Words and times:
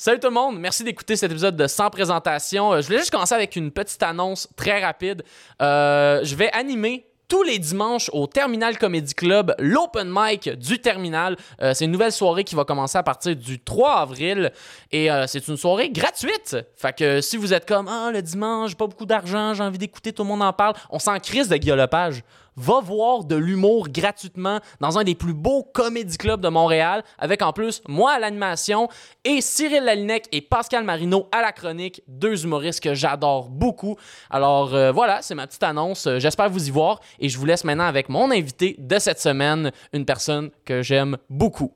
Salut 0.00 0.20
tout 0.20 0.28
le 0.28 0.34
monde, 0.34 0.60
merci 0.60 0.84
d'écouter 0.84 1.16
cet 1.16 1.32
épisode 1.32 1.56
de 1.56 1.66
Sans 1.66 1.90
présentation. 1.90 2.72
Euh, 2.72 2.80
Je 2.80 2.86
voulais 2.86 3.00
juste 3.00 3.10
commencer 3.10 3.34
avec 3.34 3.56
une 3.56 3.72
petite 3.72 4.00
annonce 4.04 4.46
très 4.54 4.80
rapide. 4.80 5.24
Euh, 5.60 6.20
je 6.22 6.36
vais 6.36 6.52
animer 6.52 7.04
tous 7.26 7.42
les 7.42 7.58
dimanches 7.58 8.08
au 8.12 8.28
Terminal 8.28 8.78
Comedy 8.78 9.12
Club, 9.12 9.56
l'open 9.58 10.08
mic 10.08 10.50
du 10.50 10.78
Terminal. 10.80 11.36
Euh, 11.60 11.74
c'est 11.74 11.86
une 11.86 11.90
nouvelle 11.90 12.12
soirée 12.12 12.44
qui 12.44 12.54
va 12.54 12.64
commencer 12.64 12.96
à 12.96 13.02
partir 13.02 13.34
du 13.34 13.58
3 13.58 13.96
avril 13.96 14.52
et 14.92 15.08
c'est 15.26 15.48
une 15.48 15.56
soirée 15.56 15.90
gratuite. 15.90 16.56
Fait 16.76 16.96
que 16.96 17.20
si 17.20 17.36
vous 17.36 17.52
êtes 17.52 17.66
comme 17.66 17.88
ah 17.88 18.12
le 18.12 18.22
dimanche, 18.22 18.70
j'ai 18.70 18.76
pas 18.76 18.86
beaucoup 18.86 19.04
d'argent, 19.04 19.52
j'ai 19.54 19.64
envie 19.64 19.78
d'écouter, 19.78 20.12
tout 20.12 20.22
le 20.22 20.28
monde 20.28 20.42
en 20.42 20.52
parle, 20.52 20.74
on 20.90 21.00
s'en 21.00 21.18
crise 21.18 21.48
de 21.48 21.56
guillolopage. 21.56 22.22
Va 22.60 22.80
voir 22.80 23.22
de 23.22 23.36
l'humour 23.36 23.88
gratuitement 23.88 24.58
dans 24.80 24.98
un 24.98 25.04
des 25.04 25.14
plus 25.14 25.32
beaux 25.32 25.62
comédie 25.62 26.18
clubs 26.18 26.40
de 26.40 26.48
Montréal, 26.48 27.04
avec 27.16 27.40
en 27.40 27.52
plus 27.52 27.82
moi 27.86 28.10
à 28.14 28.18
l'animation 28.18 28.88
et 29.24 29.40
Cyril 29.40 29.84
Lalinec 29.84 30.26
et 30.32 30.40
Pascal 30.40 30.82
Marino 30.82 31.28
à 31.30 31.40
la 31.40 31.52
chronique, 31.52 32.02
deux 32.08 32.44
humoristes 32.44 32.82
que 32.82 32.94
j'adore 32.94 33.48
beaucoup. 33.48 33.96
Alors 34.28 34.74
euh, 34.74 34.90
voilà, 34.90 35.22
c'est 35.22 35.36
ma 35.36 35.46
petite 35.46 35.62
annonce. 35.62 36.08
Euh, 36.08 36.18
J'espère 36.18 36.50
vous 36.50 36.66
y 36.66 36.70
voir 36.72 36.98
et 37.20 37.28
je 37.28 37.38
vous 37.38 37.46
laisse 37.46 37.62
maintenant 37.62 37.84
avec 37.84 38.08
mon 38.08 38.28
invité 38.32 38.74
de 38.76 38.98
cette 38.98 39.20
semaine, 39.20 39.70
une 39.92 40.04
personne 40.04 40.50
que 40.64 40.82
j'aime 40.82 41.16
beaucoup. 41.30 41.72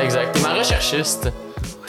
Exact. 0.00 0.32
T'es 0.32 0.40
ma 0.42 0.54
recherchiste. 0.54 1.32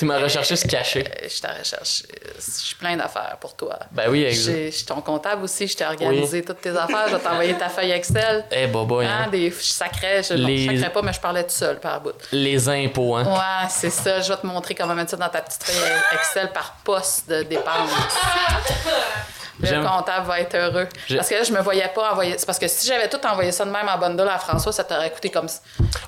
T'es 0.01 0.07
ma 0.07 0.17
recherchiste 0.17 0.67
cachée. 0.67 1.05
Euh, 1.07 1.27
Je 1.29 1.39
t'en 1.41 1.49
recherche. 1.57 2.01
Je 2.35 2.41
suis 2.65 2.75
plein 2.75 2.97
d'affaires 2.97 3.37
pour 3.39 3.55
toi. 3.55 3.77
Ben 3.91 4.09
oui, 4.09 4.23
exact. 4.23 4.51
J'ai- 4.55 4.71
Je 4.71 4.77
suis 4.77 4.85
ton 4.87 4.99
comptable 4.99 5.43
aussi. 5.43 5.67
Je 5.67 5.77
t'ai 5.77 5.85
organisé 5.85 6.43
toutes 6.43 6.59
tes 6.61 6.71
affaires. 6.71 7.07
Je 7.07 7.15
vais 7.17 7.21
t'envoyer 7.21 7.53
ta 7.53 7.69
feuille 7.69 7.91
Excel. 7.91 8.43
Eh, 8.49 8.65
bobo, 8.65 9.01
Hein, 9.01 9.25
hein. 9.25 9.27
des, 9.29 9.51
je 9.51 9.61
sacrais. 9.63 10.23
Je, 10.23 10.33
Les- 10.33 10.57
je 10.65 10.75
sacrais 10.75 10.91
pas, 10.91 11.01
mais 11.03 11.13
je 11.13 11.19
parlais 11.19 11.43
tout 11.43 11.49
seul 11.53 11.79
par 11.79 12.01
bout. 12.01 12.13
Les 12.31 12.67
impôts, 12.67 13.15
hein. 13.15 13.25
Ouais, 13.25 13.69
c'est 13.69 13.91
ça. 13.91 14.21
Je 14.21 14.33
vais 14.33 14.37
te 14.39 14.47
montrer 14.47 14.73
comment 14.73 14.95
mettre 14.95 15.11
ça 15.11 15.17
dans 15.17 15.29
ta 15.29 15.41
petite 15.41 15.63
feuille 15.65 15.91
Excel 16.13 16.51
par 16.51 16.77
poste 16.83 17.29
de 17.29 17.43
dépenses. 17.43 17.91
Le 19.61 19.87
comptable 19.87 20.27
va 20.27 20.39
être 20.39 20.55
heureux. 20.55 20.87
Parce 21.15 21.29
que 21.29 21.35
là, 21.35 21.43
je 21.43 21.51
me 21.51 21.61
voyais 21.61 21.87
pas 21.93 22.11
envoyer. 22.11 22.35
C'est 22.37 22.45
parce 22.45 22.59
que 22.59 22.67
si 22.67 22.87
j'avais 22.87 23.07
tout 23.09 23.19
envoyé 23.25 23.51
ça 23.51 23.65
de 23.65 23.71
même 23.71 23.87
en 23.87 23.97
bundle 23.97 24.27
à 24.29 24.37
François, 24.39 24.71
ça 24.71 24.83
t'aurait 24.83 25.11
coûté 25.11 25.29
comme 25.29 25.47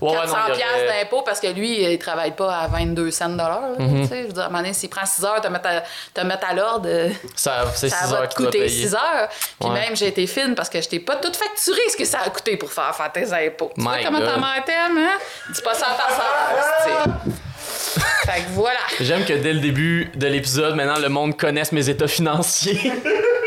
Ouais, 0.02 0.12
ouais, 0.12 0.16
400 0.18 0.36
non, 0.36 0.44
il 0.50 0.54
y 0.54 0.58
piastres 0.58 0.76
aurait- 0.88 1.04
d'impôts 1.04 1.22
parce 1.24 1.40
que 1.40 1.48
lui, 1.48 1.84
il 1.84 2.00
travaille 2.00 2.32
pas 2.32 2.54
à 2.56 2.68
22 2.68 3.12
cents 3.12 3.30
de 3.30 3.38
là, 3.38 3.62
Mhm. 3.80 4.08
Je 4.10 4.16
veux 4.16 4.28
dire, 4.34 4.44
à 4.44 4.46
un 4.46 4.50
moment 4.50 4.60
donné, 4.60 4.74
s'il 4.74 4.90
prend 4.90 5.06
6 5.06 5.24
heures, 5.24 5.42
te 5.42 5.48
mettre 5.48 5.68
à, 5.70 5.82
te 6.14 6.26
mettre 6.26 6.48
à 6.50 6.54
l'ordre, 6.54 6.88
euh, 6.90 7.10
Ça, 7.36 7.66
ça 7.74 7.90
6 7.90 8.12
va 8.12 8.18
heures 8.22 8.30
te 8.30 8.36
coûter 8.36 8.60
payer. 8.60 8.70
6 8.70 8.94
heures. 8.96 9.30
Puis 9.60 9.70
Ouais. 9.70 9.80
même, 9.80 9.96
j'ai 9.96 10.08
été 10.08 10.26
fine 10.28 10.56
parce 10.56 10.70
que 10.70 10.82
je 10.82 10.90
t'ai 10.90 11.00
pas 11.00 11.16
tout 11.18 11.32
facturé 11.34 11.80
ce 11.92 11.98
que 11.98 12.06
ça 12.06 12.20
a 12.26 12.30
coûté 12.30 12.58
pour 12.58 12.72
faire, 12.72 12.94
faire 12.96 13.12
tes 13.12 13.32
impôts. 13.34 13.72
Tu 13.76 13.82
vois 13.82 13.98
My 13.98 14.04
comment 14.04 14.20
ta 14.20 14.38
mère 14.38 14.64
t'aime, 14.66 14.98
hein? 14.98 15.18
Dis 15.54 15.62
pas 15.62 15.74
ça 15.74 15.88
à 15.88 15.94
ta 15.96 16.16
soeur, 16.16 17.16
Fait 18.26 18.42
que 18.42 18.50
voilà. 18.52 18.80
J'aime 19.00 19.26
que 19.26 19.34
dès 19.34 19.54
le 19.54 19.60
début 19.60 20.10
de 20.16 20.28
l'épisode, 20.28 20.76
maintenant, 20.76 20.98
le 21.00 21.10
monde 21.10 21.38
connaisse 21.38 21.72
mes 21.72 21.88
états 21.90 22.08
financiers. 22.08 22.92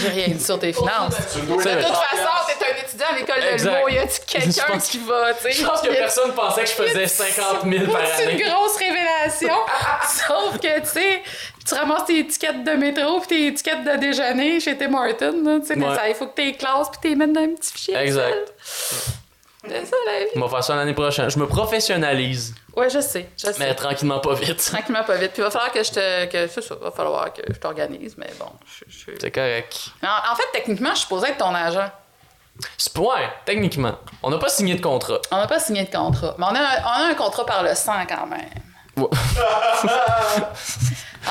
J'ai 0.00 0.08
rien 0.08 0.28
dit 0.28 0.44
sur 0.44 0.58
tes 0.58 0.72
finances. 0.72 1.14
C'est 1.32 1.40
De 1.40 1.46
toute 1.46 1.62
façon, 1.62 2.54
t'es 2.58 2.66
un 2.66 2.82
étudiant 2.86 3.06
à 3.12 3.18
l'école 3.18 3.40
de 3.40 3.64
l'humour. 3.64 3.90
Y 3.90 3.94
Je 3.94 4.20
quelqu'un 4.32 4.78
qui 4.78 4.98
va, 4.98 5.34
tu 5.34 5.42
sais? 5.42 5.52
Je 5.52 5.66
pense 5.66 5.80
que 5.80 5.88
a- 5.88 5.94
personne 5.94 6.32
pensait 6.34 6.62
que 6.64 6.68
je 6.68 6.72
faisais 6.74 7.06
50 7.06 7.62
000 7.70 7.90
par 7.92 8.00
C'est 8.16 8.22
année. 8.24 8.42
une 8.42 8.48
grosse 8.50 8.76
révélation? 8.76 9.54
Sauf 10.26 10.58
que, 10.60 10.80
tu 10.80 10.86
sais, 10.88 11.22
tu 11.66 11.74
ramasses 11.74 12.04
tes 12.06 12.18
étiquettes 12.20 12.64
de 12.64 12.72
métro 12.72 13.20
puis 13.20 13.28
tes 13.28 13.46
étiquettes 13.48 13.84
de 13.84 13.96
déjeuner 13.98 14.60
chez 14.60 14.76
Tim 14.76 14.90
là, 14.90 15.12
Tu 15.60 15.66
sais, 15.66 15.76
mais 15.76 15.94
ça, 15.94 16.08
il 16.08 16.14
faut 16.14 16.26
que 16.26 16.34
tu 16.36 16.42
les 16.42 16.54
classes 16.54 16.88
puis 16.90 16.98
tu 17.02 17.08
les 17.08 17.14
mettes 17.16 17.32
dans 17.32 17.40
un 17.42 17.54
petit 17.54 17.72
fichier. 17.72 17.96
Exact. 17.96 18.52
C'est 19.62 19.84
ça, 19.84 19.96
la 20.06 20.20
vie. 20.20 20.30
On 20.36 20.40
va 20.40 20.48
faire 20.48 20.64
ça 20.64 20.74
l'année 20.74 20.94
prochaine. 20.94 21.28
Je 21.30 21.38
me 21.38 21.46
professionnalise, 21.46 22.54
Ouais, 22.76 22.88
je 22.88 23.00
sais. 23.00 23.28
Je 23.36 23.46
sais. 23.46 23.54
mais 23.58 23.74
tranquillement 23.74 24.18
pas 24.20 24.32
vite. 24.34 24.56
Tranquillement, 24.64 25.04
pas 25.04 25.16
vite. 25.16 25.32
Puis 25.32 25.42
il 25.42 25.44
va 25.44 25.50
falloir 25.50 25.70
que 25.70 25.82
je 25.82 25.90
te. 25.90 26.24
Que, 26.26 26.46
c'est 26.46 26.62
ça, 26.62 26.74
va 26.76 26.90
falloir 26.90 27.30
que 27.32 27.42
je 27.46 27.58
t'organise, 27.58 28.14
mais 28.16 28.30
bon. 28.38 28.46
Je, 28.66 28.84
je- 28.88 29.18
C'est 29.20 29.30
correct. 29.30 29.76
En, 30.02 30.32
en 30.32 30.34
fait, 30.36 30.44
techniquement, 30.52 30.90
je 30.90 30.94
suis 30.96 31.02
supposée 31.02 31.28
être 31.28 31.38
ton 31.38 31.54
agent. 31.54 31.90
C'est 32.78 32.96
ouais, 32.98 33.28
techniquement. 33.44 33.94
On 34.22 34.30
n'a 34.30 34.38
pas 34.38 34.48
signé 34.48 34.74
de 34.76 34.80
contrat. 34.82 35.18
On 35.30 35.36
n'a 35.36 35.46
pas 35.46 35.60
signé 35.60 35.84
de 35.84 35.90
contrat. 35.94 36.34
Mais 36.38 36.44
on 36.44 36.54
a, 36.54 36.60
un, 36.60 36.82
on 36.84 37.04
a 37.06 37.10
un 37.10 37.14
contrat 37.14 37.44
par 37.44 37.62
le 37.62 37.74
sang 37.74 37.94
quand 38.08 38.26
même. 38.26 38.48
Ouais. 38.96 39.08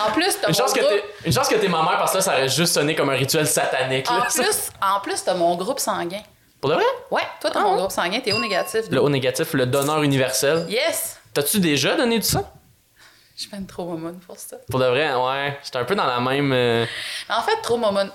En 0.08 0.12
plus, 0.12 0.38
t'as 0.40 0.48
Une 0.48 0.54
mon 0.54 0.54
chance, 0.54 0.72
que 0.74 0.80
groupe- 0.80 0.90
t'es, 0.90 1.04
une 1.28 1.34
chance 1.34 1.48
que 1.50 1.56
t'es 1.56 1.68
ma 1.68 1.82
mère, 1.82 1.98
parce 1.98 2.12
que 2.12 2.18
là, 2.18 2.22
ça 2.24 2.34
aurait 2.34 2.48
juste 2.48 2.74
sonné 2.76 2.96
comme 2.96 3.10
un 3.10 3.16
rituel 3.16 3.48
satanique. 3.48 4.10
En 4.10 4.22
plus, 4.22 4.72
en 4.82 5.00
plus, 5.02 5.24
t'as 5.24 5.34
mon 5.34 5.56
groupe 5.56 5.80
sanguin. 5.80 6.22
Pour 6.62 6.70
de 6.70 6.76
vrai? 6.76 6.84
Ouais, 7.12 7.22
toi, 7.42 7.50
t'as 7.52 7.62
Ah 7.66 7.76
groupe 7.78 7.92
sanguin, 7.92 8.20
t'es 8.20 8.34
au 8.34 8.40
négatif. 8.40 8.82
Le 8.92 9.02
haut 9.02 9.10
négatif, 9.10 9.54
le 9.54 9.66
donneur 9.66 10.04
universel. 10.04 10.66
Yes! 10.70 11.18
T'as-tu 11.34 11.60
déjà 11.60 11.96
donné 11.96 12.20
du 12.20 12.26
sang? 12.26 12.52
Je 13.38 13.44
suis 13.44 13.56
une 13.56 13.66
trop 13.68 13.86
momone 13.86 14.20
pour 14.20 14.38
ça. 14.38 14.58
Pour 14.70 14.80
de 14.82 14.86
vrai, 14.86 15.14
ouais. 15.16 15.58
J'étais 15.64 15.78
un 15.78 15.86
peu 15.86 15.96
dans 15.96 16.06
la 16.06 16.20
même. 16.20 16.52
euh, 16.52 16.86
En 17.30 17.42
fait, 17.42 17.56
trop 17.62 17.78
momone. 17.78 18.12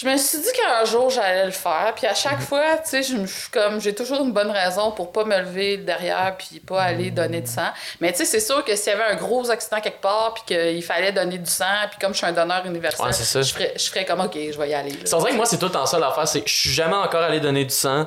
Je 0.00 0.08
me 0.08 0.16
suis 0.16 0.38
dit 0.38 0.48
qu'un 0.56 0.84
jour 0.86 1.10
j'allais 1.10 1.44
le 1.44 1.50
faire, 1.50 1.92
puis 1.94 2.06
à 2.06 2.14
chaque 2.14 2.40
fois, 2.40 2.78
tu 2.78 2.88
sais, 2.90 3.02
je 3.02 3.16
me 3.16 3.26
suis 3.26 3.50
comme 3.50 3.80
j'ai 3.80 3.94
toujours 3.94 4.20
une 4.24 4.32
bonne 4.32 4.50
raison 4.50 4.92
pour 4.92 5.12
pas 5.12 5.24
me 5.24 5.38
lever 5.38 5.76
derrière 5.76 6.36
puis 6.38 6.58
pas 6.60 6.82
aller 6.84 7.10
donner 7.10 7.42
du 7.42 7.50
sang. 7.50 7.68
Mais 8.00 8.10
tu 8.12 8.18
sais, 8.18 8.24
c'est 8.24 8.40
sûr 8.40 8.64
que 8.64 8.74
s'il 8.76 8.92
y 8.92 8.96
avait 8.96 9.12
un 9.12 9.16
gros 9.16 9.50
accident 9.50 9.80
quelque 9.80 10.00
part 10.00 10.32
puis 10.34 10.54
qu'il 10.56 10.82
fallait 10.82 11.12
donner 11.12 11.36
du 11.36 11.50
sang, 11.50 11.64
puis 11.90 11.98
comme 12.00 12.12
je 12.12 12.18
suis 12.18 12.26
un 12.26 12.32
donneur 12.32 12.64
universel, 12.64 13.04
Ouais, 13.04 13.12
c'est 13.12 13.24
ça. 13.24 13.42
je 13.42 13.52
ferais, 13.52 13.74
je 13.76 13.88
ferais 13.88 14.04
comme 14.06 14.20
OK, 14.20 14.34
je 14.34 14.58
vais 14.58 14.70
y 14.70 14.74
aller. 14.74 14.94
C'est 15.04 15.16
vrai 15.16 15.32
que 15.32 15.36
moi, 15.36 15.44
c'est 15.44 15.58
tout 15.58 15.68
temps 15.68 15.84
ça 15.84 15.98
l'affaire, 15.98 16.26
c'est 16.26 16.40
que 16.40 16.48
je 16.48 16.54
suis 16.54 16.70
jamais 16.70 16.96
encore 16.96 17.22
allé 17.22 17.40
donner 17.40 17.64
du 17.64 17.74
sang. 17.74 18.06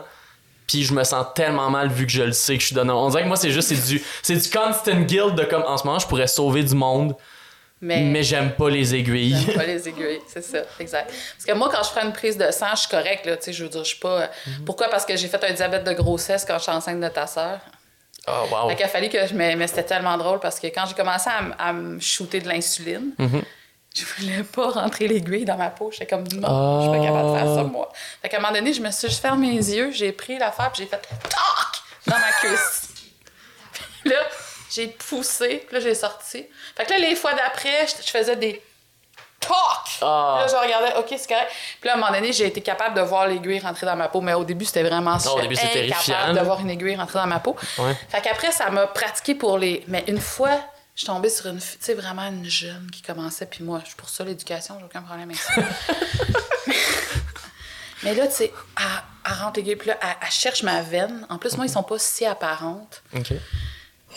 Puis 0.65 0.83
je 0.85 0.93
me 0.93 1.03
sens 1.03 1.25
tellement 1.35 1.69
mal 1.69 1.89
vu 1.89 2.05
que 2.07 2.11
je 2.11 2.23
le 2.23 2.31
sais 2.31 2.55
que 2.55 2.61
je 2.61 2.67
suis 2.67 2.75
donneur. 2.75 2.97
On 2.97 3.09
dirait 3.09 3.23
que 3.23 3.27
moi, 3.27 3.35
c'est 3.37 3.51
juste, 3.51 3.67
c'est 3.67 3.87
du, 3.93 4.01
c'est 4.23 4.35
du 4.35 4.49
constant 4.49 5.01
guilt 5.01 5.35
de 5.35 5.43
comme, 5.43 5.63
en 5.63 5.77
ce 5.77 5.85
moment, 5.85 5.99
je 5.99 6.07
pourrais 6.07 6.25
sauver 6.25 6.63
du 6.63 6.73
monde, 6.73 7.15
Mais, 7.85 7.99
mais 7.99 8.23
j'aime 8.23 8.51
pas 8.53 8.69
les 8.69 8.95
aiguilles. 8.95 9.35
J'aime 9.45 9.55
pas 9.55 9.65
les 9.65 9.89
aiguilles, 9.89 10.21
c'est 10.25 10.41
ça, 10.41 10.59
exact. 10.79 11.11
Parce 11.35 11.45
que 11.45 11.51
moi, 11.51 11.69
quand 11.69 11.83
je 11.83 11.89
prends 11.89 12.05
une 12.05 12.13
prise 12.13 12.37
de 12.37 12.49
sang, 12.49 12.67
je 12.75 12.79
suis 12.79 12.87
correcte, 12.89 13.25
là, 13.25 13.35
tu 13.35 13.43
sais, 13.43 13.53
je 13.53 13.61
veux 13.61 13.69
dire, 13.69 13.83
je 13.83 13.89
suis 13.89 13.99
pas... 13.99 14.29
Mhm. 14.47 14.63
Pourquoi? 14.65 14.87
Parce 14.87 15.05
que 15.05 15.17
j'ai 15.17 15.27
fait 15.27 15.43
un 15.43 15.51
diabète 15.51 15.83
de 15.83 15.91
grossesse 15.91 16.45
quand 16.45 16.57
je 16.59 16.63
suis 16.63 16.71
enceinte 16.71 17.01
de 17.01 17.07
ta 17.09 17.27
sœur. 17.27 17.59
Oh, 18.25 18.45
wow. 18.49 18.69
Fait 18.69 18.77
qu'il 18.77 18.85
a 18.85 18.87
fallu 18.87 19.09
que 19.09 19.27
je... 19.27 19.33
Mais, 19.33 19.57
mais 19.57 19.67
c'était 19.67 19.83
tellement 19.83 20.17
drôle 20.17 20.39
parce 20.39 20.61
que 20.61 20.67
quand 20.67 20.85
j'ai 20.87 20.93
commencé 20.93 21.29
à, 21.59 21.73
me 21.73 21.99
shooter 21.99 22.39
de 22.39 22.47
l'insuline, 22.47 23.11
Mhm. 23.19 23.41
je 23.93 24.05
voulais 24.15 24.43
pas 24.43 24.69
rentrer 24.69 25.09
l'aiguille 25.09 25.43
dans 25.43 25.57
ma 25.57 25.69
peau. 25.69 25.91
J'étais 25.91 26.07
comme, 26.07 26.23
non, 26.35 26.79
je 26.79 26.89
suis 26.89 26.99
pas 26.99 27.05
capable 27.05 27.33
de 27.33 27.37
faire 27.37 27.55
ça, 27.55 27.63
moi. 27.63 27.91
Fait 28.21 28.29
qu'à 28.29 28.37
un 28.37 28.39
moment 28.39 28.53
donné, 28.53 28.71
je 28.71 28.81
me 28.81 28.91
suis 28.91 29.09
juste 29.09 29.21
fermé 29.21 29.51
les 29.51 29.75
yeux, 29.75 29.91
j'ai 29.91 30.13
pris 30.13 30.37
l'affaire, 30.37 30.71
puis 30.71 30.83
j'ai 30.83 30.89
fait 30.89 31.01
«TOC!» 31.23 31.83
dans 32.07 32.17
ma 32.17 32.31
cuisse. 32.39 32.89
Puis 34.03 34.11
là, 34.11 34.19
j'ai 34.73 34.87
poussé, 34.87 35.63
puis 35.67 35.75
là, 35.75 35.79
j'ai 35.79 35.95
sorti. 35.95 36.45
Fait 36.75 36.85
que 36.85 36.91
là, 36.91 36.97
les 36.97 37.15
fois 37.15 37.33
d'après, 37.33 37.87
je, 37.87 38.05
je 38.05 38.09
faisais 38.09 38.35
des 38.35 38.61
TOC! 39.39 39.53
Ah. 40.01 40.39
Puis 40.39 40.45
Là, 40.45 40.47
je 40.47 40.55
regardais, 40.55 40.95
OK, 40.97 41.07
c'est 41.17 41.27
correct. 41.27 41.51
Puis 41.79 41.87
là, 41.87 41.93
à 41.93 41.97
un 41.97 41.99
moment 41.99 42.11
donné, 42.11 42.33
j'ai 42.33 42.47
été 42.47 42.61
capable 42.61 42.95
de 42.95 43.01
voir 43.01 43.27
l'aiguille 43.27 43.59
rentrer 43.59 43.85
dans 43.85 43.95
ma 43.95 44.07
peau, 44.07 44.21
mais 44.21 44.33
au 44.33 44.43
début, 44.43 44.65
c'était 44.65 44.83
vraiment 44.83 45.17
Ah, 45.23 45.29
au 45.31 45.41
début, 45.41 45.55
incapable 45.55 45.73
terrifiant, 45.73 46.33
de 46.33 46.39
voir 46.39 46.59
une 46.61 46.69
aiguille 46.69 46.95
rentrer 46.95 47.19
dans 47.19 47.27
ma 47.27 47.39
peau. 47.39 47.55
Ouais. 47.77 47.95
Fait 48.09 48.21
qu'après, 48.21 48.51
ça 48.51 48.69
m'a 48.69 48.87
pratiqué 48.87 49.35
pour 49.35 49.57
les. 49.57 49.83
Mais 49.87 50.03
une 50.07 50.19
fois, 50.21 50.59
je 50.95 51.01
suis 51.01 51.07
tombée 51.07 51.29
sur 51.29 51.47
une 51.47 51.59
tu 51.59 51.65
sais, 51.79 51.93
vraiment 51.93 52.27
une 52.27 52.45
jeune 52.45 52.89
qui 52.91 53.01
commençait, 53.01 53.45
puis 53.45 53.63
moi, 53.63 53.79
je 53.81 53.87
suis 53.87 53.95
pour 53.95 54.09
ça, 54.09 54.23
l'éducation, 54.23 54.77
j'ai 54.79 54.85
aucun 54.85 55.01
problème 55.01 55.29
avec 55.29 55.41
ça. 55.41 55.53
Mais 58.03 58.13
là, 58.15 58.27
tu 58.27 58.33
sais, 58.33 58.53
elle, 58.77 58.85
elle 59.25 59.33
rentre 59.33 59.57
l'aiguille, 59.57 59.77
puis 59.77 59.87
là, 59.89 59.97
elle, 60.01 60.15
elle 60.21 60.31
cherche 60.31 60.61
ma 60.63 60.81
veine. 60.81 61.25
En 61.29 61.37
plus, 61.37 61.55
moi, 61.55 61.65
ils 61.65 61.71
sont 61.71 61.83
pas 61.83 61.97
si 61.99 62.25
apparentes. 62.25 63.01
Ok. 63.15 63.31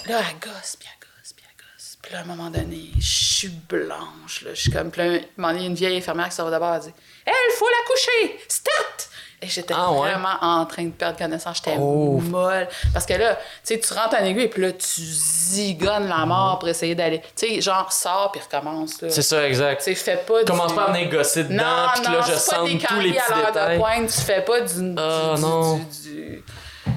Là, 0.06 0.20
elle 0.30 0.38
gosse, 0.38 0.76
puis 0.78 0.88
elle 0.92 1.00
gosse, 1.08 1.32
puis 1.34 1.44
elle 1.48 1.64
gosse. 1.64 1.96
Puis 2.02 2.12
là, 2.12 2.18
à 2.18 2.22
un 2.22 2.24
moment 2.24 2.50
donné, 2.50 2.90
je 2.98 3.34
suis 3.34 3.48
blanche, 3.48 4.42
là. 4.44 4.50
Je 4.54 4.60
suis 4.60 4.70
comme. 4.70 4.90
Moment 5.36 5.52
donné, 5.52 5.66
une 5.66 5.74
vieille 5.74 5.96
infirmière 5.98 6.28
qui 6.28 6.34
sort 6.36 6.50
d'abord, 6.50 6.74
elle 6.74 6.80
dit 6.82 6.94
il 7.26 7.52
faut 7.58 7.66
la 7.68 7.86
coucher! 7.86 8.38
Start! 8.48 9.08
Et 9.42 9.48
j'étais 9.48 9.74
Ah, 9.76 9.92
ouais? 9.92 10.12
vraiment 10.12 10.36
en 10.40 10.64
train 10.64 10.84
de 10.84 10.90
perdre 10.92 11.18
connaissance. 11.18 11.58
J'étais 11.58 11.76
Oh. 11.78 12.18
molle. 12.20 12.66
Parce 12.94 13.04
que 13.04 13.12
là, 13.12 13.34
tu 13.34 13.74
sais, 13.74 13.78
tu 13.80 13.92
rentres 13.92 14.14
en 14.16 14.24
aiguille, 14.24 14.48
puis 14.48 14.62
là, 14.62 14.72
tu 14.72 15.02
zigonnes 15.02 16.08
la 16.08 16.24
mort 16.24 16.58
pour 16.58 16.68
essayer 16.70 16.94
d'aller. 16.94 17.20
Tu 17.36 17.46
sais, 17.46 17.60
genre, 17.60 17.92
sors, 17.92 18.32
puis 18.32 18.40
recommence. 18.40 18.94
C'est 19.10 19.22
ça, 19.22 19.46
exact. 19.46 19.78
Tu 19.84 19.84
sais, 19.84 19.94
fais 19.94 20.16
pas 20.16 20.38
du. 20.40 20.44
Commence 20.50 20.72
pas 20.74 20.84
à 20.84 20.92
venir 20.92 21.10
gosser 21.10 21.44
dedans, 21.44 21.88
puis 21.94 22.04
là, 22.04 22.20
je 22.26 22.32
sens 22.34 22.54
tous 22.56 22.66
les 23.00 23.12
petits 23.12 23.32
de 23.32 23.76
pointe, 23.78 24.06
tu 24.10 24.20
fais 24.22 24.40
pas 24.42 24.60
du, 24.62 24.94
Ah, 24.96 25.32
du, 25.36 25.42
non. 25.42 25.76
du, 25.76 25.84
du, 25.84 26.44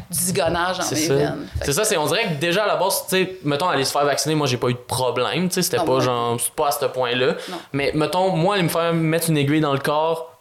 du 0.09 0.17
zigonnage 0.19 0.77
dans 0.77 0.83
C'est 0.83 0.95
mes 0.95 1.07
ça. 1.07 1.15
veines. 1.15 1.47
C'est 1.63 1.73
ça, 1.73 1.83
c'est 1.83 1.97
on 1.97 2.05
dirait 2.07 2.23
que 2.25 2.33
déjà 2.39 2.63
à 2.63 2.67
la 2.67 2.75
base, 2.75 3.03
tu 3.09 3.15
sais, 3.17 3.37
mettons 3.43 3.67
aller 3.67 3.85
se 3.85 3.91
faire 3.91 4.05
vacciner, 4.05 4.35
moi 4.35 4.47
j'ai 4.47 4.57
pas 4.57 4.69
eu 4.69 4.73
de 4.73 4.77
problème, 4.79 5.49
tu 5.49 5.55
sais, 5.55 5.61
c'était 5.61 5.83
pas 5.83 5.99
genre 5.99 6.37
pas 6.55 6.67
à 6.67 6.71
ce 6.71 6.85
point-là. 6.85 7.35
Mais 7.73 7.91
mettons 7.93 8.29
moi 8.35 8.55
aller 8.55 8.63
me 8.63 8.69
faire 8.69 8.93
mettre 8.93 9.29
une 9.29 9.37
aiguille 9.37 9.61
dans 9.61 9.73
le 9.73 9.79
corps 9.79 10.35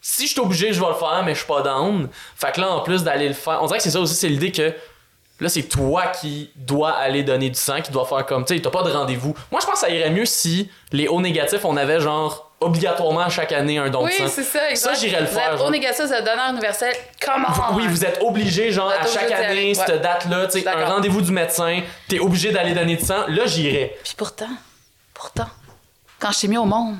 si 0.00 0.26
je 0.26 0.32
suis 0.32 0.40
obligé, 0.40 0.72
je 0.72 0.80
vais 0.80 0.88
le 0.88 0.94
faire, 0.94 1.22
mais 1.24 1.32
je 1.34 1.38
suis 1.38 1.46
pas 1.46 1.60
down. 1.62 2.08
Fait 2.36 2.52
que 2.52 2.60
là 2.60 2.70
en 2.70 2.80
plus 2.80 3.02
d'aller 3.02 3.28
le 3.28 3.34
faire, 3.34 3.58
on 3.62 3.66
dirait 3.66 3.78
que 3.78 3.82
c'est 3.84 3.90
ça 3.90 4.00
aussi, 4.00 4.14
c'est 4.14 4.28
l'idée 4.28 4.52
que 4.52 4.72
Là, 5.40 5.48
c'est 5.48 5.64
toi 5.64 6.06
qui 6.06 6.50
dois 6.54 6.92
aller 6.92 7.24
donner 7.24 7.50
du 7.50 7.58
sang, 7.58 7.80
qui 7.82 7.90
dois 7.90 8.04
faire 8.04 8.24
comme, 8.24 8.44
tu 8.44 8.54
sais, 8.54 8.62
t'as 8.62 8.70
pas 8.70 8.84
de 8.84 8.90
rendez-vous. 8.92 9.34
Moi, 9.50 9.60
je 9.60 9.66
pense 9.66 9.74
que 9.74 9.80
ça 9.80 9.90
irait 9.90 10.10
mieux 10.10 10.26
si 10.26 10.70
les 10.92 11.08
hauts 11.08 11.20
négatifs, 11.20 11.64
on 11.64 11.76
avait 11.76 11.98
genre 12.00 12.43
obligatoirement 12.60 13.28
chaque 13.28 13.52
année 13.52 13.78
un 13.78 13.90
don 13.90 14.04
Oui, 14.04 14.12
de 14.18 14.26
sang. 14.26 14.32
c'est 14.34 14.42
ça, 14.44 14.70
exact. 14.70 14.94
Ça, 14.94 15.00
j'irais 15.00 15.20
le 15.20 15.26
Vous 15.26 15.34
faire. 15.34 15.52
êtes 15.52 15.58
genre. 15.58 15.66
au 15.66 15.70
négatif, 15.70 16.04
vous 16.06 16.12
êtes 16.12 16.24
donneur 16.24 16.48
universel. 16.50 16.94
Comment? 17.24 17.48
Oui, 17.74 17.86
vous 17.88 18.04
êtes 18.04 18.18
obligé, 18.22 18.70
genre, 18.72 18.90
à 18.90 19.06
chaque 19.06 19.30
année, 19.30 19.44
aller, 19.44 19.74
cette 19.74 19.88
ouais. 19.88 19.98
date-là, 20.00 20.46
tu 20.46 20.60
sais, 20.60 20.68
un 20.68 20.86
rendez-vous 20.86 21.20
du 21.20 21.30
médecin, 21.32 21.80
t'es 22.08 22.18
obligé 22.20 22.52
d'aller 22.52 22.72
donner 22.74 22.96
du 22.96 23.04
sang. 23.04 23.24
Là, 23.28 23.44
j'irais. 23.46 23.96
Puis 24.02 24.14
pourtant, 24.16 24.48
pourtant, 25.12 25.48
quand 26.18 26.32
je 26.32 26.40
t'ai 26.40 26.48
mis 26.48 26.56
au 26.58 26.64
monde, 26.64 26.96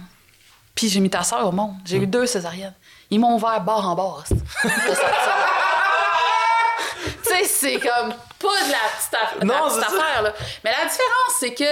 puis 0.75 0.89
j'ai 0.89 1.01
mis 1.01 1.09
ta 1.11 1.23
soeur 1.23 1.47
au 1.47 1.53
monde, 1.53 1.75
j'ai 1.87 1.99
Hmm. 1.99 2.03
eu 2.03 2.07
deux 2.09 2.27
césariennes. 2.27 2.75
Ils 3.11 3.21
m'ont 3.21 3.35
ouvert 3.37 3.61
barre 3.61 3.89
en 3.89 3.95
barre. 3.95 4.25
c'est- 4.27 4.35
de 4.35 4.41
tu 7.23 7.31
sais, 7.31 7.45
c'est 7.45 7.75
comme 7.79 8.11
pas 8.39 8.65
de 8.67 8.71
la 8.71 8.79
petite, 8.97 9.13
aff- 9.15 9.41
de 9.41 9.47
la 9.47 9.55
Non, 9.55 9.69
petite 9.69 9.75
c'est 9.75 9.97
ça. 9.97 10.03
affaire, 10.03 10.23
là. 10.23 10.33
Mais 10.65 10.71
la 10.71 10.85
différence, 10.89 11.33
c'est 11.39 11.55
que, 11.55 11.65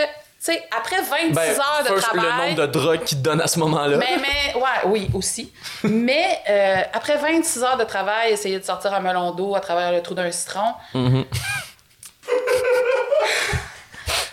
sais, 0.44 0.62
après 0.76 1.00
26 1.02 1.32
Ben, 1.34 1.40
heures 1.50 1.82
de 1.82 1.88
first, 1.88 2.12
le 2.14 2.18
travail. 2.20 2.50
nombre 2.54 2.60
de 2.62 2.66
drogues 2.72 3.04
qu'ils 3.04 3.18
te 3.18 3.22
donnent 3.22 3.40
à 3.40 3.46
ce 3.46 3.58
moment-là. 3.60 3.96
Mais, 3.96 4.16
mais, 4.20 4.54
ouais, 4.60 4.62
oui, 4.86 5.08
aussi. 5.14 5.52
mais 5.84 6.40
euh, 6.48 6.82
après 6.92 7.16
26 7.16 7.62
heures 7.62 7.76
de 7.76 7.84
travail, 7.84 8.32
essayer 8.32 8.58
de 8.58 8.64
sortir 8.64 8.92
un 8.92 9.00
melon 9.00 9.30
d'eau 9.32 9.54
à 9.54 9.60
travers 9.60 9.92
le 9.92 10.02
trou 10.02 10.14
d'un 10.14 10.30
citron. 10.32 10.74
Mhm. 10.94 11.24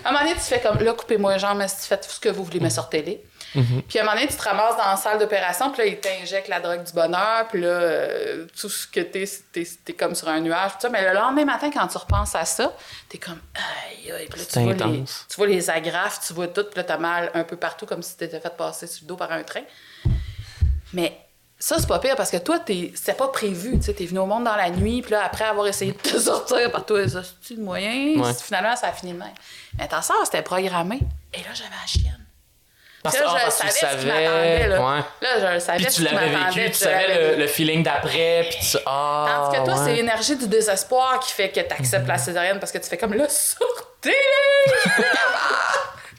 À 0.03 0.09
un 0.09 0.11
moment 0.13 0.23
donné, 0.23 0.33
tu 0.35 0.41
fais 0.41 0.59
comme 0.61 0.79
là, 0.79 0.93
coupez-moi 0.93 1.33
les 1.33 1.39
jambes, 1.39 1.57
mais 1.57 1.67
si 1.67 1.81
tu 1.81 1.87
faites 1.87 2.05
ce 2.05 2.19
que 2.19 2.29
vous 2.29 2.43
voulez, 2.43 2.59
mais 2.59 2.69
sortez-les. 2.69 3.23
Mhm. 3.55 3.81
Puis 3.87 3.97
à 3.97 4.01
un 4.01 4.05
moment 4.05 4.15
donné, 4.15 4.27
tu 4.27 4.35
te 4.37 4.41
ramasses 4.43 4.77
dans 4.77 4.85
la 4.91 4.95
salle 4.95 5.17
d'opération, 5.19 5.71
puis 5.71 5.81
là, 5.81 5.87
ils 5.87 5.99
t'injectent 5.99 6.47
la 6.49 6.59
drogue 6.59 6.83
du 6.83 6.93
bonheur, 6.93 7.47
puis 7.47 7.61
là, 7.61 7.67
euh, 7.67 8.45
tout 8.59 8.69
ce 8.69 8.85
que 8.87 8.99
t'es, 8.99 9.25
t'es, 9.51 9.67
t'es 9.83 9.93
comme 9.93 10.13
sur 10.15 10.27
un 10.29 10.39
nuage, 10.39 10.73
tout 10.73 10.81
ça. 10.81 10.89
Mais 10.89 11.01
le 11.07 11.13
lendemain 11.13 11.45
matin, 11.45 11.69
quand 11.73 11.87
tu 11.87 11.97
repenses 11.97 12.35
à 12.35 12.45
ça, 12.45 12.71
t'es 13.09 13.17
comme 13.17 13.39
aïe, 13.55 14.11
aïe, 14.11 14.27
puis 14.29 14.39
là, 14.39 14.45
tu 14.45 14.59
vois, 14.59 14.73
les, 14.73 14.81
intense. 14.83 15.25
tu 15.29 15.35
vois 15.37 15.47
les 15.47 15.69
agrafes, 15.69 16.19
tu 16.27 16.33
vois 16.33 16.47
tout, 16.47 16.63
puis 16.63 16.77
là, 16.77 16.83
t'as 16.83 16.97
mal 16.97 17.31
un 17.33 17.43
peu 17.43 17.55
partout, 17.55 17.85
comme 17.85 18.03
si 18.03 18.15
t'étais 18.17 18.39
fait 18.39 18.55
passer 18.55 18.85
sur 18.87 19.03
le 19.03 19.07
dos 19.07 19.15
par 19.15 19.31
un 19.31 19.43
train. 19.43 19.61
Mais 20.93 21.17
ça, 21.57 21.77
c'est 21.77 21.87
pas 21.87 21.99
pire 21.99 22.15
parce 22.15 22.31
que 22.31 22.37
toi, 22.37 22.59
t'es, 22.59 22.91
c'est 22.95 23.17
pas 23.17 23.27
prévu. 23.27 23.77
Tu 23.79 23.83
sais, 23.85 23.93
t'es 23.93 24.05
venu 24.05 24.19
au 24.19 24.25
monde 24.25 24.43
dans 24.45 24.55
la 24.55 24.69
nuit, 24.69 25.01
puis 25.01 25.11
là, 25.11 25.23
après 25.25 25.43
avoir 25.45 25.67
essayé 25.67 25.91
de 25.91 25.97
te 25.97 26.17
sortir 26.19 26.71
par 26.71 26.85
tous 26.85 26.95
les 26.95 27.15
hosties 27.15 27.55
de 27.57 27.61
moyens, 27.61 28.19
Ouais. 28.21 28.33
finalement, 28.33 28.75
ça 28.75 28.87
a 28.87 28.91
fini 28.93 29.13
de 29.13 29.17
même. 29.17 29.33
Mais 29.77 29.87
ta 29.87 30.01
soeur, 30.01 30.17
c'était 30.23 30.41
programmé. 30.41 30.99
Et 31.33 31.37
là, 31.39 31.49
j'avais 31.53 31.69
la 31.69 31.85
chienne. 31.87 32.25
Parce, 33.01 33.17
là, 33.17 33.25
ah, 33.27 33.35
je 33.37 33.43
parce 33.43 33.59
que 33.61 33.67
tu 33.67 33.73
savais 33.73 33.91
ce 33.91 33.97
qui 33.97 34.07
savais. 34.07 34.23
m'attendait, 34.25 34.67
là. 34.67 34.81
Ouais. 34.81 35.01
Là, 35.21 35.29
je 35.39 35.53
le 35.53 35.59
savais 35.61 35.77
Puis 35.77 35.93
tu 35.93 36.01
l'avais 36.03 36.29
vécu, 36.29 36.71
tu 36.71 36.73
savais 36.77 37.31
le, 37.35 37.37
le 37.41 37.47
feeling 37.47 37.81
d'après, 37.83 38.47
puis 38.49 38.59
tu. 38.71 38.77
Ah, 38.85 39.25
Tandis 39.51 39.57
que 39.59 39.65
toi, 39.65 39.73
ouais. 39.75 39.81
c'est 39.85 39.93
l'énergie 39.93 40.35
du 40.35 40.47
désespoir 40.47 41.19
qui 41.21 41.31
fait 41.33 41.49
que 41.49 41.61
tu 41.61 41.73
acceptes 41.73 42.07
la 42.07 42.17
césarienne 42.17 42.59
parce 42.59 42.71
que 42.73 42.77
tu 42.77 42.89
fais 42.89 42.97
comme 42.97 43.13
là, 43.13 43.27
sortez-les! 43.29 44.73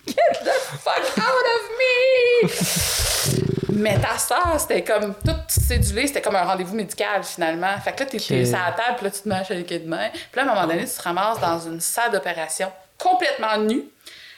Get 0.07 0.15
the 0.43 0.53
fuck 0.83 1.19
out 1.19 1.47
of 1.55 1.63
me! 1.79 3.73
Mais 3.73 3.99
ta 3.99 4.19
soeur, 4.19 4.57
c'était 4.59 4.83
comme 4.83 5.15
tout 5.15 5.37
cédulé, 5.49 6.07
c'était 6.07 6.21
comme 6.21 6.37
un 6.37 6.45
rendez-vous 6.45 6.75
médical 6.75 7.23
finalement. 7.25 7.79
Fait 7.83 7.93
que 7.93 8.01
là, 8.01 8.07
t'es 8.11 8.19
Ok. 8.19 8.27
t'es 8.27 8.45
sur 8.45 8.59
la 8.59 8.73
table, 8.73 8.97
puis 8.97 9.05
là, 9.07 9.11
tu 9.11 9.21
te 9.23 9.29
mets 9.29 9.37
à 9.37 9.43
les 9.51 9.79
de 9.79 9.89
main. 9.89 10.09
Puis 10.13 10.23
là, 10.35 10.43
à 10.43 10.45
un 10.45 10.49
moment 10.55 10.67
donné, 10.67 10.85
tu 10.85 10.95
te 10.97 11.03
ramasses 11.03 11.41
dans 11.41 11.59
une 11.61 11.81
salle 11.81 12.11
d'opération 12.11 12.71
complètement 12.99 13.57
nue, 13.59 13.85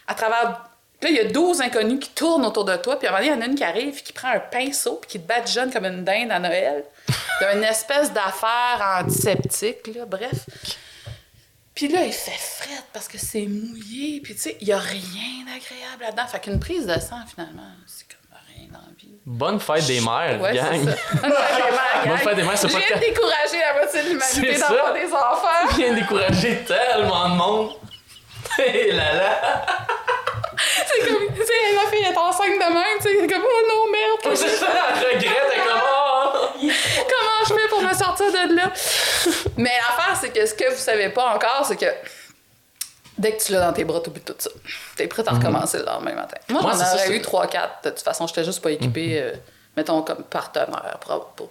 à 0.06 0.14
travers. 0.14 0.60
Puis 1.02 1.12
là, 1.14 1.20
il 1.20 1.26
y 1.26 1.28
a 1.28 1.32
12 1.32 1.60
inconnus 1.60 1.98
qui 2.00 2.10
tournent 2.10 2.46
autour 2.46 2.64
de 2.64 2.76
toi, 2.76 2.96
puis 2.98 3.08
à 3.08 3.10
un 3.10 3.20
moment 3.20 3.24
donné, 3.26 3.36
il 3.36 3.40
y 3.40 3.44
en 3.44 3.46
a 3.46 3.50
une 3.50 3.56
qui 3.56 3.64
arrive, 3.64 4.02
qui 4.02 4.12
prend 4.12 4.28
un 4.28 4.38
pinceau, 4.38 4.96
puis 5.02 5.10
qui 5.10 5.20
te 5.20 5.26
badigeonne 5.26 5.72
comme 5.72 5.84
une 5.84 6.04
dinde 6.04 6.30
à 6.30 6.38
Noël, 6.38 6.84
d'une 7.52 7.64
espèce 7.64 8.12
d'affaire 8.12 9.00
antiseptique, 9.00 9.88
là, 9.94 10.04
bref. 10.06 10.46
Puis 11.74 11.88
là, 11.88 12.04
il 12.04 12.12
fait 12.12 12.30
fret 12.38 12.84
parce 12.92 13.08
que 13.08 13.18
c'est 13.18 13.46
mouillé, 13.46 14.20
puis 14.22 14.34
tu 14.34 14.40
sais, 14.42 14.56
il 14.60 14.68
y 14.68 14.72
a 14.72 14.78
rien 14.78 15.44
d'agréable 15.46 16.02
là-dedans. 16.02 16.26
Fait 16.28 16.38
qu'une 16.38 16.60
prise 16.60 16.86
de 16.86 16.92
sang, 17.00 17.16
finalement, 17.34 17.62
c'est 17.86 18.06
comme 18.06 18.38
rien 18.54 18.68
dans 18.70 18.78
la 18.78 18.94
vie. 18.96 19.08
Bonne 19.24 19.58
fête 19.58 19.86
des 19.86 20.00
mères, 20.00 20.38
Ouais, 20.40 20.54
gang. 20.54 20.84
Bonne 20.84 20.92
fête 20.92 21.16
des 21.16 21.72
mères, 21.72 22.02
Bonne 22.04 22.08
gang. 22.10 22.18
fête 22.18 22.36
des 22.36 22.42
mères, 22.42 22.58
c'est 22.58 22.68
Je 22.68 22.72
pas 22.74 22.78
viens 22.78 22.96
de 22.96 23.00
que- 23.02 23.08
décourager 23.08 23.58
la 23.58 23.72
moitié 23.74 24.02
de 24.02 24.08
l'humanité 24.10 24.58
d'avoir 24.58 24.92
des 24.92 25.06
enfants. 25.12 25.76
Viens 25.76 25.94
décourager 25.94 26.64
tellement 26.64 27.28
de 27.30 27.34
monde. 27.36 27.70
Hé 28.58 28.92
là 28.92 29.14
là. 29.14 29.66
C'est 30.86 31.06
comme, 31.08 31.26
tu 31.34 31.40
sais, 31.42 31.74
ma 31.74 31.90
fille 31.90 32.04
est 32.04 32.16
enceinte 32.16 32.46
de 32.46 32.72
même, 32.74 32.98
tu 33.00 33.08
sais, 33.08 33.16
c'est 33.20 33.26
comme, 33.32 33.42
oh 33.44 33.68
non, 33.68 33.90
merde, 33.90 34.36
C'est 34.36 34.48
ça, 34.56 34.66
regrette, 34.66 35.22
elle 35.22 35.60
est 35.60 35.64
comme. 35.64 35.80
oh. 35.82 36.48
comment 36.60 37.44
je 37.48 37.54
fais 37.54 37.68
pour 37.68 37.82
me 37.82 37.94
sortir 37.94 38.26
de 38.32 38.54
là? 38.56 38.70
Mais 39.56 39.70
l'affaire, 39.76 40.16
c'est 40.20 40.30
que 40.30 40.44
ce 40.46 40.54
que 40.54 40.70
vous 40.70 40.76
savez 40.78 41.08
pas 41.10 41.34
encore, 41.34 41.64
c'est 41.66 41.76
que 41.76 41.86
dès 43.18 43.32
que 43.36 43.42
tu 43.42 43.52
l'as 43.52 43.60
dans 43.60 43.72
tes 43.72 43.84
bras, 43.84 44.00
t'oublies 44.00 44.22
tout 44.22 44.34
ça. 44.38 44.50
T'es 44.96 45.06
prête 45.06 45.28
à 45.28 45.32
recommencer 45.32 45.78
le 45.78 45.84
lendemain 45.84 46.14
matin. 46.14 46.36
Moi, 46.48 46.60
j'en 46.62 46.72
ça, 46.74 46.94
aurais 46.94 47.06
c'est- 47.06 47.16
eu 47.16 47.20
3-4. 47.20 47.84
De 47.84 47.90
toute 47.90 48.00
façon, 48.00 48.26
j'étais 48.26 48.44
juste 48.44 48.62
pas 48.62 48.70
équipée, 48.70 49.20
euh, 49.20 49.32
mettons, 49.76 50.02
comme 50.02 50.24
partenaire 50.24 50.98
pour, 51.00 51.26
pour, 51.36 51.48
pour- 51.48 51.50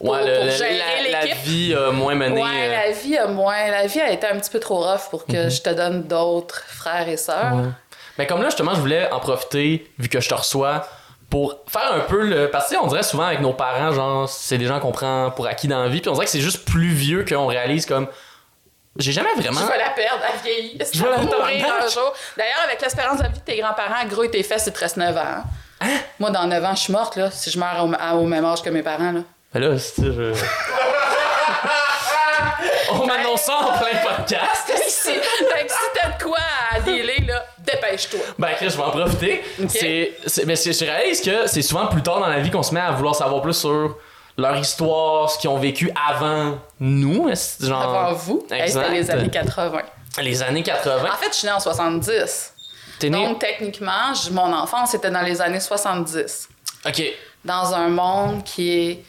Ouais, 0.00 0.24
le- 0.24 0.34
pour 0.36 0.44
le- 0.44 0.50
gérer 0.50 1.10
la, 1.10 1.24
la 1.26 1.34
vie 1.34 1.74
a 1.74 1.90
moins 1.90 2.14
mené. 2.14 2.40
Ouais, 2.42 2.48
euh, 2.68 2.72
la 2.72 2.90
vie 2.92 3.16
a 3.16 3.26
moins. 3.26 3.68
La 3.70 3.86
vie 3.86 4.00
a 4.00 4.10
été 4.10 4.26
un 4.26 4.38
petit 4.38 4.50
peu 4.50 4.60
trop 4.60 4.80
rough 4.82 5.08
pour 5.10 5.24
que 5.26 5.48
je 5.48 5.60
te 5.62 5.70
donne 5.70 6.02
d'autres 6.04 6.62
frères 6.68 7.08
et 7.08 7.16
sœurs. 7.16 7.54
Ouais. 7.56 7.62
Mais 8.18 8.26
comme 8.26 8.42
là, 8.42 8.48
justement, 8.48 8.74
je 8.74 8.80
voulais 8.80 9.10
en 9.12 9.20
profiter, 9.20 9.90
vu 9.98 10.08
que 10.08 10.20
je 10.20 10.28
te 10.28 10.34
reçois, 10.34 10.86
pour 11.30 11.60
faire 11.68 11.92
un 11.92 12.00
peu 12.00 12.22
le. 12.24 12.50
Parce 12.50 12.64
que 12.64 12.70
tu 12.70 12.74
sais, 12.76 12.80
on 12.82 12.88
dirait 12.88 13.02
souvent 13.02 13.24
avec 13.24 13.40
nos 13.40 13.52
parents, 13.52 13.92
genre, 13.92 14.28
c'est 14.28 14.58
des 14.58 14.66
gens 14.66 14.80
qu'on 14.80 14.92
prend 14.92 15.30
pour 15.30 15.46
acquis 15.46 15.68
dans 15.68 15.82
la 15.82 15.88
vie, 15.88 16.00
puis 16.00 16.08
on 16.10 16.14
dirait 16.14 16.24
que 16.26 16.30
c'est 16.32 16.40
juste 16.40 16.64
plus 16.68 16.88
vieux 16.88 17.24
qu'on 17.24 17.46
réalise 17.46 17.86
comme. 17.86 18.08
J'ai 18.96 19.12
jamais 19.12 19.32
vraiment. 19.36 19.60
Je 19.60 19.66
vais 19.66 19.78
la 19.78 19.90
perdre, 19.90 20.22
elle 20.32 20.40
vieillit. 20.40 20.78
Je 20.92 21.02
vais 21.02 21.10
la 21.10 21.18
mourir 21.18 21.66
un 21.84 21.88
jour. 21.88 22.12
D'ailleurs, 22.36 22.58
avec 22.64 22.82
l'espérance 22.82 23.18
de 23.18 23.24
vie 23.28 23.38
de 23.38 23.38
tes 23.38 23.58
grands-parents, 23.58 24.04
gros 24.08 24.24
et 24.24 24.30
tes 24.30 24.42
fesses, 24.42 24.64
il 24.66 24.72
te 24.72 24.80
reste 24.80 24.96
9 24.96 25.16
ans. 25.16 25.20
hein. 25.20 25.44
Hein? 25.80 25.98
Moi, 26.18 26.30
dans 26.30 26.46
9 26.46 26.64
ans, 26.64 26.74
je 26.74 26.80
suis 26.80 26.92
morte, 26.92 27.14
là, 27.14 27.30
si 27.30 27.50
je 27.50 27.58
meurs 27.60 27.84
au, 27.84 28.24
même 28.26 28.44
âge 28.44 28.62
que 28.62 28.70
mes 28.70 28.82
parents. 28.82 29.12
Là. 29.12 29.20
Mais 29.54 29.60
là, 29.60 29.78
c'est 29.78 30.02
je. 30.12 30.32
on 32.92 33.06
m'annonce 33.06 33.42
ça 33.42 33.56
en 33.58 33.78
plein 33.78 33.98
podcast. 34.16 34.72
Si, 34.86 35.10
fait 35.10 35.66
que 35.66 35.72
si 35.72 35.78
t'as 35.94 36.10
de 36.18 36.22
quoi 36.22 36.38
à 36.74 36.80
dealer, 36.80 37.24
là, 37.26 37.44
dépêche-toi. 37.58 38.20
Ben, 38.38 38.48
Chris, 38.56 38.70
je 38.70 38.76
vais 38.76 38.82
en 38.82 38.90
profiter. 38.90 39.42
Ok. 39.62 39.70
C'est, 40.26 40.44
mais 40.46 40.56
c'est- 40.56 40.72
je 40.72 40.84
réalise 40.84 41.20
que 41.20 41.46
c'est 41.46 41.62
souvent 41.62 41.86
plus 41.86 42.02
tard 42.02 42.20
dans 42.20 42.26
la 42.28 42.40
vie 42.40 42.50
qu'on 42.50 42.62
se 42.62 42.74
met 42.74 42.80
à 42.80 42.90
vouloir 42.92 43.14
savoir 43.14 43.42
plus 43.42 43.54
sur 43.54 43.96
leur 44.36 44.56
histoire, 44.56 45.30
ce 45.30 45.38
qu'ils 45.38 45.50
ont 45.50 45.58
vécu 45.58 45.90
avant 46.08 46.58
nous. 46.80 47.28
Genre, 47.60 47.80
Avant 47.82 48.12
vous, 48.14 48.46
c'était 48.48 48.90
les 48.92 49.10
années 49.10 49.28
80. 49.30 49.82
les 50.20 50.42
années 50.42 50.62
80. 50.62 51.10
En 51.12 51.16
fait, 51.16 51.28
je 51.30 51.34
suis 51.34 51.46
née 51.46 51.52
en 51.52 51.60
70. 51.60 52.54
T'es 53.00 53.10
né. 53.10 53.24
Donc, 53.26 53.38
techniquement, 53.40 54.12
mon 54.32 54.52
enfance 54.52 54.94
était 54.94 55.10
dans 55.10 55.22
les 55.22 55.40
années 55.40 55.60
70. 55.60 56.48
Ok. 56.86 57.02
Dans 57.44 57.72
un 57.74 57.88
monde 57.88 58.42
qui 58.44 58.72
est 58.90 59.04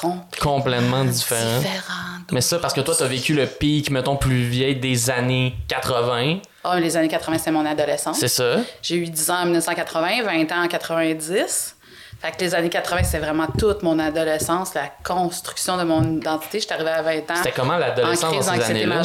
complètement 0.00 0.26
Complètement 0.40 1.04
différent. 1.04 1.58
différent. 1.58 1.94
Mais 2.32 2.40
ça, 2.40 2.58
parce 2.58 2.72
que 2.74 2.80
toi, 2.80 2.94
t'as 2.98 3.06
vécu 3.06 3.34
le 3.34 3.46
pic, 3.46 3.90
mettons, 3.90 4.16
plus 4.16 4.42
vieille 4.44 4.76
des 4.76 5.10
années 5.10 5.54
80. 5.68 6.38
Ah, 6.64 6.80
les 6.80 6.96
années 6.96 7.08
80, 7.08 7.38
c'est 7.38 7.50
mon 7.50 7.66
adolescence. 7.66 8.18
C'est 8.18 8.28
ça. 8.28 8.56
J'ai 8.82 8.96
eu 8.96 9.06
10 9.06 9.30
ans 9.30 9.38
en 9.40 9.44
1980, 9.44 10.22
20 10.22 10.52
ans 10.52 10.64
en 10.64 10.68
90. 10.68 11.76
Fait 12.20 12.30
que 12.32 12.40
les 12.40 12.54
années 12.54 12.70
80, 12.70 13.02
c'est 13.04 13.18
vraiment 13.18 13.46
toute 13.58 13.82
mon 13.82 13.98
adolescence, 13.98 14.72
la 14.74 14.90
construction 15.04 15.76
de 15.76 15.82
mon 15.84 16.02
identité. 16.16 16.60
Je 16.60 16.64
suis 16.64 16.72
arrivée 16.72 16.90
à 16.90 17.02
20 17.02 17.16
ans. 17.18 17.22
C'était 17.36 17.52
comment 17.52 17.74
en 17.74 17.78
l'adolescence 17.78 18.46
dans 18.46 18.54
ces 18.54 18.70
années-là? 18.70 19.02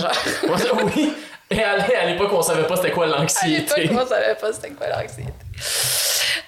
oui. 0.95 1.13
Et 1.51 1.63
à 1.63 2.05
l'époque, 2.05 2.29
on 2.31 2.41
savait 2.41 2.65
pas 2.67 2.75
c'était 2.77 2.91
quoi 2.91 3.05
À 3.05 3.07
l'époque, 3.07 3.21
l'anxiété. 3.21 3.89
je 3.91 4.07
savais 4.07 4.35
pas 4.35 4.53
c'était 4.53 4.69
quoi 4.69 4.87
l'anxiété. 4.87 5.33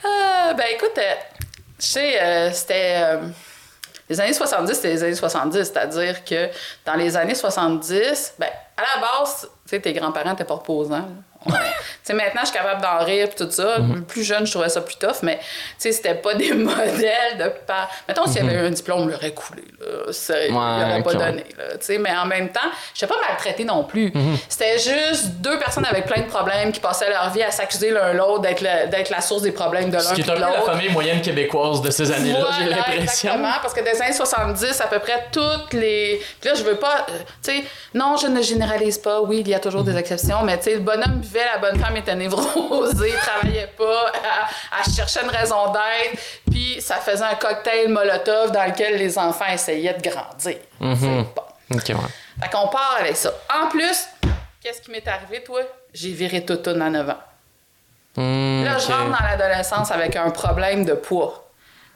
Ah, 0.04 0.54
ben 0.56 0.65
écoute, 0.74 0.98
euh, 0.98 1.13
je 1.80 1.86
sais, 1.86 2.22
euh, 2.22 2.51
c'était... 2.54 3.18
les 4.12 4.20
années 4.20 4.34
70, 4.34 4.74
c'était 4.74 4.89
les 4.89 5.03
années 5.03 5.15
70, 5.15 5.58
c'est-à-dire 5.58 6.25
que 6.25 6.50
dans 6.86 6.96
les 6.96 7.15
années 7.15 7.34
70, 7.34 8.34
ben, 8.38 8.50
à 8.75 8.82
la 8.82 9.01
base, 9.01 9.50
tes 9.65 9.94
grands-parents 9.94 10.34
étaient 10.34 10.44
pas 10.44 10.56
reposants. 10.56 11.08
On- 11.45 11.51
sais, 12.03 12.13
maintenant, 12.13 12.41
je 12.41 12.48
suis 12.48 12.55
capable 12.57 12.81
d'en 12.81 13.03
rire 13.03 13.25
et 13.31 13.36
tout 13.36 13.50
ça. 13.50 13.79
Mhm. 13.79 14.03
Plus 14.05 14.24
jeune, 14.24 14.45
je 14.45 14.51
trouvais 14.51 14.69
ça 14.69 14.81
plus 14.81 14.95
tough, 14.95 15.21
mais 15.24 15.38
tu 15.38 15.43
sais, 15.79 15.91
c'était 15.91 16.15
pas 16.15 16.33
des 16.36 16.51
modèles 16.53 17.38
de 17.39 17.50
pas. 17.65 17.89
Mettons, 18.07 18.25
s'il 18.27 18.43
y 18.45 18.48
avait 18.50 18.57
eu 18.60 18.65
un 18.67 18.69
diplôme, 18.71 19.03
il 19.03 19.12
l'aurait 19.12 19.33
coulé, 19.33 19.63
là. 19.79 19.88
Il 20.48 20.51
Mhm. 20.51 20.57
Ouais, 20.57 20.88
l'aurait 20.88 21.03
pas 21.03 21.13
donné, 21.13 21.45
là. 21.57 21.98
Mais 22.00 22.15
en 22.17 22.25
même 22.25 22.50
temps, 22.50 22.60
je 22.93 22.98
suis 23.00 23.07
pas 23.07 23.15
maltraitée 23.27 23.63
non 23.65 23.83
plus. 23.83 24.12
Mhm. 24.13 24.38
C'était 24.50 24.77
juste 24.79 25.27
deux 25.39 25.57
personnes 25.60 25.86
avec 25.86 26.05
plein 26.05 26.21
de 26.21 26.27
problèmes 26.27 26.71
qui 26.71 26.79
passaient 26.79 27.10
leur 27.10 27.29
vie 27.31 27.43
à 27.43 27.51
s'accuser 27.51 27.91
l'un 27.91 28.13
l'autre 28.13 28.41
d'être 28.41 28.62
le- 28.62 28.88
d'être 28.89 29.10
la 29.10 29.21
source 29.21 29.41
des 29.43 29.51
problèmes 29.51 29.89
de 29.89 29.95
l'un 29.98 30.01
Ce 30.01 30.13
qui 30.13 30.21
est 30.21 30.29
un 30.29 30.33
peu 30.36 30.39
la 30.39 30.62
famille 30.62 30.89
moyenne 30.89 31.21
québécoise 31.21 31.81
de 31.81 31.89
ces 31.91 32.12
années-là, 32.12 32.45
j'ai 32.57 32.65
Voilà, 32.65 32.75
l'impression. 32.77 33.01
Exactement, 33.31 33.53
parce 33.62 33.74
que 33.74 33.81
des 33.83 34.01
années 34.01 34.13
70, 34.13 34.81
à 34.81 34.88
peu 34.88 35.00
près 35.00 35.25
toutes 35.31 35.74
les. 35.74 36.21
Puis 36.39 36.50
là, 36.50 36.55
je 36.55 36.63
veux 36.63 36.75
pas. 36.77 37.05
euh, 37.10 37.13
tu 37.43 37.51
sais, 37.51 37.63
non, 37.93 38.15
je 38.17 38.27
ne 38.27 38.41
généralise 38.41 38.98
pas. 38.98 39.21
Oui, 39.21 39.39
il 39.41 39.48
y 39.48 39.53
a 39.53 39.60
toujours 39.60 39.83
des 39.83 39.95
exceptions, 39.98 40.41
mais 40.43 40.57
tu 40.57 40.65
sais, 40.65 40.74
le 40.74 40.79
bonhomme 40.79 41.21
la 41.40 41.58
bonne 41.58 41.80
femme 41.80 41.98
était 41.98 42.16
névrosée, 42.16 43.14
travaillait 43.22 43.72
pas, 43.78 44.12
elle, 44.86 44.94
cherchait 44.94 45.22
une 45.24 45.30
raison 45.30 45.72
d'être, 45.72 46.22
puis 46.50 46.82
ça 46.82 46.98
faisait 46.98 47.24
un 47.24 47.36
cocktail 47.36 47.90
molotov 47.90 48.52
dans 48.52 48.66
lequel 48.66 48.98
les 48.98 49.18
enfants 49.18 49.46
essayaient 49.52 49.94
de 49.94 50.10
grandir. 50.10 50.58
Mhm. 50.80 50.98
C'est 51.00 51.08
Bon. 51.94 52.00
Ouais. 52.00 52.10
Fait 52.42 52.50
qu'on 52.52 52.68
part 52.68 52.98
avec 53.00 53.16
ça. 53.16 53.32
En 53.64 53.70
plus, 53.70 54.06
qu'est-ce 54.62 54.82
qui 54.82 54.92
m'est 54.92 55.08
arrivé, 55.08 55.42
toi? 55.44 55.62
J'ai 55.94 56.12
viré 56.12 56.44
tout 56.46 56.60
à 56.66 56.74
9 56.74 57.10
ans. 57.10 57.16
Hmm, 58.18 58.64
Là, 58.66 58.78
je 58.78 58.88
rentre 58.92 59.18
dans 59.18 59.26
l'adolescence 59.26 59.90
avec 59.92 60.16
un 60.18 60.30
problème 60.32 60.84
de 60.84 60.94
poids. 60.94 61.48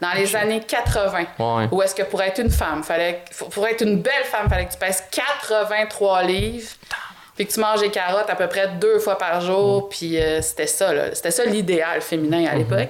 Dans 0.01 0.12
les 0.13 0.34
années 0.36 0.62
80, 0.62 1.25
Ouais. 1.39 1.68
où 1.72 1.82
est-ce 1.82 1.96
que 1.96 2.04
pour 2.04 2.22
être 2.22 2.39
une 2.39 2.50
femme, 2.51 2.84
fallait, 2.84 3.24
pour 3.51 3.65
être 3.68 3.82
une 3.82 4.01
belle 4.01 4.24
femme, 4.25 4.50
fallait 4.50 4.65
que 4.65 4.74
tu 4.74 4.77
pèses 4.77 5.04
83 5.12 6.24
livres, 6.24 6.70
puis 7.36 7.46
que 7.46 7.51
tu 7.54 7.60
manges 7.60 7.82
des 7.82 7.92
carottes 7.92 8.30
à 8.30 8.36
peu 8.36 8.48
près 8.48 8.68
deux 8.80 9.00
fois 9.00 9.18
par 9.18 9.42
jour, 9.42 9.89
puis 9.89 10.18
euh, 10.22 10.42
c'était 10.42 10.68
ça, 10.68 10.94
là. 10.94 11.13
C'était 11.13 11.32
ça 11.32 11.44
l'idéal 11.46 12.01
féminin 12.01 12.46
à 12.51 12.56
l'époque. 12.56 12.89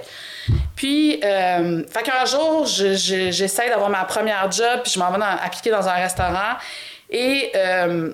Puis, 0.76 1.20
euh, 1.24 1.82
fait 1.90 2.02
qu'un 2.02 2.24
jour, 2.24 2.64
je- 2.66 2.94
je- 2.94 3.30
j'essaie 3.32 3.68
d'avoir 3.68 3.88
ma 3.90 4.04
première 4.04 4.50
job, 4.52 4.80
puis 4.84 4.92
je 4.92 4.98
m'en 4.98 5.10
vais 5.10 5.18
dans- 5.18 5.38
appliquer 5.44 5.70
dans 5.70 5.88
un 5.88 5.94
restaurant, 5.94 6.54
et 7.10 7.50
euh, 7.56 8.12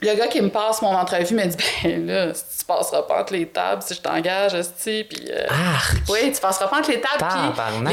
le 0.00 0.14
gars 0.14 0.26
qui 0.28 0.40
me 0.42 0.50
passe 0.50 0.82
mon 0.82 0.94
entrevue 0.94 1.34
me 1.34 1.44
dit 1.46 1.56
Ben 1.82 2.06
là, 2.06 2.26
tu 2.32 2.64
passeras 2.66 3.02
pas 3.02 3.22
entre 3.22 3.32
les 3.32 3.46
tables 3.48 3.82
si 3.82 3.94
je 3.94 4.00
t'engage, 4.00 4.54
esti, 4.54 5.04
puis. 5.08 5.24
euh, 5.32 5.46
oui, 6.10 6.30
tu 6.32 6.40
passeras 6.40 6.68
pas 6.68 6.78
entre 6.78 6.90
les 6.90 7.00
tables, 7.00 7.24
puis 7.30 7.40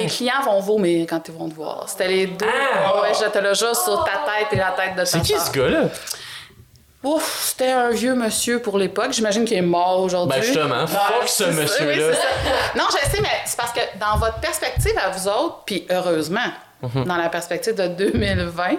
les 0.01 0.07
clients 0.07 0.41
vont 0.45 0.59
vomir 0.59 1.07
quand 1.09 1.27
ils 1.27 1.33
vont 1.33 1.49
te 1.49 1.55
voir. 1.55 1.85
C'était 1.87 2.09
les 2.09 2.27
deux. 2.27 2.45
Ah! 2.45 3.01
Ouais, 3.01 3.13
je 3.13 3.25
te 3.29 3.39
le 3.39 3.53
jure 3.53 3.75
sur 3.75 4.03
ta 4.03 4.11
tête 4.31 4.47
et 4.51 4.55
la 4.57 4.71
tête 4.71 4.93
de 4.93 4.99
ta 4.99 5.05
C'est 5.05 5.21
qui 5.21 5.33
ce 5.39 5.51
gars-là? 5.51 5.83
Ouf, 7.03 7.47
c'était 7.49 7.71
un 7.71 7.89
vieux 7.89 8.15
monsieur 8.15 8.61
pour 8.61 8.77
l'époque. 8.77 9.11
J'imagine 9.11 9.43
qu'il 9.45 9.57
est 9.57 9.61
mort 9.61 9.99
aujourd'hui. 10.01 10.39
Ben 10.39 10.45
justement, 10.45 10.87
fuck 10.87 11.27
ce 11.27 11.43
monsieur-là. 11.43 12.07
oui, 12.11 12.15
non, 12.77 12.85
je 12.89 13.09
sais, 13.11 13.21
mais 13.21 13.29
c'est 13.45 13.57
parce 13.57 13.73
que 13.73 13.81
dans 13.99 14.17
votre 14.17 14.39
perspective 14.39 14.93
à 14.97 15.09
vous 15.09 15.27
autres, 15.27 15.63
puis 15.65 15.85
heureusement, 15.89 16.39
Mhm. 16.81 17.05
dans 17.05 17.15
la 17.17 17.29
perspective 17.29 17.75
de 17.75 17.87
2020, 17.87 18.77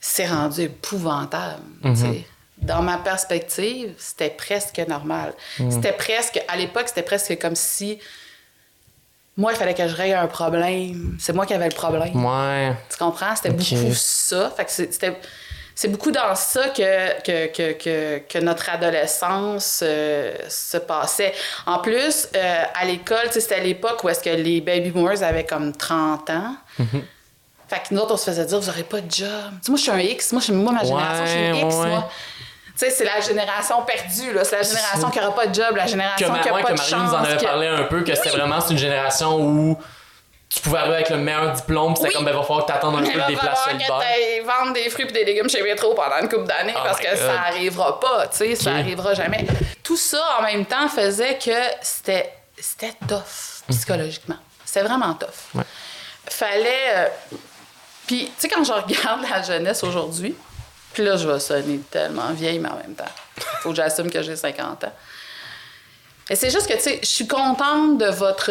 c'est 0.00 0.26
rendu 0.26 0.62
épouvantable. 0.62 1.62
Mhm. 1.82 2.22
Dans 2.58 2.82
ma 2.82 2.98
perspective, 2.98 3.92
c'était 3.98 4.30
presque 4.30 4.78
normal. 4.88 5.32
Mhm. 5.58 5.70
C'était 5.70 5.92
presque, 5.92 6.40
à 6.48 6.56
l'époque, 6.56 6.84
c'était 6.88 7.02
presque 7.02 7.38
comme 7.40 7.56
si 7.56 7.98
moi, 9.36 9.52
il 9.52 9.56
fallait 9.56 9.74
que 9.74 9.88
je 9.88 9.94
règle 9.96 10.14
un 10.16 10.26
problème. 10.26 11.16
C'est 11.18 11.32
moi 11.32 11.46
qui 11.46 11.54
avais 11.54 11.68
le 11.68 11.74
problème. 11.74 12.24
Ouais. 12.24 12.76
Tu 12.90 12.98
comprends? 12.98 13.34
C'était 13.34 13.50
beaucoup 13.50 13.94
ça. 13.94 14.52
Fait 14.56 14.64
que 14.64 14.70
c'était. 14.70 15.16
C'est 15.82 15.88
beaucoup 15.88 16.12
dans 16.12 16.32
ça 16.36 16.68
que, 16.68 17.20
que, 17.22 17.46
que, 17.48 17.72
que, 17.72 18.18
que 18.28 18.38
notre 18.38 18.70
adolescence 18.70 19.80
euh, 19.82 20.32
se 20.48 20.76
passait. 20.76 21.34
En 21.66 21.78
plus, 21.80 22.28
euh, 22.36 22.62
à 22.72 22.84
l'école, 22.84 23.26
c'était 23.32 23.60
l'époque 23.60 24.04
où 24.04 24.08
est-ce 24.08 24.20
que 24.22 24.30
les 24.30 24.60
baby 24.60 24.92
boomers 24.92 25.24
avaient 25.24 25.42
comme 25.44 25.72
30 25.74 26.30
ans. 26.30 26.54
Mm-hmm. 26.78 26.84
Fait 27.66 27.76
que 27.88 27.94
nous 27.94 28.00
autres, 28.00 28.14
on 28.14 28.16
se 28.16 28.26
faisait 28.26 28.44
dire, 28.44 28.60
vous 28.60 28.66
n'aurez 28.68 28.84
pas 28.84 29.00
de 29.00 29.10
job. 29.10 29.26
Tu 29.54 29.58
sais, 29.62 29.70
moi, 29.72 29.76
je 29.76 29.82
suis 29.82 29.90
un 29.90 29.98
X. 29.98 30.30
Moi, 30.30 30.38
je 30.40 30.44
suis- 30.44 30.52
moi 30.52 30.72
ma 30.72 30.84
génération, 30.84 31.24
je 31.26 31.30
suis 31.32 31.40
une 31.48 31.56
X, 31.56 31.74
ouais. 31.74 31.86
moi. 31.88 32.08
Tu 32.08 32.72
sais, 32.76 32.90
c'est 32.90 33.04
la 33.04 33.20
génération 33.20 33.82
perdue, 33.82 34.32
là. 34.34 34.44
C'est 34.44 34.58
la 34.58 34.62
génération 34.62 35.10
qui 35.10 35.18
n'aura 35.18 35.34
pas 35.34 35.46
de 35.48 35.54
job, 35.54 35.74
la 35.74 35.82
Que, 35.84 35.90
génération 35.90 36.30
ma- 36.30 36.38
qui 36.38 36.46
n'a 36.48 36.54
ouais, 36.54 36.62
pas 36.62 36.68
que 36.68 36.72
de 36.74 36.78
Marie 36.78 36.90
chance. 36.90 37.08
nous 37.10 37.14
en 37.16 37.24
avait 37.24 37.36
que- 37.38 37.44
parlé 37.44 37.66
un 37.66 37.82
peu, 37.84 38.02
que 38.04 38.14
c'était 38.14 38.30
vraiment 38.30 38.60
une 38.70 38.78
génération 38.78 39.36
où 39.40 39.76
tu 40.54 40.60
pouvais 40.60 40.78
arriver 40.78 40.94
avec 40.96 41.10
le 41.10 41.16
meilleur 41.18 41.52
diplôme, 41.52 41.94
puis 41.94 42.02
c'était 42.02 42.08
Oui. 42.08 42.14
comme, 42.14 42.24
ben, 42.26 42.34
va 42.36 42.42
falloir 42.42 42.66
que 42.66 42.72
t'attendes 42.72 42.96
un 42.96 43.10
peu 43.10 43.18
va 43.18 43.26
des 43.26 43.36
places 43.36 43.58
que 43.64 43.70
solidaires. 43.70 43.98
t'ailles 44.00 44.40
vendre 44.40 44.72
des 44.74 44.90
fruits 44.90 45.06
et 45.08 45.12
des 45.12 45.24
légumes 45.24 45.48
chez 45.48 45.62
Métro 45.62 45.94
pendant 45.94 46.18
une 46.18 46.28
couple 46.28 46.44
d'années 46.46 46.74
Oh 46.76 46.80
parce 46.84 46.98
que 47.00 47.16
ça 47.16 47.40
arrivera 47.46 47.98
pas, 48.00 48.26
tu 48.28 48.36
sais, 48.36 48.54
ça 48.56 48.72
arrivera 48.72 49.14
jamais. 49.14 49.46
Tout 49.82 49.96
ça 49.96 50.22
en 50.38 50.42
même 50.42 50.66
temps 50.66 50.88
faisait 50.88 51.38
que 51.38 51.50
c'était 51.80 52.32
c'était 52.58 52.92
tough 53.08 53.62
psychologiquement. 53.70 54.36
C'était 54.64 54.86
vraiment 54.86 55.14
tough. 55.14 55.28
Ouais. 55.54 55.64
Fallait 56.28 56.96
euh, 56.96 57.06
puis 58.06 58.26
tu 58.26 58.32
sais 58.38 58.48
quand 58.48 58.62
je 58.64 58.72
regarde 58.72 59.22
la 59.30 59.42
jeunesse 59.42 59.82
aujourd'hui, 59.84 60.34
puis 60.92 61.02
là 61.04 61.16
je 61.16 61.26
vais 61.28 61.40
sonner 61.40 61.78
tellement 61.90 62.30
vieille 62.32 62.58
mais 62.58 62.68
en 62.68 62.76
même 62.76 62.94
temps, 62.94 63.04
faut 63.60 63.70
que 63.70 63.76
j'assume 63.76 64.10
que 64.10 64.22
j'ai 64.22 64.36
50 64.36 64.84
ans. 64.84 64.92
Et 66.30 66.36
c'est 66.36 66.50
juste 66.50 66.68
que, 66.68 66.74
tu 66.74 66.80
sais, 66.80 67.00
je 67.02 67.08
suis 67.08 67.26
contente 67.26 67.98
de 67.98 68.06
votre. 68.06 68.50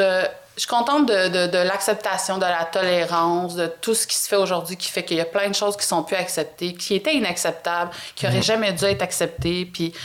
Je 0.56 0.62
suis 0.62 0.70
contente 0.70 1.08
de, 1.08 1.28
de- 1.30 1.48
de 1.52 1.58
l'acceptation, 1.58 2.38
de 2.38 2.46
la 2.46 2.66
tolérance, 2.66 3.56
de 3.56 3.68
tout 3.68 3.96
ce 3.96 4.06
qui 4.06 4.18
se 4.18 4.28
fait 4.28 4.36
aujourd'hui 4.36 4.76
qui 4.78 4.90
fait 4.90 5.04
qu'il 5.06 5.18
y 5.18 5.22
a 5.22 5.26
plein 5.26 5.50
de 5.50 5.56
choses 5.56 5.78
qui 5.78 5.86
sont 5.86 6.04
plus 6.04 6.18
acceptées, 6.18 6.74
qui 6.74 6.96
étaient 6.96 7.16
inacceptables, 7.16 7.92
qui 8.16 8.26
n'auraient 8.26 8.42
jamais 8.42 8.74
dû 8.74 8.84
être 8.86 9.02
acceptées, 9.02 9.66
puis, 9.66 9.92
tu 9.92 10.00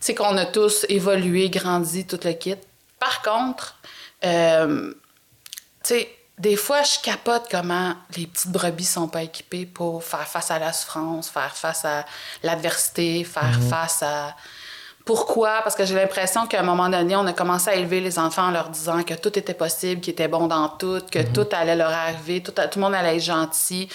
sais, 0.00 0.14
qu'on 0.14 0.36
a 0.36 0.46
tous 0.46 0.84
évolué, 0.88 1.48
grandi, 1.48 2.06
tout 2.06 2.18
le 2.24 2.32
kit. 2.32 2.56
Par 2.98 3.22
contre, 3.22 3.76
euh, 4.24 4.92
tu 5.84 5.88
sais, 5.94 6.08
des 6.38 6.56
fois, 6.56 6.82
je 6.82 6.98
capote 7.02 7.44
comment 7.48 7.94
les 8.16 8.26
petites 8.26 8.50
brebis 8.50 8.84
sont 8.84 9.06
pas 9.06 9.22
équipées 9.22 9.66
pour 9.66 10.02
faire 10.02 10.26
face 10.26 10.50
à 10.50 10.58
la 10.58 10.72
souffrance, 10.72 11.28
faire 11.30 11.56
face 11.56 11.84
à 11.84 12.04
l'adversité, 12.42 13.22
faire 13.22 13.60
face 13.70 14.02
à... 14.02 14.34
Pourquoi? 15.04 15.60
Parce 15.62 15.74
que 15.74 15.84
j'ai 15.84 15.94
l'impression 15.94 16.46
qu'à 16.46 16.60
un 16.60 16.62
moment 16.62 16.88
donné, 16.88 17.14
on 17.14 17.26
a 17.26 17.34
commencé 17.34 17.68
à 17.68 17.74
élever 17.74 18.00
les 18.00 18.18
enfants 18.18 18.44
en 18.44 18.50
leur 18.50 18.70
disant 18.70 19.02
que 19.02 19.12
tout 19.12 19.38
était 19.38 19.52
possible, 19.52 20.00
qu'ils 20.00 20.14
étaient 20.14 20.28
bons 20.28 20.46
dans 20.46 20.70
tout, 20.70 21.02
que 21.10 21.18
tout 21.18 21.46
allait 21.52 21.76
leur 21.76 21.90
arriver, 21.90 22.42
tout, 22.42 22.52
tout 22.52 22.78
le 22.78 22.80
monde 22.80 22.94
allait 22.94 23.16
être 23.16 23.22
gentil, 23.22 23.86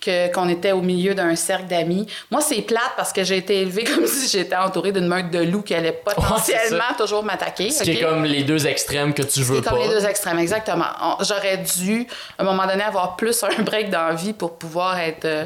que, 0.00 0.32
qu'on 0.32 0.48
était 0.48 0.72
au 0.72 0.80
milieu 0.80 1.14
d'un 1.14 1.36
cercle 1.36 1.66
d'amis. 1.66 2.08
Moi, 2.32 2.40
c'est 2.40 2.62
plate 2.62 2.94
parce 2.96 3.12
que 3.12 3.22
j'ai 3.22 3.36
été 3.36 3.60
élevée 3.62 3.84
comme 3.94 4.08
si 4.08 4.28
j'étais 4.28 4.56
entourée 4.56 4.90
d'une 4.90 5.06
meute 5.06 5.30
de 5.30 5.38
loups 5.38 5.62
qui 5.62 5.74
allait 5.74 5.92
potentiellement 5.92 6.94
toujours 6.98 7.22
m'attaquer. 7.22 7.70
Ce 7.70 7.84
qui 7.84 7.92
est 7.92 8.00
comme 8.00 8.24
les 8.24 8.42
deux 8.42 8.66
extrêmes 8.66 9.14
que 9.14 9.22
tu 9.22 9.42
veux 9.42 9.62
C'est 9.62 9.68
comme 9.68 9.78
pas. 9.78 9.84
les 9.84 9.90
deux 9.90 10.04
extrêmes, 10.04 10.40
exactement. 10.40 10.86
J'aurais 11.20 11.58
dû, 11.58 12.08
à 12.38 12.42
un 12.42 12.44
moment 12.44 12.66
donné, 12.66 12.82
avoir 12.82 13.14
plus 13.14 13.40
un 13.44 13.62
break 13.62 13.90
dans 13.90 14.08
la 14.08 14.14
vie 14.14 14.32
pour 14.32 14.58
pouvoir 14.58 14.98
être, 14.98 15.26
euh, 15.26 15.44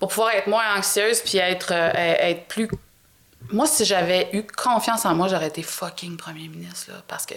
pour 0.00 0.08
pouvoir 0.08 0.34
être 0.34 0.48
moins 0.48 0.64
anxieuse 0.76 1.20
puis 1.20 1.38
être, 1.38 1.72
euh, 1.72 1.92
être 1.94 2.48
plus. 2.48 2.68
Moi, 3.52 3.66
si 3.66 3.84
j'avais 3.84 4.28
eu 4.32 4.42
confiance 4.44 5.04
en 5.06 5.14
moi, 5.14 5.28
j'aurais 5.28 5.48
été 5.48 5.62
fucking 5.62 6.16
premier 6.16 6.48
ministre, 6.48 6.92
là, 6.92 6.98
parce 7.08 7.26
que 7.26 7.34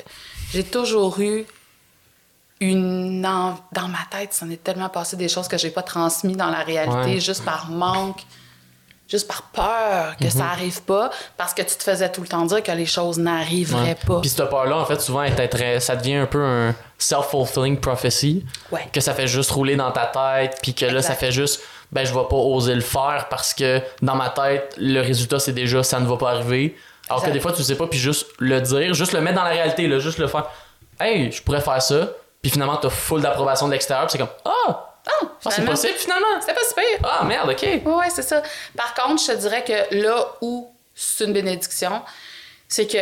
j'ai 0.52 0.64
toujours 0.64 1.20
eu 1.20 1.46
une. 2.60 3.26
en- 3.26 3.58
Dans 3.72 3.88
ma 3.88 4.00
tête, 4.12 4.34
ça 4.34 4.46
en 4.46 4.50
est 4.50 4.64
tellement 4.64 4.90
passé 4.90 5.16
des 5.18 5.28
choses 5.30 5.48
que 5.48 5.58
j'ai 5.58 5.72
pas 5.72 5.82
transmis 5.84 6.36
dans 6.36 6.50
la 6.50 6.60
réalité 6.64 6.96
Ouais. 7.16 7.20
juste 7.20 7.44
par 7.44 7.70
manque 7.70 8.22
juste 9.10 9.28
par 9.28 9.44
peur 9.44 10.16
que 10.18 10.28
ça 10.30 10.46
arrive 10.46 10.82
pas, 10.84 11.12
parce 11.38 11.54
que 11.54 11.62
tu 11.62 11.76
te 11.76 11.84
faisais 11.84 12.12
tout 12.12 12.22
le 12.22 12.28
temps 12.28 12.46
dire 12.46 12.64
que 12.64 12.72
les 12.72 12.88
choses 12.88 13.20
n'arriveraient 13.20 13.90
Ouais. 13.90 13.98
pas. 14.08 14.22
Puis 14.22 14.30
cette 14.30 14.50
peur-là, 14.50 14.76
en 14.78 14.86
fait, 14.86 15.00
souvent, 15.02 15.22
elle 15.22 15.40
est 15.40 15.48
très- 15.50 15.80
ça 15.80 15.96
devient 15.96 16.16
un 16.16 16.26
peu 16.26 16.44
un 16.44 16.74
self-fulfilling 16.98 17.78
prophecy. 17.80 18.44
Ouais. 18.72 18.88
Que 18.92 19.02
ça 19.02 19.14
fait 19.14 19.28
juste 19.28 19.52
rouler 19.52 19.76
dans 19.76 19.92
ta 19.92 20.08
tête, 20.08 20.58
puis 20.64 20.74
que 20.74 20.86
là, 20.86 20.94
Exact. 20.94 21.10
ça 21.10 21.16
fait 21.16 21.32
juste, 21.32 21.62
ben, 21.94 22.06
je 22.06 22.14
vais 22.14 22.26
pas 22.28 22.36
oser 22.36 22.74
le 22.74 22.82
faire 22.82 23.28
parce 23.30 23.54
que 23.54 23.80
dans 24.02 24.16
ma 24.16 24.30
tête, 24.30 24.76
le 24.78 25.00
résultat, 25.00 25.38
c'est 25.38 25.54
déjà, 25.54 25.84
ça 25.84 26.00
ne 26.00 26.08
va 26.08 26.18
pas 26.18 26.32
arriver. 26.32 26.76
Alors 27.08 27.24
que 27.24 27.30
des 27.30 27.40
fois, 27.40 27.54
tu 27.54 27.62
sais 27.62 27.76
pas, 27.76 27.86
puis 27.86 28.00
juste 28.00 28.28
le 28.40 28.60
dire, 28.62 28.94
juste 28.94 29.14
le 29.14 29.22
mettre 29.22 29.36
dans 29.36 29.44
la 29.44 29.52
réalité, 29.52 29.88
là, 29.88 30.00
juste 30.00 30.18
le 30.18 30.28
faire. 30.28 30.50
Hey, 31.00 31.32
je 31.32 31.42
pourrais 31.44 31.62
faire 31.62 31.82
ça. 31.82 32.10
Puis 32.42 32.52
finalement, 32.52 32.78
t'as 32.78 32.90
full 32.90 33.22
d'approbation 33.22 33.68
de 33.68 33.74
l'extérieur, 33.74 34.10
c'est 34.10 34.18
comme, 34.18 34.28
ah, 34.44 34.90
Ah, 35.06 35.12
ah, 35.46 35.50
c'est 35.52 35.66
possible 35.66 35.94
finalement. 35.98 36.40
C'était 36.40 36.54
pas 36.54 36.68
super. 36.68 36.84
Ah, 37.04 37.26
merde, 37.26 37.50
ok. 37.50 37.62
Oui, 37.62 37.94
ouais, 37.94 38.10
c'est 38.10 38.24
ça. 38.24 38.42
Par 38.76 38.94
contre, 38.96 39.22
je 39.22 39.28
te 39.34 39.38
dirais 39.38 39.64
que 39.64 39.96
là 39.96 40.26
où 40.42 40.74
c'est 40.96 41.26
une 41.26 41.34
bénédiction, 41.34 42.02
c'est 42.68 42.88
que 42.88 42.98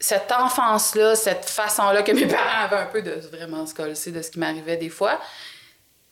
cette 0.00 0.32
enfance-là, 0.32 1.14
cette 1.14 1.44
façon-là 1.44 2.02
que 2.02 2.12
mes 2.12 2.26
parents 2.38 2.64
avaient 2.64 2.82
un 2.82 2.86
peu 2.86 3.02
de 3.02 3.12
vraiment 3.32 3.64
se 3.66 3.74
coller 3.74 3.92
de 3.92 4.22
ce 4.22 4.30
qui 4.30 4.38
m'arrivait 4.38 4.76
des 4.76 4.88
fois, 4.88 5.20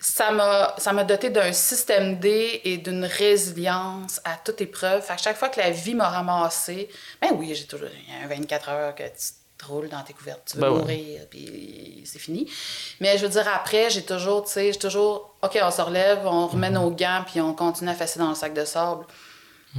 ça 0.02 0.32
m'a 0.32 0.74
ça 0.78 0.92
m'a 0.92 1.04
doté 1.04 1.30
d'un 1.30 1.52
système 1.52 2.18
D 2.18 2.60
et 2.64 2.76
d'une 2.78 3.04
résilience 3.04 4.20
à 4.24 4.36
toute 4.44 4.60
épreuve. 4.60 5.06
Que 5.06 5.22
chaque 5.22 5.36
fois 5.36 5.48
que 5.48 5.60
la 5.60 5.70
vie 5.70 5.94
m'a 5.94 6.08
ramassé, 6.08 6.88
ben 7.20 7.30
oui, 7.36 7.54
j'ai 7.54 7.66
toujours 7.66 7.88
il 8.08 8.12
y 8.12 8.16
a 8.16 8.24
un 8.24 8.26
24 8.26 8.68
heures 8.68 8.94
que 8.96 9.04
tu 9.04 9.32
te 9.56 9.64
roules 9.64 9.88
dans 9.88 10.02
tes 10.02 10.12
couvertes, 10.12 10.42
tu 10.50 10.56
veux 10.56 10.62
Ben 10.62 10.70
ouais. 10.70 10.78
mourir, 10.80 11.20
puis 11.30 12.02
c'est 12.04 12.18
fini. 12.18 12.50
Mais 13.00 13.16
je 13.16 13.22
veux 13.24 13.28
dire, 13.30 13.46
après, 13.54 13.90
j'ai 13.90 14.02
toujours, 14.02 14.44
tu 14.44 14.50
sais, 14.50 14.72
j'ai 14.72 14.78
toujours, 14.78 15.36
OK, 15.40 15.56
on 15.62 15.70
se 15.70 15.80
relève, 15.80 16.26
on 16.26 16.48
remet 16.48 16.70
nos 16.70 16.90
gants, 16.90 17.22
puis 17.24 17.40
on 17.40 17.54
continue 17.54 17.90
à 17.90 17.94
fesser 17.94 18.18
dans 18.18 18.30
le 18.30 18.34
sac 18.34 18.54
de 18.54 18.64
sable. 18.64 19.04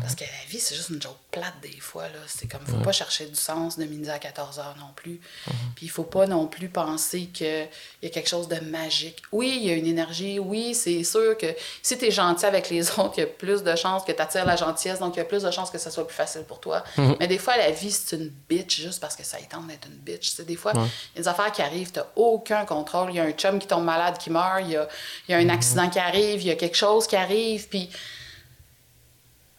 Parce 0.02 0.16
que 0.16 0.24
la 0.24 0.50
vie, 0.50 0.60
c'est 0.60 0.74
juste 0.76 0.90
une 0.90 1.02
joke 1.02 1.18
plate 1.30 1.54
des 1.62 1.80
fois. 1.80 2.04
Là. 2.04 2.20
C'est 2.28 2.48
comme, 2.48 2.66
faut 2.66 2.78
pas 2.78 2.92
chercher 2.92 3.26
du 3.28 3.36
sens 3.36 3.78
de 3.78 3.86
midi 3.86 4.10
à 4.10 4.18
14 4.18 4.58
heures 4.58 4.76
non 4.80 4.90
plus. 4.96 5.20
Puis 5.76 5.86
il 5.86 5.90
faut 5.90 6.04
pas 6.04 6.26
non 6.26 6.48
plus 6.48 6.68
penser 6.68 7.28
qu'il 7.28 7.68
y 8.02 8.08
a 8.08 8.10
quelque 8.10 8.30
chose 8.30 8.48
de 8.48 8.60
magique. 8.60 9.22
Oui, 9.32 9.60
il 9.62 9.68
y 9.68 9.72
a 9.72 9.76
une 9.76 9.86
énergie. 9.86 10.40
Oui, 10.40 10.74
c'est 10.74 11.04
sûr 11.04 11.38
que 11.38 11.46
si 11.84 11.98
tu 11.98 12.06
es 12.06 12.12
gentil 12.12 12.46
avec 12.46 12.70
les 12.72 12.90
autres, 13.00 13.14
il 13.18 13.22
y 13.22 13.24
a 13.24 13.28
plus 13.28 13.62
de 13.62 13.76
chances 13.76 14.04
que 14.04 14.12
tu 14.12 14.22
attires 14.22 14.46
la 14.46 14.56
gentillesse. 14.56 14.98
Donc, 14.98 15.16
il 15.16 15.20
y 15.20 15.22
a 15.22 15.26
plus 15.26 15.44
de 15.44 15.52
chances 15.52 15.70
que 15.70 15.78
ça 15.78 15.92
soit 15.92 16.08
plus 16.08 16.16
facile 16.16 16.44
pour 16.44 16.60
toi. 16.60 16.84
Mais 17.20 17.28
des 17.28 17.38
fois, 17.38 17.56
la 17.58 17.70
vie, 17.70 17.92
c'est 17.92 18.16
une 18.16 18.32
bitch 18.50 18.82
juste 18.82 19.00
parce 19.00 19.16
que 19.16 19.24
ça 19.24 19.40
y 19.40 19.48
tente 19.48 19.68
d'être 19.68 19.88
une 19.88 19.98
bitch. 19.98 20.32
Tu 20.32 20.36
sais, 20.38 20.44
des 20.44 20.56
fois, 20.56 20.72
il 20.76 20.80
y 21.18 21.20
a 21.20 21.22
des 21.22 21.28
affaires 21.28 21.52
qui 21.52 21.62
arrivent, 21.62 21.92
tu 21.92 22.00
aucun 22.16 22.66
contrôle. 22.66 23.12
Il 23.12 23.18
y 23.18 23.20
a 23.20 23.24
un 23.24 23.32
chum 23.32 23.60
qui 23.60 23.68
tombe 23.68 23.84
malade, 23.84 24.18
qui 24.18 24.32
meurt. 24.32 24.62
Il 24.62 24.72
y 24.72 24.78
a, 24.78 24.88
il 25.28 25.32
y 25.32 25.36
a 25.36 25.38
un 25.38 25.50
accident 25.50 25.88
qui 25.90 26.00
arrive. 26.00 26.42
Il 26.42 26.48
y 26.48 26.52
a 26.52 26.56
quelque 26.56 26.78
chose 26.78 27.06
qui 27.06 27.16
arrive. 27.16 27.68
Puis 27.68 27.90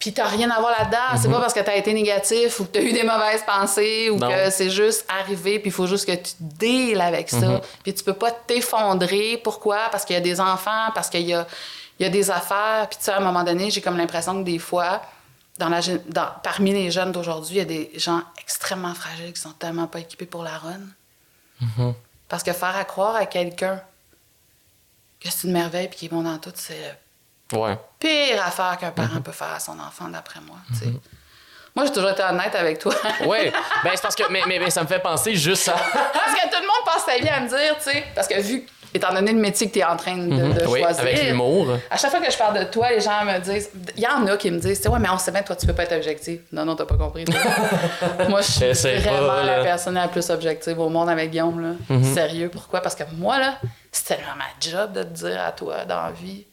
Puis 0.05 0.13
t'as 0.13 0.27
rien 0.27 0.51
à 0.51 0.59
voir 0.59 0.71
là-dedans. 0.77 1.19
C'est 1.19 1.31
pas 1.31 1.39
parce 1.39 1.51
que 1.55 1.61
t'as 1.61 1.75
été 1.75 1.91
négatif 1.91 2.59
ou 2.59 2.65
que 2.65 2.73
t'as 2.73 2.81
eu 2.81 2.93
des 2.93 3.01
mauvaises 3.01 3.41
pensées 3.43 4.11
ou 4.11 4.17
Non. 4.19 4.29
que 4.29 4.51
c'est 4.51 4.69
juste 4.69 5.03
arrivé, 5.09 5.57
puis 5.57 5.69
il 5.69 5.73
faut 5.73 5.87
juste 5.87 6.05
que 6.05 6.13
tu 6.13 6.33
deals 6.39 7.01
avec 7.01 7.27
ça. 7.31 7.59
Puis 7.81 7.91
tu 7.95 8.03
peux 8.03 8.13
pas 8.13 8.29
t'effondrer. 8.29 9.39
Pourquoi? 9.43 9.89
Parce 9.89 10.05
qu'il 10.05 10.13
y 10.13 10.17
a 10.17 10.21
des 10.21 10.39
enfants, 10.39 10.91
parce 10.93 11.09
qu'il 11.09 11.21
y 11.25 11.33
a, 11.33 11.47
il 11.99 12.03
y 12.03 12.05
a 12.05 12.09
des 12.09 12.29
affaires. 12.29 12.85
Puis 12.87 12.99
tu 12.99 13.05
sais, 13.05 13.11
à 13.13 13.17
un 13.17 13.21
moment 13.21 13.43
donné, 13.43 13.71
j'ai 13.71 13.81
comme 13.81 13.97
l'impression 13.97 14.37
que 14.39 14.43
des 14.45 14.59
fois, 14.59 15.01
dans 15.57 15.69
la, 15.69 15.79
dans- 16.09 16.29
parmi 16.43 16.71
les 16.71 16.91
jeunes 16.91 17.11
d'aujourd'hui, 17.11 17.55
il 17.55 17.57
y 17.57 17.61
a 17.61 17.65
des 17.65 17.91
gens 17.95 18.21
extrêmement 18.39 18.93
fragiles 18.93 19.33
qui 19.33 19.41
sont 19.41 19.53
tellement 19.53 19.87
pas 19.87 20.01
équipés 20.01 20.27
pour 20.27 20.43
la 20.43 20.55
run. 20.59 21.93
Parce 22.29 22.43
que 22.43 22.53
faire 22.53 22.75
à 22.77 22.83
croire 22.85 23.15
à 23.15 23.25
quelqu'un 23.25 23.81
que 25.19 25.29
c'est 25.31 25.47
une 25.47 25.53
merveille 25.53 25.87
puis 25.87 25.97
qu'il 25.97 26.05
est 26.07 26.15
bon 26.15 26.21
dans 26.21 26.37
tout, 26.37 26.51
c'est 26.53 26.95
Ouais. 27.53 27.77
pire 27.99 28.43
affaire 28.45 28.77
qu'un 28.79 28.87
Mhm. 28.87 28.93
parent 28.93 29.21
peut 29.21 29.31
faire 29.31 29.53
à 29.55 29.59
son 29.59 29.73
enfant, 29.79 30.07
d'après 30.09 30.39
moi. 30.41 30.57
sais. 30.73 30.87
Moi, 31.75 31.85
j'ai 31.85 31.91
toujours 31.91 32.09
été 32.11 32.23
honnête 32.23 32.55
avec 32.55 32.79
toi. 32.79 32.93
Ouais. 33.25 33.51
ben, 33.83 33.91
c'est 33.93 34.01
parce 34.01 34.15
que. 34.15 34.23
Mais, 34.31 34.41
mais, 34.47 34.59
mais 34.59 34.69
ça 34.69 34.81
me 34.81 34.87
fait 34.87 34.99
penser 34.99 35.35
juste 35.35 35.67
à. 35.67 35.73
parce 35.93 36.33
que 36.33 36.41
tout 36.49 36.61
le 36.61 36.67
monde 36.67 36.85
passe 36.85 37.03
sa 37.05 37.17
vie 37.17 37.27
à 37.27 37.39
me 37.41 37.49
dire, 37.49 37.75
tu 37.83 37.91
sais. 37.91 38.05
Parce 38.15 38.27
que 38.29 38.39
vu, 38.39 38.65
étant 38.93 39.13
donné 39.13 39.33
le 39.33 39.39
métier 39.39 39.67
que 39.67 39.73
tu 39.73 39.79
es 39.79 39.83
en 39.83 39.97
train 39.97 40.15
de, 40.15 40.29
de 40.29 40.63
Mhm. 40.63 40.67
Oui, 40.69 40.79
choisir. 40.79 41.01
avec 41.01 41.23
l'humour. 41.23 41.67
À 41.91 41.97
chaque 41.97 42.11
fois 42.11 42.21
que 42.21 42.31
je 42.31 42.37
parle 42.37 42.57
de 42.59 42.63
toi, 42.63 42.89
les 42.91 43.01
gens 43.01 43.25
me 43.25 43.37
disent. 43.39 43.69
Il 43.97 44.01
y 44.03 44.07
en 44.07 44.25
a 44.25 44.37
qui 44.37 44.49
me 44.51 44.57
disent, 44.57 44.77
tu 44.77 44.83
sais, 44.83 44.89
ouais, 44.89 44.99
mais 44.99 45.09
on 45.09 45.17
sait 45.17 45.31
bien, 45.33 45.43
toi, 45.43 45.57
tu 45.57 45.67
peux 45.67 45.73
pas 45.73 45.83
être 45.83 45.95
objectif. 45.97 46.39
Non, 46.53 46.63
non, 46.63 46.77
t'as 46.77 46.85
pas 46.85 46.95
compris. 46.95 47.25
moi, 48.29 48.39
je 48.41 48.51
suis 48.73 49.01
pas, 49.03 49.11
vraiment 49.11 49.43
la 49.43 49.61
personne 49.61 49.95
la 49.95 50.07
plus 50.07 50.29
objective 50.29 50.79
au 50.79 50.87
monde 50.87 51.09
avec 51.09 51.29
Guillaume, 51.29 51.61
là. 51.61 51.73
Mhm. 51.89 52.13
Sérieux, 52.13 52.49
pourquoi? 52.49 52.79
Parce 52.79 52.95
que 52.95 53.03
moi, 53.17 53.37
là, 53.37 53.55
c'est 53.91 54.05
tellement 54.15 54.35
ma 54.37 54.45
job 54.61 54.93
de 54.93 55.03
te 55.03 55.09
dire 55.09 55.41
à 55.45 55.51
toi 55.51 55.83
dans 55.83 56.03
la 56.05 56.11
vie. 56.11 56.45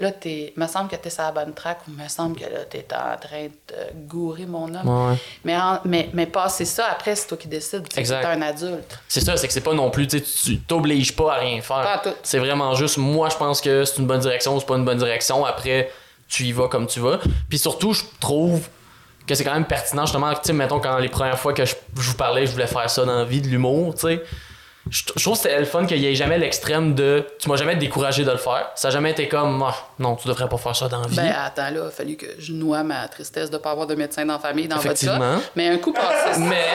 Là, 0.00 0.10
t'es. 0.10 0.52
me 0.56 0.66
semble 0.66 0.88
que 0.90 0.96
t'es 0.96 1.08
sur 1.10 1.22
la 1.22 1.30
bonne 1.30 1.54
track 1.54 1.78
ou 1.86 1.92
me 1.92 2.08
semble 2.08 2.36
que 2.36 2.44
là, 2.44 2.64
t'es 2.68 2.84
en 2.92 3.16
train 3.16 3.44
de 3.46 4.06
gourer 4.08 4.44
mon 4.44 4.74
homme. 4.74 5.10
Ouais. 5.10 5.16
Mais, 5.44 5.56
en- 5.56 5.78
mais, 5.84 6.10
mais 6.12 6.26
passer 6.26 6.64
ça, 6.64 6.86
après, 6.90 7.14
c'est 7.14 7.28
toi 7.28 7.36
qui 7.36 7.46
décides. 7.46 7.88
Tu 7.88 8.00
es 8.00 8.12
un 8.12 8.42
adulte. 8.42 8.98
C'est 9.06 9.20
ça, 9.20 9.36
c'est 9.36 9.46
que 9.46 9.52
c'est 9.52 9.60
pas 9.60 9.72
non 9.74 9.90
plus, 9.90 10.08
tu 10.08 10.20
tu 10.20 10.58
t'obliges 10.58 11.14
pas 11.14 11.34
à 11.34 11.38
rien 11.38 11.60
faire. 11.60 11.82
C'est 12.24 12.40
vraiment 12.40 12.74
juste, 12.74 12.98
moi, 12.98 13.28
je 13.28 13.36
pense 13.36 13.60
que 13.60 13.84
c'est 13.84 13.98
une 13.98 14.06
bonne 14.06 14.20
direction 14.20 14.56
ou 14.56 14.60
c'est 14.60 14.66
pas 14.66 14.76
une 14.76 14.84
bonne 14.84 14.98
direction. 14.98 15.44
Après, 15.44 15.90
tu 16.28 16.42
y 16.44 16.52
vas 16.52 16.66
comme 16.66 16.88
tu 16.88 16.98
vas. 16.98 17.20
Puis 17.48 17.58
surtout, 17.58 17.92
je 17.92 18.02
trouve 18.18 18.68
que 19.28 19.34
c'est 19.36 19.44
quand 19.44 19.54
même 19.54 19.64
pertinent, 19.66 20.06
justement, 20.06 20.32
tu 20.34 20.40
sais, 20.42 20.52
mettons, 20.52 20.80
quand 20.80 20.98
les 20.98 21.08
premières 21.08 21.38
fois 21.38 21.52
que 21.54 21.64
je, 21.64 21.74
je 21.96 22.08
vous 22.10 22.16
parlais, 22.16 22.46
je 22.46 22.52
voulais 22.52 22.66
faire 22.66 22.90
ça 22.90 23.04
dans 23.04 23.16
la 23.18 23.24
vie, 23.24 23.40
de 23.40 23.46
l'humour, 23.46 23.94
tu 23.94 24.00
sais. 24.08 24.22
Je, 24.90 25.02
je 25.16 25.22
trouve 25.24 25.34
que 25.36 25.42
c'était 25.44 25.58
le 25.58 25.64
fun 25.64 25.86
qu'il 25.86 25.98
y 25.98 26.06
ait 26.06 26.14
jamais 26.14 26.36
l'extrême 26.38 26.94
de 26.94 27.26
tu 27.40 27.48
m'as 27.48 27.56
jamais 27.56 27.74
découragé 27.76 28.22
de 28.24 28.30
le 28.30 28.36
faire. 28.36 28.70
Ça 28.74 28.88
a 28.88 28.90
jamais 28.90 29.12
été 29.12 29.28
comme 29.28 29.62
ah, 29.66 29.74
non, 29.98 30.14
tu 30.16 30.28
devrais 30.28 30.48
pas 30.48 30.58
faire 30.58 30.76
ça 30.76 30.88
dans 30.88 31.00
la 31.00 31.06
vie. 31.08 31.16
Ben, 31.16 31.32
attends, 31.36 31.62
là, 31.64 31.70
il 31.70 31.78
a 31.78 31.90
fallu 31.90 32.16
que 32.16 32.26
je 32.38 32.52
noie 32.52 32.82
ma 32.82 33.08
tristesse 33.08 33.48
de 33.50 33.56
ne 33.56 33.62
pas 33.62 33.70
avoir 33.70 33.86
de 33.86 33.94
médecin 33.94 34.26
dans 34.26 34.34
la 34.34 34.38
famille, 34.38 34.68
dans 34.68 34.76
votre 34.76 34.86
Effectivement. 34.88 35.36
cas. 35.38 35.42
Mais 35.56 35.68
un 35.68 35.78
coup 35.78 35.92
passé, 35.92 36.38
Mais, 36.38 36.66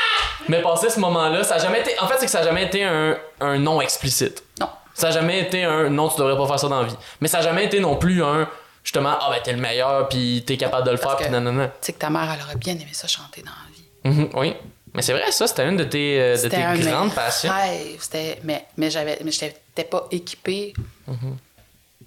mais 0.48 0.62
passer 0.62 0.88
ce 0.90 0.98
moment-là, 1.00 1.44
ça 1.44 1.56
a 1.56 1.58
jamais 1.58 1.80
été. 1.80 1.90
En 2.00 2.06
fait, 2.08 2.14
c'est 2.18 2.24
que 2.26 2.32
ça 2.32 2.40
a 2.40 2.44
jamais 2.44 2.64
été 2.64 2.84
un, 2.84 3.16
un 3.40 3.58
non 3.58 3.80
explicite. 3.80 4.42
non. 4.60 4.68
Ça 4.94 5.08
a 5.08 5.10
jamais 5.12 5.40
été 5.42 5.62
un 5.64 5.90
non, 5.90 6.08
tu 6.08 6.16
devrais 6.18 6.36
pas 6.36 6.46
faire 6.48 6.58
ça 6.58 6.68
dans 6.68 6.80
la 6.80 6.88
vie. 6.88 6.96
Mais 7.20 7.28
ça 7.28 7.38
a 7.38 7.42
jamais 7.42 7.66
été 7.66 7.78
non 7.80 7.96
plus 7.96 8.22
un 8.24 8.48
justement, 8.82 9.12
ah 9.20 9.28
ben 9.30 9.38
t'es 9.44 9.52
le 9.52 9.60
meilleur, 9.60 10.08
puis 10.08 10.42
t'es 10.46 10.56
capable 10.56 10.86
de 10.86 10.92
le 10.92 10.96
Parce 10.96 11.10
faire, 11.12 11.16
puis 11.18 11.26
que- 11.26 11.38
non, 11.38 11.40
non, 11.42 11.52
non. 11.52 11.66
Tu 11.66 11.72
sais 11.82 11.92
que 11.92 11.98
ta 11.98 12.08
mère, 12.10 12.28
elle 12.34 12.42
aurait 12.42 12.56
bien 12.56 12.72
aimé 12.72 12.88
ça 12.92 13.06
chanter 13.06 13.42
dans 13.42 13.50
la 13.50 14.10
vie. 14.12 14.18
Mhm, 14.22 14.30
oui. 14.34 14.56
Mais 14.98 15.02
c'est 15.02 15.12
vrai, 15.12 15.30
ça, 15.30 15.46
c'était 15.46 15.68
une 15.68 15.76
de 15.76 15.84
tes, 15.84 16.20
euh, 16.20 16.36
de 16.42 16.48
tes 16.48 16.56
un 16.56 16.76
grandes 16.76 17.14
passions. 17.14 17.52
C'était- 18.00 18.40
Mais, 18.42 18.66
mais 18.76 18.90
j'avais 18.90 19.16
mais 19.24 19.30
j'étais 19.30 19.84
pas 19.84 20.08
équipée 20.10 20.74
Mhm. 21.06 21.36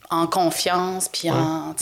en 0.09 0.27
confiance. 0.27 1.07
Puis 1.07 1.31
en, 1.31 1.73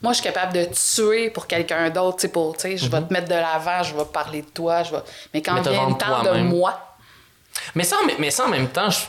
moi, 0.00 0.12
je 0.12 0.20
suis 0.20 0.22
capable 0.24 0.54
de 0.54 0.64
tuer 0.72 1.28
pour 1.28 1.46
quelqu'un 1.46 1.90
d'autre. 1.90 2.16
tu 2.18 2.28
pour, 2.30 2.56
Je 2.62 2.88
vais 2.88 3.02
te 3.02 3.12
mettre 3.12 3.28
de 3.28 3.34
l'avant, 3.34 3.82
je 3.82 3.94
vais 3.94 4.06
parler 4.06 4.40
de 4.40 4.46
toi. 4.48 4.82
Je 4.84 4.92
vais... 4.92 5.02
Mais 5.34 5.42
quand. 5.42 5.52
Mais 5.54 5.60
vient 5.70 5.88
le 5.90 5.94
temps 5.98 6.22
de 6.22 6.40
moi, 6.40 6.80
Mais 7.74 7.84
ça, 7.84 7.96
en- 7.96 8.06
mais 8.18 8.30
ça, 8.30 8.46
en 8.46 8.48
même 8.48 8.68
temps, 8.68 8.88
je, 8.90 9.00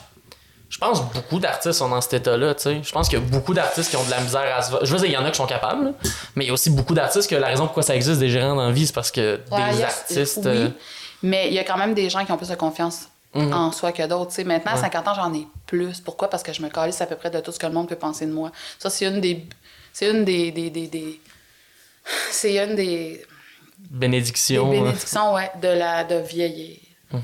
je 0.70 0.78
pense 0.78 1.00
que 1.00 1.06
beaucoup 1.14 1.40
d'artistes 1.40 1.80
sont 1.80 1.88
dans 1.90 2.02
cet 2.02 2.16
état-là, 2.16 2.54
tu 2.54 2.64
sais. 2.64 2.82
Je 2.84 2.92
pense 2.92 3.08
qu'il 3.08 3.18
y 3.18 3.22
a 3.22 3.26
beaucoup 3.26 3.54
d'artistes 3.54 3.90
qui 3.90 3.96
ont 3.96 4.04
de 4.04 4.12
la 4.12 4.20
misère 4.20 4.56
à 4.56 4.62
se... 4.62 4.72
Je 4.84 4.92
veux 4.92 4.98
dire, 4.98 5.08
il 5.08 5.14
y 5.14 5.18
en 5.18 5.24
a 5.26 5.32
qui 5.32 5.38
sont 5.38 5.46
capables, 5.48 5.86
là. 5.86 5.92
mais 6.36 6.44
il 6.44 6.48
y 6.48 6.52
a 6.52 6.54
aussi 6.54 6.70
beaucoup 6.70 6.94
d'artistes 6.94 7.30
que 7.30 7.36
la 7.36 7.48
raison 7.48 7.66
pourquoi 7.66 7.84
ça 7.84 7.96
existe 7.96 8.20
des 8.20 8.30
gérants 8.30 8.56
dans 8.56 8.68
la 8.68 8.72
vie, 8.74 8.86
c'est 8.88 8.94
parce 8.94 9.10
que 9.12 9.40
Ouais, 9.52 9.74
des 9.74 9.82
a- 9.84 9.86
artistes... 9.88 10.42
Oui, 10.44 10.52
euh, 10.52 10.70
mais 11.24 11.48
il 11.48 11.54
y 11.54 11.60
a 11.60 11.64
quand 11.64 11.78
même 11.78 11.94
des 11.94 12.10
gens 12.10 12.26
qui 12.26 12.32
ont 12.32 12.38
plus 12.38 12.50
de 12.50 12.56
confiance 12.56 13.08
Mhm. 13.34 13.52
en 13.54 13.72
soi 13.74 13.92
que 13.92 14.02
d'autres. 14.08 14.42
Maintenant, 14.44 14.72
à 14.72 14.78
50 14.78 15.08
ans, 15.10 15.14
j'en 15.14 15.34
ai 15.34 15.46
plus. 15.68 16.00
Pourquoi? 16.00 16.30
Parce 16.30 16.42
que 16.42 16.54
je 16.54 16.62
me 16.62 16.70
calisse 16.70 17.02
à 17.02 17.06
peu 17.06 17.18
près 17.18 17.30
de 17.30 17.42
tout 17.42 17.52
ce 17.52 17.60
que 17.60 17.66
le 17.66 17.74
monde 17.74 17.90
peut 17.90 17.98
penser 17.98 18.26
de 18.26 18.32
moi. 18.32 18.50
Ça, 18.80 18.90
c'est 18.90 19.06
une 19.06 19.20
des... 19.20 19.46
C'est 19.92 20.10
une 20.10 20.24
des... 20.24 20.52
des, 20.52 20.70
des, 20.70 20.88
des- 20.88 21.20
C'est 22.32 22.58
une 22.64 22.76
des, 22.78 22.86
des 22.86 23.26
bénédictions. 23.90 24.70
euh, 24.70 24.72
bénédictions 24.72 25.34
ouais, 25.34 25.52
de, 25.62 25.68
la, 25.68 26.06
de 26.06 26.16
vieillir. 26.16 26.78
Mhm. 27.12 27.22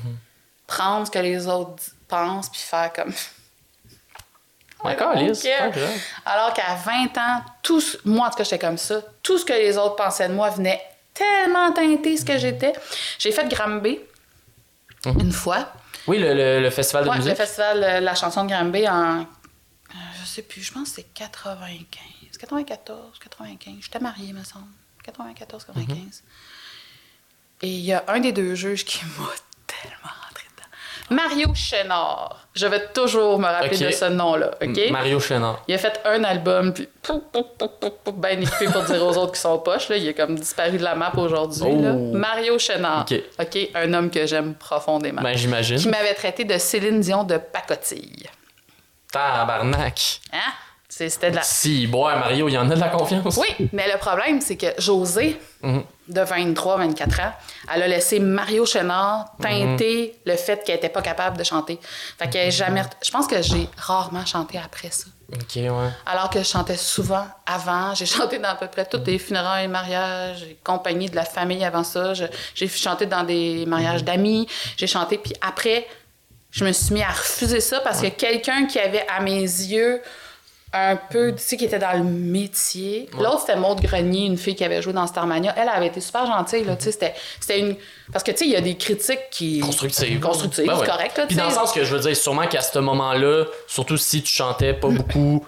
Prendre 0.67 1.05
ce 1.07 1.11
que 1.11 1.19
les 1.19 1.47
autres 1.47 1.81
pensent 2.09 2.49
puis 2.49 2.59
faire 2.59 2.91
comme... 2.91 3.13
D'accord, 4.83 5.13
pas 5.13 5.23
grave. 5.23 5.89
Alors 6.25 6.53
qu'à 6.53 6.75
20 6.75 7.17
ans, 7.19 7.41
tout 7.61 7.81
moi, 8.03 8.27
en 8.27 8.29
tout 8.31 8.37
cas, 8.37 8.43
j'étais 8.43 8.59
comme 8.59 8.77
ça. 8.77 9.01
Tout 9.23 9.37
ce 9.37 9.45
que 9.45 9.53
les 9.53 9.77
autres 9.77 9.95
pensaient 9.95 10.27
de 10.27 10.33
moi 10.33 10.49
venait 10.49 10.81
tellement 11.13 11.71
teinter 11.71 12.17
ce 12.17 12.25
que 12.25 12.37
j'étais. 12.37 12.73
J'ai 13.19 13.31
fait 13.31 13.47
Granby 13.47 13.99
une 15.05 15.31
fois. 15.31 15.71
Oui, 16.07 16.17
le, 16.19 16.33
le- 16.33 16.61
le 16.61 16.69
festival 16.69 17.03
de 17.05 17.09
Ouais, 17.09 17.17
le 17.17 17.23
musique. 17.23 17.37
festival 17.37 17.83
euh, 17.83 17.99
La 17.99 18.15
chanson 18.15 18.43
de 18.45 18.49
Granby 18.49 18.87
en. 18.87 19.21
euh, 19.21 19.23
Je 20.21 20.25
sais 20.25 20.41
plus, 20.41 20.61
je 20.61 20.71
pense 20.71 20.89
que 20.89 20.95
c'est 20.95 21.13
95. 21.13 22.37
94, 22.39 23.19
95. 23.19 23.75
J'étais 23.81 23.99
mariée, 23.99 24.33
me 24.33 24.43
semble. 24.43 24.65
94, 25.03 25.65
95. 25.65 25.97
Mhm. 25.97 26.11
Et 27.63 27.67
il 27.67 27.81
y 27.81 27.93
a 27.93 28.03
un 28.07 28.19
des 28.19 28.31
deux 28.31 28.55
juges 28.55 28.83
qui 28.85 29.03
m'a 29.05 29.29
tellement. 29.67 29.97
Mario 31.11 31.53
Chénard. 31.53 32.47
Je 32.55 32.65
vais 32.67 32.87
toujours 32.93 33.37
me 33.37 33.45
rappeler 33.45 33.77
de 33.77 33.91
ce 33.91 34.05
nom-là, 34.05 34.51
OK? 34.61 34.79
Mario 34.91 35.19
Chénard. 35.19 35.61
Il 35.67 35.75
a 35.75 35.77
fait 35.77 35.99
un 36.05 36.23
album, 36.23 36.73
puis 36.73 36.87
ben 38.15 38.41
équipé 38.41 38.65
pour 38.67 38.83
dire 38.83 39.05
aux 39.05 39.17
autres 39.17 39.33
qui 39.33 39.41
sont 39.41 39.59
poches. 39.59 39.89
Là. 39.89 39.97
Il 39.97 40.07
a 40.07 40.13
comme 40.13 40.35
disparu 40.35 40.77
de 40.77 40.83
la 40.83 40.95
map 40.95 41.11
aujourd'hui. 41.17 41.63
Oh. 41.65 42.13
Mario 42.13 42.57
Chénard. 42.57 43.05
Ok. 43.09 43.21
OK, 43.39 43.69
un 43.75 43.93
homme 43.93 44.09
que 44.09 44.25
j'aime 44.25 44.55
profondément. 44.55 45.21
Ben, 45.21 45.35
j'imagine. 45.35 45.77
qui 45.77 45.89
m'avait 45.89 46.13
traité 46.13 46.45
de 46.45 46.57
Céline 46.57 47.01
Dion 47.01 47.25
de 47.25 47.37
pacotille. 47.37 48.29
Tabarnak. 49.11 50.21
Hein? 50.31 50.39
C'était 51.09 51.31
de 51.31 51.35
la... 51.37 51.43
Si, 51.43 51.87
boire 51.87 52.17
Mario, 52.19 52.47
il 52.49 52.53
y 52.53 52.57
en 52.57 52.69
a 52.69 52.75
de 52.75 52.79
la 52.79 52.89
confiance. 52.89 53.37
Oui, 53.37 53.67
mais 53.73 53.91
le 53.91 53.97
problème, 53.97 54.41
c'est 54.41 54.57
que 54.57 54.67
José, 54.77 55.39
Mhm. 55.63 55.83
de 56.07 56.21
23-24 56.21 57.21
ans, 57.21 57.33
elle 57.71 57.83
a 57.83 57.87
laissé 57.87 58.19
Mario 58.19 58.65
Chénard 58.65 59.25
teinter 59.39 60.15
le 60.25 60.35
fait 60.35 60.63
qu'elle 60.63 60.77
était 60.77 60.89
pas 60.89 61.03
capable 61.03 61.37
de 61.37 61.43
chanter. 61.43 61.79
Fait 62.17 62.27
qu'elle 62.29 62.51
jamais... 62.51 62.81
Je 63.05 63.11
pense 63.11 63.27
que 63.27 63.41
j'ai 63.43 63.69
rarement 63.77 64.25
chanté 64.25 64.57
après 64.57 64.89
ça. 64.89 65.05
Ok, 65.31 65.55
ouais. 65.55 65.69
Alors 66.07 66.29
que 66.31 66.39
je 66.39 66.43
chantais 66.45 66.77
souvent 66.77 67.25
avant. 67.45 67.93
J'ai 67.93 68.07
chanté 68.07 68.39
dans 68.39 68.49
à 68.49 68.55
peu 68.55 68.67
près 68.67 68.85
toutes 68.85 69.05
les 69.05 69.19
funérailles, 69.19 69.67
mariages, 69.67 70.45
compagnie 70.63 71.09
de 71.09 71.15
la 71.15 71.25
famille 71.25 71.63
avant 71.63 71.83
ça. 71.83 72.13
J'ai 72.55 72.67
chanté 72.67 73.05
dans 73.05 73.23
des 73.23 73.65
mariages 73.67 74.03
d'amis. 74.03 74.47
J'ai 74.77 74.87
chanté, 74.87 75.19
puis 75.19 75.33
après, 75.41 75.87
je 76.49 76.65
me 76.65 76.71
suis 76.71 76.93
mis 76.95 77.03
à 77.03 77.09
refuser 77.09 77.61
ça 77.61 77.79
parce 77.81 78.01
que 78.01 78.07
quelqu'un 78.07 78.65
qui 78.65 78.79
avait, 78.79 79.05
à 79.07 79.21
mes 79.21 79.39
yeux, 79.41 80.01
un 80.73 80.95
peu, 80.95 81.33
tu 81.33 81.41
sais, 81.43 81.57
qui 81.57 81.65
était 81.65 81.79
dans 81.79 81.91
le 81.97 82.03
métier. 82.03 83.09
L'autre, 83.17 83.41
c'était 83.41 83.57
Maude 83.57 83.81
Grenier, 83.81 84.25
une 84.25 84.37
fille 84.37 84.55
qui 84.55 84.63
avait 84.63 84.81
joué 84.81 84.93
dans 84.93 85.05
Starmania. 85.05 85.53
Elle 85.57 85.67
avait 85.69 85.87
été 85.87 85.99
super 85.99 86.25
gentille, 86.25 86.63
là, 86.63 86.75
tu 86.77 86.85
sais, 86.85 86.91
c'était- 86.93 87.13
c'était 87.39 87.59
une... 87.59 87.75
Parce 88.11 88.23
que, 88.23 88.31
tu 88.31 88.37
sais, 88.37 88.45
il 88.45 88.51
y 88.51 88.55
a 88.55 88.61
des 88.61 88.77
critiques 88.77 89.29
qui... 89.31 89.59
Constructive. 89.59 90.19
Constructives, 90.19 90.65
Ben 90.67 90.77
ouais. 90.79 90.85
correct, 90.87 91.17
là, 91.17 91.25
Puis 91.27 91.35
dans 91.35 91.45
le 91.47 91.51
sens 91.53 91.71
que 91.73 91.83
je 91.83 91.93
veux 91.95 92.01
dire, 92.01 92.15
sûrement 92.15 92.47
qu'à 92.47 92.61
ce 92.61 92.79
moment-là, 92.79 93.45
surtout 93.67 93.97
si 93.97 94.23
tu 94.23 94.31
chantais 94.33 94.73
pas 94.73 94.87
beaucoup, 94.89 95.45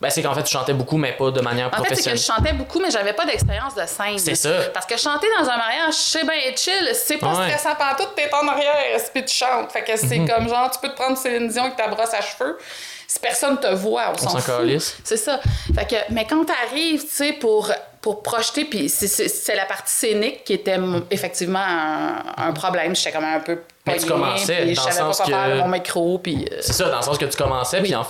ben 0.00 0.10
c'est 0.10 0.22
qu'en 0.22 0.34
fait 0.34 0.42
tu 0.42 0.52
chantais 0.52 0.74
beaucoup, 0.74 0.96
mais 0.98 1.12
pas 1.12 1.30
de 1.30 1.40
manière 1.40 1.68
En 1.68 1.70
fait, 1.70 1.76
c'est 1.76 1.82
que 1.82 1.86
professionnelle. 1.88 2.18
je 2.18 2.24
chantais 2.24 2.52
beaucoup, 2.52 2.80
mais 2.80 2.90
j'avais 2.90 3.12
pas 3.14 3.24
d'expérience 3.24 3.74
de 3.74 3.86
scène. 3.86 4.18
C'est 4.18 4.34
ça. 4.34 4.50
Parce 4.74 4.84
que 4.86 4.96
chanter 4.98 5.26
dans 5.38 5.48
un 5.48 5.56
mariage, 5.56 5.94
c'est 5.94 6.24
bien 6.24 6.34
chill. 6.56 6.90
C'est 6.94 7.16
pas 7.16 7.28
Ouais. 7.34 7.48
stressant 7.50 7.74
pantoute, 7.76 8.10
t'es 8.14 8.28
en 8.34 8.46
arrière, 8.48 9.00
puis 9.12 9.24
tu 9.24 9.34
chantes. 9.34 9.72
Fait 9.72 9.82
que 9.82 9.96
c'est 9.96 10.18
Mhm. 10.18 10.28
comme 10.28 10.48
genre, 10.48 10.70
tu 10.70 10.78
peux 10.80 10.88
te 10.88 10.94
prendre 10.96 11.16
Céline 11.16 11.48
Dion 11.48 11.64
avec 11.64 11.76
ta 11.76 11.88
brosse 11.88 12.12
à 12.12 12.20
cheveux. 12.20 12.58
Si 13.06 13.18
personne 13.20 13.58
te 13.60 13.68
voit, 13.68 14.10
on, 14.12 14.18
s'en 14.18 14.30
s'en 14.30 14.38
fout. 14.40 14.94
C'est 15.04 15.16
ça. 15.16 15.38
Fait 15.74 15.86
que, 15.88 15.96
mais 16.12 16.26
quand 16.26 16.44
t'arrives, 16.44 17.02
tu 17.02 17.08
sais, 17.10 17.32
pour, 17.34 17.70
pour 18.00 18.22
projeter, 18.22 18.64
puis 18.64 18.88
c'est- 18.88 19.54
la 19.54 19.66
partie 19.66 19.94
scénique 19.94 20.42
qui 20.44 20.54
était 20.54 20.78
effectivement 21.10 21.60
un, 21.64 22.48
un 22.48 22.52
problème. 22.52 22.96
J'étais 22.96 23.12
comme 23.12 23.24
un 23.24 23.40
peu 23.40 23.60
Mais 23.86 23.98
tu 23.98 24.06
commençais, 24.06 24.64
dans 24.64 24.70
le 24.70 24.74
pas 24.74 24.90
sens 24.92 25.22
faire 25.22 25.28
que- 25.28 25.58
mon 25.58 25.68
micro, 25.68 26.18
puis... 26.18 26.48
euh, 26.50 26.56
C'est 26.60 26.72
ça, 26.72 26.88
dans 26.88 26.96
le 26.96 27.02
sens 27.02 27.18
que 27.18 27.26
tu 27.26 27.36
commençais, 27.36 27.80
puis 27.82 27.94
en 27.94 28.04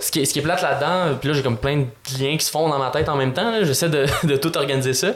ce, 0.00 0.10
qui 0.10 0.20
est, 0.20 0.24
ce 0.24 0.32
qui 0.32 0.38
est 0.38 0.42
plate 0.42 0.62
là-dedans, 0.62 1.16
puis 1.18 1.28
là 1.28 1.34
j'ai 1.34 1.42
comme 1.42 1.56
plein 1.58 1.78
de 1.78 1.86
liens 2.18 2.36
qui 2.36 2.44
se 2.44 2.50
font 2.50 2.68
dans 2.68 2.78
ma 2.78 2.90
tête 2.90 3.08
en 3.08 3.16
même 3.16 3.32
temps, 3.32 3.52
j'essaie 3.62 3.88
de, 3.88 4.06
de 4.26 4.36
tout 4.36 4.56
organiser 4.56 4.94
ça. 4.94 5.08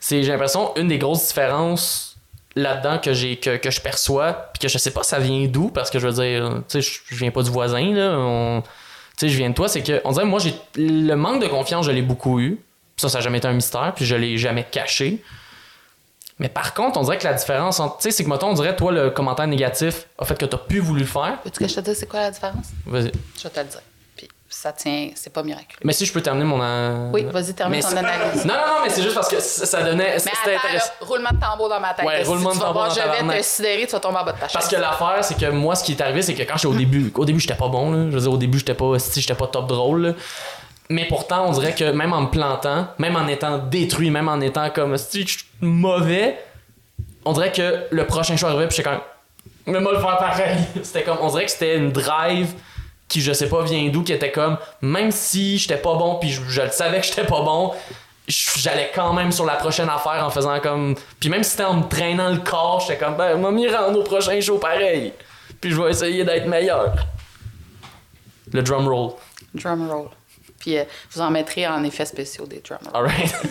C'est, 0.00 0.22
j'ai 0.22 0.30
l'impression, 0.32 0.72
une 0.76 0.88
des 0.88 0.98
grosses 0.98 1.28
différences 1.28 2.16
là-dedans 2.54 2.98
que, 2.98 3.12
j'ai, 3.12 3.36
que, 3.36 3.56
que 3.56 3.70
je 3.70 3.80
perçois, 3.80 4.32
puis 4.52 4.60
que 4.60 4.68
je 4.68 4.78
sais 4.78 4.90
pas 4.90 5.02
ça 5.02 5.18
vient 5.18 5.46
d'où, 5.46 5.68
parce 5.68 5.90
que 5.90 5.98
je 5.98 6.06
veux 6.08 6.12
dire, 6.22 6.62
tu 6.68 6.80
sais, 6.82 7.00
je- 7.10 7.14
viens 7.14 7.30
pas 7.30 7.42
du 7.42 7.50
voisin, 7.50 7.92
là, 7.94 8.60
tu 9.16 9.26
sais, 9.26 9.28
je 9.32 9.36
viens 9.36 9.50
de 9.50 9.54
toi, 9.54 9.68
c'est 9.68 9.82
que, 9.82 10.00
on 10.04 10.12
dirait, 10.12 10.24
moi, 10.24 10.38
j'ai 10.40 10.54
le 10.76 11.14
manque 11.14 11.42
de 11.42 11.48
confiance, 11.48 11.86
je 11.86 11.90
l'ai 11.90 12.02
beaucoup 12.02 12.38
eu. 12.40 12.58
Ça, 12.96 13.08
ça 13.08 13.18
n'a 13.18 13.22
jamais 13.24 13.38
été 13.38 13.46
un 13.48 13.52
mystère, 13.52 13.92
puis 13.94 14.04
je 14.04 14.14
l'ai 14.16 14.38
jamais 14.38 14.64
caché. 14.70 15.22
Mais 16.38 16.48
par 16.48 16.72
contre, 16.74 16.98
on 16.98 17.02
dirait 17.02 17.18
que 17.18 17.24
la 17.24 17.34
différence 17.34 17.80
entre. 17.80 17.96
Tu 17.98 18.04
sais, 18.04 18.10
c'est 18.12 18.24
que, 18.24 18.28
mettons, 18.28 18.48
on 18.50 18.54
dirait, 18.54 18.76
toi, 18.76 18.92
le 18.92 19.10
commentaire 19.10 19.46
négatif 19.46 20.06
a 20.18 20.24
fait 20.24 20.38
que 20.38 20.46
t'as 20.46 20.56
plus 20.58 20.80
voulu 20.80 21.00
le 21.00 21.06
faire. 21.06 21.38
Veux-tu 21.44 21.58
que 21.58 21.68
je 21.68 21.74
te 21.74 21.80
dise 21.80 21.98
c'est 21.98 22.06
quoi 22.08 22.20
la 22.20 22.30
différence? 22.30 22.66
Vas-y. 22.86 23.10
Je 23.36 23.42
vais 23.42 23.50
te 23.50 23.60
le 23.60 23.66
dire. 23.66 23.80
Puis 24.16 24.28
ça 24.48 24.72
tient, 24.72 25.10
c'est 25.14 25.32
pas 25.32 25.42
miraculeux. 25.42 25.80
Mais 25.84 25.92
si 25.92 26.06
je 26.06 26.12
peux 26.12 26.20
terminer 26.22 26.44
mon. 26.46 26.60
an- 26.62 27.10
Oui, 27.12 27.24
vas-y, 27.30 27.52
termine 27.54 27.76
Mais 27.78 27.82
ton 27.82 27.88
c'est- 27.90 27.98
analyse. 27.98 28.44
Non, 28.46 28.54
non, 28.54 28.60
non, 28.60 28.74
mais 28.84 28.88
c'est 28.90 29.02
juste 29.02 29.14
parce 29.14 29.28
que 29.28 29.40
ça 29.40 29.66
ça 29.66 29.82
donnait. 29.82 30.12
Mais 30.14 30.18
C'était 30.20 30.30
attends, 30.54 30.66
intéressant. 30.66 30.92
là, 31.00 31.06
roulement 31.06 31.28
de 31.32 31.40
tambour 31.40 31.68
dans 31.68 31.80
ma 31.80 31.92
tête. 31.94 32.06
Ouais, 32.06 32.22
Si 32.24 32.28
roulement 32.30 32.50
de 32.50 32.54
tu 32.54 32.58
vas 32.60 32.64
tambour 32.66 32.82
voir, 32.82 32.88
dans 32.88 32.94
Je 32.94 33.00
vais 33.00 33.06
tabarnak. 33.06 33.38
te 33.38 33.42
sidérer, 33.44 33.86
tu 33.86 33.92
vas 33.92 34.00
tomber 34.00 34.18
en 34.18 34.24
bas 34.24 34.32
de 34.32 34.38
ta 34.38 34.46
chaise. 34.46 34.52
Parce 34.54 34.68
que 34.68 34.76
l'affaire, 34.76 35.18
c'est 35.22 35.36
que 35.38 35.50
moi, 35.50 35.74
ce 35.74 35.84
qui 35.84 35.92
est 35.92 36.00
arrivé, 36.00 36.22
c'est 36.22 36.34
que 36.34 36.42
quand 36.44 36.54
j'étais 36.56 36.66
au 36.66 36.74
début, 36.74 37.12
au 37.14 37.24
début, 37.24 37.40
j'étais 37.40 37.54
pas 37.56 37.68
bon, 37.68 37.90
là. 37.92 38.06
Je 38.10 38.14
veux 38.14 38.20
dire, 38.20 38.32
au 38.32 38.36
début, 38.38 38.58
j'étais 38.58 38.74
pas, 38.74 38.98
si 38.98 39.20
j'étais 39.20 39.34
pas 39.34 39.48
top 39.48 39.66
drôle, 39.66 40.02
là. 40.06 40.12
Mais 40.90 41.06
pourtant, 41.06 41.46
on 41.48 41.52
dirait 41.52 41.74
que 41.74 41.84
même 41.92 42.12
en 42.12 42.22
me 42.22 42.30
plantant, 42.30 42.88
même 42.98 43.16
en 43.16 43.26
étant 43.26 43.58
détruit, 43.58 44.10
même 44.10 44.28
en 44.28 44.40
étant 44.40 44.70
comme 44.70 44.96
si 44.96 45.26
je 45.26 45.38
suis 45.38 45.46
mauvais, 45.60 46.38
on 47.24 47.32
dirait 47.32 47.52
que 47.52 47.84
le 47.90 48.06
prochain 48.06 48.36
show 48.36 48.46
arrivait, 48.46 48.68
puis 48.68 48.76
j'étais 48.76 48.88
comme, 48.88 49.00
mais 49.66 49.80
moi 49.80 49.92
le 49.92 49.98
faire 49.98 50.16
pareil. 50.16 50.56
C'était 50.82 51.02
comme, 51.02 51.18
on 51.20 51.28
dirait 51.28 51.44
que 51.44 51.50
c'était 51.50 51.76
une 51.76 51.92
drive 51.92 52.54
qui, 53.06 53.20
je 53.20 53.32
sais 53.32 53.48
pas 53.48 53.62
vient 53.62 53.88
d'où, 53.88 54.02
qui 54.02 54.12
était 54.12 54.32
comme, 54.32 54.56
même 54.80 55.10
si 55.10 55.58
j'étais 55.58 55.76
pas 55.76 55.94
bon, 55.94 56.16
puis 56.16 56.30
je, 56.30 56.62
le 56.62 56.70
savais 56.70 57.00
que 57.00 57.06
j'étais 57.06 57.24
pas 57.24 57.42
bon, 57.42 57.72
j'allais 58.26 58.90
quand 58.94 59.12
même 59.12 59.32
sur 59.32 59.44
la 59.44 59.54
prochaine 59.54 59.88
affaire 59.88 60.24
en 60.24 60.30
faisant 60.30 60.58
comme. 60.60 60.94
Puis 61.20 61.28
même 61.28 61.42
si 61.42 61.52
c'était 61.52 61.64
en 61.64 61.74
me 61.74 61.88
traînant 61.88 62.30
le 62.30 62.38
corps, 62.38 62.80
j'étais 62.80 62.98
comme, 62.98 63.16
ben, 63.16 63.36
moi 63.36 63.50
m'y 63.52 63.68
rendre 63.68 63.98
au 63.98 64.02
prochain 64.02 64.40
show 64.40 64.58
pareil. 64.58 65.12
Puis 65.60 65.70
je 65.70 65.80
vais 65.80 65.90
essayer 65.90 66.24
d'être 66.24 66.46
meilleur. 66.46 66.94
Le 68.52 68.62
drum 68.62 68.88
roll. 68.88 69.12
Drum 69.54 69.90
roll. 69.90 70.08
Puis 70.58 70.78
euh, 70.78 70.84
vous 71.12 71.20
en 71.20 71.30
mettrez 71.30 71.66
en 71.66 71.82
effets 71.84 72.06
spéciaux 72.06 72.46
des 72.46 72.60
drum 72.60 72.78
rolls. 72.92 73.08
Alright. 73.10 73.34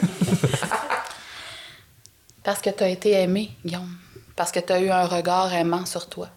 Parce 2.43 2.61
que 2.61 2.69
tu 2.69 2.83
as 2.83 2.89
été 2.89 3.11
aimé, 3.11 3.51
Guillaume. 3.65 3.89
Parce 4.35 4.51
que 4.51 4.59
tu 4.59 4.71
as 4.71 4.79
eu 4.79 4.89
un 4.89 5.05
regard 5.05 5.53
aimant 5.53 5.85
sur 5.85 6.07
toi. 6.07 6.29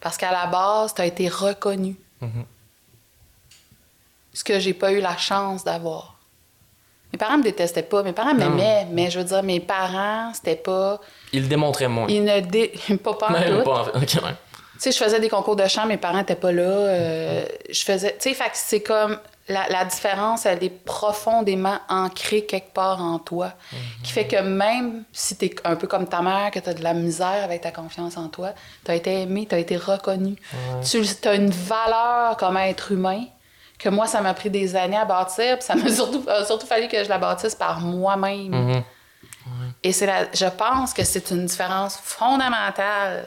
Parce 0.00 0.16
qu'à 0.16 0.30
la 0.32 0.46
base, 0.46 0.94
tu 0.94 1.02
as 1.02 1.06
été 1.06 1.28
reconnu. 1.28 1.96
Ce 4.32 4.44
que 4.44 4.58
j'ai 4.60 4.74
pas 4.74 4.92
eu 4.92 5.00
la 5.00 5.16
chance 5.16 5.64
d'avoir. 5.64 6.18
Mes 7.12 7.18
parents 7.18 7.38
me 7.38 7.42
détestaient 7.42 7.82
pas. 7.82 8.02
Mes 8.02 8.12
parents 8.12 8.34
m'aimaient, 8.34 8.86
mais 8.92 9.10
je 9.10 9.18
veux 9.18 9.24
dire, 9.24 9.42
mes 9.42 9.60
parents, 9.60 10.32
c'était 10.34 10.56
pas. 10.56 11.00
Il 11.32 11.42
le 11.42 11.48
démontrait 11.48 11.88
moins. 11.88 12.06
Ils 12.08 12.22
ne 12.22 12.40
dé... 12.40 12.72
pas 13.02 13.14
pas 13.14 13.28
en 13.28 13.62
pas 13.62 13.80
en 13.80 13.84
fait. 13.84 13.98
Ouais. 13.98 14.34
Tu 14.74 14.78
sais, 14.78 14.92
je 14.92 14.98
faisais 14.98 15.18
des 15.18 15.28
concours 15.28 15.56
de 15.56 15.66
chant, 15.66 15.86
mes 15.86 15.96
parents 15.96 16.18
n'étaient 16.18 16.36
pas 16.36 16.52
là. 16.52 16.62
euh, 16.62 17.44
je 17.68 17.82
faisais. 17.82 18.16
Tu 18.20 18.34
sais, 18.34 18.50
c'est 18.52 18.82
comme. 18.82 19.18
La, 19.48 19.68
la 19.68 19.84
différence, 19.84 20.46
elle 20.46 20.62
est 20.62 20.84
profondément 20.84 21.78
ancrée 21.88 22.44
quelque 22.44 22.72
part 22.72 23.02
en 23.02 23.18
toi. 23.18 23.52
Qui 24.02 24.12
fait 24.12 24.26
que 24.26 24.40
même 24.40 25.04
si 25.12 25.36
tu 25.36 25.46
es 25.46 25.54
un 25.64 25.76
peu 25.76 25.86
comme 25.86 26.06
ta 26.06 26.20
mère, 26.20 26.50
que 26.50 26.58
tu 26.58 26.68
as 26.68 26.74
de 26.74 26.82
la 26.82 26.94
misère 26.94 27.44
avec 27.44 27.62
ta 27.62 27.70
confiance 27.70 28.16
en 28.16 28.28
toi, 28.28 28.52
tu 28.84 28.90
as 28.90 28.94
été 28.94 29.22
aimé, 29.22 29.46
tu 29.48 29.54
as 29.54 29.58
été 29.58 29.76
reconnu. 29.76 30.36
Tu 30.88 31.02
as 31.24 31.34
une 31.34 31.50
valeur 31.50 32.36
comme 32.36 32.56
être 32.56 32.92
humain 32.92 33.24
que 33.78 33.88
moi, 33.88 34.06
ça 34.06 34.20
m'a 34.20 34.34
pris 34.34 34.50
des 34.50 34.74
années 34.76 34.96
à 34.96 35.04
bâtir. 35.04 35.56
Puis 35.58 35.64
ça 35.64 35.74
m'a 35.74 35.88
surtout, 35.92 36.24
surtout 36.46 36.66
fallu 36.66 36.88
que 36.88 37.02
je 37.02 37.08
la 37.08 37.18
bâtisse 37.18 37.54
par 37.54 37.80
moi-même. 37.80 38.50
Mhm. 38.50 38.82
Et 39.82 39.92
c'est 39.92 40.06
la, 40.06 40.30
je 40.32 40.46
pense 40.46 40.92
que 40.92 41.04
c'est 41.04 41.30
une 41.30 41.46
différence 41.46 41.96
fondamentale 41.96 43.26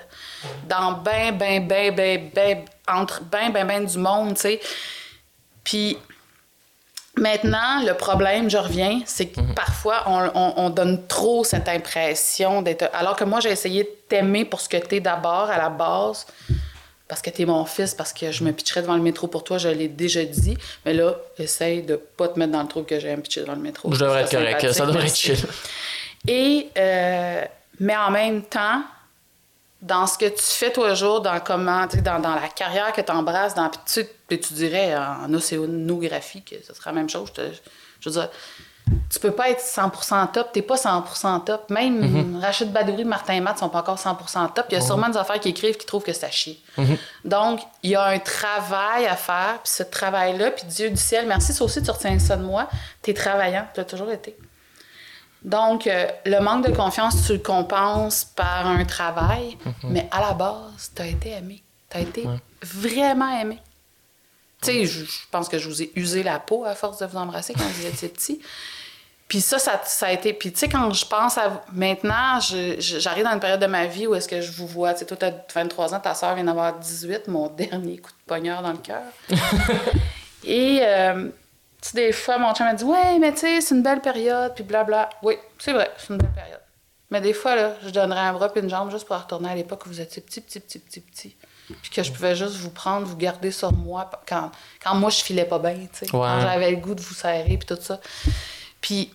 dans 0.67 0.93
ben, 0.93 1.35
ben, 1.37 1.65
ben, 1.65 1.95
ben, 1.95 2.29
ben, 2.33 2.65
entre 2.87 3.23
ben, 3.23 3.51
ben, 3.51 3.65
ben 3.65 3.85
du 3.85 3.97
monde, 3.97 4.35
tu 4.35 4.41
sais. 4.41 4.61
Puis 5.63 5.97
maintenant, 7.17 7.81
le 7.85 7.93
problème, 7.93 8.49
je 8.49 8.57
reviens, 8.57 9.01
c'est 9.05 9.27
que 9.27 9.41
parfois, 9.55 10.03
on, 10.07 10.31
on- 10.33 10.53
on 10.57 10.69
donne 10.69 11.05
trop 11.07 11.43
cette 11.43 11.67
impression 11.69 12.61
d'être... 12.61 12.89
Alors 12.93 13.15
que 13.15 13.23
moi, 13.23 13.39
j'ai 13.39 13.49
essayé 13.51 13.83
de 13.83 13.89
t'aimer 14.09 14.45
pour 14.45 14.61
ce 14.61 14.69
que 14.69 14.77
t'es 14.77 14.99
d'abord, 14.99 15.49
à 15.49 15.57
la 15.57 15.69
base, 15.69 16.25
parce 17.07 17.21
que 17.21 17.29
t'es 17.29 17.43
mon 17.45 17.65
fils, 17.65 17.93
parce 17.93 18.13
que 18.13 18.31
je 18.31 18.43
me 18.43 18.51
pitcherais 18.53 18.81
devant 18.81 18.95
le 18.95 19.01
métro 19.01 19.27
pour 19.27 19.43
toi, 19.43 19.57
je 19.57 19.67
l'ai 19.67 19.89
déjà 19.89 20.23
dit. 20.23 20.57
Mais 20.85 20.93
là, 20.93 21.15
essaye 21.37 21.81
de 21.83 21.95
pas 21.97 22.29
te 22.29 22.39
mettre 22.39 22.53
dans 22.53 22.61
le 22.61 22.67
trou 22.69 22.83
que 22.83 22.97
j'ai 22.99 23.11
à 23.11 23.17
me 23.17 23.21
pitcher 23.21 23.41
devant 23.41 23.55
le 23.55 23.61
métro. 23.61 23.91
Je 23.93 23.99
devrais 23.99 24.21
être 24.21 24.31
correct. 24.31 24.71
Ça 24.71 24.85
devrait 24.85 25.07
être 25.07 25.15
chill. 25.17 25.37
Et, 26.27 26.69
euh, 26.77 27.43
mais 27.79 27.97
en 27.97 28.11
même 28.11 28.43
temps, 28.43 28.83
dans 29.81 30.05
ce 30.07 30.17
que 30.17 30.25
tu 30.27 30.43
fais 30.43 30.71
tous 30.71 30.85
les 30.85 30.95
jours, 30.95 31.19
dans 31.21 31.39
comment, 31.39 31.87
dans, 32.03 32.19
dans 32.19 32.35
la 32.35 32.47
carrière 32.47 32.93
que 32.93 33.01
tu 33.01 33.11
embrasses, 33.11 33.55
dans, 33.55 33.69
tu, 33.91 34.05
puis 34.37 34.39
tu 34.47 34.53
dirais 34.53 34.95
en 34.95 35.33
océanographie 35.33 36.41
que 36.43 36.55
ce 36.65 36.73
serait 36.73 36.91
la 36.91 36.95
même 36.95 37.09
chose. 37.09 37.27
Je, 37.35 37.41
te- 37.41 37.51
je 37.99 38.09
veux 38.09 38.13
dire, 38.13 38.29
tu 39.09 39.19
peux 39.19 39.31
pas 39.31 39.49
être 39.49 39.61
100% 39.61 40.31
top, 40.31 40.51
t'es 40.53 40.61
pas 40.61 40.75
100% 40.75 41.43
top. 41.43 41.69
Même 41.69 42.39
Rachid 42.41 42.71
Badouri, 42.71 43.03
Martin 43.05 43.39
Matt 43.41 43.59
sont 43.59 43.69
pas 43.69 43.79
encore 43.79 43.97
100% 43.97 44.53
top. 44.53 44.65
Il 44.69 44.73
y 44.73 44.77
a 44.77 44.81
sûrement 44.81 45.09
des 45.09 45.17
affaires 45.17 45.39
qui 45.39 45.49
écrivent 45.49 45.77
qui 45.77 45.85
trouvent 45.85 46.03
que 46.03 46.13
c'est 46.13 46.25
à 46.25 46.31
chier. 46.31 46.59
Donc, 47.25 47.59
il 47.83 47.91
y 47.91 47.95
a 47.95 48.05
un 48.05 48.19
travail 48.19 49.05
à 49.05 49.15
faire, 49.15 49.59
puis 49.63 49.71
ce 49.71 49.83
travail-là, 49.83 50.51
puis 50.51 50.63
Dieu 50.65 50.89
du 50.89 50.97
ciel, 50.97 51.27
merci, 51.27 51.53
ça 51.53 51.63
aussi, 51.63 51.81
tu 51.83 51.91
retiens 51.91 52.17
ça 52.19 52.37
de 52.37 52.43
moi, 52.43 52.69
t'es 53.01 53.13
travaillant, 53.13 53.65
tu 53.73 53.79
l'as 53.81 53.85
toujours 53.85 54.11
été. 54.11 54.35
Donc, 55.43 55.87
euh, 55.87 56.07
le 56.25 56.39
manque 56.39 56.67
de 56.67 56.75
confiance, 56.75 57.25
tu 57.25 57.33
le 57.33 57.39
compenses 57.39 58.25
par 58.25 58.65
un 58.67 58.85
travail, 58.85 59.57
mais 59.83 60.07
à 60.11 60.21
la 60.21 60.33
base, 60.33 60.91
tu 60.95 61.01
as 61.01 61.07
été 61.07 61.31
aimé. 61.31 61.61
Tu 61.89 61.97
as 61.97 62.01
été 62.01 62.27
vraiment 62.63 63.37
aimé. 63.39 63.59
Tu 64.61 64.71
sais, 64.71 64.85
je 64.85 65.05
pense 65.31 65.49
que 65.49 65.57
je 65.57 65.67
vous 65.67 65.81
ai 65.81 65.91
usé 65.95 66.23
la 66.23 66.39
peau 66.39 66.65
à 66.65 66.75
force 66.75 66.99
de 66.99 67.05
vous 67.05 67.17
embrasser 67.17 67.53
quand 67.53 67.65
vous 67.65 67.85
étiez 67.85 68.09
petit. 68.09 68.41
Puis 69.27 69.41
ça, 69.41 69.59
ça, 69.59 69.81
ça 69.85 70.07
a 70.07 70.11
été. 70.11 70.33
Puis 70.33 70.51
tu 70.51 70.59
sais, 70.59 70.69
quand 70.69 70.91
je 70.91 71.05
pense 71.05 71.37
à. 71.37 71.63
Maintenant, 71.71 72.39
j'arrive 72.39 73.23
dans 73.23 73.31
une 73.31 73.39
période 73.39 73.61
de 73.61 73.65
ma 73.65 73.87
vie 73.87 74.05
où 74.05 74.13
est-ce 74.13 74.27
que 74.27 74.41
je 74.41 74.51
vous 74.51 74.67
vois. 74.67 74.93
Tu 74.93 74.99
sais, 74.99 75.05
toi, 75.05 75.17
tu 75.17 75.25
as 75.25 75.33
23 75.53 75.95
ans, 75.95 75.99
ta 75.99 76.13
soeur 76.13 76.35
vient 76.35 76.43
d'avoir 76.43 76.77
18, 76.77 77.27
mon 77.27 77.47
dernier 77.57 77.97
coup 77.97 78.11
de 78.11 78.25
poignard 78.27 78.61
dans 78.61 78.71
le 78.71 78.77
cœur. 78.77 79.03
Et. 80.43 80.79
euh, 80.83 81.29
tu 81.81 81.89
sais, 81.89 81.95
des 81.95 82.11
fois, 82.11 82.37
mon 82.37 82.53
chum 82.53 82.67
m'a 82.67 82.75
dit 82.75 82.83
Ouais, 82.83 83.17
mais 83.19 83.31
tu 83.31 83.39
sais, 83.39 83.59
c'est 83.59 83.73
une 83.73 83.81
belle 83.81 84.01
période, 84.01 84.53
puis 84.53 84.63
blabla. 84.63 85.09
Oui, 85.23 85.35
c'est 85.57 85.73
vrai, 85.73 85.89
c'est 85.97 86.09
une 86.09 86.17
belle 86.17 86.31
période. 86.31 86.59
Mais 87.09 87.21
des 87.21 87.33
fois, 87.33 87.55
là, 87.55 87.75
je 87.83 87.89
donnerais 87.89 88.19
un 88.19 88.33
bras 88.33 88.49
puis 88.49 88.61
une 88.61 88.69
jambe 88.69 88.91
juste 88.91 89.05
pour 89.07 89.17
retourner 89.17 89.49
à 89.49 89.55
l'époque 89.55 89.85
où 89.85 89.89
vous 89.89 89.99
étiez 89.99 90.21
petit, 90.21 90.41
petit, 90.41 90.59
petit, 90.59 90.79
petit, 90.79 90.99
petit. 91.01 91.35
Puis 91.81 91.91
que 91.91 92.03
je 92.03 92.11
pouvais 92.11 92.35
juste 92.35 92.55
vous 92.55 92.69
prendre, 92.69 93.05
vous 93.05 93.17
garder 93.17 93.51
sur 93.51 93.71
moi 93.73 94.09
quand, 94.27 94.51
quand 94.83 94.95
moi, 94.95 95.09
je 95.09 95.21
filais 95.21 95.45
pas 95.45 95.59
bien, 95.59 95.73
tu 95.73 95.99
sais. 95.99 96.05
Quand 96.07 96.41
j'avais 96.41 96.71
le 96.71 96.77
goût 96.77 96.95
de 96.95 97.01
vous 97.01 97.13
serrer, 97.13 97.57
puis 97.57 97.67
tout 97.67 97.81
ça. 97.81 97.99
Puis. 98.79 99.11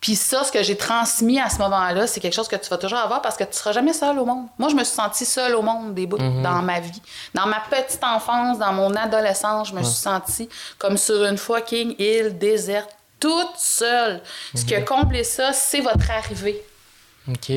Puis 0.00 0.16
ça, 0.16 0.44
ce 0.44 0.52
que 0.52 0.62
j'ai 0.62 0.76
transmis 0.76 1.40
à 1.40 1.48
ce 1.48 1.56
moment-là, 1.60 2.06
c'est 2.06 2.20
quelque 2.20 2.34
chose 2.34 2.46
que 2.46 2.56
tu 2.56 2.68
vas 2.68 2.76
toujours 2.76 2.98
avoir 2.98 3.22
parce 3.22 3.38
que 3.38 3.44
tu 3.44 3.54
seras 3.54 3.72
jamais 3.72 3.94
seul 3.94 4.18
au 4.18 4.26
monde. 4.26 4.48
Moi, 4.58 4.68
je 4.68 4.74
me 4.74 4.84
suis 4.84 4.94
sentie 4.94 5.24
seule 5.24 5.54
au 5.54 5.62
monde 5.62 5.94
des 5.94 6.06
bouts 6.06 6.18
dans 6.18 6.60
ma 6.60 6.78
vie. 6.78 7.00
Dans 7.32 7.46
ma 7.46 7.60
petite 7.70 8.04
enfance, 8.04 8.58
dans 8.58 8.74
mon 8.74 8.94
adolescence, 8.96 9.70
je 9.70 9.74
me 9.74 9.82
suis 9.82 9.94
sentie 9.94 10.46
comme 10.76 10.98
sur 10.98 11.24
une 11.24 11.38
fucking 11.38 11.94
île 11.98 12.36
déserte, 12.36 12.94
toute 13.18 13.56
seule. 13.56 14.20
Ce 14.54 14.66
qui 14.66 14.74
a 14.74 14.82
comblé 14.82 15.24
ça, 15.24 15.54
c'est 15.54 15.80
votre 15.80 16.10
arrivée. 16.10 16.62
Ok. 17.26 17.50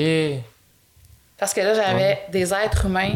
Parce 1.38 1.54
que 1.54 1.60
là, 1.60 1.74
j'avais 1.74 2.26
des 2.32 2.54
êtres 2.54 2.86
humains 2.86 3.16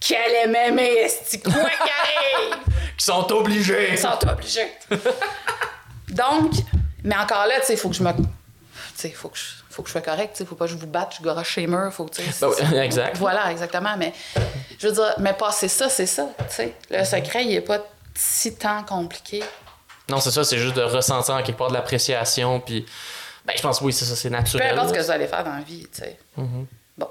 qui 0.00 0.16
allaient 0.16 0.48
m'aimer, 0.48 0.90
esti, 1.04 1.40
quoi. 1.40 1.52
Qui 2.96 3.06
sont 3.06 3.32
obligés. 3.32 3.92
Ils 3.92 3.98
sont 3.98 4.18
obligés. 4.28 4.70
Donc, 6.08 6.52
mais 7.04 7.16
encore 7.16 7.46
là, 7.46 7.60
tu 7.60 7.66
sais, 7.66 7.72
il 7.74 7.78
faut 7.78 7.88
que 7.88 7.94
je 7.94 8.02
me. 8.02 8.12
Tu 8.12 8.22
sais, 8.94 9.08
il 9.08 9.14
faut 9.14 9.28
que 9.28 9.38
je. 9.38 9.44
Faut 9.70 9.82
que 9.82 9.88
je 9.88 9.92
sois 9.92 10.00
correct, 10.00 10.32
tu 10.32 10.38
sais, 10.38 10.44
faut 10.44 10.56
pas 10.56 10.64
que 10.66 10.72
je 10.72 10.76
vous 10.76 10.86
batte, 10.88 11.14
je 11.18 11.24
garoche 11.24 11.50
chez 11.50 11.66
mur, 11.66 11.92
faut 11.92 12.04
que, 12.04 12.16
tu 12.16 12.22
Ben 12.40 12.82
exact. 12.82 13.16
Voilà, 13.18 13.50
exactement, 13.52 13.96
mais 13.96 14.12
je 14.80 14.88
veux 14.88 14.92
dire, 14.92 15.14
mais 15.18 15.32
passer 15.32 15.68
ça, 15.68 15.88
c'est 15.88 16.06
ça, 16.06 16.26
tu 16.38 16.44
sais. 16.54 16.74
Le 16.90 17.04
secret, 17.04 17.44
il 17.44 17.54
est 17.54 17.60
pas 17.60 17.78
si 18.14 18.56
tant 18.56 18.82
compliqué. 18.82 19.42
Non, 20.08 20.18
c'est 20.18 20.32
ça, 20.32 20.42
c'est 20.42 20.58
juste 20.58 20.74
de 20.74 20.82
ressentir 20.82 21.36
en 21.36 21.42
quelque 21.44 21.56
part 21.56 21.68
de 21.68 21.74
l'appréciation, 21.74 22.58
puis. 22.60 22.84
Ben, 23.46 23.54
je 23.56 23.62
pense 23.62 23.78
que 23.78 23.84
oui, 23.84 23.92
c'est 23.92 24.04
ça, 24.04 24.16
c'est 24.16 24.28
Peu 24.28 24.34
naturel. 24.36 24.72
importe 24.72 24.88
ce 24.88 24.94
que 24.94 25.04
vous 25.04 25.10
allez 25.10 25.28
faire 25.28 25.44
dans 25.44 25.54
la 25.54 25.62
vie, 25.62 25.86
tu 25.92 26.02
sais. 26.02 26.18
Bon, 26.98 27.08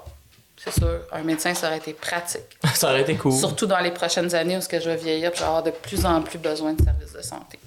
c'est 0.62 0.72
sûr, 0.78 1.00
un 1.12 1.22
médecin, 1.22 1.54
ça 1.54 1.68
aurait 1.68 1.78
été 1.78 1.92
pratique. 1.94 2.58
ça 2.74 2.90
aurait 2.90 3.00
été 3.02 3.16
cool. 3.16 3.32
Surtout 3.32 3.66
dans 3.66 3.78
les 3.80 3.90
prochaines 3.92 4.34
années 4.34 4.56
où 4.56 4.60
que 4.60 4.78
je 4.80 4.90
vais 4.90 4.96
vieillir, 4.96 5.30
puis 5.30 5.38
je 5.38 5.42
vais 5.44 5.48
avoir 5.48 5.62
de 5.62 5.70
plus 5.70 6.04
en 6.04 6.20
plus 6.22 6.38
besoin 6.38 6.72
de 6.74 6.82
services 6.84 7.12
de 7.12 7.22
santé. 7.22 7.58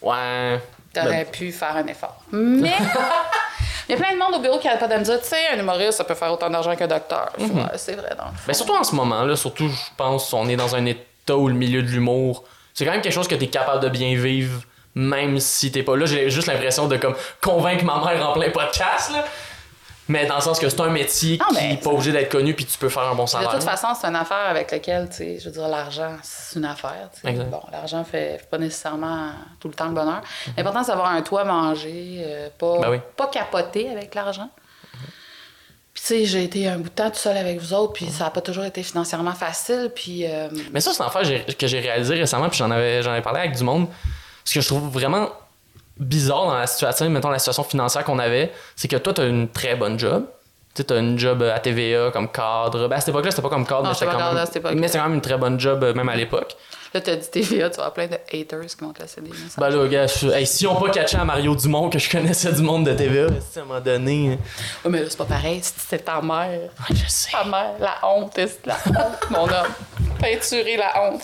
Ouais. 0.00 0.60
T'aurais 0.94 1.24
Ben, 1.24 1.26
pu 1.26 1.52
faire 1.52 1.76
un 1.76 1.86
effort. 1.86 2.22
Mais 2.32 2.72
il 3.88 3.92
y 3.92 3.94
a 3.94 3.96
plein 3.98 4.14
de 4.14 4.18
monde 4.18 4.34
au 4.36 4.40
bureau 4.40 4.58
qui 4.58 4.66
n'arrête 4.66 4.80
pas 4.80 4.88
de 4.88 4.94
me 4.98 5.04
dire, 5.04 5.20
tu 5.20 5.28
sais, 5.28 5.48
un 5.52 5.58
humoriste, 5.58 5.98
ça 5.98 6.04
peut 6.04 6.14
faire 6.14 6.32
autant 6.32 6.48
d'argent 6.48 6.74
qu'un 6.76 6.86
docteur. 6.86 7.30
Ouais, 7.38 7.48
c'est 7.76 7.94
vrai, 7.94 8.10
donc. 8.10 8.28
ben, 8.46 8.52
surtout 8.54 8.74
en 8.74 8.84
ce 8.84 8.94
moment, 8.94 9.22
là, 9.24 9.36
surtout, 9.36 9.68
je 9.68 9.90
pense, 9.96 10.32
on 10.32 10.48
est 10.48 10.56
dans 10.56 10.74
un 10.74 10.86
état 10.86 11.36
où 11.36 11.48
le 11.48 11.54
milieu 11.54 11.82
de 11.82 11.88
l'humour, 11.88 12.44
c'est 12.72 12.84
quand 12.86 12.92
même 12.92 13.02
quelque 13.02 13.12
chose 13.12 13.28
que 13.28 13.34
t'es 13.34 13.48
capable 13.48 13.82
de 13.82 13.88
bien 13.90 14.14
vivre, 14.16 14.62
même 14.94 15.38
si 15.40 15.70
t'es 15.70 15.82
pas 15.82 15.96
là. 15.96 16.06
J'ai 16.06 16.30
juste 16.30 16.46
l'impression 16.46 16.88
de 16.88 16.96
comme 16.96 17.14
convaincre 17.42 17.84
ma 17.84 17.98
mère 18.02 18.26
en 18.28 18.32
plein 18.32 18.50
podcast, 18.50 19.12
là. 19.12 19.24
Mais 20.08 20.26
dans 20.26 20.36
le 20.36 20.40
sens 20.40 20.58
que 20.58 20.68
c'est 20.68 20.80
un 20.80 20.88
métier 20.90 21.38
Non, 21.38 21.46
qui 21.56 21.66
n'est 21.68 21.76
pas 21.76 21.90
obligé 21.90 22.12
d'être 22.12 22.30
connu 22.30 22.54
puis 22.54 22.64
tu 22.64 22.78
peux 22.78 22.88
faire 22.88 23.02
un 23.04 23.14
bon 23.14 23.24
De 23.24 23.28
salaire. 23.28 23.50
toute 23.50 23.62
façon, 23.62 23.88
c'est 24.00 24.06
une 24.06 24.16
affaire 24.16 24.46
avec 24.48 24.70
laquelle, 24.70 25.08
tu 25.10 25.16
sais, 25.16 25.38
je 25.38 25.44
veux 25.46 25.50
dire, 25.52 25.68
l'argent, 25.68 26.12
c'est 26.22 26.58
une 26.58 26.64
affaire. 26.64 27.10
tu 27.14 27.20
sais. 27.20 27.28
Exact. 27.28 27.50
Bon, 27.50 27.60
l'argent 27.70 28.02
fait, 28.04 28.38
fait 28.38 28.48
pas 28.50 28.58
nécessairement 28.58 29.32
tout 29.60 29.68
le 29.68 29.74
temps 29.74 29.86
le 29.88 29.94
bonheur. 29.94 30.22
L'important, 30.56 30.82
c'est 30.82 30.90
d'avoir 30.92 31.10
un 31.10 31.20
toit 31.22 31.42
à 31.42 31.44
manger, 31.44 32.22
euh, 32.26 32.48
pas, 32.58 32.78
Ben 32.80 32.90
oui. 32.90 32.98
pas 33.16 33.26
capoter 33.26 33.90
avec 33.90 34.14
l'argent. 34.14 34.48
Puis, 35.94 36.02
tu 36.06 36.14
sais, 36.20 36.24
j'ai 36.26 36.44
été 36.44 36.68
un 36.68 36.76
bout 36.78 36.84
de 36.90 36.94
temps 36.94 37.10
tout 37.10 37.16
seul 37.16 37.36
avec 37.36 37.58
vous 37.60 37.74
autres, 37.74 37.92
puis 37.92 38.06
ça 38.06 38.24
n'a 38.24 38.30
pas 38.30 38.40
toujours 38.40 38.64
été 38.64 38.82
financièrement 38.84 39.32
facile. 39.34 39.90
Puis, 39.94 40.24
euh, 40.26 40.48
Mais 40.72 40.80
ça, 40.80 40.92
c'est 40.92 41.02
une 41.02 41.08
affaire 41.08 41.22
que 41.58 41.66
j'ai 41.66 41.80
réalisé 41.80 42.14
récemment, 42.14 42.48
puis 42.48 42.58
j'en 42.58 42.70
avais, 42.70 43.02
j'en 43.02 43.10
avais 43.10 43.20
parlé 43.22 43.40
avec 43.40 43.56
du 43.56 43.64
monde. 43.64 43.88
Ce 44.44 44.54
que 44.54 44.60
je 44.60 44.68
trouve 44.68 44.88
vraiment 44.90 45.28
bizarre 45.98 46.46
dans 46.46 46.58
la 46.58 46.66
situation, 46.66 47.08
mettons 47.10 47.30
la 47.30 47.38
situation 47.38 47.64
financière 47.64 48.04
qu'on 48.04 48.18
avait, 48.18 48.52
c'est 48.76 48.88
que 48.88 48.96
toi, 48.96 49.12
tu 49.12 49.20
as 49.20 49.26
une 49.26 49.48
très 49.48 49.74
bonne 49.76 49.98
job. 49.98 50.24
Tu 50.74 50.84
as 50.92 50.96
une 50.98 51.18
job 51.18 51.42
à 51.42 51.58
TVA 51.58 52.10
comme 52.12 52.30
cadre. 52.30 52.86
Ben, 52.86 52.96
à 52.96 53.00
cette 53.00 53.08
époque-là, 53.08 53.32
c'était 53.32 53.42
pas 53.42 53.48
comme 53.48 53.66
cadre, 53.66 53.82
Non, 53.82 53.88
mais 53.88 53.94
c'était 53.94 54.06
quand, 54.60 54.70
même- 54.70 54.78
mais 54.78 54.88
quand 54.88 55.12
une 55.12 55.20
très 55.20 55.36
bonne 55.36 55.58
job, 55.58 55.82
euh, 55.82 55.92
même 55.92 56.08
à 56.08 56.14
l'époque. 56.14 56.56
là, 56.94 57.00
t'as 57.00 57.16
dit 57.16 57.28
TVA, 57.30 57.68
tu 57.68 57.76
vas 57.78 57.86
avoir 57.86 57.92
plein 57.94 58.06
de 58.06 58.14
haters 58.32 58.66
qui 58.66 58.84
vont 58.84 58.92
te 58.92 59.02
laisser 59.02 59.20
des 59.20 59.30
messages. 59.30 59.56
Ben 59.58 59.70
là, 59.70 59.88
gars, 59.88 60.06
je- 60.06 60.28
hey, 60.28 60.46
si 60.46 60.68
on 60.68 60.76
pas 60.76 60.90
catché 60.90 61.16
à 61.16 61.24
Mario 61.24 61.56
Dumont 61.56 61.90
que 61.90 61.98
je 61.98 62.08
connaissais 62.08 62.52
du 62.52 62.62
monde 62.62 62.86
de 62.86 62.92
TVA, 62.92 63.24
à 63.26 63.60
un 63.60 63.64
moment 63.64 63.80
donné. 63.80 64.34
hein. 64.34 64.38
Ouais, 64.84 64.90
mais 64.92 65.00
là, 65.00 65.06
c'est 65.08 65.18
pas 65.18 65.24
pareil, 65.24 65.58
c'est- 65.62 65.74
c'est 65.88 66.04
ta 66.04 66.20
mère. 66.22 66.60
Ouais, 66.88 66.94
je 66.94 67.08
sais. 67.08 67.32
Ta 67.32 67.42
mère, 67.44 67.72
la 67.80 67.96
honte, 68.08 68.30
c'est 68.36 68.64
la 68.66 68.76
honte, 68.86 69.30
mon 69.30 69.44
homme. 69.48 69.72
Peinturer 70.20 70.76
la 70.76 71.02
honte. 71.10 71.22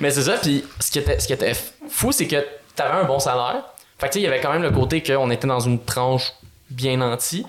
Mais 0.00 0.10
c'est 0.10 0.22
ça, 0.22 0.32
puis 0.42 0.64
ce 0.80 0.90
qui 0.90 0.98
était, 0.98 1.18
ce 1.20 1.26
qui 1.28 1.32
était 1.32 1.52
fou, 1.88 2.10
c'est 2.10 2.26
que 2.26 2.44
t'avais 2.74 2.94
un 2.98 3.04
bon 3.04 3.20
salaire. 3.20 3.62
Fait 4.00 4.08
que 4.08 4.12
tu 4.12 4.18
sais, 4.18 4.20
il 4.20 4.24
y 4.24 4.26
avait 4.26 4.40
quand 4.40 4.52
même 4.52 4.62
le 4.62 4.70
côté 4.70 5.02
qu'on 5.02 5.30
était 5.30 5.46
dans 5.46 5.60
une 5.60 5.78
tranche 5.84 6.32
bien 6.70 6.96
nantie. 6.96 7.46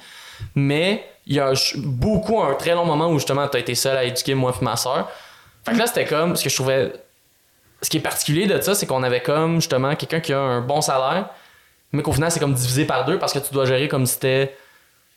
Mais 0.55 1.07
il 1.25 1.35
y 1.35 1.39
a 1.39 1.53
beaucoup, 1.77 2.41
un 2.41 2.55
très 2.55 2.73
long 2.73 2.85
moment 2.85 3.07
où 3.07 3.13
justement 3.17 3.47
t'as 3.47 3.59
été 3.59 3.75
seul 3.75 3.95
à 3.95 4.03
éduquer 4.03 4.35
moi 4.35 4.53
et 4.59 4.63
ma 4.63 4.75
soeur. 4.75 5.09
Fait 5.65 5.73
que 5.73 5.77
là, 5.77 5.87
c'était 5.87 6.05
comme, 6.05 6.35
ce 6.35 6.43
que 6.43 6.49
je 6.49 6.55
trouvais. 6.55 6.93
Ce 7.81 7.89
qui 7.89 7.97
est 7.97 8.01
particulier 8.01 8.45
de 8.47 8.59
ça, 8.61 8.75
c'est 8.75 8.85
qu'on 8.85 9.01
avait 9.03 9.21
comme 9.21 9.55
justement 9.55 9.95
quelqu'un 9.95 10.19
qui 10.19 10.33
a 10.33 10.39
un 10.39 10.61
bon 10.61 10.81
salaire, 10.81 11.29
mais 11.91 12.03
qu'au 12.03 12.11
final, 12.11 12.31
c'est 12.31 12.39
comme 12.39 12.53
divisé 12.53 12.85
par 12.85 13.05
deux 13.05 13.17
parce 13.17 13.33
que 13.33 13.39
tu 13.39 13.53
dois 13.53 13.65
gérer 13.65 13.87
comme 13.87 14.05
si 14.05 14.13
c'était. 14.13 14.55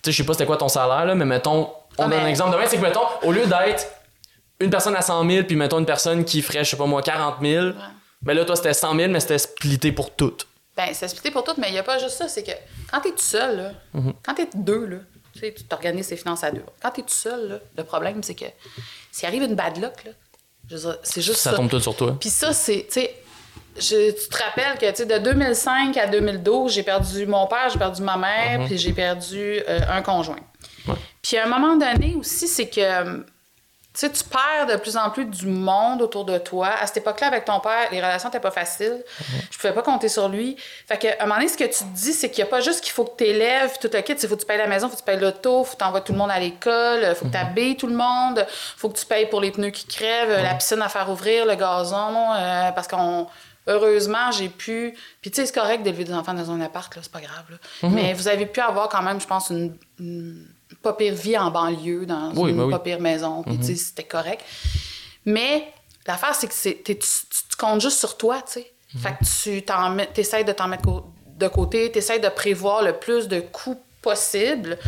Tu 0.03 0.11
sais, 0.11 0.13
je 0.13 0.17
sais 0.19 0.27
pas 0.27 0.35
c'était 0.35 0.47
quoi 0.47 0.57
ton 0.57 0.69
salaire, 0.69 1.05
là, 1.07 1.15
mais 1.15 1.25
mettons, 1.25 1.71
on 1.99 2.05
Ah, 2.05 2.09
donne 2.09 2.21
un 2.21 2.27
exemple 2.27 2.53
demain, 2.53 2.65
c'est 2.67 2.77
que 2.77 2.83
mettons, 2.83 3.01
au 3.23 3.33
lieu 3.33 3.47
d'être 3.47 3.87
une 4.61 4.71
personne 4.71 4.95
à 4.97 5.03
100 5.03 5.29
000, 5.29 5.47
puis 5.47 5.57
mettons 5.57 5.79
une 5.79 5.87
personne 5.87 6.25
qui 6.25 6.43
ferait, 6.43 6.65
je 6.65 6.71
sais 6.71 6.77
pas 6.77 6.87
moi, 6.87 7.03
40 7.03 7.37
000, 7.43 7.69
ben 8.23 8.35
là, 8.35 8.45
toi, 8.45 8.57
c'était 8.57 8.73
100 8.75 8.97
000, 8.97 9.11
mais 9.11 9.21
c'était 9.21 9.39
splitté 9.39 9.93
pour 9.93 10.15
toutes. 10.15 10.47
Ben, 10.77 10.89
c'est 10.93 11.05
expliqué 11.05 11.31
pour 11.31 11.45
tout, 11.45 11.55
mais 11.59 11.69
il 11.69 11.73
n'y 11.73 11.79
a 11.79 11.83
pas 11.85 11.99
juste 11.99 12.17
ça. 12.17 12.29
C'est 12.29 12.43
que 12.43 12.51
quand 12.91 13.01
t'es 13.01 13.11
tout 13.11 13.19
seul, 13.19 13.57
là, 13.57 13.71
Mhm. 13.95 14.13
quand 14.25 14.35
t'es 14.35 14.49
deux, 14.55 14.87
là, 14.87 14.97
tu 15.33 15.41
sais, 15.41 15.55
tu 15.57 15.65
t'organises 15.65 16.09
tes 16.09 16.17
finances 16.17 16.43
à 16.45 16.51
deux. 16.51 16.65
Quand 16.83 16.91
t'es 16.91 17.03
tout 17.03 17.09
seul, 17.11 17.49
là, 17.49 17.59
le 17.77 17.85
problème, 17.85 18.23
c'est 18.23 18.35
que 18.35 18.45
s'il 19.13 19.27
arrive 19.29 19.43
une 19.43 19.55
bad 19.55 19.77
luck, 19.81 20.05
là, 20.05 20.13
c'est 21.03 21.21
juste 21.23 21.39
Ça 21.39 21.51
ça. 21.51 21.57
tombe 21.57 21.69
tout 21.71 21.81
sur 21.81 21.95
toi. 21.97 22.17
Puis 22.19 22.31
ça, 22.31 22.53
c'est, 22.53 22.87
tu 22.91 23.01
sais, 23.01 23.15
je- 23.77 24.11
tu 24.13 24.29
te 24.29 24.43
rappelles 24.43 24.79
que, 24.79 24.91
tu 24.97 25.07
de 25.07 25.19
2005 25.19 25.97
à 25.97 26.07
2012, 26.07 26.73
j'ai 26.73 26.83
perdu 26.83 27.27
mon 27.27 27.47
père, 27.47 27.69
j'ai 27.73 27.79
perdu 27.79 28.03
ma 28.03 28.17
mère, 28.17 28.65
puis 28.67 28.79
j'ai 28.79 28.93
perdu 28.93 29.61
euh, 29.69 29.81
un 29.89 30.03
conjoint. 30.03 30.41
Mhm. 30.87 30.95
Puis 31.23 31.37
à 31.37 31.45
un 31.45 31.49
moment 31.49 31.77
donné 31.77 32.15
aussi, 32.19 32.49
c'est 32.49 32.69
que, 32.69 32.81
euh, 32.81 33.19
tu 33.95 34.01
sais, 34.01 34.11
tu 34.11 34.25
perds 34.25 34.67
de 34.67 34.75
plus 34.75 34.97
en 34.97 35.09
plus 35.11 35.25
du 35.25 35.47
monde 35.47 36.03
autour 36.03 36.25
de 36.25 36.37
toi. 36.39 36.67
À 36.81 36.87
cette 36.89 36.97
époque-là, 36.97 37.29
avec 37.29 37.45
ton 37.45 37.61
père, 37.61 37.89
les 37.93 38.01
relations 38.01 38.29
n'étaient 38.29 38.41
pas 38.41 38.51
faciles. 38.51 39.05
Je 39.53 39.57
pouvais 39.57 39.73
pas 39.73 39.83
compter 39.83 40.09
sur 40.09 40.29
lui. 40.29 40.57
Fait 40.89 40.99
que, 40.99 41.07
à 41.07 41.23
un 41.23 41.27
moment 41.27 41.37
donné, 41.37 41.49
ce 41.49 41.57
que 41.57 41.63
tu 41.63 41.79
te 41.79 41.95
dis, 41.95 42.13
c'est 42.13 42.29
qu'il 42.29 42.43
n'y 42.43 42.49
a 42.49 42.51
pas 42.51 42.61
juste 42.61 42.81
qu'il 42.81 42.91
faut 42.93 43.05
que 43.05 43.17
tu 43.17 43.31
élèves 43.31 43.79
tout 43.81 43.89
le 43.93 44.01
kit. 44.01 44.15
Il 44.15 44.29
faut 44.29 44.35
que 44.35 44.41
tu 44.41 44.47
payes 44.47 44.59
la 44.59 44.67
maison, 44.67 44.89
il 44.89 44.91
faut 44.91 44.97
que 44.97 45.01
tu 45.03 45.07
payes 45.07 45.21
l'auto, 45.21 45.63
il 45.63 45.67
faut 45.67 45.75
que 45.75 45.79
tu 45.79 45.85
envoies 45.85 46.01
tout 46.01 46.13
le 46.13 46.19
monde 46.19 46.33
à 46.33 46.41
l'école, 46.41 47.07
il 47.09 47.15
faut 47.15 47.27
que 47.27 47.31
tu 47.31 47.37
habilles 47.37 47.77
tout 47.77 47.87
le 47.87 47.95
monde, 47.95 48.45
il 48.49 48.79
faut 48.81 48.89
que 48.89 48.99
tu 48.99 49.07
payes 49.07 49.27
pour 49.27 49.41
les 49.41 49.53
pneus 49.53 49.71
qui 49.71 49.87
crèvent, 49.87 50.43
la 50.43 50.55
piscine 50.55 50.83
à 50.83 50.89
faire 50.89 51.09
ouvrir, 51.09 51.47
le 51.47 51.55
gazon, 51.55 52.33
euh, 52.35 52.73
parce 52.73 52.89
qu'on... 52.89 53.29
Heureusement, 53.67 54.31
j'ai 54.31 54.51
pu. 54.51 54.95
Puis, 55.23 55.31
tu 55.31 55.37
sais, 55.37 55.47
c'est 55.47 55.55
correct 55.55 55.83
d'élever 55.83 56.05
des 56.05 56.13
enfants 56.13 56.35
dans 56.35 56.51
un 56.51 56.61
appart, 56.61 56.95
là, 56.95 57.01
c'est 57.03 57.11
pas 57.11 57.23
grave. 57.23 57.45
là. 57.49 57.89
Mhm. 57.89 57.95
Mais 57.95 58.13
vous 58.13 58.29
avez 58.29 58.45
pu 58.45 58.61
avoir 58.61 58.91
quand 58.91 59.01
même, 59.01 59.21
je 59.21 59.27
pense, 59.27 59.49
une, 59.49 59.75
une 59.99 60.47
pas 60.85 60.93
pire 60.93 61.15
vie 61.15 61.37
en 61.37 61.51
banlieue, 61.51 62.07
dans 62.07 62.31
Oui, 62.37 62.51
une 62.51 62.57
ben 62.59 62.65
oui. 62.65 62.71
pas 62.73 62.79
pire 62.79 63.01
maison. 63.01 63.43
Puis, 63.43 63.59
tu 63.59 63.65
sais, 63.65 63.75
c'était 63.75 64.05
correct. 64.05 64.43
Mais 65.25 65.73
l'affaire, 66.07 66.35
c'est 66.35 66.47
que 66.49 66.53
tu, 66.55 66.99
tu- 66.99 66.99
tu 66.99 67.57
comptes 67.59 67.81
juste 67.81 67.99
sur 67.99 68.17
toi, 68.17 68.41
tu 68.47 68.53
sais. 68.61 68.71
Fait 68.97 69.11
que 69.19 69.25
tu 69.43 69.65
t'essayes 70.15 70.45
de 70.45 70.53
t'en 70.53 70.69
mettre 70.69 70.85
de 71.37 71.49
côté, 71.49 71.91
t'essayes 71.91 72.21
de 72.21 72.29
prévoir 72.29 72.83
le 72.83 72.93
plus 72.93 73.27
de 73.27 73.41
coûts 73.41 73.81
possible. 74.03 74.79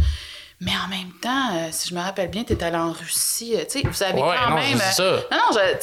Mais 0.61 0.71
en 0.73 0.89
même 0.89 1.11
temps, 1.21 1.55
euh, 1.57 1.69
si 1.71 1.91
je 1.91 1.95
me 1.95 2.01
rappelle 2.01 2.29
bien, 2.31 2.43
t'es 2.45 2.63
allé 2.63 2.77
en 2.77 2.93
Russie. 2.93 3.55
euh, 3.57 3.65
tu 3.71 3.81
sais, 3.81 3.87
vous 3.87 4.03
avez 4.03 4.23
Ouais, 4.23 4.37
quand 4.43 4.51
non, 4.51 4.57
même. 4.57 4.79
ça. 4.79 5.03
euh, 5.03 5.21
Non, 5.31 5.37
non, 5.39 5.59
je- 5.59 5.75
tu 5.77 5.83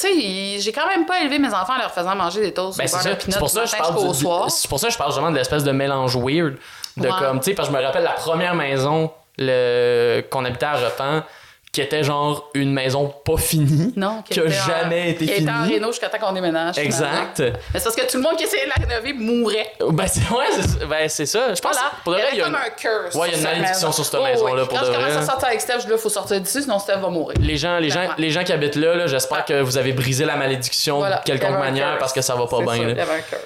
sais, 0.55 0.61
j'ai 0.61 0.71
quand 0.71 0.87
même 0.87 1.05
pas 1.05 1.19
élevé 1.21 1.37
mes 1.37 1.49
enfants 1.53 1.73
en 1.75 1.79
leur 1.79 1.91
faisant 1.93 2.15
manger 2.15 2.41
des 2.41 2.53
toasts 2.53 2.77
Ben, 2.79 2.87
c'est 2.87 3.37
pour 3.37 3.49
ça 3.49 3.65
je 3.65 3.75
parle 3.75 3.93
du- 3.95 4.23
pour 4.23 4.79
ça 4.79 4.89
je 4.89 4.97
parle 4.97 5.11
justement 5.11 5.29
de 5.31 5.35
l'espèce 5.35 5.63
de 5.63 5.71
mélange 5.71 6.15
weird. 6.15 6.57
De 6.95 7.07
Ouais. 7.07 7.13
comme, 7.19 7.39
tu 7.39 7.45
sais, 7.45 7.53
parce 7.55 7.67
que 7.69 7.73
je 7.75 7.79
me 7.79 7.83
rappelle 7.85 8.03
la 8.03 8.11
première 8.13 8.55
maison 8.55 9.11
le... 9.37 10.21
qu'on 10.29 10.45
habitait 10.45 10.65
à 10.65 10.73
Repent, 10.73 11.23
qui 11.71 11.81
était 11.81 12.03
genre 12.03 12.51
une 12.53 12.71
maison 12.71 13.11
pas 13.25 13.35
finie. 13.37 13.91
Non, 13.95 14.21
qui 14.29 14.39
a 14.39 14.43
était 14.43 14.55
en- 14.55 14.65
jamais 14.67 15.09
été 15.09 15.25
qui 15.25 15.31
était 15.31 15.49
en 15.49 15.63
finie. 15.63 15.73
réno 15.73 15.87
jusqu'à 15.87 16.07
temps 16.07 16.19
qu'on 16.19 16.31
déménage. 16.33 16.75
finalement. 16.75 16.95
Exact. 17.31 17.39
Mais 17.39 17.79
c'est 17.79 17.83
parce 17.85 17.95
que 17.95 18.11
tout 18.11 18.17
le 18.17 18.21
monde 18.23 18.35
qui 18.37 18.43
essayait 18.43 18.65
de 18.65 18.69
la 18.77 18.85
rénover 18.87 19.13
mourait. 19.13 19.71
Ben, 19.89 20.05
c'est 20.05 20.19
ouais, 20.29 20.85
ben, 20.87 21.09
c'est 21.09 21.25
ça. 21.25 21.51
Je 21.55 21.59
pense 21.59 21.73
Voilà. 21.73 21.91
pour 22.03 22.15
il 22.15 22.37
y 22.37 22.41
a 22.41 22.43
comme 22.43 22.53
une- 22.53 22.59
un 22.59 22.69
curse. 22.69 23.15
Ouais, 23.15 23.29
il 23.29 23.31
y 23.31 23.33
a 23.33 23.37
une 23.37 23.41
sur 23.41 23.41
cette 23.41 23.43
malédiction 23.57 23.87
maison. 23.87 23.91
sur 23.91 24.05
cette 24.05 24.13
Oh, 24.19 24.23
oui. 24.23 24.67
pour 24.67 24.79
Quand 24.79 24.85
de 24.85 24.91
je 24.91 24.91
commence 24.95 25.15
à 25.17 25.21
sortir 25.23 25.47
avec 25.47 25.61
Steph, 25.61 25.79
je 25.79 25.85
dis 25.85 25.89
là, 25.89 25.97
faut 25.97 26.09
sortir 26.09 26.39
d'ici, 26.39 26.61
sinon 26.61 26.77
Steph 26.77 26.97
va 26.97 27.09
mourir. 27.09 27.35
les 27.41 27.57
gens, 27.57 27.79
les 27.79 27.89
gens, 27.89 28.07
les 28.19 28.29
gens 28.29 28.43
qui 28.43 28.51
habitent 28.53 28.75
là, 28.75 28.93
là, 28.95 29.07
j'espère 29.07 29.43
que 29.43 29.59
vous 29.61 29.75
avez 29.75 29.93
brisé 29.93 30.25
la 30.25 30.35
malédiction 30.35 30.97
Voilà. 30.97 31.23
de 31.25 31.43
un 31.43 31.57
manière 31.57 31.97
parce 31.97 32.13
que 32.13 32.21
ça 32.21 32.35
va 32.35 32.45
pas 32.45 32.61
bien. 32.61 32.93
là. 32.93 33.03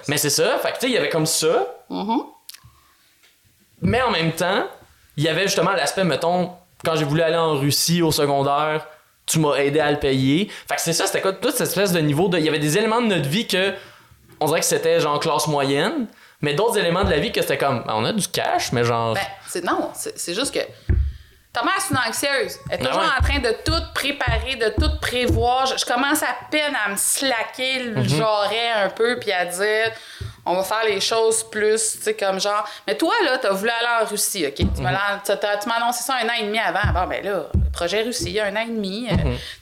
Mais 0.10 0.18
c'est 0.18 0.30
ça. 0.32 0.58
Fait 0.62 0.70
que 0.72 0.74
tu 0.74 0.80
sais, 0.82 0.88
il 0.88 0.94
y 0.94 0.98
avait 0.98 1.08
comme 1.08 1.26
ça. 1.26 1.66
Mhm. 1.90 2.24
Mais 3.84 4.02
en 4.02 4.12
même 4.12 4.34
temps, 4.34 4.66
il 5.18 5.24
y 5.24 5.30
avait 5.30 5.44
justement 5.44 5.72
l'aspect, 5.72 6.04
mettons, 6.04 6.52
quand 6.86 6.96
j'ai 6.96 7.06
voulu 7.06 7.22
aller 7.22 7.36
en 7.38 7.56
Russie 7.56 8.02
au 8.02 8.12
secondaire, 8.12 8.86
tu 9.26 9.40
m'as 9.40 9.56
aidé 9.56 9.80
à 9.80 9.92
le 9.92 10.00
payer. 10.00 10.50
Fait 10.70 10.76
que 10.76 10.82
c'est 10.82 10.94
ça, 10.94 11.06
c'était 11.06 11.22
quoi 11.22 11.34
toute 11.34 11.52
cette 11.52 11.68
espèce 11.68 11.92
de 11.92 12.00
niveau 12.00 12.28
de. 12.30 12.38
Il 12.38 12.46
y 12.46 12.50
avait 12.50 12.60
des 12.60 12.78
éléments 12.78 13.02
de 13.02 13.08
notre 13.08 13.28
vie 13.28 13.46
que 13.48 13.74
on 14.40 14.46
dirait 14.46 14.60
que 14.60 14.66
c'était 14.66 15.00
genre 15.00 15.20
classe 15.20 15.48
moyenne, 15.48 16.06
mais 16.42 16.54
d'autres 16.54 16.78
éléments 16.78 17.04
de 17.04 17.10
la 17.10 17.18
vie 17.18 17.32
que 17.32 17.42
c'était 17.42 17.58
comme, 17.58 17.84
ben, 17.86 17.94
on 17.96 18.06
a 18.06 18.14
du 18.14 18.28
cash, 18.28 18.72
mais 18.72 18.84
genre. 18.84 19.16
Ben, 19.16 19.22
c'est 19.48 19.64
non, 19.64 19.90
c'est 19.94 20.34
juste 20.34 20.54
que 20.54 20.60
ta 21.52 21.64
mère, 21.64 21.74
c'est 21.80 21.94
une 21.96 21.98
anxieuse. 22.08 22.60
Elle 22.70 22.76
est 22.80 22.84
Ben 22.84 22.90
toujours 22.90 23.02
ouais. 23.02 23.08
en 23.20 23.24
train 23.24 23.40
de 23.40 23.56
tout 23.66 23.84
préparer, 23.96 24.56
de 24.58 24.70
tout 24.80 24.92
prévoir. 25.02 25.66
Je, 25.66 25.78
je 25.78 25.86
commence 25.86 26.22
à 26.22 26.36
peine 26.52 26.74
à 26.86 26.90
me 26.92 26.96
slacker 26.96 27.84
le 27.84 27.96
Mhm. 28.02 28.08
jarret 28.10 28.70
un 28.84 28.90
peu, 28.90 29.18
puis 29.20 29.32
à 29.32 29.46
dire, 29.46 29.92
on 30.48 30.56
va 30.56 30.64
faire 30.64 30.84
les 30.86 31.00
choses 31.02 31.44
plus, 31.44 31.92
tu 31.98 32.04
sais, 32.04 32.14
comme 32.14 32.40
genre. 32.40 32.64
Mais 32.88 32.96
toi, 32.96 33.14
là, 33.26 33.38
t'as 33.38 33.52
voulu 33.52 33.70
aller 33.70 34.04
en 34.04 34.06
Russie, 34.10 34.46
OK? 34.48 34.56
Tu 34.56 34.66
Mhm. 34.66 34.84
m'as 34.84 35.76
annoncé 35.76 36.04
ça 36.04 36.14
un 36.22 36.28
an 36.28 36.34
et 36.40 36.44
demi 36.44 36.60
avant. 36.60 36.92
Bon, 36.94 37.08
ben 37.08 37.24
là, 37.24 37.44
le 37.54 37.70
projet 37.72 38.02
Russie, 38.04 38.40
un 38.40 38.56
an 38.56 38.62
et 38.62 38.70
demi. 38.72 39.08
euh, 39.12 39.16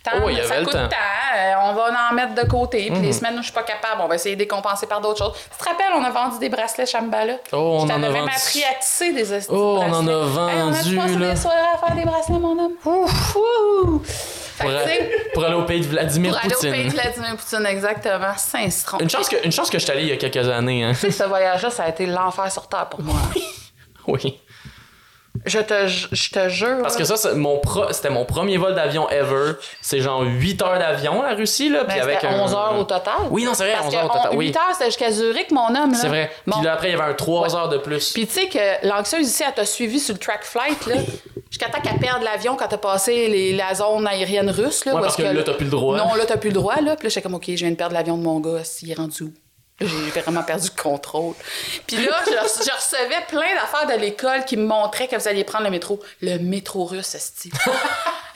tant- 0.04 0.12
Oh, 0.24 0.30
ça 0.48 0.58
coûte 0.64 0.72
temps. 0.72 0.80
Mhm. 0.80 0.90
tant, 0.90 1.38
euh, 1.38 1.54
on 1.64 1.74
va 1.74 2.10
en 2.10 2.14
mettre 2.14 2.36
de 2.36 2.48
côté. 2.50 2.90
Puis 2.92 3.02
les 3.02 3.14
semaines 3.14 3.34
où 3.36 3.40
je 3.40 3.44
suis 3.46 3.54
pas 3.54 3.64
capable, 3.64 4.02
on 4.02 4.08
va 4.08 4.16
essayer 4.16 4.36
de 4.36 4.40
décompenser 4.40 4.88
par 4.88 5.02
d'autres 5.02 5.18
choses. 5.20 5.34
Tu 5.52 5.58
te 5.64 5.70
rappelles, 5.70 5.92
on 5.96 6.04
a 6.04 6.10
vendu 6.12 6.40
des 6.40 6.50
bracelets 6.50 6.86
Shambhala? 6.86 7.34
Oh, 7.52 7.80
on 7.82 7.84
en 7.84 7.90
a 7.90 7.98
même 7.98 8.12
vendu- 8.14 8.30
appris 8.36 8.64
à 8.64 8.76
tisser 8.82 9.12
des 9.14 9.24
de 9.24 9.40
Oh, 9.50 9.80
on 9.82 9.92
en 9.94 10.08
a 10.08 10.12
bracelets. 10.12 10.54
Hey, 10.56 10.62
on 10.64 10.68
a 10.68 11.02
vendu, 11.08 11.20
là. 11.20 11.36
soirées 11.36 11.58
à 11.74 11.78
faire 11.86 11.96
des 11.96 12.06
bracelets, 12.06 12.40
mon 12.40 12.58
homme. 12.60 12.74
Ouf, 12.86 13.36
ouh. 13.36 14.02
Pour, 15.34 15.44
aller 15.44 15.56
au 15.56 15.64
pays 15.64 15.82
de 15.82 15.88
Vladimir 15.88 16.32
pour 16.32 16.40
aller 16.40 16.54
au 16.54 16.58
Poutine. 16.58 16.72
pays 16.72 16.86
de 16.86 16.90
Vladimir 16.92 17.36
Poutine, 17.36 17.66
exactement. 17.66 18.38
Saint-Stron. 18.38 19.00
Une 19.00 19.10
chance, 19.10 19.28
que, 19.28 19.46
une 19.46 19.52
chance 19.52 19.70
que 19.70 19.78
je 19.78 19.84
suis 19.84 19.92
allé 19.92 20.04
il 20.04 20.10
y 20.10 20.12
a 20.14 20.18
quelques 20.18 20.48
années. 20.50 20.84
Hein. 20.84 20.94
Tu 20.94 21.00
sais, 21.00 21.12
ce 21.24 21.24
voyage-là, 21.24 21.70
ça 21.70 21.84
a 21.84 21.90
été 21.90 22.06
l'enfer 22.06 22.52
sur 22.52 22.68
Terre 22.68 22.88
pour 22.90 23.02
moi. 23.02 23.18
Oui. 24.08 24.40
Je 25.46 25.60
te, 25.60 25.88
je 25.88 26.30
te 26.32 26.50
jure. 26.50 26.78
Parce 26.82 26.96
que 26.96 27.04
ça, 27.04 27.18
c'est 27.18 27.36
mon 27.36 27.60
pro- 27.60 27.92
c'était 27.92 28.10
mon 28.10 28.26
premier 28.26 28.58
vol 28.58 28.74
d'avion 28.76 29.08
ever. 29.10 29.54
C'est 29.82 30.00
genre 30.02 30.22
8 30.24 30.62
heures 30.64 30.80
d'avion, 30.80 31.22
la 31.22 31.36
Russie, 31.36 31.70
là. 31.70 31.86
Puis 31.86 31.96
Ben, 31.98 32.04
avec 32.04 32.20
c'était 32.22 32.34
un- 32.34 32.40
11 32.42 32.54
heures 32.54 32.76
au 32.80 32.84
total. 32.84 33.14
Oui, 33.30 33.44
non, 33.44 33.54
c'est 33.54 33.64
vrai, 33.66 33.74
Parce 33.74 33.86
11 33.88 33.94
que 33.94 33.98
heures 34.00 34.06
au 34.06 34.08
total. 34.10 34.30
on- 34.34 34.38
Oui, 34.38 34.48
8 34.48 34.58
heures, 34.58 34.64
c'était 34.74 34.86
jusqu'à 34.86 35.12
Zurich, 35.12 35.52
mon 35.52 35.68
homme. 35.68 35.92
là. 35.92 35.98
c'est 36.02 36.08
vrai. 36.08 36.32
Bon. 36.48 36.56
Puis 36.58 36.66
là, 36.66 36.74
après, 36.74 36.90
il 36.90 36.98
y 36.98 37.00
avait 37.00 37.12
un 37.12 37.14
3 37.14 37.56
heures 37.56 37.70
de 37.70 37.78
plus. 37.78 38.12
Puis 38.14 38.26
tu 38.28 38.34
sais 38.34 38.48
que 38.48 38.88
l'anxieuse 38.88 39.28
ici, 39.28 39.44
elle 39.48 39.54
t'a 39.54 39.66
suivi 39.66 40.00
sur 40.00 40.14
le 40.16 40.20
track 40.20 40.44
flight, 40.44 40.86
là. 40.88 40.96
Jusqu'à 41.52 41.70
temps 41.70 41.80
qu'elle 41.80 42.00
perde 42.00 42.24
l'avion 42.24 42.56
quand 42.58 42.68
t'as 42.68 42.78
passé 42.78 43.28
les- 43.28 43.54
la 43.56 43.74
zone 43.76 44.06
aérienne 44.08 44.50
russe, 44.50 44.84
là. 44.86 44.96
Ouais, 44.96 45.02
parce 45.02 45.16
que 45.16 45.22
là, 45.22 45.44
t'as 45.44 45.54
plus 45.54 45.66
le 45.66 45.72
droit. 45.72 45.96
Non, 45.98 46.16
là, 46.16 46.26
t'as 46.28 46.38
plus 46.38 46.50
le 46.50 46.56
droit, 46.56 46.76
là. 46.82 46.96
Puis 46.96 47.06
là, 47.06 47.10
j'étais 47.10 47.22
comme, 47.22 47.36
OK, 47.36 47.46
je 47.48 47.54
viens 47.54 47.70
de 47.72 47.76
perdre 47.76 47.94
l'avion 47.94 48.18
de 48.18 48.24
mon 48.24 48.40
gars, 48.40 48.64
s'il 48.64 48.92
est 48.92 48.96
rendu 48.96 49.24
où? 49.24 49.34
J'ai 49.82 50.22
vraiment 50.22 50.44
perdu 50.44 50.70
le 50.76 50.82
contrôle. 50.82 51.34
Puis 51.86 51.98
là, 51.98 52.16
je, 52.26 52.32
je 52.32 52.72
recevais 52.72 53.22
plein 53.28 53.56
d'affaires 53.56 53.88
de 53.94 54.00
l'école 54.02 54.46
qui 54.46 54.56
me 54.56 54.66
montraient 54.66 55.08
que 55.10 55.18
vous 55.18 55.28
alliez 55.28 55.44
prendre 55.44 55.66
le 55.66 55.70
métro. 55.72 56.00
Le 56.22 56.38
métro 56.38 56.86
russe, 56.86 57.14
esti. 57.14 57.52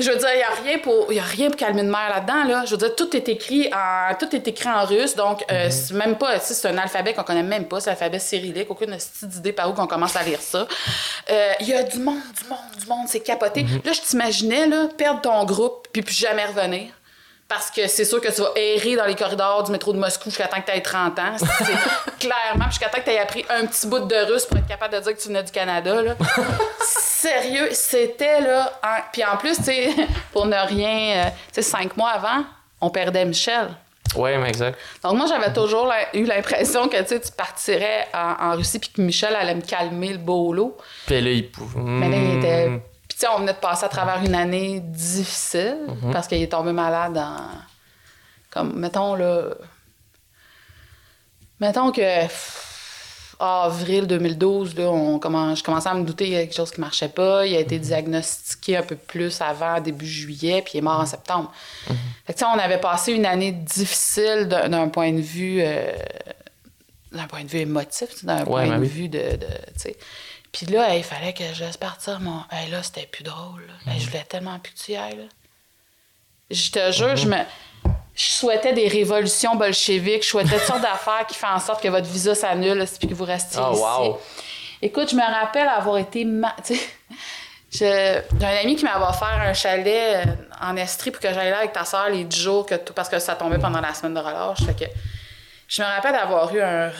Je 0.01 0.11
veux 0.11 0.17
dire, 0.17 0.29
il 0.33 0.37
n'y 0.37 0.43
a 0.43 0.49
rien 0.63 0.79
pour, 0.79 1.11
y 1.13 1.19
a 1.19 1.23
rien 1.23 1.47
pour 1.47 1.57
calmer 1.57 1.81
une 1.81 1.89
mère 1.89 2.09
là-dedans, 2.09 2.43
là. 2.45 2.63
Je 2.65 2.71
veux 2.71 2.77
dire, 2.77 2.95
tout 2.95 3.15
est 3.15 3.27
écrit 3.29 3.69
en, 3.73 4.15
tout 4.15 4.33
est 4.35 4.47
écrit 4.47 4.69
en 4.69 4.85
russe, 4.85 5.15
donc 5.15 5.43
euh, 5.51 5.65
Mhm. 5.65 5.71
c'est 5.71 5.93
même 5.93 6.17
pas, 6.17 6.39
c'est 6.39 6.67
un 6.67 6.77
alphabet 6.77 7.13
qu'on 7.13 7.23
connaît 7.23 7.43
même 7.43 7.65
pas, 7.67 7.79
c'est 7.81 7.89
l'alphabet 7.89 8.19
cyrillique, 8.19 8.69
aucune 8.69 8.97
idée 9.23 9.51
par 9.53 9.69
où 9.69 9.73
qu'on 9.73 9.87
commence 9.87 10.15
à 10.15 10.23
lire 10.23 10.39
ça. 10.41 10.67
Euh, 11.29 11.51
Il 11.61 11.67
y 11.67 11.73
a 11.73 11.83
du 11.83 11.99
monde, 11.99 12.19
du 12.41 12.47
monde, 12.49 12.59
du 12.81 12.85
monde, 12.87 13.07
c'est 13.07 13.19
capoté. 13.21 13.63
Mhm. 13.63 13.81
Là, 13.83 13.91
je 13.93 14.01
t'imaginais, 14.01 14.69
perdre 14.97 15.21
ton 15.21 15.43
groupe, 15.45 15.87
puis 15.91 16.01
plus 16.01 16.15
jamais 16.15 16.45
revenir. 16.45 16.87
Parce 17.49 17.71
que 17.71 17.87
c'est 17.87 18.05
sûr 18.05 18.21
que 18.21 18.27
tu 18.31 18.41
vas 18.41 18.51
errer 18.55 18.95
dans 18.95 19.05
les 19.05 19.15
corridors 19.15 19.63
du 19.63 19.71
métro 19.71 19.91
de 19.91 19.97
Moscou 19.97 20.29
jusqu'à 20.29 20.47
temps 20.47 20.61
que 20.61 20.69
tu 20.71 20.77
aies 20.77 20.81
30 20.81 21.17
ans. 21.19 21.35
C'est 21.37 22.19
clairement, 22.19 22.69
jusqu'à 22.69 22.89
temps 22.89 22.99
que 22.99 23.05
tu 23.05 23.09
aies 23.09 23.19
appris 23.19 23.43
un 23.49 23.65
petit 23.65 23.87
bout 23.87 23.99
de 23.99 24.31
russe 24.31 24.45
pour 24.45 24.57
être 24.57 24.67
capable 24.67 24.93
de 24.93 24.99
dire 24.99 25.15
que 25.15 25.19
tu 25.21 25.27
venais 25.29 25.41
du 25.41 25.51
Canada. 25.51 25.99
Là. 26.01 26.15
Sérieux, 26.85 27.69
c'était 27.71 28.41
là. 28.41 28.71
en- 28.83 29.01
Puis 29.11 29.23
en 29.25 29.35
plus, 29.37 29.57
tu 29.57 29.63
sais, 29.63 29.89
pour 30.31 30.45
ne 30.45 30.55
rien. 30.55 31.25
euh, 31.25 31.29
Tu 31.47 31.55
sais, 31.55 31.61
cinq 31.63 31.97
mois 31.97 32.11
avant, 32.11 32.43
on 32.81 32.89
perdait 32.89 33.25
Michel. 33.25 33.69
Ouais, 34.15 34.37
mais 34.37 34.49
exact. 34.49 34.77
Donc 35.03 35.15
moi, 35.17 35.25
j'avais 35.27 35.53
toujours 35.53 35.91
eu 36.13 36.23
l'impression 36.25 36.87
que 36.87 37.01
tu 37.03 37.31
partirais 37.35 38.07
en, 38.13 38.47
en 38.51 38.55
Russie 38.55 38.79
puis 38.79 38.89
que 38.89 39.01
Michel 39.01 39.35
allait 39.35 39.53
me 39.55 39.61
calmer 39.61 40.09
le 40.13 40.17
beau 40.17 40.51
lot. 40.53 40.77
Puis 41.05 41.21
là, 41.21 41.29
il 41.31 41.49
pouvait. 41.51 41.79
Mais 41.79 42.09
là, 42.09 42.17
il 42.17 42.37
était. 42.37 42.81
Sais, 43.19 43.27
on 43.35 43.39
venait 43.39 43.51
de 43.51 43.57
passer 43.57 43.83
à 43.83 43.89
travers 43.89 44.23
une 44.23 44.33
année 44.33 44.79
difficile 44.79 45.77
parce 46.13 46.25
qu'il 46.25 46.41
est 46.41 46.47
tombé 46.47 46.71
malade 46.71 47.17
en. 47.17 47.49
Comme, 48.49 48.79
mettons, 48.79 49.13
là. 49.15 49.55
Mettons 51.59 51.91
que. 51.91 52.21
pff, 52.21 53.35
Avril 53.41 54.07
2012, 54.07 54.75
là, 54.75 54.89
on 54.89 55.19
commence, 55.19 55.59
je 55.59 55.63
commençais 55.63 55.89
à 55.89 55.93
me 55.93 56.03
douter 56.03 56.25
qu'il 56.25 56.33
y 56.33 56.35
avait 56.37 56.47
quelque 56.47 56.55
chose 56.55 56.71
qui 56.71 56.79
marchait 56.79 57.09
pas. 57.09 57.45
Il 57.45 57.55
a 57.55 57.59
été 57.59 57.77
diagnostiqué 57.79 58.77
un 58.77 58.83
peu 58.83 58.95
plus 58.95 59.41
avant, 59.41 59.81
début 59.81 60.07
juillet, 60.07 60.61
puis 60.61 60.73
il 60.75 60.77
est 60.77 60.81
mort 60.81 60.99
en 61.01 61.05
septembre. 61.05 61.51
Fait 62.25 62.33
que, 62.33 62.39
tu 62.39 62.39
sais, 62.39 62.45
on 62.45 62.59
avait 62.59 62.79
passé 62.79 63.11
une 63.13 63.25
année 63.25 63.51
difficile 63.51 64.47
d'un 64.47 64.87
point 64.87 65.11
de 65.11 65.21
vue. 65.21 65.59
euh, 65.61 65.91
d'un 67.11 67.27
point 67.27 67.43
de 67.43 67.49
vue 67.49 67.59
émotif, 67.59 68.23
d'un 68.23 68.45
point 68.45 68.67
ben 68.67 68.79
de 68.79 68.85
vue 68.85 69.09
de. 69.09 69.17
de 69.17 69.47
tu 69.47 69.79
sais. 69.79 69.97
Puis 70.51 70.65
là, 70.65 70.95
il 70.95 71.03
fallait 71.03 71.33
que 71.33 71.43
je 71.53 71.63
laisse 71.63 71.77
partir 71.77 72.19
mon. 72.19 72.41
Hey, 72.51 72.69
là, 72.71 72.81
c'était 72.83 73.05
plus 73.05 73.23
drôle. 73.23 73.67
là. 73.85 73.93
Hey, 73.93 73.99
je 73.99 74.07
voulais 74.07 74.23
tellement 74.23 74.57
plus 74.59 74.73
que 74.73 74.79
tu 74.79 74.91
y 74.93 74.95
ailles. 74.95 75.17
Là. 75.17 75.23
Je 76.49 76.71
te 76.71 76.91
jure, 76.91 77.15
je 77.15 77.27
me. 77.27 77.37
Je 78.15 78.23
souhaitais 78.31 78.73
des 78.73 78.87
révolutions 78.87 79.55
bolcheviques, 79.55 80.23
je 80.23 80.29
souhaitais 80.29 80.57
toutes 80.57 80.65
sortes 80.65 80.81
d'affaires 80.91 81.25
qui 81.27 81.35
font 81.35 81.47
en 81.47 81.59
sorte 81.59 81.81
que 81.81 81.87
votre 81.87 82.07
visa 82.07 82.35
s'annule 82.35 82.83
puis 82.99 83.07
que 83.07 83.13
vous 83.13 83.23
restiez 83.23 83.61
Ah, 83.63 83.69
ici. 83.71 83.81
wow. 83.81 84.19
Écoute, 84.81 85.11
je 85.11 85.15
me 85.15 85.21
rappelle 85.21 85.67
avoir 85.67 85.97
été. 85.97 86.25
ma- 86.25 86.55
tu 86.65 86.75
sais, 86.75 86.81
je- 87.71 88.37
J'ai 88.39 88.45
un 88.45 88.57
ami 88.61 88.75
qui 88.75 88.83
m'avait 88.83 89.05
offert 89.05 89.27
un 89.41 89.53
chalet 89.53 90.25
euh, 90.25 90.31
en 90.59 90.75
Estrie 90.75 91.11
pour 91.11 91.21
que 91.21 91.31
j'aille 91.33 91.51
là 91.51 91.59
avec 91.59 91.71
ta 91.73 91.85
soeur 91.85 92.09
les 92.09 92.23
10 92.25 92.41
jours 92.41 92.65
que 92.65 92.75
tout- 92.75 92.93
parce 92.93 93.07
que 93.07 93.19
ça 93.19 93.35
tombait 93.35 93.59
pendant 93.59 93.79
la 93.81 93.93
semaine 93.93 94.15
de 94.15 94.19
relâche. 94.19 94.63
Fait 94.65 94.73
que 94.73 94.85
je 95.67 95.81
me 95.81 95.87
rappelle 95.87 96.13
d'avoir 96.13 96.53
eu 96.53 96.61
un- 96.61 96.91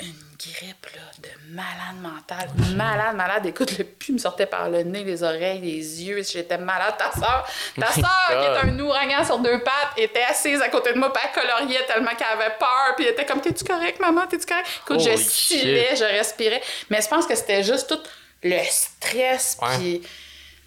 une 0.00 0.33
grippe 0.52 0.86
là, 0.94 1.02
de 1.18 1.54
malade 1.54 1.96
mental. 2.00 2.48
Malade, 2.76 3.16
malade. 3.16 3.46
Écoute, 3.46 3.78
le 3.78 3.84
pu 3.84 4.12
me 4.12 4.18
sortait 4.18 4.46
par 4.46 4.68
le 4.68 4.82
nez, 4.82 5.04
les 5.04 5.22
oreilles, 5.22 5.60
les 5.60 6.02
yeux. 6.02 6.22
J'étais 6.22 6.58
malade. 6.58 6.94
Ta 6.98 7.12
soeur, 7.12 7.46
ta 7.78 7.92
soeur 7.92 8.28
qui 8.28 8.34
est 8.34 8.70
un 8.70 8.78
ouragan 8.78 9.24
sur 9.24 9.38
deux 9.38 9.60
pattes, 9.60 9.92
était 9.96 10.22
assise 10.22 10.60
à 10.60 10.68
côté 10.68 10.92
de 10.92 10.98
moi, 10.98 11.12
puis 11.12 11.22
elle 11.24 11.40
coloriait 11.40 11.86
tellement 11.86 12.14
qu'elle 12.14 12.40
avait 12.40 12.54
peur. 12.58 12.94
Puis 12.96 13.06
elle 13.06 13.12
était 13.12 13.26
comme 13.26 13.40
T'es-tu 13.40 13.64
correct, 13.64 14.00
maman? 14.00 14.26
T'es-tu 14.26 14.46
correct? 14.46 14.66
Écoute, 14.84 15.00
je 15.00 15.16
stylais, 15.16 15.96
je 15.96 16.04
respirais. 16.04 16.62
Mais 16.90 17.00
je 17.02 17.08
pense 17.08 17.26
que 17.26 17.34
c'était 17.34 17.62
juste 17.62 17.88
tout 17.88 18.00
le 18.42 18.58
stress, 18.68 19.56
puis 19.78 20.00
tu 20.00 20.08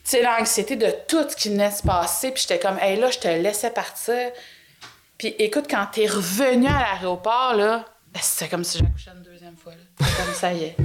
sais, 0.03 0.23
l'anxiété 0.23 0.75
de 0.77 0.89
tout 1.07 1.29
ce 1.29 1.35
qui 1.35 1.49
venait 1.49 1.69
de 1.69 1.75
se 1.75 1.83
passer. 1.83 2.31
Puis 2.31 2.43
j'étais 2.47 2.59
comme, 2.59 2.79
hey, 2.79 2.97
là, 2.97 3.11
je 3.11 3.19
te 3.19 3.27
laissais 3.27 3.71
partir. 3.71 4.31
Puis 5.17 5.35
écoute, 5.39 5.65
quand 5.69 5.85
t'es 5.91 6.07
revenu 6.07 6.67
à 6.67 6.79
l'aéroport, 6.79 7.55
là, 7.55 7.85
ben, 8.13 8.19
c'était 8.23 8.49
comme 8.49 8.63
si 8.63 8.77
j'accouchais 8.77 9.11
une 9.11 9.23
deuxième 9.49 9.57
fois. 9.57 9.73
là. 9.73 10.07
Comme 10.17 10.33
ça 10.33 10.53
y 10.53 10.63
est. 10.63 10.75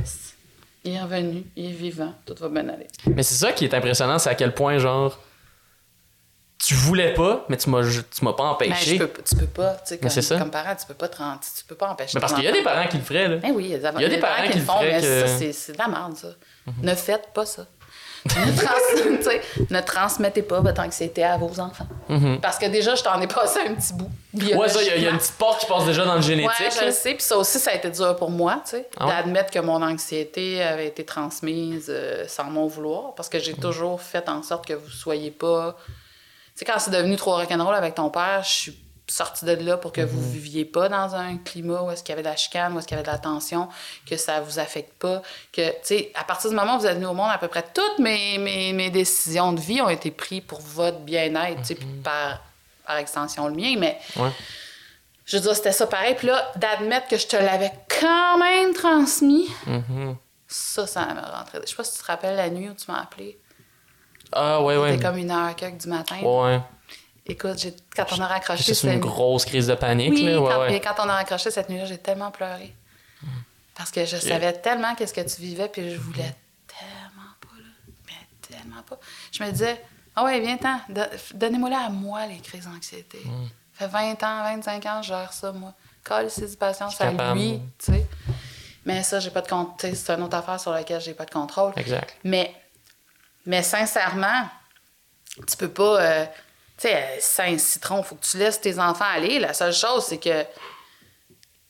Il 0.85 0.95
est 0.95 1.01
revenu, 1.01 1.45
il 1.55 1.67
est 1.67 1.73
vivant, 1.73 2.13
tout 2.27 2.35
va 2.41 2.49
bien 2.49 2.69
aller. 2.69 2.89
Mais 3.07 3.23
c'est 3.23 3.35
ça 3.35 3.53
qui 3.53 3.65
est 3.65 3.75
impressionnant, 3.75 4.19
c'est 4.19 4.31
à 4.31 4.35
quel 4.35 4.53
point, 4.53 4.79
genre. 4.79 5.19
Tu 6.59 6.75
voulais 6.75 7.13
pas, 7.15 7.45
mais 7.49 7.57
tu 7.57 7.71
m'as, 7.71 7.83
tu 7.83 8.25
m'as 8.25 8.33
pas 8.35 8.45
Mais 8.45 8.69
empêché. 8.69 8.99
Ben, 8.99 9.09
peux, 9.09 9.23
tu 9.23 9.35
peux 9.35 9.47
pas, 9.47 9.75
tu 9.75 9.81
sais, 9.85 9.99
comme, 9.99 10.11
ça. 10.11 10.39
comme 10.39 10.51
parent, 10.51 10.77
tu 10.77 10.87
peux 10.87 10.95
pas 10.95 11.09
te 11.09 11.17
rendre- 11.19 11.41
tu 11.41 11.65
peux 11.65 11.75
pas 11.75 11.89
empêcher. 11.89 12.13
Mais 12.15 12.21
parce 12.21 12.35
qu'il 12.35 12.45
y 12.45 12.47
a 12.47 12.53
des 12.53 12.63
parents 12.63 12.87
qui 12.87 12.99
le 12.99 13.03
feraient, 13.03 13.29
là. 13.29 13.37
Ben 13.37 13.51
oui, 13.53 13.65
il 13.65 13.71
y 13.71 13.75
a 13.75 13.79
des, 13.79 14.19
parents 14.19 14.49
qui 14.49 14.59
le 14.59 14.65
font, 14.65 14.81
mais 14.81 15.01
ça, 15.01 15.53
c'est, 15.53 15.73
de 15.73 15.79
la 15.79 15.89
merde, 15.89 16.17
ça. 16.17 16.29
Ne 16.81 16.95
faites 16.95 17.33
pas 17.35 17.47
ça. 17.47 17.67
ne, 18.37 19.81
trans- 19.81 19.83
transmettez 19.85 20.43
pas 20.43 20.61
votre 20.61 20.81
anxiété 20.81 21.25
à 21.25 21.37
vos 21.37 21.59
enfants. 21.61 21.87
Parce 22.41 22.59
que 22.59 22.67
déjà, 22.67 22.95
je 22.95 23.03
t'en 23.03 23.21
ai 23.21 23.27
passé 23.27 23.61
un 23.67 23.75
petit 23.75 23.93
bout. 23.95 24.11
Mhm. 24.35 24.57
Ouais, 24.57 24.69
ça, 24.69 24.81
il 24.83 24.87
y 24.87 24.91
a- 24.91 24.97
il 24.97 25.03
y, 25.03 25.07
a 25.07 25.11
une 25.11 25.19
petite 25.19 25.37
porte 25.37 25.61
qui 25.61 25.67
passe 25.67 25.85
déjà 25.85 26.05
dans 26.05 26.15
le 26.15 26.21
génétique. 26.23 26.51
Ouais, 26.61 26.71
je 26.81 26.85
le 26.87 26.93
sais. 26.93 27.15
Puis 27.15 27.23
ça 27.23 27.37
aussi, 27.37 27.59
ça 27.59 27.71
a 27.73 27.75
été 27.75 27.91
dur 27.91 28.15
pour 28.17 28.31
moi, 28.31 28.61
tu 28.65 28.71
sais, 28.73 28.89
Ah 28.99 29.07
ouais? 29.07 29.13
d'admettre 29.13 29.51
que 29.51 29.59
mon 29.59 29.83
anxiété 29.83 30.63
avait 30.63 30.87
été 30.87 31.05
transmise 31.05 31.87
euh, 31.89 32.25
sans 32.29 32.45
mon 32.45 32.67
vouloir. 32.67 33.15
Parce 33.15 33.29
que 33.29 33.39
j'ai 33.39 33.55
toujours 33.55 34.01
fait 34.01 34.29
en 34.29 34.43
sorte 34.43 34.67
que 34.67 34.75
vous 34.75 34.91
soyez 34.91 35.31
pas. 35.31 35.77
Tu 35.87 35.93
sais, 36.61 36.65
quand 36.65 36.79
c'est 36.79 36.91
devenu 36.91 37.17
trop 37.17 37.33
rock'n'roll 37.37 37.75
avec 37.75 37.95
ton 37.95 38.09
père, 38.11 38.43
je 38.45 38.49
suis 38.51 38.79
sortie 39.13 39.45
de 39.45 39.53
là 39.53 39.77
pour 39.77 39.93
que 39.93 40.01
vous 40.01 40.21
viviez 40.31 40.65
pas 40.65 40.89
dans 40.89 41.15
un 41.15 41.37
climat 41.39 41.83
où 41.83 41.91
est-ce 41.91 42.03
qu'il 42.03 42.11
y 42.11 42.15
avait 42.15 42.23
de 42.23 42.29
la 42.29 42.37
chicane, 42.37 42.73
où 42.75 42.79
est-ce 42.79 42.87
qu'il 42.89 42.97
y 42.97 43.01
avait 43.01 43.07
de 43.07 43.13
la 43.13 43.19
tension, 43.19 43.69
que 44.07 44.17
ça 44.17 44.41
vous 44.41 44.59
affecte 44.59 44.95
pas. 44.95 45.23
Que, 45.53 45.71
tu 45.71 45.77
sais, 45.83 46.13
à 46.15 46.25
partir 46.25 46.51
du 46.51 46.57
moment 46.57 46.77
où 46.77 46.81
vous 46.81 46.87
êtes 46.87 46.95
venu 46.97 47.07
au 47.07 47.15
monde, 47.15 47.31
à 47.33 47.39
peu 47.39 47.49
près 47.49 47.65
toutes 47.75 47.99
mes, 47.99 48.39
mes, 48.39 48.73
mes 48.73 48.91
décisions 48.91 49.53
de 49.53 49.61
vie 49.61 49.81
ont 49.83 49.89
été 49.91 50.11
prises 50.11 50.43
pour 50.47 50.61
votre 50.61 50.99
bien-être, 51.01 51.59
tu 51.61 51.65
sais, 51.69 51.75
puis 51.75 51.87
par, 52.03 52.41
par 52.87 52.97
extension 52.97 53.47
le 53.49 53.55
mien. 53.55 53.75
Mais 53.79 53.99
Ouais. 54.17 54.31
je 55.27 55.37
veux 55.37 55.43
dire, 55.43 55.55
c'était 55.57 55.73
ça 55.73 55.87
pareil. 55.87 56.15
Puis 56.17 56.27
là, 56.29 56.51
d'admettre 56.57 57.09
que 57.09 57.17
je 57.19 57.27
te 57.27 57.37
l'avais 57.37 57.73
quand 58.01 58.39
même 58.39 58.73
transmis, 58.73 59.49
Mhm. 59.67 60.17
ça, 60.49 60.87
ça 60.87 61.07
me 61.07 61.21
rentrait. 61.21 61.61
Je 61.65 61.69
sais 61.71 61.77
pas 61.77 61.85
si 61.85 61.93
tu 61.93 61.99
te 62.01 62.07
rappelles 62.07 62.37
la 62.37 62.51
nuit 62.51 62.69
où 62.71 62.75
tu 62.75 62.91
m'as 62.91 63.01
appelé. 63.03 63.39
Ah, 64.33 64.63
ouais, 64.63 64.77
ouais. 64.79 64.93
C'était 64.93 65.05
comme 65.05 65.19
une 65.19 65.31
heure 65.31 65.55
quelques 65.55 65.77
du 65.83 65.89
matin. 65.89 66.17
Ouais. 66.23 66.61
Écoute, 67.25 67.57
quand 67.95 68.07
on 68.13 68.21
a 68.21 68.27
raccroché... 68.27 68.75
C'est 68.75 68.93
une 68.93 69.01
grosse 69.01 69.45
crise 69.45 69.69
de 69.69 69.75
panique, 69.75 70.11
Oui, 70.11 70.25
là. 70.25 70.41
Ouais, 70.41 70.51
quand, 70.53 70.61
ouais. 70.61 70.81
quand 70.81 70.95
on 70.99 71.09
a 71.09 71.15
raccroché 71.15 71.51
cette 71.51 71.69
nuit-là, 71.69 71.85
j'ai 71.85 71.99
tellement 71.99 72.31
pleuré. 72.31 72.75
Parce 73.77 73.91
que 73.91 74.05
je 74.05 74.17
savais 74.17 74.53
tellement 74.55 74.95
qu'est-ce 74.95 75.15
que 75.15 75.21
tu 75.21 75.41
vivais, 75.41 75.69
puis 75.69 75.91
je 75.93 75.99
voulais 75.99 76.35
tellement 76.67 77.33
pas, 77.41 77.57
là. 77.59 77.95
Mais 78.07 78.57
tellement 78.57 78.83
pas. 78.83 78.99
Je 79.33 79.43
me 79.43 79.51
disais, 79.51 79.81
ah 80.17 80.25
ouais, 80.25 80.41
viens-t'en, 80.41 80.81
do- 80.89 81.01
donnez-moi-la 81.35 81.87
à 81.87 81.89
moi, 81.89 82.27
les 82.27 82.39
crises 82.41 82.67
d'anxiété. 82.67 83.23
Mm. 83.25 83.47
Ça 83.79 83.89
fait 83.89 84.15
20 84.17 84.23
ans, 84.25 84.43
25 84.57 84.87
ans, 84.87 85.03
je 85.03 85.09
gère 85.09 85.33
ça, 85.33 85.53
moi. 85.53 85.73
Colle 86.05 86.29
ses 86.31 86.57
patience 86.57 87.01
à 87.01 87.07
capable. 87.07 87.39
lui, 87.39 87.61
tu 87.79 87.93
sais. 87.93 88.07
Mais 88.85 89.03
ça, 89.05 89.21
j'ai 89.21 89.31
pas 89.31 89.41
de 89.43 89.49
compte. 89.49 89.81
C'est 89.81 90.11
une 90.11 90.23
autre 90.25 90.37
affaire 90.37 90.59
sur 90.61 90.73
laquelle 90.73 91.01
j'ai 91.01 91.15
pas 91.15 91.25
de 91.25 91.31
contrôle. 91.31 91.73
Exact. 91.77 92.17
Mais, 92.25 92.53
mais 93.47 93.63
sincèrement, 93.63 94.49
tu 95.49 95.57
peux 95.57 95.71
pas. 95.71 96.01
euh, 96.03 96.27
tu 96.83 96.89
sais, 96.89 96.95
euh, 96.97 97.17
sans 97.21 97.59
citron, 97.59 98.03
faut 98.03 98.17
que 98.17 98.25
tu 98.25 98.37
laisses 98.39 98.61
tes 98.61 98.79
enfants 98.79 99.05
aller. 99.15 99.39
La 99.39 99.53
seule 99.55 99.73
chose, 99.73 100.05
c'est 100.09 100.19
que. 100.19 100.43
Tu 100.43 100.47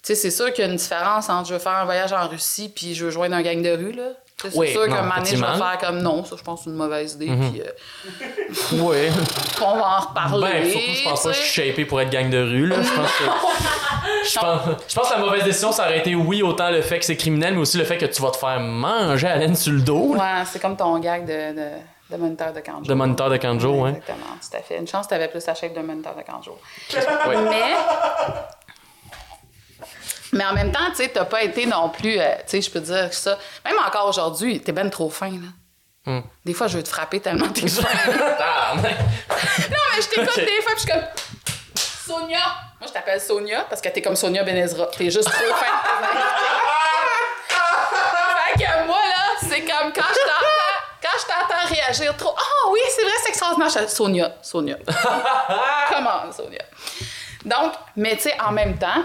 sais, 0.03 0.15
c'est 0.17 0.31
sûr 0.33 0.53
qu'il 0.53 0.65
y 0.65 0.69
a 0.69 0.71
une 0.71 0.77
différence 0.77 1.29
entre 1.29 1.49
je 1.49 1.55
veux 1.55 1.61
faire 1.61 1.73
un 1.77 1.85
voyage 1.85 2.13
en 2.13 2.27
Russie 2.27 2.69
puis 2.75 2.95
je 2.95 3.05
veux 3.05 3.11
joindre 3.13 3.37
un 3.37 3.43
gang 3.43 3.63
de 3.63 3.71
rue, 3.71 3.93
là. 3.93 4.09
C'est 4.41 4.57
Oui, 4.57 4.73
sûr 4.73 4.89
qu'un 4.89 5.03
moment 5.03 5.15
donné, 5.19 5.31
je 5.31 5.37
vais 5.37 5.57
faire 5.57 5.79
comme 5.81 6.03
non, 6.03 6.25
ça, 6.25 6.35
je 6.37 6.43
pense 6.43 6.59
que 6.61 6.65
c'est 6.65 6.71
une 6.71 6.77
mauvaise 6.77 7.13
idée, 7.13 7.29
Mhm. 7.29 7.51
puis 7.53 7.63
euh, 7.63 8.83
Ouais. 8.83 9.09
on 9.65 9.77
va 9.77 9.99
en 9.99 10.01
reparler. 10.01 10.49
Ben, 10.63 10.71
surtout, 10.71 10.91
je 10.97 11.05
pense 11.05 11.23
pas 11.23 11.29
que 11.29 11.35
je 11.37 11.41
suis 11.43 11.63
shapé 11.69 11.85
pour 11.85 12.01
être 12.01 12.11
gang 12.11 12.29
de 12.29 12.39
rue, 12.43 12.67
là. 12.67 12.77
Je 12.83 12.89
pense 12.93 13.11
que. 13.13 13.25
Je 14.25 14.39
pense, 14.39 14.61
je 14.89 14.95
pense 14.95 15.09
que 15.09 15.15
la 15.15 15.19
mauvaise 15.19 15.43
décision, 15.45 15.73
ça 15.73 15.85
aurait 15.85 15.99
été, 15.99 16.15
oui, 16.15 16.43
autant 16.43 16.71
le 16.71 16.81
fait 16.81 16.99
que 17.01 17.05
c'est 17.05 17.17
criminel, 17.17 17.55
mais 17.55 17.61
aussi 17.61 17.77
le 17.77 17.85
fait 17.85 17.99
que 17.99 18.07
tu 18.07 18.23
vas 18.23 18.31
te 18.31 18.37
faire 18.37 18.61
manger 18.61 19.27
à 19.27 19.37
laine 19.37 19.57
sur 19.57 19.73
le 19.73 19.81
dos. 19.81 20.15
Ouais, 20.17 20.43
c'est 20.51 20.61
comme 20.61 20.77
ton 20.77 20.97
gag 21.01 21.25
de, 21.25 21.57
de, 21.57 21.69
de 22.13 22.17
moniteur 22.19 22.53
de 22.53 22.61
Kanjo. 22.61 22.83
De 22.85 22.95
moniteur 22.95 23.31
de 23.31 23.37
Kanjo, 23.39 23.85
hein. 23.85 23.89
Exactement, 23.95 24.37
tout 24.41 24.57
à 24.57 24.61
fait. 24.63 24.77
Une 24.79 24.87
chance, 24.87 25.09
t'avais 25.09 25.29
plus 25.29 25.45
la 25.47 25.55
shape 25.55 25.75
de 25.75 25.81
moniteur 25.81 26.15
de 26.15 26.23
Kanjo. 26.23 26.59
Ouais. 26.95 27.37
Mais. 27.51 27.75
Mais 30.35 30.45
en 30.47 30.55
même 30.55 30.73
temps, 30.73 30.89
tu 30.91 30.97
sais, 30.97 31.09
t'as 31.09 31.25
pas 31.27 31.43
été 31.43 31.67
non 31.67 31.91
plus. 31.91 32.19
euh, 32.19 32.35
tu 32.39 32.43
sais, 32.47 32.63
je 32.63 32.71
peux 32.71 32.81
dire 32.81 33.11
que 33.11 33.15
ça. 33.15 33.37
Même 33.65 33.77
encore 33.87 34.09
aujourd'hui, 34.09 34.61
t'es 34.61 34.73
ben 34.73 34.89
trop 34.89 35.11
fin, 35.11 35.31
là. 35.31 35.49
Hmm. 36.07 36.21
Des 36.45 36.55
fois, 36.55 36.67
je 36.69 36.79
veux 36.79 36.83
te 36.83 36.89
frapper 36.89 37.21
tellement 37.21 37.49
t'es 37.49 37.69
fin. 37.69 37.83
Non, 38.77 38.83
mais 38.83 40.03
je 40.03 40.09
t'écoute 40.09 40.31
Ok. 40.37 40.37
des 40.45 40.63
fois, 40.63 40.73
puis 40.75 40.77
je 40.77 40.81
suis 40.81 40.91
comme. 40.91 41.03
Sonia! 42.07 42.39
Moi, 42.81 42.89
je 42.89 42.93
t'appelle 42.93 43.21
Sonia 43.21 43.65
parce 43.69 43.81
que 43.81 43.89
t'es 43.91 44.03
comme 44.03 44.17
Sonia 44.17 44.43
Benezra. 44.43 44.87
T'es 44.87 45.11
juste 45.11 45.31
trop 45.31 45.55
fin. 45.55 45.67
je 51.23 51.27
t'entends 51.27 51.75
réagir 51.75 52.17
trop. 52.17 52.35
Ah 52.37 52.71
oui, 52.71 52.81
c'est 52.95 53.03
vrai, 53.03 53.13
c'est 53.23 53.29
extraordinaire. 53.31 53.69
Je 53.69 53.87
Sonia, 53.89 54.37
Sonia. 54.43 54.77
Comment, 55.89 56.33
Sonia? 56.33 56.63
Donc, 57.45 57.73
mais 57.97 58.17
tu 58.17 58.23
sais, 58.23 58.41
en 58.41 58.53
même 58.53 58.79
temps, 58.79 59.03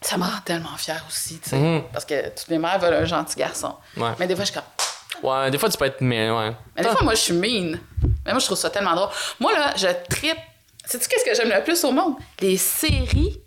ça 0.00 0.16
me 0.16 0.24
rend 0.24 0.40
tellement 0.44 0.76
fière 0.76 1.04
aussi, 1.08 1.38
tu 1.38 1.50
sais. 1.50 1.56
Mhm. 1.56 1.84
Parce 1.92 2.04
que 2.04 2.28
toutes 2.30 2.48
les 2.48 2.58
mères 2.58 2.78
veulent 2.78 2.94
un 2.94 3.04
gentil 3.04 3.36
garçon. 3.36 3.76
Ouais. 3.96 4.10
Mais 4.18 4.26
des 4.26 4.34
fois, 4.34 4.44
je 4.44 4.52
suis 4.52 4.60
comme. 4.60 5.30
Ouais, 5.30 5.50
des 5.50 5.58
fois, 5.58 5.68
tu 5.68 5.78
peux 5.78 5.84
être. 5.84 6.00
Mais 6.00 6.30
ouais. 6.30 6.52
Mais 6.76 6.82
des 6.82 6.88
fois, 6.88 7.02
moi, 7.02 7.14
je 7.14 7.20
suis 7.20 7.34
mean. 7.34 7.78
Mais 8.24 8.32
moi, 8.32 8.40
je 8.40 8.46
trouve 8.46 8.58
ça 8.58 8.70
tellement 8.70 8.94
drôle. 8.94 9.10
Moi, 9.38 9.52
là, 9.52 9.72
je 9.76 9.86
tripe. 10.08 10.38
Sais-tu 10.84 11.08
qu'est-ce 11.08 11.24
que 11.24 11.34
j'aime 11.34 11.56
le 11.56 11.62
plus 11.62 11.84
au 11.84 11.92
monde? 11.92 12.14
Les 12.40 12.56
séries 12.56 13.40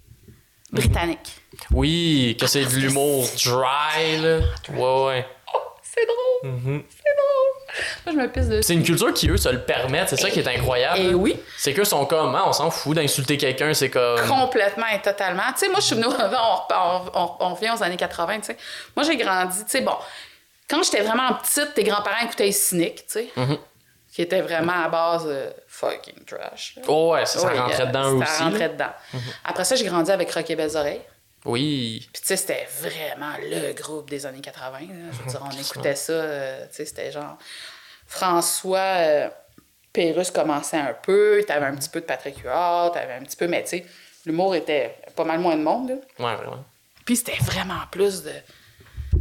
britanniques. 0.71 1.41
Oui, 1.71 2.37
que 2.39 2.47
c'est 2.47 2.65
de 2.65 2.75
l'humour 2.75 3.25
dry, 3.43 4.17
là. 4.21 4.39
Ouais, 4.69 5.05
ouais. 5.05 5.27
C'est 5.97 6.05
drôle! 6.05 6.51
Mhm. 6.51 6.83
C'est 6.89 7.15
drôle! 7.15 7.85
Moi, 8.05 8.13
je 8.13 8.19
me 8.27 8.31
pisse 8.31 8.47
dessus. 8.49 8.63
C'est 8.63 8.73
une 8.73 8.83
culture 8.83 9.13
qui, 9.13 9.29
eux, 9.29 9.37
se 9.37 9.49
le 9.49 9.61
permettent. 9.61 10.09
C'est 10.09 10.17
ça 10.19 10.29
qui 10.29 10.39
est 10.39 10.47
incroyable. 10.47 10.99
Et 10.99 11.13
oui, 11.13 11.39
C'est 11.57 11.73
qu'eux 11.73 11.83
sont 11.85 12.05
comme, 12.05 12.35
ah, 12.35 12.43
on 12.47 12.53
s'en 12.53 12.69
fout 12.71 12.95
d'insulter 12.95 13.37
quelqu'un, 13.37 13.73
c'est 13.73 13.89
comme. 13.89 14.19
complètement 14.27 14.87
et 14.93 15.01
totalement. 15.01 15.43
Tu 15.53 15.59
sais, 15.65 15.67
moi, 15.69 15.79
je 15.79 15.85
suis 15.85 15.95
venue, 15.95 16.07
on, 16.07 16.11
on, 16.13 17.01
on, 17.13 17.31
on 17.39 17.53
revient 17.55 17.71
aux 17.77 17.81
années 17.83 17.97
80, 17.97 18.39
tu 18.39 18.43
sais. 18.47 18.57
Moi, 18.95 19.05
j'ai 19.05 19.17
grandi, 19.17 19.63
tu 19.65 19.71
sais, 19.71 19.81
bon, 19.81 19.95
quand 20.69 20.83
j'étais 20.83 21.01
vraiment 21.01 21.33
petite, 21.35 21.73
tes 21.73 21.83
grands-parents 21.83 22.25
écoutaient 22.25 22.45
les 22.45 22.51
cyniques, 22.51 23.05
tu 23.07 23.13
sais, 23.19 23.29
Mhm. 23.35 23.57
qui 24.13 24.21
était 24.21 24.41
vraiment 24.41 24.83
à 24.85 24.87
base 24.89 25.25
de 25.25 25.53
fucking 25.67 26.23
trash. 26.25 26.73
là. 26.77 26.83
Oh, 26.87 27.11
ouais, 27.13 27.25
ça, 27.25 27.39
ça 27.39 27.47
Oui, 27.51 27.57
rentrait 27.59 27.83
euh, 27.83 27.85
dedans 27.87 28.13
eux 28.13 28.23
Ça 28.25 28.31
aussi. 28.33 28.43
rentrait 28.43 28.69
dedans. 28.69 28.93
Après 29.43 29.63
ça, 29.65 29.75
j'ai 29.75 29.85
grandi 29.85 30.11
avec 30.11 30.31
Rock 30.31 30.49
et 30.49 30.55
Belles 30.55 30.75
Oreilles. 30.77 31.01
Oui. 31.45 32.07
Puis, 32.11 32.21
tu 32.21 32.27
sais, 32.27 32.37
c'était 32.37 32.67
vraiment 32.81 33.33
le 33.41 33.73
groupe 33.73 34.09
des 34.09 34.25
années 34.25 34.41
80. 34.41 34.79
là. 34.79 34.85
Je 35.11 35.17
veux 35.23 35.29
dire, 35.29 35.41
on 35.45 35.51
écoutait 35.61 35.95
ça, 35.95 36.13
euh, 36.13 36.65
tu 36.69 36.75
sais, 36.75 36.85
c'était 36.85 37.11
genre. 37.11 37.37
François 38.07 38.77
euh, 38.79 39.29
Pérusse 39.93 40.31
commençait 40.31 40.77
un 40.77 40.93
peu, 40.93 41.43
t'avais 41.47 41.65
un 41.65 41.75
petit 41.75 41.89
peu 41.89 42.01
de 42.01 42.05
Patrick 42.05 42.37
Huard, 42.43 42.91
t'avais 42.91 43.13
un 43.13 43.23
petit 43.23 43.37
peu, 43.37 43.47
mais 43.47 43.63
tu 43.63 43.69
sais, 43.69 43.85
l'humour 44.25 44.55
était 44.55 44.95
pas 45.15 45.23
mal 45.23 45.39
moins 45.39 45.55
de 45.55 45.63
monde, 45.63 45.89
là. 45.89 45.95
Ouais, 46.25 46.35
vraiment. 46.35 46.63
Puis, 47.05 47.17
c'était 47.17 47.37
vraiment 47.43 47.81
plus 47.91 48.23
de. 48.23 48.31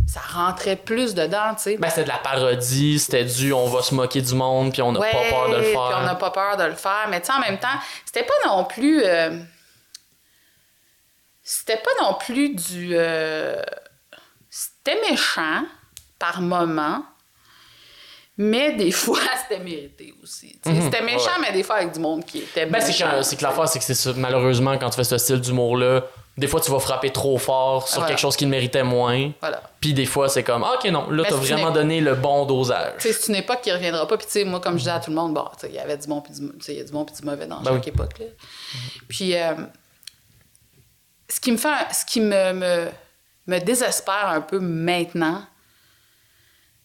Ça 0.08 0.20
rentrait 0.20 0.76
plus 0.76 1.14
dedans, 1.14 1.54
tu 1.56 1.62
sais. 1.62 1.76
Ben, 1.76 1.88
c'était 1.88 2.04
de 2.04 2.08
la 2.08 2.18
parodie, 2.18 2.98
c'était 2.98 3.24
du 3.24 3.52
on 3.52 3.66
va 3.68 3.80
se 3.82 3.94
moquer 3.94 4.20
du 4.22 4.34
monde, 4.34 4.72
puis 4.72 4.82
on 4.82 4.92
n'a 4.92 5.00
Ouais, 5.00 5.12
pas 5.12 5.30
peur 5.30 5.48
de 5.50 5.56
le 5.56 5.62
puis 5.62 5.72
faire. 5.72 5.98
on 6.00 6.02
n'a 6.04 6.14
pas 6.16 6.30
peur 6.30 6.56
de 6.56 6.64
le 6.64 6.74
faire. 6.74 7.06
Mais 7.10 7.20
tu 7.20 7.26
sais, 7.26 7.32
en 7.32 7.40
même 7.40 7.58
temps, 7.58 7.68
c'était 8.04 8.24
pas 8.24 8.34
non 8.46 8.64
plus. 8.64 9.02
euh, 9.04 9.38
C'était 11.44 11.76
pas 11.76 11.90
non 12.02 12.14
plus 12.14 12.54
du. 12.54 12.92
euh, 12.94 13.62
C'était 14.48 14.98
méchant 15.10 15.64
par 16.18 16.40
moment. 16.40 17.04
Mais 18.36 18.72
des 18.72 18.90
fois, 19.02 19.18
c'était 19.42 19.62
mérité 19.62 20.12
aussi. 20.22 20.58
sais. 20.64 20.80
C'était 20.80 21.02
méchant, 21.02 21.30
Mhm. 21.36 21.42
Ouais. 21.42 21.48
mais 21.50 21.52
des 21.52 21.62
fois 21.62 21.76
avec 21.76 21.92
du 21.92 22.00
monde 22.00 22.24
qui 22.24 22.38
était 22.38 22.66
Ben, 22.66 22.80
c'est 22.80 22.92
que, 22.92 23.22
c'est 23.22 23.36
que 23.36 23.42
l'affaire, 23.44 23.68
c'est 23.68 23.78
que 23.78 23.84
c'est. 23.84 24.16
Malheureusement, 24.16 24.76
quand 24.78 24.90
tu 24.90 24.96
fais 24.96 25.04
ce 25.04 25.18
style 25.18 25.40
d'humour-là, 25.40 26.02
des 26.36 26.48
fois, 26.48 26.60
tu 26.60 26.68
vas 26.72 26.80
frapper 26.80 27.10
trop 27.12 27.38
fort 27.38 27.86
sur 27.86 27.98
Voilà. 27.98 28.08
quelque 28.08 28.18
chose 28.20 28.34
qui 28.36 28.42
le 28.44 28.50
méritait 28.50 28.82
moins. 28.82 29.30
Voilà. 29.40 29.62
Puis 29.80 29.94
des 29.94 30.06
fois, 30.06 30.28
c'est 30.28 30.42
comme, 30.42 30.64
ah, 30.64 30.74
ok, 30.80 30.90
non, 30.90 31.08
là, 31.10 31.22
t'as 31.28 31.36
vraiment 31.36 31.70
donné 31.70 32.00
le 32.00 32.16
bon 32.16 32.44
dosage. 32.44 32.94
Tu 32.98 33.06
sais, 33.06 33.12
c'est 33.12 33.28
une 33.28 33.36
époque 33.38 33.60
qui 33.60 33.70
reviendra 33.70 34.08
pas. 34.08 34.16
Puis, 34.16 34.26
tu 34.26 34.32
sais, 34.32 34.44
moi, 34.44 34.58
comme 34.60 34.72
je 34.74 34.78
disais 34.78 34.90
à 34.90 34.98
tout 34.98 35.10
le 35.10 35.16
monde, 35.16 35.32
bon, 35.32 35.44
tu 35.54 35.60
sais, 35.60 35.68
il 35.68 35.76
y 35.76 35.78
avait 35.78 35.96
du 35.96 36.08
bon 36.08 36.20
puis 36.20 36.32
du, 36.32 36.40
tu 36.40 36.52
sais, 36.60 36.72
il 36.72 36.78
y 36.78 36.80
a 36.80 36.84
du 36.84 36.90
bon 36.90 37.04
puis 37.04 37.14
du 37.14 37.22
mauvais 37.24 37.46
dans 37.46 37.60
Ben 37.60 37.74
chaque 37.74 37.84
oui. 37.84 37.88
époque. 37.90 38.18
Là. 38.18 38.26
Puis, 39.08 39.36
euh, 39.36 39.52
ce 41.34 41.40
qui 41.40 41.50
me 41.50 41.56
fait, 41.56 41.92
ce 41.92 42.04
qui 42.04 42.20
me, 42.20 42.52
me, 42.52 42.88
me 43.48 43.58
désespère 43.58 44.28
un 44.28 44.40
peu 44.40 44.60
maintenant, 44.60 45.44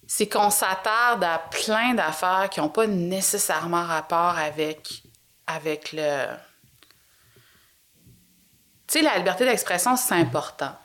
c'est 0.07 0.27
qu'on 0.27 0.49
s'attarde 0.49 1.23
à 1.23 1.37
plein 1.37 1.93
d'affaires 1.93 2.49
qui 2.49 2.59
n'ont 2.59 2.69
pas 2.69 2.87
nécessairement 2.87 3.85
rapport 3.85 4.39
avec, 4.39 5.03
avec 5.45 5.91
le. 5.93 6.25
Tu 8.87 8.97
sais, 8.97 9.01
la 9.03 9.19
liberté 9.19 9.45
d'expression, 9.45 9.95
c'est 9.95 10.15
important. 10.15 10.75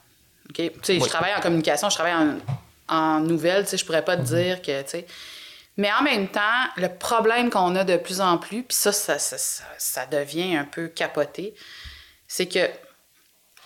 Tu 0.52 0.70
sais, 0.82 1.00
je 1.00 1.06
travaille 1.06 1.34
en 1.34 1.40
communication, 1.40 1.88
je 1.88 1.94
travaille 1.94 2.12
en, 2.12 2.94
en 2.94 3.20
nouvelles, 3.20 3.64
tu 3.64 3.70
sais, 3.70 3.76
je 3.78 3.86
pourrais 3.86 4.04
pas 4.04 4.18
te 4.18 4.22
dire 4.22 4.60
que, 4.60 4.82
tu 4.82 4.90
sais. 4.90 5.06
Mais 5.78 5.90
en 5.90 6.02
même 6.02 6.28
temps, 6.28 6.40
le 6.76 6.90
problème 6.90 7.48
qu'on 7.48 7.74
a 7.76 7.84
de 7.84 7.96
plus 7.96 8.20
en 8.20 8.36
plus, 8.36 8.62
puis 8.62 8.76
ça 8.76 8.92
ça, 8.92 9.18
ça, 9.18 9.38
ça, 9.38 9.64
ça 9.78 10.04
devient 10.04 10.54
un 10.54 10.66
peu 10.66 10.88
capoté, 10.88 11.54
c'est 12.28 12.46
que, 12.46 12.68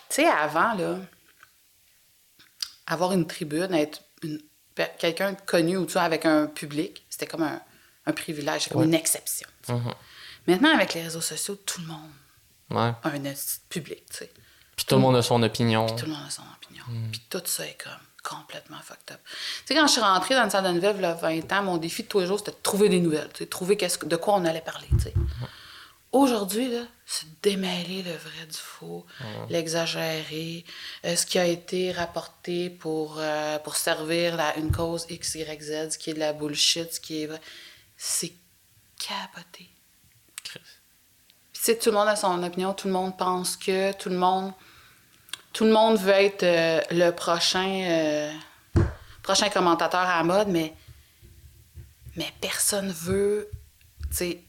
tu 0.08 0.16
sais, 0.16 0.26
avant, 0.26 0.74
là, 0.74 0.98
avoir 2.86 3.12
une 3.12 3.26
tribune, 3.26 3.74
être 3.74 4.02
quelqu'un 4.98 5.32
de 5.32 5.40
connu 5.46 5.76
ou 5.76 5.86
tu 5.86 5.98
avec 5.98 6.24
un 6.24 6.46
public, 6.46 7.04
c'était 7.10 7.26
comme 7.26 7.42
un, 7.42 7.60
un 8.06 8.12
privilège, 8.12 8.62
c'était 8.62 8.74
comme 8.74 8.84
une 8.84 8.94
exception. 8.94 9.48
Mhm. 9.68 9.94
Maintenant, 10.46 10.74
avec 10.74 10.94
les 10.94 11.02
réseaux 11.02 11.20
sociaux, 11.20 11.56
tout 11.56 11.80
le 11.80 11.86
monde 11.88 12.10
Ouais. 12.70 12.92
a 13.02 13.08
un 13.08 13.34
public, 13.70 14.04
tu 14.10 14.18
sais. 14.18 14.32
Puis 14.76 14.84
tout 14.84 14.94
le 14.96 15.00
monde 15.00 15.16
a 15.16 15.22
son 15.22 15.42
opinion. 15.42 15.86
Tout 15.86 16.04
le 16.04 16.12
monde 16.12 16.26
a 16.26 16.30
son 16.30 16.42
opinion. 16.56 16.84
Mm. 16.86 17.10
Puis 17.10 17.22
tout 17.30 17.42
ça 17.46 17.66
est 17.66 17.82
comme 17.82 17.92
complètement 18.22 18.76
fucked 18.82 19.10
up. 19.12 19.20
Tu 19.24 19.32
sais, 19.66 19.74
quand 19.74 19.86
je 19.86 19.92
suis 19.92 20.00
rentrée 20.00 20.34
dans 20.34 20.44
une 20.44 20.50
salle 20.50 20.64
de 20.64 20.70
nouvelles, 20.72 20.96
il 20.98 21.02
y 21.02 21.06
a 21.06 21.14
20 21.14 21.52
ans, 21.52 21.62
mon 21.62 21.78
défi 21.78 22.02
de 22.02 22.08
tous 22.08 22.20
les 22.20 22.26
jours, 22.26 22.38
c'était 22.38 22.50
de 22.52 22.62
trouver 22.62 22.88
des 22.90 23.00
nouvelles, 23.00 23.30
tu 23.32 23.38
sais, 23.38 23.46
trouver 23.46 23.76
de 23.76 24.16
quoi 24.16 24.34
on 24.34 24.44
allait 24.44 24.60
parler, 24.60 24.86
tu 24.92 25.00
sais. 25.00 25.14
Aujourd'hui, 26.10 26.68
là, 26.68 26.84
c'est 27.04 27.26
démêler 27.42 28.02
le 28.02 28.12
vrai 28.12 28.46
du 28.46 28.56
faux, 28.56 29.04
l'exagérer, 29.50 30.64
euh, 31.04 31.14
ce 31.16 31.26
qui 31.26 31.38
a 31.38 31.44
été 31.44 31.92
rapporté 31.92 32.70
pour, 32.70 33.16
euh, 33.18 33.58
pour 33.58 33.76
servir 33.76 34.36
la, 34.36 34.56
une 34.56 34.72
cause 34.72 35.04
X, 35.10 35.34
Y, 35.34 35.62
Z, 35.62 35.92
ce 35.92 35.98
qui 35.98 36.10
est 36.10 36.14
de 36.14 36.18
la 36.18 36.32
bullshit, 36.32 36.94
ce 36.94 37.00
qui 37.00 37.22
est 37.22 37.26
vrai. 37.26 37.40
C'est 37.98 38.32
capoté. 38.98 39.68
Chris. 40.44 40.60
Puis, 41.52 41.60
tu 41.60 41.62
sais, 41.62 41.78
tout 41.78 41.90
le 41.90 41.96
monde 41.96 42.08
a 42.08 42.16
son 42.16 42.42
opinion, 42.42 42.72
tout 42.72 42.88
le 42.88 42.94
monde 42.94 43.18
pense 43.18 43.58
que, 43.58 43.92
tout 43.92 44.08
le 44.08 44.16
monde, 44.16 44.54
tout 45.52 45.64
le 45.64 45.72
monde 45.72 45.98
veut 45.98 46.12
être 46.12 46.42
euh, 46.42 46.80
le 46.90 47.10
prochain, 47.10 48.32
prochain 49.22 49.50
commentateur 49.50 50.00
à 50.00 50.16
la 50.16 50.24
mode, 50.24 50.48
mais, 50.48 50.74
mais 52.16 52.32
personne 52.40 52.90
veut, 52.90 53.50
tu 54.10 54.16
sais, 54.16 54.47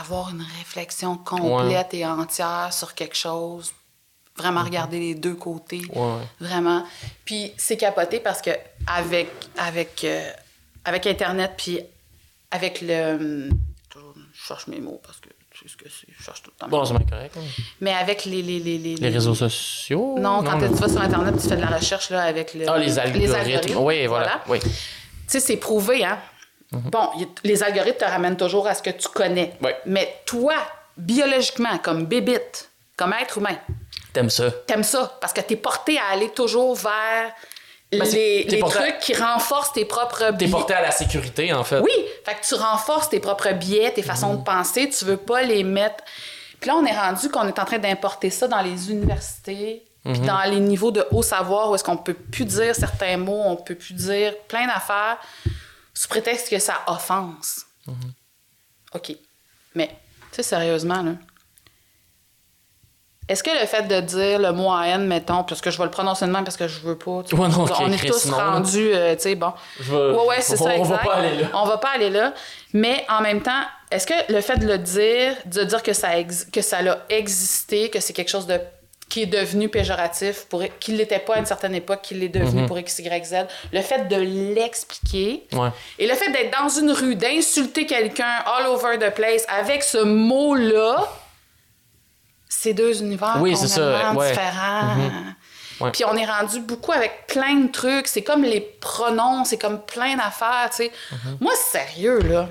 avoir 0.00 0.30
une 0.30 0.42
réflexion 0.58 1.16
complète 1.16 1.94
et 1.94 2.04
entière 2.06 2.70
sur 2.72 2.94
quelque 2.94 3.16
chose, 3.16 3.72
vraiment 4.36 4.62
regarder 4.64 4.98
les 4.98 5.14
deux 5.14 5.34
côtés, 5.34 5.82
Ouais, 5.94 6.22
vraiment. 6.40 6.84
Puis 7.24 7.52
c'est 7.56 7.76
capoté 7.76 8.18
parce 8.20 8.42
que 8.42 8.50
avec, 8.86 9.28
avec, 9.58 10.02
euh, 10.04 10.30
avec 10.84 11.06
Internet, 11.06 11.52
puis 11.56 11.80
avec 12.50 12.80
le... 12.80 13.14
hum, 13.14 13.50
Je 14.32 14.46
cherche 14.48 14.66
mes 14.66 14.80
mots 14.80 15.00
parce 15.04 15.18
que 15.20 15.28
tu 15.50 15.60
sais 15.68 15.68
ce 15.72 15.76
que 15.76 15.88
c'est, 15.88 16.08
je 16.18 16.22
cherche 16.24 16.42
tout 16.42 16.50
le 16.52 16.58
temps. 16.58 16.68
Bon, 16.68 16.84
c'est 16.84 16.94
bien 16.94 17.06
correct. 17.06 17.36
hein. 17.38 17.62
Mais 17.80 17.92
avec 17.92 18.24
les... 18.24 18.42
Les, 18.42 18.58
les, 18.58 18.76
les, 18.78 18.96
Les 18.96 19.08
réseaux 19.08 19.36
sociaux? 19.36 20.16
Non, 20.18 20.42
quand 20.42 20.58
non. 20.58 20.68
tu 20.68 20.74
vas 20.74 20.88
sur 20.88 21.00
Internet, 21.00 21.34
tu 21.40 21.48
fais 21.48 21.56
de 21.56 21.60
la 21.60 21.68
recherche 21.76 22.10
là, 22.10 22.22
avec 22.24 22.54
le, 22.54 22.68
Ah, 22.68 22.76
les 22.78 22.98
algorithmes. 22.98 23.76
Oui, 23.78 24.06
voilà. 24.08 24.42
Oui. 24.48 24.58
Tu 24.60 24.68
sais, 25.28 25.40
c'est 25.40 25.56
prouvé, 25.56 26.04
hein? 26.04 26.18
Bon, 26.90 27.10
y- 27.18 27.26
les 27.44 27.62
algorithmes 27.62 27.98
te 27.98 28.04
ramènent 28.04 28.36
toujours 28.36 28.66
à 28.66 28.74
ce 28.74 28.82
que 28.82 28.90
tu 28.90 29.08
connais. 29.08 29.52
Mais 29.86 30.14
toi, 30.26 30.54
biologiquement, 30.96 31.78
comme 31.78 32.06
bébite, 32.06 32.70
comme 32.96 33.12
être 33.20 33.38
humain, 33.38 33.56
T'aimes 34.12 34.30
ça. 34.30 34.50
t'aimes 34.66 34.84
ça 34.84 35.16
parce 35.20 35.32
que 35.32 35.40
t'es 35.40 35.56
porté 35.56 35.98
à 35.98 36.12
aller 36.12 36.28
toujours 36.30 36.76
vers 36.76 37.32
Ben, 37.92 38.02
les, 38.04 38.44
t'es 38.48 38.56
les 38.56 38.58
porté 38.58 38.78
à- 38.78 38.82
trucs 38.82 38.98
qui 39.00 39.14
renforcent 39.14 39.72
tes 39.72 39.84
propres 39.84 40.26
T'es 40.30 40.32
biais. 40.32 40.50
porté 40.50 40.74
à 40.74 40.82
la 40.82 40.90
sécurité, 40.90 41.52
en 41.52 41.64
fait. 41.64 41.80
Oui, 41.80 41.92
fait 42.24 42.34
que 42.34 42.46
tu 42.46 42.54
renforces 42.54 43.08
tes 43.08 43.20
propres 43.20 43.52
biais, 43.52 43.90
tes 43.92 44.02
façons 44.02 44.34
de 44.34 44.42
penser, 44.44 44.88
tu 44.88 45.04
veux 45.04 45.16
pas 45.16 45.42
les 45.42 45.64
mettre. 45.64 46.02
Puis 46.60 46.70
là, 46.70 46.76
on 46.76 46.84
est 46.86 46.96
rendu 46.96 47.28
qu'on 47.28 47.46
est 47.48 47.58
en 47.58 47.64
train 47.64 47.78
d'importer 47.78 48.30
ça 48.30 48.48
dans 48.48 48.62
les 48.62 48.90
universités, 48.90 49.84
puis 50.04 50.20
dans 50.20 50.42
les 50.44 50.60
niveaux 50.60 50.90
de 50.90 51.06
haut 51.10 51.22
savoir 51.22 51.70
où 51.70 51.74
est-ce 51.74 51.84
qu'on 51.84 51.96
peut 51.96 52.14
plus 52.14 52.44
dire 52.44 52.74
certains 52.74 53.16
mots, 53.16 53.42
on 53.46 53.56
peut 53.56 53.74
plus 53.74 53.94
dire 53.94 54.34
plein 54.48 54.66
d'affaires 54.66 55.16
sous 55.94 56.08
prétexte 56.08 56.50
que 56.50 56.58
ça 56.58 56.80
offense. 56.88 57.66
OK. 58.94 59.12
Mais, 59.74 59.88
tu 59.88 59.94
sais, 60.36 60.42
sérieusement, 60.42 61.02
là. 61.02 61.12
Est-ce 63.26 63.42
que 63.42 63.50
le 63.58 63.66
fait 63.66 63.88
de 63.88 64.00
dire 64.00 64.38
le 64.38 64.52
mot 64.52 64.70
haine, 64.78 65.06
mettons, 65.06 65.44
parce 65.44 65.62
que 65.62 65.70
je 65.70 65.78
vais 65.78 65.84
le 65.84 65.90
prononcer 65.90 66.26
de 66.26 66.30
même 66.30 66.44
parce 66.44 66.58
que 66.58 66.68
je 66.68 66.80
veux 66.80 66.98
pas, 66.98 67.22
Ouais, 67.32 67.48
non, 67.48 67.64
on 67.80 67.90
est 67.90 68.06
tous 68.06 68.28
rendus, 68.30 68.90
euh, 68.92 69.14
tu 69.16 69.22
sais, 69.22 69.34
bon. 69.34 69.54
Ouais, 69.90 70.26
ouais, 70.26 70.40
c'est 70.42 70.52
on- 70.60 70.64
ça, 70.64 70.72
on 70.76 70.82
va 70.82 70.98
pas 70.98 71.14
aller 71.14 71.36
là. 71.40 71.48
On 71.54 71.64
va 71.64 71.78
pas 71.78 71.92
aller 71.94 72.10
là. 72.10 72.34
Mais 72.74 73.06
en 73.08 73.22
même 73.22 73.40
temps, 73.42 73.62
est-ce 73.90 74.06
que 74.06 74.30
le 74.30 74.42
fait 74.42 74.58
de 74.58 74.66
le 74.66 74.76
dire, 74.76 75.34
de 75.46 75.64
dire 75.64 75.82
que 75.82 75.94
ça, 75.94 76.18
ex- 76.18 76.44
que 76.44 76.60
ça 76.60 76.78
a 76.80 76.96
existé, 77.08 77.88
que 77.88 77.98
c'est 77.98 78.12
quelque 78.12 78.28
chose 78.30 78.46
de 78.46 78.60
qui 79.08 79.22
est 79.22 79.26
devenu 79.26 79.68
péjoratif, 79.68 80.46
pour, 80.46 80.62
qu'il 80.80 80.96
l'était 80.96 81.18
pas 81.20 81.34
à 81.34 81.38
une 81.38 81.46
certaine 81.46 81.74
époque, 81.74 82.02
qu'il 82.02 82.18
l'est 82.20 82.28
devenu 82.28 82.62
Mhm. 82.62 82.66
pour 82.66 82.78
X, 82.78 82.98
Y, 82.98 83.24
Z, 83.24 83.34
le 83.72 83.80
fait 83.80 84.08
de 84.08 84.16
l'expliquer, 84.16 85.46
Ouais. 85.52 85.68
et 85.98 86.06
le 86.06 86.14
fait 86.14 86.30
d'être 86.32 86.58
dans 86.60 86.68
une 86.68 86.90
rue, 86.90 87.14
d'insulter 87.14 87.86
quelqu'un 87.86 88.42
all 88.46 88.66
over 88.66 88.98
the 88.98 89.14
place 89.14 89.44
avec 89.48 89.82
ce 89.82 89.98
mot-là, 89.98 91.06
c'est 92.48 92.72
deux 92.74 93.02
univers 93.02 93.36
Oui, 93.40 93.56
ça, 93.56 93.66
complètement 93.66 94.14
ouais. 94.20 94.30
différents. 94.30 94.96
Ouais. 95.80 95.90
Puis 95.92 96.04
on 96.04 96.16
est 96.16 96.24
rendu 96.26 96.60
beaucoup 96.60 96.92
avec 96.92 97.26
plein 97.26 97.56
de 97.56 97.70
trucs. 97.70 98.06
C'est 98.06 98.22
comme 98.22 98.42
les 98.44 98.60
pronoms, 98.60 99.44
c'est 99.44 99.58
comme 99.58 99.80
plein 99.82 100.16
d'affaires, 100.16 100.70
tu 100.70 100.76
sais. 100.84 100.92
Moi, 101.40 101.52
sérieux, 101.70 102.20
là, 102.20 102.48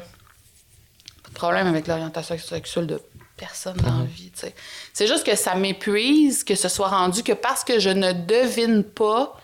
pas 1.23 1.29
de 1.29 1.33
problème 1.35 1.67
avec 1.67 1.87
l'orientation 1.87 2.37
sexuelle 2.37 2.85
de 2.87 3.01
personne 3.45 3.77
dans 3.77 3.97
la 3.99 4.05
vie, 4.05 4.31
sais. 4.33 4.55
C'est 4.93 5.07
juste 5.07 5.25
que 5.25 5.35
ça 5.35 5.55
m'épuise 5.55 6.43
que 6.43 6.55
ce 6.55 6.69
soit 6.69 6.87
rendu 6.87 7.23
que 7.23 7.33
parce 7.33 7.63
que 7.63 7.79
je 7.79 7.89
ne 7.89 8.11
devine 8.13 8.83
pas 8.83 9.35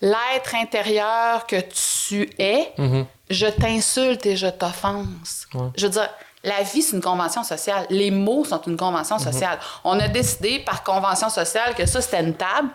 l'être 0.00 0.54
intérieur 0.54 1.46
que 1.46 1.60
tu 2.08 2.30
es, 2.38 2.72
je 3.30 3.46
t'insulte 3.46 4.26
et 4.26 4.36
je 4.36 4.46
t'offense. 4.46 5.46
Je 5.76 5.86
veux 5.86 5.92
dire, 5.92 6.08
la 6.44 6.62
vie, 6.62 6.82
c'est 6.82 6.94
une 6.94 7.02
convention 7.02 7.42
sociale. 7.42 7.86
Les 7.90 8.10
mots 8.10 8.44
sont 8.44 8.62
une 8.62 8.76
convention 8.76 9.18
sociale. 9.18 9.58
On 9.82 9.98
a 9.98 10.08
décidé 10.08 10.60
par 10.60 10.84
convention 10.84 11.28
sociale 11.28 11.74
que 11.74 11.86
ça, 11.86 12.00
c'était 12.00 12.22
une 12.22 12.34
table. 12.34 12.68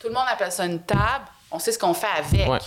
Tout 0.00 0.08
le 0.08 0.14
monde 0.14 0.28
appelle 0.32 0.52
ça 0.52 0.64
une 0.64 0.80
table. 0.80 1.26
On 1.50 1.58
sait 1.58 1.72
ce 1.72 1.78
qu'on 1.78 1.94
fait 1.94 2.14
avec. 2.18 2.48
Ouais. 2.48 2.58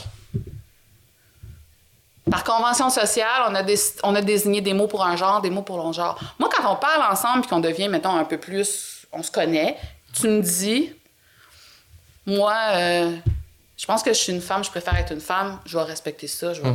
Par 2.31 2.43
convention 2.43 2.89
sociale, 2.89 3.43
on 3.49 3.55
a, 3.55 3.63
déc- 3.63 3.99
on 4.03 4.13
a 4.15 4.21
désigné 4.21 4.61
des 4.61 4.73
mots 4.73 4.87
pour 4.87 5.03
un 5.05 5.15
genre, 5.15 5.41
des 5.41 5.49
mots 5.49 5.61
pour 5.63 5.77
l'autre 5.77 5.93
genre. 5.93 6.19
Moi, 6.39 6.49
quand 6.55 6.71
on 6.71 6.75
parle 6.75 7.11
ensemble 7.11 7.41
puis 7.41 7.49
qu'on 7.49 7.59
devient, 7.59 7.87
mettons, 7.89 8.15
un 8.15 8.25
peu 8.25 8.37
plus... 8.37 9.05
On 9.11 9.23
se 9.23 9.31
connaît, 9.31 9.77
tu 10.13 10.27
me 10.27 10.41
dis... 10.41 10.93
Moi, 12.25 12.53
euh, 12.73 13.15
je 13.77 13.85
pense 13.85 14.03
que 14.03 14.11
je 14.13 14.17
suis 14.19 14.31
une 14.33 14.41
femme, 14.41 14.63
je 14.63 14.69
préfère 14.69 14.95
être 14.97 15.11
une 15.11 15.21
femme, 15.21 15.59
je 15.65 15.77
vais 15.77 15.83
respecter 15.83 16.27
ça. 16.27 16.53
Je 16.53 16.61
vais- 16.61 16.69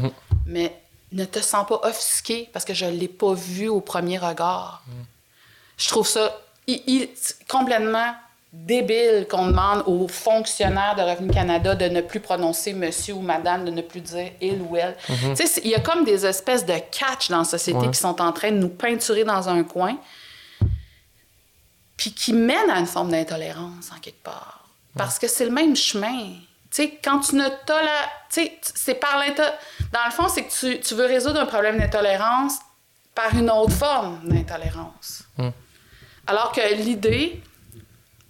Mais 0.47 0.77
ne 1.13 1.25
te 1.25 1.39
sens 1.41 1.65
pas 1.67 1.81
offusqué 1.85 2.51
parce 2.53 2.65
que 2.65 2.75
je 2.75 2.87
ne 2.87 2.91
l'ai 2.91 3.07
pas 3.09 3.35
vu 3.35 3.69
au 3.69 3.81
premier 3.81 4.19
regard. 4.19 4.83
Je 5.77 5.89
trouve 5.89 6.07
ça 6.09 6.37
i- 6.67 6.83
i- 6.87 7.11
complètement 7.49 8.15
débile 8.57 9.27
qu'on 9.29 9.47
demande 9.49 9.83
aux 9.87 10.09
fonctionnaires 10.09 10.95
de 10.97 11.03
Revenu 11.03 11.31
Canada 11.31 11.75
de 11.75 11.87
ne 11.87 12.01
plus 12.01 12.21
prononcer 12.21 12.73
monsieur 12.73 13.15
ou 13.15 13.21
madame, 13.21 13.65
de 13.65 13.71
ne 13.71 13.83
plus 13.83 14.01
dire 14.01 14.31
il 14.41 14.63
ou 14.63 14.77
elle. 14.77 14.97
Sais, 15.35 15.47
c'est- 15.47 15.61
il 15.65 15.71
y 15.71 15.75
a 15.75 15.81
comme 15.81 16.05
des 16.05 16.25
espèces 16.25 16.65
de 16.65 16.75
catch 16.91 17.29
dans 17.29 17.39
la 17.39 17.45
société 17.45 17.79
Ouais. 17.81 17.91
qui 17.91 17.99
sont 17.99 18.21
en 18.23 18.33
train 18.33 18.51
de 18.53 18.57
nous 18.59 18.69
peinturer 18.71 19.25
dans 19.25 19.49
un 19.49 19.65
coin, 19.65 19.99
puis 21.97 22.13
qui 22.13 22.33
mènent 22.33 22.71
à 22.71 22.79
une 22.79 22.87
forme 22.87 23.11
d'intolérance 23.11 23.91
en 23.95 24.01
quelque 24.01 24.23
part. 24.23 24.65
Parce 24.97 25.19
que 25.19 25.27
c'est 25.29 25.45
le 25.45 25.51
même 25.51 25.75
chemin. 25.77 26.29
Tu 26.71 26.83
sais, 26.83 26.99
quand 27.03 27.21
tu 27.21 27.35
ne 27.37 27.49
tolères... 27.67 28.11
C'est 28.31 28.95
par. 28.95 29.21
Dans 29.93 30.05
le 30.07 30.11
fond, 30.11 30.29
c'est 30.29 30.43
que 30.45 30.53
tu, 30.53 30.81
tu 30.81 30.95
veux 30.95 31.07
résoudre 31.07 31.41
un 31.41 31.47
problème 31.47 31.79
d'intolérance 31.79 32.55
par 33.15 33.33
une 33.37 33.49
autre 33.51 33.73
forme 33.73 34.21
d'intolérance. 34.25 35.23
Alors 36.27 36.51
que 36.53 36.61
l'idée, 36.75 37.41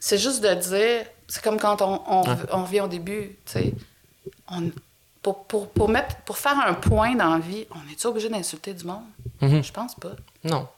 c'est 0.05 0.19
juste 0.19 0.43
de 0.43 0.53
dire... 0.55 1.07
C'est 1.29 1.43
comme 1.43 1.59
quand 1.59 1.81
on, 1.81 2.01
on, 2.07 2.83
au 2.85 2.87
début, 2.89 3.37
tu 3.47 3.53
sais. 3.53 3.73
On- 4.51 4.71
Pour, 5.23 5.45
pour, 5.45 5.69
pour, 5.71 5.89
mettre, 5.89 6.17
pour 6.27 6.37
faire 6.37 6.59
un 6.61 6.75
point 6.75 7.15
dans 7.15 7.33
la 7.33 7.39
vie, 7.39 7.67
on 7.71 7.91
est-tu 7.91 8.07
obligé 8.07 8.29
d'insulter 8.29 8.75
du 8.75 8.85
monde? 8.85 9.05
Je 9.41 9.73
pense 9.73 9.95
pas. 9.95 10.11
Non. 10.45 10.69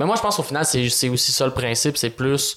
Mais 0.00 0.06
moi, 0.06 0.16
je 0.16 0.22
pense 0.22 0.36
qu'au 0.36 0.42
final, 0.42 0.64
c'est 0.64 0.88
c'est 0.88 1.10
aussi 1.10 1.30
ça 1.32 1.44
le 1.44 1.52
principe. 1.52 1.98
C'est 1.98 2.08
plus 2.08 2.56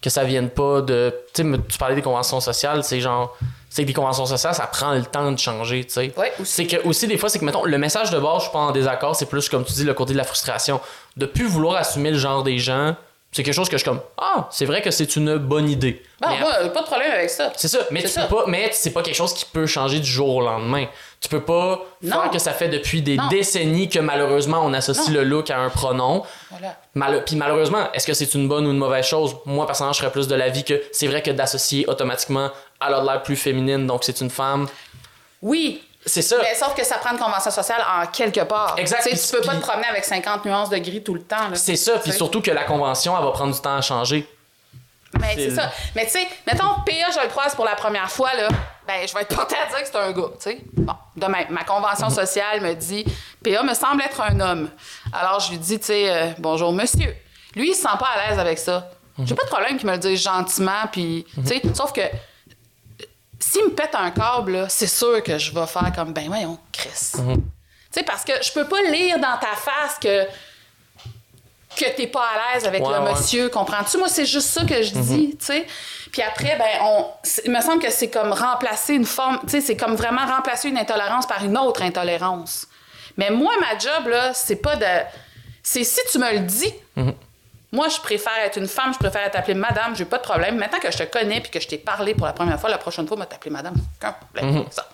que 0.00 0.08
ça 0.08 0.22
vienne 0.22 0.48
pas 0.48 0.82
de. 0.82 1.12
Tu 1.34 1.42
sais, 1.42 1.42
me- 1.42 1.58
tu 1.58 1.76
parlais 1.78 1.96
des 1.96 2.02
conventions 2.02 2.38
sociales, 2.40 2.84
c'est 2.84 3.00
genre. 3.00 3.36
C'est 3.70 3.82
que 3.82 3.88
des 3.88 3.92
conventions 3.92 4.26
sociales, 4.26 4.54
ça 4.54 4.68
prend 4.68 4.92
le 4.94 5.04
temps 5.04 5.32
de 5.32 5.38
changer, 5.38 5.84
tu 5.84 5.94
sais. 5.94 6.14
Ouais. 6.16 6.32
C'est 6.44 6.68
que, 6.68 6.76
aussi, 6.86 7.08
des 7.08 7.18
fois, 7.18 7.28
c'est 7.28 7.40
que, 7.40 7.44
mettons, 7.44 7.64
le 7.64 7.78
message 7.78 8.10
de 8.10 8.18
base, 8.20 8.36
je 8.36 8.42
suis 8.42 8.52
pas 8.52 8.60
en 8.60 8.70
désaccord, 8.70 9.16
c'est 9.16 9.26
plus, 9.26 9.48
comme 9.48 9.64
tu 9.64 9.72
dis, 9.72 9.82
le 9.84 9.94
côté 9.94 10.12
de 10.12 10.18
la 10.18 10.24
frustration. 10.24 10.80
De 11.16 11.26
plus 11.26 11.46
vouloir 11.48 11.74
assumer 11.76 12.12
le 12.12 12.18
genre 12.18 12.44
des 12.44 12.58
gens, 12.60 12.94
c'est 13.36 13.42
quelque 13.42 13.54
chose 13.54 13.68
que 13.68 13.76
je 13.76 13.82
suis 13.82 13.88
comme, 13.90 14.00
ah, 14.16 14.48
c'est 14.50 14.64
vrai 14.64 14.80
que 14.80 14.90
c'est 14.90 15.14
une 15.16 15.36
bonne 15.36 15.68
idée. 15.68 16.02
Mais 16.22 16.38
moi, 16.40 16.50
pas 16.72 16.80
de 16.80 16.86
problème 16.86 17.12
avec 17.12 17.28
ça. 17.28 17.52
c'est 17.56 17.68
ça, 17.68 17.80
mais 17.90 18.06
C'est 18.06 18.26
pas, 18.28 18.44
mais 18.46 18.70
c'est 18.72 18.92
pas 18.92 19.02
quelque 19.02 19.14
chose 19.14 19.34
qui 19.34 19.44
peut 19.44 19.66
changer 19.66 20.00
du 20.00 20.06
jour 20.10 20.36
au 20.36 20.40
lendemain. 20.40 20.86
Tu 21.20 21.28
peux 21.28 21.42
pas 21.42 21.84
Non. 22.02 22.22
faire 22.22 22.30
que 22.30 22.38
ça 22.38 22.52
fait 22.52 22.68
depuis 22.68 23.02
des 23.02 23.16
Non. 23.16 23.28
décennies 23.28 23.88
que 23.90 23.98
malheureusement 23.98 24.60
on 24.64 24.72
associe 24.72 25.08
Non. 25.08 25.14
le 25.14 25.24
look 25.24 25.50
à 25.50 25.58
un 25.58 25.68
pronom. 25.68 26.22
Voilà. 26.50 26.76
Mal- 26.94 27.22
Puis 27.24 27.36
malheureusement, 27.36 27.92
est-ce 27.92 28.06
que 28.06 28.14
c'est 28.14 28.32
une 28.34 28.48
bonne 28.48 28.66
ou 28.66 28.70
une 28.70 28.78
mauvaise 28.78 29.04
chose? 29.04 29.36
Moi, 29.44 29.66
personnellement, 29.66 29.92
je 29.92 29.98
serais 29.98 30.10
plus 30.10 30.28
de 30.28 30.34
l'avis 30.34 30.64
que 30.64 30.82
c'est 30.92 31.06
vrai 31.06 31.20
que 31.22 31.30
d'associer 31.30 31.86
automatiquement 31.88 32.50
à 32.80 32.88
l'air 32.90 33.22
plus 33.22 33.36
féminine, 33.36 33.86
donc 33.86 34.02
c'est 34.04 34.20
une 34.22 34.30
femme. 34.30 34.66
Oui, 35.42 35.82
C'est 36.08 36.22
ça. 36.22 36.36
mais 36.40 36.54
sauf 36.54 36.74
que 36.74 36.84
ça 36.84 36.98
prend 36.98 37.10
une 37.12 37.18
convention 37.18 37.50
sociale 37.50 37.82
en 38.00 38.06
quelque 38.06 38.40
part. 38.44 38.74
Exact, 38.78 39.02
Tu 39.02 39.36
peux 39.36 39.40
pas 39.42 39.56
te 39.56 39.60
promener 39.60 39.88
avec 39.88 40.04
50 40.04 40.44
nuances 40.44 40.70
de 40.70 40.78
gris 40.78 41.02
tout 41.02 41.14
le 41.14 41.22
temps. 41.22 41.52
C'est 41.54 41.74
ça, 41.76 41.98
puis 41.98 42.12
surtout 42.12 42.40
que 42.40 42.50
la 42.52 42.62
convention, 42.64 43.16
elle 43.18 43.24
va 43.24 43.30
prendre 43.32 43.52
du 43.54 43.60
temps 43.60 43.76
à 43.76 43.80
changer. 43.82 44.28
Mais 45.18 45.34
c'est- 45.34 45.50
c'est 45.50 45.56
ça. 45.56 45.70
Mais 45.94 46.04
tu 46.04 46.12
sais, 46.12 46.28
mettons, 46.46 46.74
PA, 46.84 47.10
je 47.14 47.20
le 47.22 47.28
croise 47.28 47.54
pour 47.54 47.64
la 47.64 47.74
première 47.74 48.10
fois, 48.10 48.34
là. 48.34 48.48
Ben, 48.86 49.06
je 49.08 49.12
vais 49.14 49.22
être 49.22 49.34
portée 49.34 49.56
à 49.56 49.66
dire 49.68 49.80
que 49.82 49.86
c'est 49.86 49.96
un 49.96 50.12
gars, 50.12 50.28
tu 50.34 50.50
sais. 50.50 50.58
Bon, 50.74 50.92
demain, 51.16 51.44
ma 51.48 51.64
convention 51.64 52.08
sociale 52.10 52.60
me 52.60 52.74
dit 52.74 53.04
PA 53.42 53.62
me 53.62 53.74
semble 53.74 54.02
être 54.02 54.20
un 54.20 54.38
homme. 54.40 54.70
Alors, 55.12 55.40
je 55.40 55.50
lui 55.50 55.58
dis, 55.58 55.78
tu 55.80 55.86
sais, 55.86 56.08
euh, 56.10 56.26
bonjour, 56.38 56.72
monsieur. 56.72 57.14
Lui, 57.54 57.70
il 57.70 57.74
se 57.74 57.82
sent 57.82 57.88
pas 57.98 58.08
à 58.14 58.28
l'aise 58.30 58.38
avec 58.38 58.58
ça. 58.58 58.90
J'ai 59.24 59.34
pas 59.34 59.44
de 59.44 59.48
problème 59.48 59.78
qu'il 59.78 59.86
me 59.86 59.92
le 59.92 59.98
dise 59.98 60.22
gentiment, 60.22 60.86
puis, 60.92 61.26
tu 61.34 61.46
sais, 61.46 61.62
sauf 61.74 61.92
que 61.92 62.02
s'il 63.50 63.64
me 63.66 63.70
pète 63.70 63.94
un 63.94 64.10
câble, 64.10 64.66
c'est 64.68 64.86
sûr 64.86 65.22
que 65.22 65.38
je 65.38 65.52
vais 65.52 65.66
faire 65.66 65.92
comme, 65.94 66.12
ben, 66.12 66.26
voyons, 66.26 66.58
Chris. 66.72 67.12
Tu 67.14 67.20
sais, 67.90 68.02
parce 68.02 68.24
que 68.24 68.32
je 68.42 68.52
peux 68.52 68.66
pas 68.66 68.82
lire 68.82 69.18
dans 69.18 69.38
ta 69.38 69.54
face 69.56 69.98
que 70.00 70.26
que 71.76 71.94
t'es 71.94 72.06
pas 72.06 72.22
à 72.24 72.54
l'aise 72.54 72.64
avec 72.64 72.82
Ouais, 72.82 72.94
le 72.98 73.04
ouais. 73.04 73.12
monsieur, 73.12 73.50
comprends-tu? 73.50 73.98
Moi, 73.98 74.08
c'est 74.08 74.24
juste 74.24 74.48
ça 74.48 74.64
que 74.64 74.82
je 74.82 74.92
dis, 74.92 75.36
tu 75.38 75.44
sais. 75.44 75.66
Puis 76.10 76.22
après, 76.22 76.56
ben, 76.56 76.80
on, 76.82 77.06
il 77.44 77.50
me 77.50 77.60
semble 77.60 77.82
que 77.82 77.90
c'est 77.90 78.08
comme 78.08 78.32
remplacer 78.32 78.94
une 78.94 79.04
forme, 79.04 79.40
tu 79.42 79.50
sais, 79.50 79.60
c'est 79.60 79.76
comme 79.76 79.94
vraiment 79.94 80.24
remplacer 80.24 80.68
une 80.70 80.78
intolérance 80.78 81.26
par 81.26 81.44
une 81.44 81.58
autre 81.58 81.82
intolérance. 81.82 82.66
Mais 83.18 83.30
moi, 83.30 83.52
ma 83.60 83.78
job, 83.78 84.08
là, 84.08 84.32
c'est 84.32 84.56
pas 84.56 84.76
de... 84.76 84.86
C'est 85.62 85.84
si 85.84 86.00
tu 86.10 86.18
me 86.18 86.32
le 86.32 86.40
dis. 86.40 86.72
Moi, 87.72 87.88
je 87.88 88.00
préfère 88.00 88.38
être 88.44 88.58
une 88.58 88.68
femme, 88.68 88.92
je 88.92 88.98
préfère 88.98 89.22
être 89.26 89.36
appelée 89.36 89.54
madame, 89.54 89.94
j'ai 89.96 90.04
pas 90.04 90.18
de 90.18 90.22
problème. 90.22 90.56
Maintenant 90.56 90.78
que 90.78 90.90
je 90.90 90.98
te 90.98 91.02
connais 91.04 91.40
puis 91.40 91.50
que 91.50 91.60
je 91.60 91.66
t'ai 91.68 91.78
parlé 91.78 92.14
pour 92.14 92.26
la 92.26 92.32
première 92.32 92.58
fois, 92.60 92.70
la 92.70 92.78
prochaine 92.78 93.06
fois, 93.08 93.16
moi, 93.16 93.26
t'appeler 93.26 93.50
madame, 93.50 93.74
aucun 93.98 94.12
problème 94.12 94.56
avec 94.58 94.72
ça. 94.72 94.88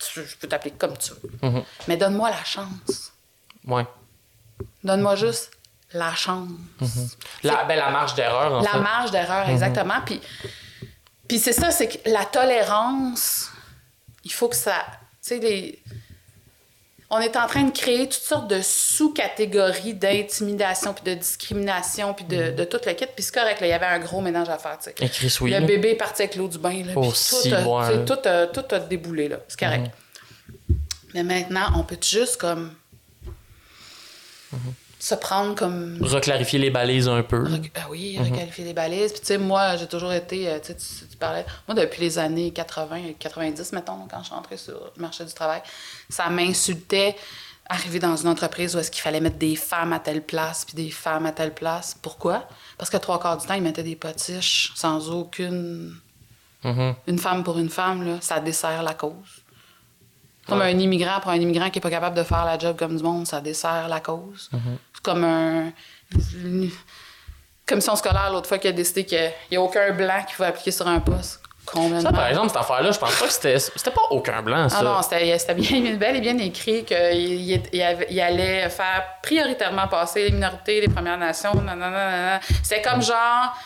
Tu- 0.00 0.24
Je 0.26 0.36
peux 0.36 0.48
t'appeler 0.48 0.72
comme 0.72 0.96
tu 0.98 1.12
veux. 1.12 1.62
Mais 1.88 1.96
donne-moi 1.96 2.28
la 2.30 2.42
chance. 2.44 3.12
Ouais. 3.66 3.86
Donne-moi 4.82 5.14
juste 5.16 5.52
la 5.92 6.12
chance. 6.14 6.48
La, 7.44 7.64
ben, 7.64 7.76
la 7.76 7.90
marge 7.90 8.14
d'erreur, 8.14 8.52
en 8.52 8.60
La 8.62 8.70
fait. 8.72 8.80
marge 8.80 9.10
d'erreur, 9.12 9.46
Mhm. 9.46 9.52
exactement. 9.52 10.00
Puis, 10.04 10.20
puis 11.28 11.38
c'est 11.38 11.52
ça, 11.52 11.70
c'est 11.70 11.86
que 11.88 12.08
la 12.10 12.24
tolérance, 12.24 13.50
il 14.24 14.32
faut 14.32 14.48
que 14.48 14.56
ça. 14.56 14.84
Tu 15.22 15.28
sais, 15.28 15.38
les. 15.38 15.82
On 17.14 17.20
est 17.20 17.36
en 17.36 17.46
train 17.46 17.64
de 17.64 17.70
créer 17.70 18.08
toutes 18.08 18.22
sortes 18.22 18.48
de 18.48 18.62
sous-catégories 18.62 19.92
d'intimidation, 19.92 20.94
puis 20.94 21.04
de 21.04 21.12
discrimination, 21.20 22.14
puis 22.14 22.24
de, 22.24 22.52
de 22.52 22.64
tout 22.64 22.78
le 22.86 22.92
kit. 22.94 23.04
Puis 23.04 23.22
c'est 23.22 23.34
correct, 23.34 23.60
là, 23.60 23.66
il 23.66 23.70
y 23.70 23.74
avait 23.74 23.84
un 23.84 23.98
gros 23.98 24.22
ménage 24.22 24.48
à 24.48 24.56
faire, 24.56 24.78
tu 24.78 24.84
sais. 24.84 24.94
Et 24.98 25.10
Chris, 25.10 25.36
oui. 25.42 25.50
Le 25.50 25.58
là. 25.58 25.66
bébé 25.66 25.90
est 25.90 25.96
parti 25.96 26.22
avec 26.22 26.36
l'eau 26.36 26.48
du 26.48 26.56
bain, 26.56 26.82
là, 26.82 26.92
puis 26.98 27.08
Aussi, 27.08 27.50
tout, 27.50 27.54
a, 27.54 27.60
ouais, 27.60 27.86
tu 27.86 27.92
sais, 27.92 27.98
là. 27.98 28.04
tout, 28.04 28.28
a, 28.28 28.46
tout 28.46 28.74
a 28.74 28.78
déboulé, 28.78 29.28
là. 29.28 29.40
C'est 29.46 29.60
correct. 29.60 29.90
Mhm. 30.68 30.78
Mais 31.12 31.22
maintenant, 31.22 31.66
on 31.76 31.84
peut 31.84 31.98
juste, 32.00 32.38
comme... 32.38 32.72
Mhm. 34.50 34.58
Se 35.04 35.16
prendre 35.16 35.56
comme 35.56 35.98
Reclarifier 36.00 36.60
les 36.60 36.70
balises 36.70 37.08
un 37.08 37.24
peu. 37.24 37.42
Rec- 37.42 37.72
Ben 37.74 37.82
oui, 37.90 38.16
Mhm. 38.20 38.30
requalifier 38.30 38.64
les 38.64 38.72
balises. 38.72 39.10
Puis, 39.10 39.20
tu 39.20 39.26
sais, 39.26 39.38
moi, 39.38 39.76
j'ai 39.76 39.88
toujours 39.88 40.12
été, 40.12 40.48
euh, 40.48 40.60
tu, 40.60 40.74
sais, 40.78 41.06
tu, 41.10 41.16
parlais, 41.16 41.44
moi, 41.66 41.74
depuis 41.74 42.00
les 42.02 42.18
années 42.20 42.52
80 42.52 42.96
et 43.08 43.14
90, 43.14 43.72
mettons, 43.72 44.06
quand 44.08 44.20
je 44.20 44.26
suis 44.26 44.34
rentrée 44.34 44.56
sur 44.56 44.74
le 44.96 45.02
marché 45.02 45.24
du 45.24 45.32
travail, 45.32 45.60
ça 46.08 46.28
m'insultait 46.30 47.16
arriver 47.68 47.98
dans 47.98 48.14
une 48.16 48.28
entreprise 48.28 48.76
où 48.76 48.78
est-ce 48.78 48.92
qu'il 48.92 49.02
fallait 49.02 49.20
mettre 49.20 49.38
des 49.38 49.56
femmes 49.56 49.92
à 49.92 49.98
telle 49.98 50.22
place 50.22 50.64
puis 50.64 50.74
des 50.76 50.90
femmes 50.90 51.26
à 51.26 51.32
telle 51.32 51.52
place. 51.54 51.96
Pourquoi? 52.00 52.46
Parce 52.78 52.88
que 52.90 52.96
trois 52.96 53.18
quarts 53.18 53.38
du 53.38 53.46
temps, 53.46 53.54
ils 53.54 53.62
mettaient 53.62 53.82
des 53.82 53.96
potiches 53.96 54.72
sans 54.76 55.10
aucune... 55.10 55.96
Mhm. 56.62 56.94
Une 57.08 57.18
femme 57.18 57.42
pour 57.42 57.58
une 57.58 57.70
femme, 57.70 58.06
là, 58.06 58.18
ça 58.20 58.38
dessert 58.38 58.84
la 58.84 58.94
cause. 58.94 59.40
Comme 60.46 60.58
Ouais. 60.58 60.72
un 60.74 60.78
immigrant 60.78 61.20
pour 61.20 61.30
un 61.30 61.36
immigrant 61.36 61.70
qui 61.70 61.78
n'est 61.78 61.82
pas 61.82 61.90
capable 61.90 62.16
de 62.16 62.24
faire 62.24 62.44
la 62.44 62.58
job 62.58 62.76
comme 62.76 62.96
du 62.96 63.02
monde, 63.02 63.26
ça 63.28 63.40
dessert 63.40 63.88
la 63.88 64.00
cause. 64.00 64.50
Mhm. 64.52 64.76
Comme 65.02 65.24
un. 65.24 65.72
Commission 67.66 67.96
scolaire 67.96 68.30
l'autre 68.32 68.48
fois 68.48 68.58
qui 68.58 68.68
a 68.68 68.72
décidé 68.72 69.04
qu'il 69.04 69.32
n'y 69.50 69.56
a 69.56 69.60
aucun 69.60 69.92
blanc 69.92 70.24
qui 70.28 70.34
pouvait 70.34 70.48
appliquer 70.48 70.72
sur 70.72 70.86
un 70.86 71.00
poste. 71.00 71.40
Complètement. 71.64 72.00
Ça, 72.00 72.12
par 72.12 72.26
exemple, 72.26 72.48
cette 72.48 72.56
affaire-là, 72.56 72.90
je 72.90 72.98
pense 72.98 73.14
pas 73.14 73.26
que 73.26 73.32
c'était. 73.32 73.58
C'était 73.58 73.92
pas 73.92 74.02
aucun 74.10 74.42
blanc, 74.42 74.68
ça. 74.68 74.78
Ah 74.80 74.82
non, 74.82 75.02
c'était 75.02 75.54
bien, 75.54 75.94
bel 75.94 76.16
et 76.16 76.20
bien 76.20 76.36
écrit 76.38 76.84
qu'il 76.84 77.62
il, 77.72 78.20
allait 78.20 78.68
faire 78.68 79.04
prioritairement 79.22 79.86
passer 79.86 80.24
les 80.24 80.30
minorités, 80.32 80.80
les 80.80 80.88
Premières 80.88 81.18
Nations, 81.18 81.54
nanana. 81.54 82.40
C'était 82.64 82.82
comme 82.82 83.00
genre, 83.00 83.56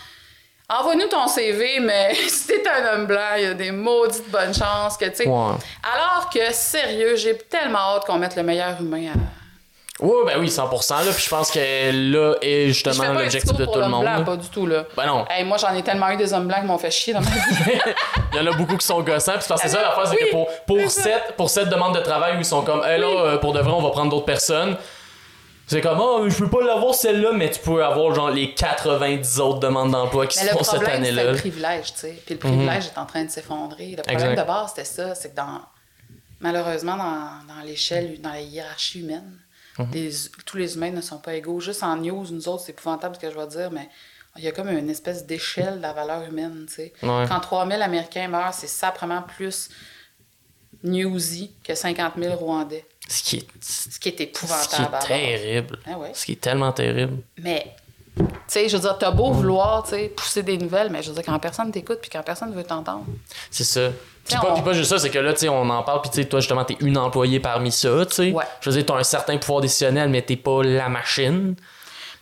envoie-nous 0.68 1.08
ton 1.08 1.26
CV, 1.26 1.80
mais 1.80 2.14
si 2.28 2.48
t'es 2.48 2.68
un 2.68 2.94
homme 2.94 3.06
blanc, 3.06 3.34
il 3.38 3.42
y 3.42 3.46
a 3.46 3.54
des 3.54 3.70
maudites 3.70 4.30
bonnes 4.30 4.54
chances 4.54 4.98
que, 4.98 5.06
tu 5.06 5.16
sais... 5.16 5.26
Ouais. 5.26 5.54
Alors 5.82 6.28
que, 6.32 6.52
sérieux, 6.52 7.16
j'ai 7.16 7.38
tellement 7.38 7.96
hâte 7.96 8.04
qu'on 8.04 8.18
mette 8.18 8.36
le 8.36 8.42
meilleur 8.42 8.78
humain 8.78 9.12
à... 9.14 9.45
Ouais, 9.98 10.24
ben 10.26 10.38
oui, 10.40 10.48
100%. 10.48 10.90
Là, 11.06 11.12
puis 11.12 11.24
je 11.24 11.28
pense 11.30 11.50
que 11.50 11.58
là 12.12 12.34
est 12.42 12.68
justement 12.68 13.12
l'objectif 13.14 13.54
de 13.56 13.64
tout 13.64 13.78
le 13.78 13.88
monde. 13.88 14.02
blanc, 14.02 14.24
pas 14.24 14.36
du 14.36 14.48
tout, 14.48 14.66
là. 14.66 14.84
Ben 14.94 15.06
non. 15.06 15.24
Hey, 15.30 15.42
moi, 15.44 15.56
j'en 15.56 15.72
ai 15.74 15.82
tellement 15.82 16.10
eu 16.10 16.16
des 16.18 16.32
hommes 16.34 16.46
blancs 16.48 16.60
qui 16.60 16.66
m'ont 16.66 16.76
fait 16.78 16.90
chier 16.90 17.14
dans 17.14 17.22
ma 17.22 17.30
vie. 17.30 17.40
Il 18.32 18.36
y 18.36 18.40
en 18.40 18.46
a 18.52 18.56
beaucoup 18.56 18.76
qui 18.76 18.86
sont 18.86 19.00
gossants. 19.02 19.32
Puis 19.38 19.46
c'est 19.56 19.68
ça, 19.68 19.80
la 19.80 19.90
phrase, 19.92 20.10
c'est 20.10 20.22
Oui, 20.22 20.26
que 20.26 20.30
pour, 20.32 20.48
pour, 20.66 20.90
cette, 20.90 21.32
pour 21.36 21.48
cette 21.48 21.70
demande 21.70 21.94
de 21.94 22.00
travail 22.00 22.36
où 22.36 22.40
ils 22.40 22.44
sont 22.44 22.60
comme, 22.62 22.84
hey, 22.84 23.00
là, 23.00 23.06
euh, 23.06 23.38
pour 23.38 23.54
de 23.54 23.60
vrai, 23.60 23.72
on 23.72 23.80
va 23.80 23.88
prendre 23.90 24.10
d'autres 24.10 24.26
personnes. 24.26 24.76
C'est 25.66 25.80
comme, 25.80 25.98
oh, 25.98 26.28
je 26.28 26.36
peux 26.38 26.50
pas 26.50 26.62
l'avoir 26.62 26.94
celle-là, 26.94 27.30
mais 27.32 27.50
tu 27.50 27.58
peux 27.60 27.82
avoir 27.84 28.14
genre 28.14 28.30
les 28.30 28.52
90 28.54 29.40
autres 29.40 29.60
demandes 29.60 29.90
d'emploi 29.92 30.26
qui 30.26 30.38
Mais 30.38 30.44
se 30.46 30.50
font 30.52 30.62
cette 30.62 30.74
problème, 30.82 31.02
c'est 31.02 31.08
année-là. 31.10 31.32
le 31.32 31.36
privilège, 31.38 31.94
tu 31.94 32.00
sais. 32.00 32.22
Puis 32.24 32.34
le 32.34 32.38
privilège 32.38 32.84
est 32.94 32.98
en 33.00 33.06
train 33.06 33.24
de 33.24 33.30
s'effondrer. 33.30 33.94
Le 33.96 34.02
problème 34.02 34.30
Exact. 34.32 34.42
de 34.42 34.46
base, 34.46 34.68
c'était 34.76 34.84
ça, 34.84 35.14
c'est 35.16 35.30
que 35.30 35.36
dans... 35.36 35.60
malheureusement, 36.40 36.96
dans, 36.96 37.54
dans 37.54 37.60
l'échelle, 37.64 38.20
dans 38.20 38.30
la 38.30 38.40
hiérarchie 38.42 39.00
humaine, 39.00 39.38
Mhm. 39.78 39.90
les- 39.92 40.12
tous 40.44 40.56
les 40.56 40.74
humains 40.76 40.90
ne 40.90 41.00
sont 41.00 41.18
pas 41.18 41.34
égaux. 41.34 41.60
Juste 41.60 41.82
en 41.82 41.96
news, 41.96 42.26
nous 42.30 42.48
autres, 42.48 42.62
c'est 42.64 42.72
épouvantable 42.72 43.14
ce 43.16 43.20
que 43.20 43.30
je 43.30 43.36
vais 43.38 43.46
dire, 43.46 43.70
mais 43.70 43.88
il 44.38 44.44
y 44.44 44.48
a 44.48 44.52
comme 44.52 44.68
une 44.68 44.90
espèce 44.90 45.24
d'échelle 45.26 45.76
de 45.78 45.82
la 45.82 45.92
valeur 45.92 46.22
humaine, 46.22 46.66
sais. 46.68 46.92
Ouais. 47.02 47.24
Quand 47.28 47.40
3000 47.40 47.80
Américains 47.82 48.28
meurent, 48.28 48.54
c'est 48.54 48.66
saprement 48.66 49.22
plus 49.22 49.68
newsy 50.82 51.52
que 51.64 51.74
50 51.74 52.14
000 52.18 52.34
Rwandais. 52.36 52.84
Ce 53.08 53.22
qui 53.22 53.36
est, 53.36 53.46
Ce 53.60 53.98
qui 53.98 54.08
est 54.08 54.12
ce 54.12 54.16
qui 54.16 54.22
épouvantable. 54.24 54.96
est 55.02 55.06
terrible. 55.06 55.78
Ah 55.86 55.98
ouais. 55.98 56.10
Ce 56.14 56.24
qui 56.26 56.32
est 56.32 56.40
tellement 56.40 56.72
terrible. 56.72 57.18
Mais, 57.38 57.74
tu 58.16 58.24
sais, 58.48 58.68
je 58.68 58.76
veux 58.76 58.82
dire, 58.82 58.98
t'as 58.98 59.10
beau 59.10 59.30
vouloir, 59.30 59.84
tu 59.84 59.90
sais, 59.90 60.08
pousser 60.08 60.42
des 60.42 60.58
nouvelles, 60.58 60.90
mais 60.90 61.02
je 61.02 61.08
veux 61.08 61.14
dire, 61.14 61.24
quand 61.24 61.38
personne 61.38 61.70
t'écoute 61.70 61.98
puis 62.00 62.10
quand 62.10 62.22
personne 62.22 62.52
veut 62.54 62.64
t'entendre. 62.64 63.06
C'est 63.50 63.64
ça. 63.64 63.90
T'sais, 64.26 64.36
pas, 64.38 64.54
on- 64.54 64.62
pas 64.62 64.72
juste 64.72 64.90
ça, 64.90 64.98
c'est 64.98 65.10
que 65.10 65.18
là, 65.18 65.32
tu 65.32 65.40
sais, 65.40 65.48
on 65.48 65.68
en 65.70 65.82
parle, 65.82 66.00
puis 66.02 66.10
tu 66.10 66.16
sais, 66.22 66.28
toi, 66.28 66.40
justement, 66.40 66.64
t'es 66.64 66.76
une 66.80 66.98
employée 66.98 67.40
parmi 67.40 67.70
ça, 67.72 68.04
tu 68.06 68.14
sais. 68.14 68.32
Ouais. 68.32 68.44
Je 68.60 68.68
veux 68.70 68.76
dire, 68.76 68.86
t'as 68.86 68.94
un 68.96 69.04
certain 69.04 69.38
pouvoir 69.38 69.60
décisionnel, 69.60 70.08
mais 70.10 70.22
t'es 70.22 70.36
pas 70.36 70.62
la 70.62 70.88
machine. 70.88 71.54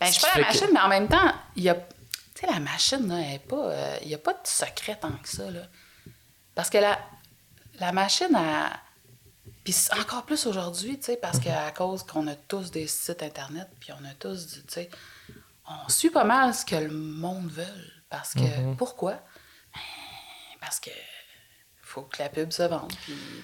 Ben, 0.01 0.07
je 0.07 0.13
suis 0.13 0.21
pas 0.23 0.29
la 0.39 0.45
que- 0.45 0.53
machine, 0.53 0.69
mais 0.73 0.81
en 0.81 0.89
même 0.89 1.09
temps, 1.09 1.33
il 1.57 1.63
y 1.65 1.69
a. 1.71 1.75
Tu 1.75 1.81
sais, 2.41 2.47
la 2.53 2.61
machine, 2.61 3.09
là, 3.09 3.17
elle 3.21 3.35
est 3.37 3.39
pas. 3.39 3.57
euh, 3.71 3.97
Il 4.03 4.09
y 4.09 4.15
a 4.15 4.19
pas 4.19 4.33
de 4.33 4.39
secret 4.45 4.99
tant 5.01 5.13
que 5.13 5.29
ça, 5.29 5.51
là. 5.51 5.61
Parce 6.55 6.69
que 6.71 6.79
la, 6.79 6.99
la 7.81 7.93
machine, 7.93 8.35
a. 8.35 8.71
Puis 9.63 9.73
c'est 9.73 9.95
encore 9.99 10.25
plus 10.25 10.47
aujourd'hui, 10.47 10.99
tu 10.99 11.05
sais, 11.07 11.17
parce 11.17 11.39
Mhm. 11.39 11.45
qu'à 11.45 11.71
cause 11.71 12.03
qu'on 12.03 12.27
a 12.27 12.35
tous 12.35 12.71
des 12.71 12.87
sites 12.87 13.23
Internet, 13.23 13.69
puis 13.81 13.93
on 13.93 14.05
a 14.05 14.13
tous, 14.19 14.47
du- 14.47 14.63
tu 14.67 14.75
sais, 14.75 14.91
on 15.67 15.89
suit 15.89 16.11
pas 16.11 16.25
mal 16.25 16.53
ce 16.55 16.67
que 16.67 16.77
le 16.77 16.91
monde 16.91 17.49
veut. 17.51 17.65
Parce 18.11 18.35
que. 18.35 18.41
Mhm. 18.41 18.77
Pourquoi? 18.77 19.13
Ben, 19.13 19.81
Parce 20.61 20.81
que. 20.81 20.91
Faut 21.95 22.03
que 22.03 22.21
la 22.21 22.29
pub 22.29 22.51
se 22.51 22.65
vende. 22.65 22.93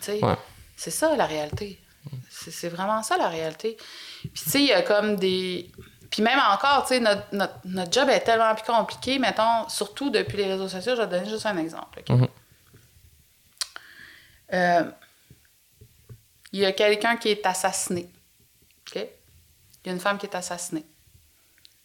Ouais. 0.08 0.36
c'est 0.76 0.90
ça 0.90 1.14
la 1.16 1.26
réalité. 1.26 1.80
C'est 2.30 2.68
vraiment 2.68 3.02
ça 3.02 3.16
la 3.16 3.28
réalité. 3.28 3.76
Puis, 4.22 4.30
tu 4.44 4.50
sais, 4.50 4.60
il 4.60 4.66
y 4.66 4.72
a 4.72 4.82
comme 4.82 5.16
des. 5.16 5.70
Puis, 6.10 6.22
même 6.22 6.40
encore, 6.50 6.82
tu 6.82 6.94
sais, 6.94 7.00
notre, 7.00 7.22
notre, 7.32 7.54
notre 7.64 7.92
job 7.92 8.08
est 8.08 8.20
tellement 8.20 8.52
plus 8.54 8.64
compliqué, 8.64 9.18
mettons, 9.18 9.68
surtout 9.68 10.10
depuis 10.10 10.38
les 10.38 10.46
réseaux 10.46 10.68
sociaux. 10.68 10.94
Je 10.96 11.02
vais 11.02 11.06
te 11.06 11.12
donner 11.12 11.28
juste 11.28 11.46
un 11.46 11.56
exemple. 11.58 12.02
Mhm. 12.08 12.28
Euh, 14.52 14.90
Il 16.52 16.58
y 16.60 16.66
a 16.66 16.72
quelqu'un 16.72 17.16
qui 17.16 17.28
est 17.28 17.46
assassiné. 17.46 18.10
OK? 18.88 18.96
Il 18.96 19.86
y 19.86 19.90
a 19.90 19.92
une 19.92 20.00
femme 20.00 20.18
qui 20.18 20.26
est 20.26 20.34
assassinée. 20.34 20.84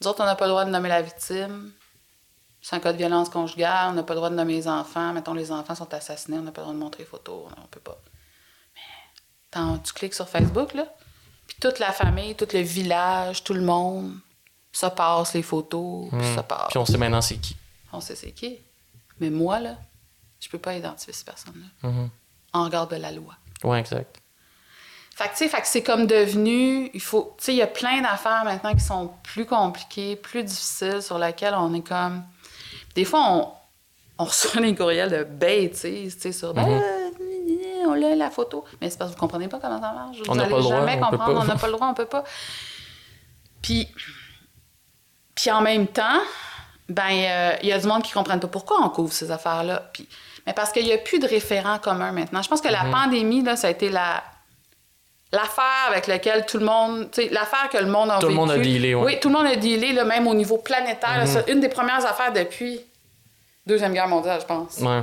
Nous 0.02 0.08
autres, 0.08 0.22
on 0.24 0.26
n'a 0.26 0.36
pas 0.36 0.46
le 0.46 0.52
droit 0.52 0.66
de 0.66 0.72
nommer 0.72 0.90
la 0.90 1.04
victime. 1.04 1.72
C'est 2.66 2.76
un 2.76 2.80
cas 2.80 2.94
de 2.94 2.98
violence 2.98 3.30
conjugale. 3.30 3.92
On 3.92 3.94
n'a 3.94 4.02
pas 4.02 4.16
le 4.16 4.18
droit 4.18 4.32
de 4.32 4.36
nommer 4.36 4.54
les 4.54 4.68
enfants. 4.68 5.14
Mettons, 5.14 5.36
les 5.36 5.52
enfants 5.52 5.76
sont 5.76 5.94
assassinés. 5.94 6.40
On 6.40 6.42
n'a 6.42 6.52
pas 6.52 6.62
le 6.62 6.66
droit 6.66 6.74
de 6.74 6.80
montrer 6.80 7.04
les 7.04 7.08
photos. 7.08 7.44
On 7.64 7.68
peut 7.68 7.80
pas. 7.80 8.02
Mais 8.74 9.78
tu 9.84 9.94
cliques 9.94 10.16
sur 10.16 10.28
Facebook, 10.28 10.74
là, 10.74 10.88
puis 11.46 11.58
toute 11.62 11.78
la 11.78 11.92
famille, 11.92 12.34
tout 12.34 12.48
le 12.52 12.62
village, 12.62 13.44
tout 13.44 13.54
le 13.54 13.62
monde, 13.62 14.16
ça 14.72 14.90
passe 14.90 15.36
les 15.36 15.44
photos, 15.44 16.10
puis 16.10 16.26
ça 16.34 16.42
passe. 16.42 16.66
Hmm. 16.66 16.70
Puis 16.70 16.78
on 16.80 16.86
sait 16.88 16.98
maintenant 16.98 17.22
c'est 17.22 17.38
qui. 17.38 17.56
On 17.94 18.02
sait 18.02 18.16
c'est 18.16 18.32
qui. 18.32 18.58
Mais 19.20 19.30
moi, 19.30 19.60
là, 19.60 19.78
je 20.40 20.50
peux 20.50 20.58
pas 20.58 20.74
identifier 20.74 21.14
ces 21.14 21.24
personnes-là. 21.24 21.88
Mhm. 21.88 22.10
En 22.54 22.64
regard 22.64 22.88
de 22.88 22.96
la 22.96 23.12
loi. 23.12 23.36
Ouais, 23.64 23.80
exact. 23.80 24.20
Fait 25.12 25.26
que, 25.26 25.34
tu 25.34 25.38
sais, 25.38 25.50
fait 25.50 25.62
que 25.62 25.68
c'est 25.68 25.84
comme 25.84 26.08
devenu. 26.08 26.90
Il 26.96 27.00
faut. 27.00 27.36
Tu 27.38 27.46
sais, 27.46 27.54
il 27.54 27.58
y 27.58 27.62
a 27.62 27.68
plein 27.68 28.02
d'affaires 28.02 28.44
maintenant 28.44 28.74
qui 28.74 28.84
sont 28.84 29.14
plus 29.22 29.46
compliquées, 29.46 30.16
plus 30.16 30.44
difficiles, 30.44 31.04
sur 31.04 31.20
lesquelles 31.20 31.54
on 31.54 31.72
est 31.76 31.88
comme. 31.88 32.24
Des 32.96 33.06
fois, 33.06 33.22
on, 33.30 33.52
on 34.18 34.26
reçoit 34.26 34.62
des 34.62 34.74
courriels 34.76 35.12
de 35.12 35.24
bêtises, 35.24 36.16
tu 36.16 36.22
sais, 36.22 36.32
sur. 36.32 36.54
Ben, 36.54 36.82
on 37.88 37.92
a 37.94 38.16
la 38.16 38.32
photo. 38.32 38.66
Mais 38.82 38.90
c'est 38.90 38.98
parce 38.98 39.12
que 39.12 39.16
vous 39.16 39.20
comprenez 39.20 39.48
pas 39.48 39.60
comment 39.60 39.80
ça 39.80 39.92
marche. 39.94 40.18
Vous 40.18 40.24
On 40.30 40.36
n'a 40.36 40.44
allez 40.44 40.52
pas 40.52 40.58
le 40.58 40.64
droit, 40.64 40.76
jamais 40.80 41.00
comprendre. 41.00 41.40
On 41.42 41.44
n'a 41.46 41.56
pas 41.56 41.68
le 41.68 41.74
droit, 41.74 41.88
on 41.88 41.94
peut 41.94 42.06
pas. 42.06 42.24
Puis. 43.62 43.88
Puis 45.36 45.52
en 45.52 45.62
même 45.62 45.88
temps, 45.88 46.22
ben, 46.88 47.12
euh, 47.12 47.56
il 47.62 47.70
y 47.70 47.74
a 47.74 47.80
du 47.80 47.88
monde 47.88 48.02
qui 48.04 48.12
ne 48.12 48.16
comprennent 48.16 48.40
pas 48.40 48.48
pourquoi 48.48 48.78
on 48.82 48.90
couvre 48.90 49.12
ces 49.12 49.30
affaires-là. 49.32 49.90
Puis, 49.94 50.08
mais 50.48 50.54
parce 50.54 50.72
qu'il 50.72 50.86
n'y 50.86 50.94
a 50.94 50.98
plus 50.98 51.20
de 51.20 51.28
référents 51.28 51.78
communs 51.80 52.12
maintenant. 52.14 52.42
Je 52.42 52.48
pense 52.48 52.62
que 52.62 52.70
la 52.70 52.86
Mhm. 52.86 52.92
pandémie, 52.92 53.44
là, 53.44 53.56
ça 53.56 53.68
a 53.68 53.70
été 53.72 53.90
la, 53.90 54.24
l'affaire 55.36 55.88
avec 55.90 56.08
laquelle 56.08 56.46
tout 56.46 56.58
le 56.58 56.66
monde, 56.66 57.10
tu 57.12 57.24
sais, 57.24 57.30
l'affaire 57.30 57.70
que 57.72 57.78
le 57.78 57.86
monde 57.88 58.10
a 58.12 58.16
Tout 58.20 58.28
le 58.28 58.34
vécu. 58.34 58.40
monde 58.40 58.52
a 58.52 58.58
dealé, 58.58 58.96
ouais. 58.96 59.02
Mhm. 59.02 59.06
Oui, 59.06 59.20
tout 59.20 59.30
le 59.30 59.34
monde 59.36 59.48
a 59.48 59.56
dealé, 59.56 59.94
là, 59.94 60.04
même 60.06 60.28
au 60.28 60.34
niveau 60.34 60.58
planétaire. 60.58 61.24
c'est 61.28 61.50
une 61.52 61.60
des 61.60 61.70
premières 61.70 62.06
affaires 62.06 62.32
depuis 62.34 62.82
Deuxième 63.68 63.94
Guerre 63.94 64.08
mondiale, 64.08 64.40
je 64.42 64.46
pense, 64.46 64.78
Ouais. 64.80 65.02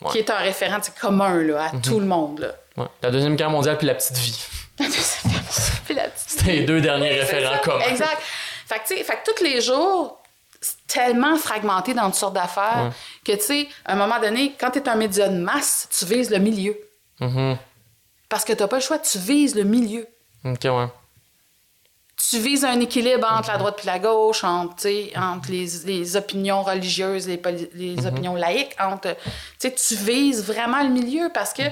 Ouais. 0.00 0.10
qui 0.10 0.18
est 0.18 0.30
un 0.30 0.36
référent 0.38 0.78
commun 1.00 1.34
là, 1.42 1.64
à 1.66 1.70
tout 1.82 1.98
le 2.00 2.06
monde. 2.06 2.40
Là. 2.40 2.48
ouais. 2.76 2.88
La 3.02 3.10
Deuxième 3.10 3.36
Guerre 3.36 3.50
mondiale 3.50 3.78
puis 3.78 3.86
la 3.86 3.94
petite 3.94 4.16
vie. 4.18 4.44
Puis 5.86 5.94
la 5.94 6.08
petite 6.08 6.28
C'était 6.30 6.52
les 6.52 6.64
deux 6.64 6.80
derniers 6.80 7.12
référents 7.12 7.58
communs. 7.62 7.84
Exact. 7.88 8.18
Fait 8.66 8.76
que, 8.80 8.86
tu 8.88 8.96
sais, 8.96 9.04
fait 9.04 9.20
que 9.22 9.30
tous 9.32 9.44
les 9.44 9.60
jours, 9.60 10.20
c'est 10.60 10.84
tellement 10.88 11.36
fragmenté 11.36 11.94
dans 11.94 12.06
toutes 12.06 12.14
sortes 12.16 12.34
d'affaires 12.34 12.90
que, 13.24 13.32
tu 13.32 13.40
sais, 13.42 13.68
à 13.84 13.92
un 13.92 13.96
moment 13.96 14.18
donné, 14.18 14.54
quand 14.58 14.70
tu 14.72 14.78
es 14.80 14.88
un 14.88 14.96
média 14.96 15.28
de 15.28 15.36
masse, 15.36 15.88
tu 15.96 16.06
vises 16.06 16.30
le 16.30 16.38
milieu. 16.38 16.76
Mhm. 17.20 17.56
Parce 18.34 18.44
que 18.44 18.52
tu 18.52 18.66
pas 18.66 18.76
le 18.78 18.82
choix, 18.82 18.98
tu 18.98 19.16
vises 19.16 19.54
le 19.54 19.62
milieu. 19.62 20.08
Ok, 20.44 20.64
ouais. 20.64 20.88
Tu 22.16 22.40
vises 22.40 22.64
un 22.64 22.80
équilibre 22.80 23.28
entre 23.30 23.48
la 23.52 23.58
droite 23.58 23.78
et 23.84 23.86
la 23.86 24.00
gauche, 24.00 24.42
entre, 24.42 24.88
entre 25.16 25.50
les, 25.52 25.68
les 25.84 26.16
opinions 26.16 26.64
religieuses, 26.64 27.28
les, 27.28 27.40
les 27.74 27.94
Mhm. 27.94 28.06
opinions 28.06 28.34
laïques, 28.34 28.74
entre. 28.80 29.16
Tu 29.60 29.94
vises 29.94 30.42
vraiment 30.42 30.82
le 30.82 30.88
milieu 30.88 31.30
parce 31.32 31.52
que 31.52 31.62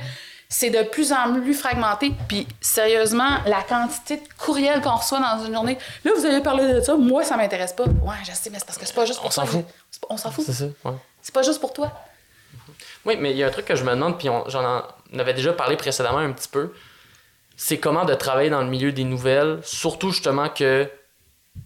c'est 0.49 0.71
de 0.71 0.85
plus 0.85 1.13
en 1.13 1.33
plus 1.35 1.53
fragmenté. 1.55 2.13
Puis, 2.29 2.47
sérieusement, 2.61 3.39
la 3.45 3.63
quantité 3.63 4.19
de 4.19 4.23
courriels 4.39 4.81
qu'on 4.83 4.95
reçoit 4.95 5.19
dans 5.19 5.45
une 5.45 5.55
journée. 5.55 5.77
Là, 6.05 6.13
vous 6.17 6.25
avez 6.25 6.43
parlé 6.43 6.75
de 6.75 6.81
ça, 6.81 6.95
moi, 6.95 7.25
ça 7.25 7.37
m'intéresse 7.37 7.73
pas. 7.73 7.87
Ouais, 7.87 8.15
je 8.23 8.31
sais, 8.31 8.51
mais 8.51 8.61
c'est 8.61 8.67
parce 8.67 8.79
que 8.79 8.87
c'est 8.87 8.95
pas 8.95 9.05
juste 9.05 9.19
pour 9.19 9.27
On 9.27 9.31
s'en 9.33 9.43
toi. 9.47 9.51
fout. 9.53 9.65
On 10.11 10.17
s'en 10.17 10.31
fout. 10.31 10.45
C'est 10.47 10.53
ça, 10.53 10.67
ouais. 10.85 10.95
C'est 11.23 11.35
pas 11.35 11.43
juste 11.43 11.61
pour 11.61 11.73
toi. 11.73 11.91
Oui, 13.05 13.17
mais 13.19 13.33
il 13.33 13.37
y 13.37 13.43
a 13.43 13.49
un 13.49 13.51
truc 13.51 13.65
que 13.65 13.75
je 13.75 13.85
me 13.85 13.91
demande, 13.91 14.19
puis 14.19 14.29
j'en 14.47 14.85
avait 15.19 15.35
déjà 15.35 15.53
parlé 15.53 15.77
précédemment 15.77 16.19
un 16.19 16.33
petit 16.33 16.49
peu. 16.49 16.73
C'est 17.57 17.79
comment 17.79 18.05
de 18.05 18.15
travailler 18.15 18.51
dans 18.51 18.63
le 18.63 18.69
milieu 18.69 18.93
des 18.93 19.05
nouvelles, 19.05 19.61
surtout 19.63 20.11
justement 20.11 20.49
que. 20.49 20.85
Tu 21.55 21.61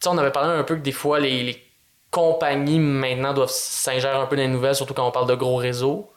sais, 0.00 0.08
on 0.08 0.18
avait 0.18 0.32
parlé 0.32 0.50
un 0.50 0.64
peu 0.64 0.76
que 0.76 0.80
des 0.80 0.92
fois, 0.92 1.20
les, 1.20 1.42
les 1.42 1.64
compagnies 2.10 2.78
maintenant 2.78 3.32
doivent 3.32 3.50
s'ingérer 3.50 4.16
un 4.16 4.26
peu 4.26 4.36
dans 4.36 4.42
les 4.42 4.48
nouvelles, 4.48 4.74
surtout 4.74 4.94
quand 4.94 5.06
on 5.06 5.10
parle 5.10 5.28
de 5.28 5.34
gros 5.34 5.56
réseaux. 5.56 6.12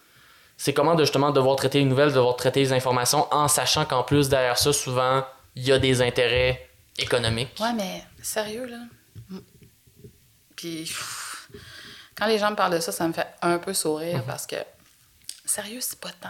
C'est 0.57 0.73
comment 0.73 0.97
justement 0.97 1.31
devoir 1.31 1.55
traiter 1.55 1.79
les 1.79 1.85
nouvelles, 1.85 2.13
devoir 2.13 2.35
traiter 2.35 2.61
les 2.61 2.73
informations 2.73 3.27
en 3.33 3.47
sachant 3.47 3.85
qu'en 3.85 4.03
plus 4.03 4.29
derrière 4.29 4.57
ça, 4.57 4.71
souvent, 4.73 5.25
il 5.55 5.63
y 5.63 5.71
a 5.71 5.79
des 5.79 6.01
intérêts 6.01 6.69
économiques. 6.97 7.57
Ouais, 7.59 7.73
mais 7.73 8.03
sérieux, 8.21 8.65
là? 8.65 8.77
Puis, 10.55 10.89
quand 12.17 12.25
les 12.27 12.37
gens 12.39 12.51
me 12.51 12.55
parlent 12.55 12.73
de 12.73 12.79
ça, 12.79 12.91
ça 12.91 13.07
me 13.07 13.13
fait 13.13 13.27
un 13.41 13.57
peu 13.57 13.73
sourire 13.73 14.23
parce 14.25 14.45
que, 14.47 14.55
sérieux, 15.45 15.79
c'est 15.81 15.99
pas 15.99 16.11
tant. 16.21 16.29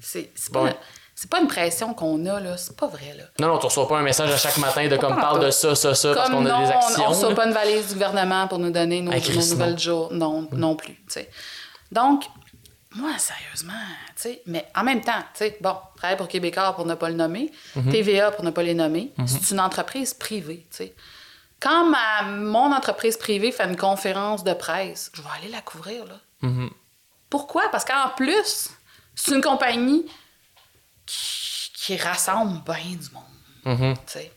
C'est 0.00 0.30
pas, 0.52 0.62
Ouais. 0.62 0.76
c'est 1.14 1.28
pas 1.28 1.40
une 1.40 1.48
pression 1.48 1.92
qu'on 1.92 2.24
a, 2.26 2.38
là. 2.38 2.56
C'est 2.56 2.76
pas 2.76 2.86
vrai, 2.86 3.14
là. 3.16 3.24
Non, 3.40 3.48
non, 3.48 3.58
tu 3.58 3.66
reçois 3.66 3.88
pas 3.88 3.98
un 3.98 4.02
message 4.02 4.30
à 4.30 4.36
chaque 4.36 4.58
matin 4.58 4.86
de 4.86 4.96
comme 4.96 5.16
parle 5.16 5.44
de 5.44 5.50
ça, 5.50 5.74
ça, 5.74 5.94
ça, 5.94 6.14
parce 6.14 6.30
qu'on 6.30 6.46
a 6.46 6.48
non, 6.50 6.58
des 6.60 6.66
on- 6.66 6.78
actions. 6.78 7.04
on 7.04 7.08
reçoit 7.10 7.28
là. 7.30 7.34
pas 7.34 7.46
une 7.46 7.52
valise 7.52 7.88
du 7.88 7.94
gouvernement 7.94 8.46
pour 8.46 8.58
nous 8.60 8.70
donner 8.70 9.00
nos, 9.00 9.10
nos 9.10 9.18
nouvelles 9.18 9.70
non. 9.70 9.74
du 9.76 9.82
jour. 9.82 10.12
Non, 10.12 10.48
non 10.52 10.76
plus, 10.76 10.94
tu 10.94 11.02
sais. 11.08 11.30
Donc, 11.90 12.24
moi, 12.94 13.10
sérieusement, 13.18 13.72
tu 14.16 14.22
sais, 14.22 14.42
mais 14.46 14.66
en 14.76 14.84
même 14.84 15.00
temps, 15.00 15.20
tu 15.34 15.38
sais, 15.40 15.58
bon, 15.60 15.76
travaille 15.96 16.16
pour 16.16 16.28
Québécois 16.28 16.72
pour 16.74 16.86
ne 16.86 16.94
pas 16.94 17.08
le 17.08 17.16
nommer, 17.16 17.50
Mhm. 17.74 17.90
TVA 17.90 18.30
pour 18.30 18.44
ne 18.44 18.50
pas 18.50 18.62
les 18.62 18.74
nommer, 18.74 19.12
c'est 19.26 19.50
une 19.50 19.60
entreprise 19.60 20.14
privée, 20.14 20.66
tu 20.70 20.76
sais. 20.76 20.94
Quand 21.60 21.86
ma, 21.86 22.22
mon 22.22 22.72
entreprise 22.72 23.16
privée 23.16 23.50
fait 23.52 23.64
une 23.64 23.76
conférence 23.76 24.44
de 24.44 24.52
presse, 24.54 25.10
je 25.14 25.22
vais 25.22 25.28
aller 25.38 25.48
la 25.48 25.60
couvrir, 25.60 26.04
là. 26.04 26.20
Mhm. 26.42 26.70
Pourquoi? 27.30 27.68
Parce 27.70 27.84
qu'en 27.84 28.10
plus, 28.16 28.70
c'est 29.14 29.34
une 29.34 29.42
compagnie 29.42 30.06
qui, 31.04 31.70
qui 31.74 31.96
rassemble 31.96 32.62
bien 32.64 32.96
du 32.96 33.10
monde. 33.12 33.96
Sais. 34.06 34.32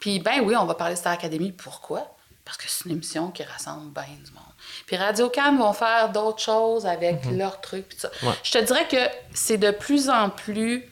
Puis, 0.00 0.18
ben 0.18 0.40
oui, 0.42 0.56
on 0.56 0.64
va 0.64 0.74
parler 0.74 0.94
de 0.94 0.98
Star 0.98 1.12
Academy. 1.12 1.52
Pourquoi? 1.52 2.16
Parce 2.44 2.56
que 2.56 2.64
c'est 2.66 2.86
une 2.86 2.92
émission 2.92 3.30
qui 3.30 3.44
rassemble 3.44 3.92
bien 3.92 4.16
du 4.24 4.32
monde. 4.32 4.42
Puis 4.86 4.96
Radio 4.96 5.28
Cannes 5.28 5.58
vont 5.58 5.72
faire 5.72 6.10
d'autres 6.10 6.42
choses 6.42 6.86
avec 6.86 7.24
leurs 7.26 7.60
trucs. 7.60 7.88
puis 7.88 7.96
tout 7.98 8.08
ça. 8.08 8.26
Ouais. 8.26 8.34
Je 8.42 8.50
te 8.52 8.58
dirais 8.58 8.88
que 8.88 8.96
c'est 9.32 9.58
de 9.58 9.70
plus 9.70 10.08
en 10.10 10.30
plus 10.30 10.84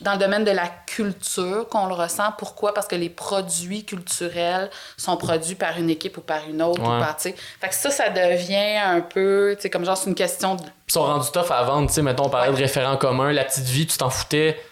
dans 0.00 0.12
le 0.12 0.18
domaine 0.18 0.44
de 0.44 0.50
la 0.50 0.68
culture 0.86 1.68
qu'on 1.68 1.86
le 1.86 1.94
ressent. 1.94 2.32
Pourquoi? 2.38 2.74
Parce 2.74 2.86
que 2.86 2.96
les 2.96 3.08
produits 3.10 3.84
culturels 3.84 4.70
sont 4.96 5.16
produits 5.16 5.54
par 5.54 5.78
une 5.78 5.90
équipe 5.90 6.16
ou 6.18 6.20
par 6.20 6.48
une 6.48 6.62
autre. 6.62 6.80
Ouais. 6.82 6.86
Ou 6.96 7.00
par, 7.00 7.20
fait 7.20 7.32
que 7.32 7.74
ça, 7.74 7.90
ça 7.90 8.08
devient 8.10 8.76
un 8.84 9.00
peu, 9.00 9.54
tu 9.56 9.62
sais, 9.62 9.70
comme 9.70 9.84
genre, 9.84 9.96
c'est 9.96 10.08
une 10.10 10.14
question 10.14 10.54
de... 10.56 10.62
Ils 10.88 10.92
sont 10.92 11.02
rendus 11.02 11.30
tough 11.32 11.50
à 11.50 11.62
vendre, 11.64 11.88
tu 11.88 11.94
sais, 11.94 12.02
mettons, 12.02 12.24
on 12.26 12.28
parlait 12.28 12.48
Ouais. 12.50 12.54
de 12.56 12.60
référents 12.60 12.96
communs, 12.96 13.32
La 13.32 13.44
Petite 13.44 13.64
Vie, 13.64 13.86
tu 13.86 13.96
t'en 13.98 14.10
foutais, 14.10 14.54
tu 14.56 14.62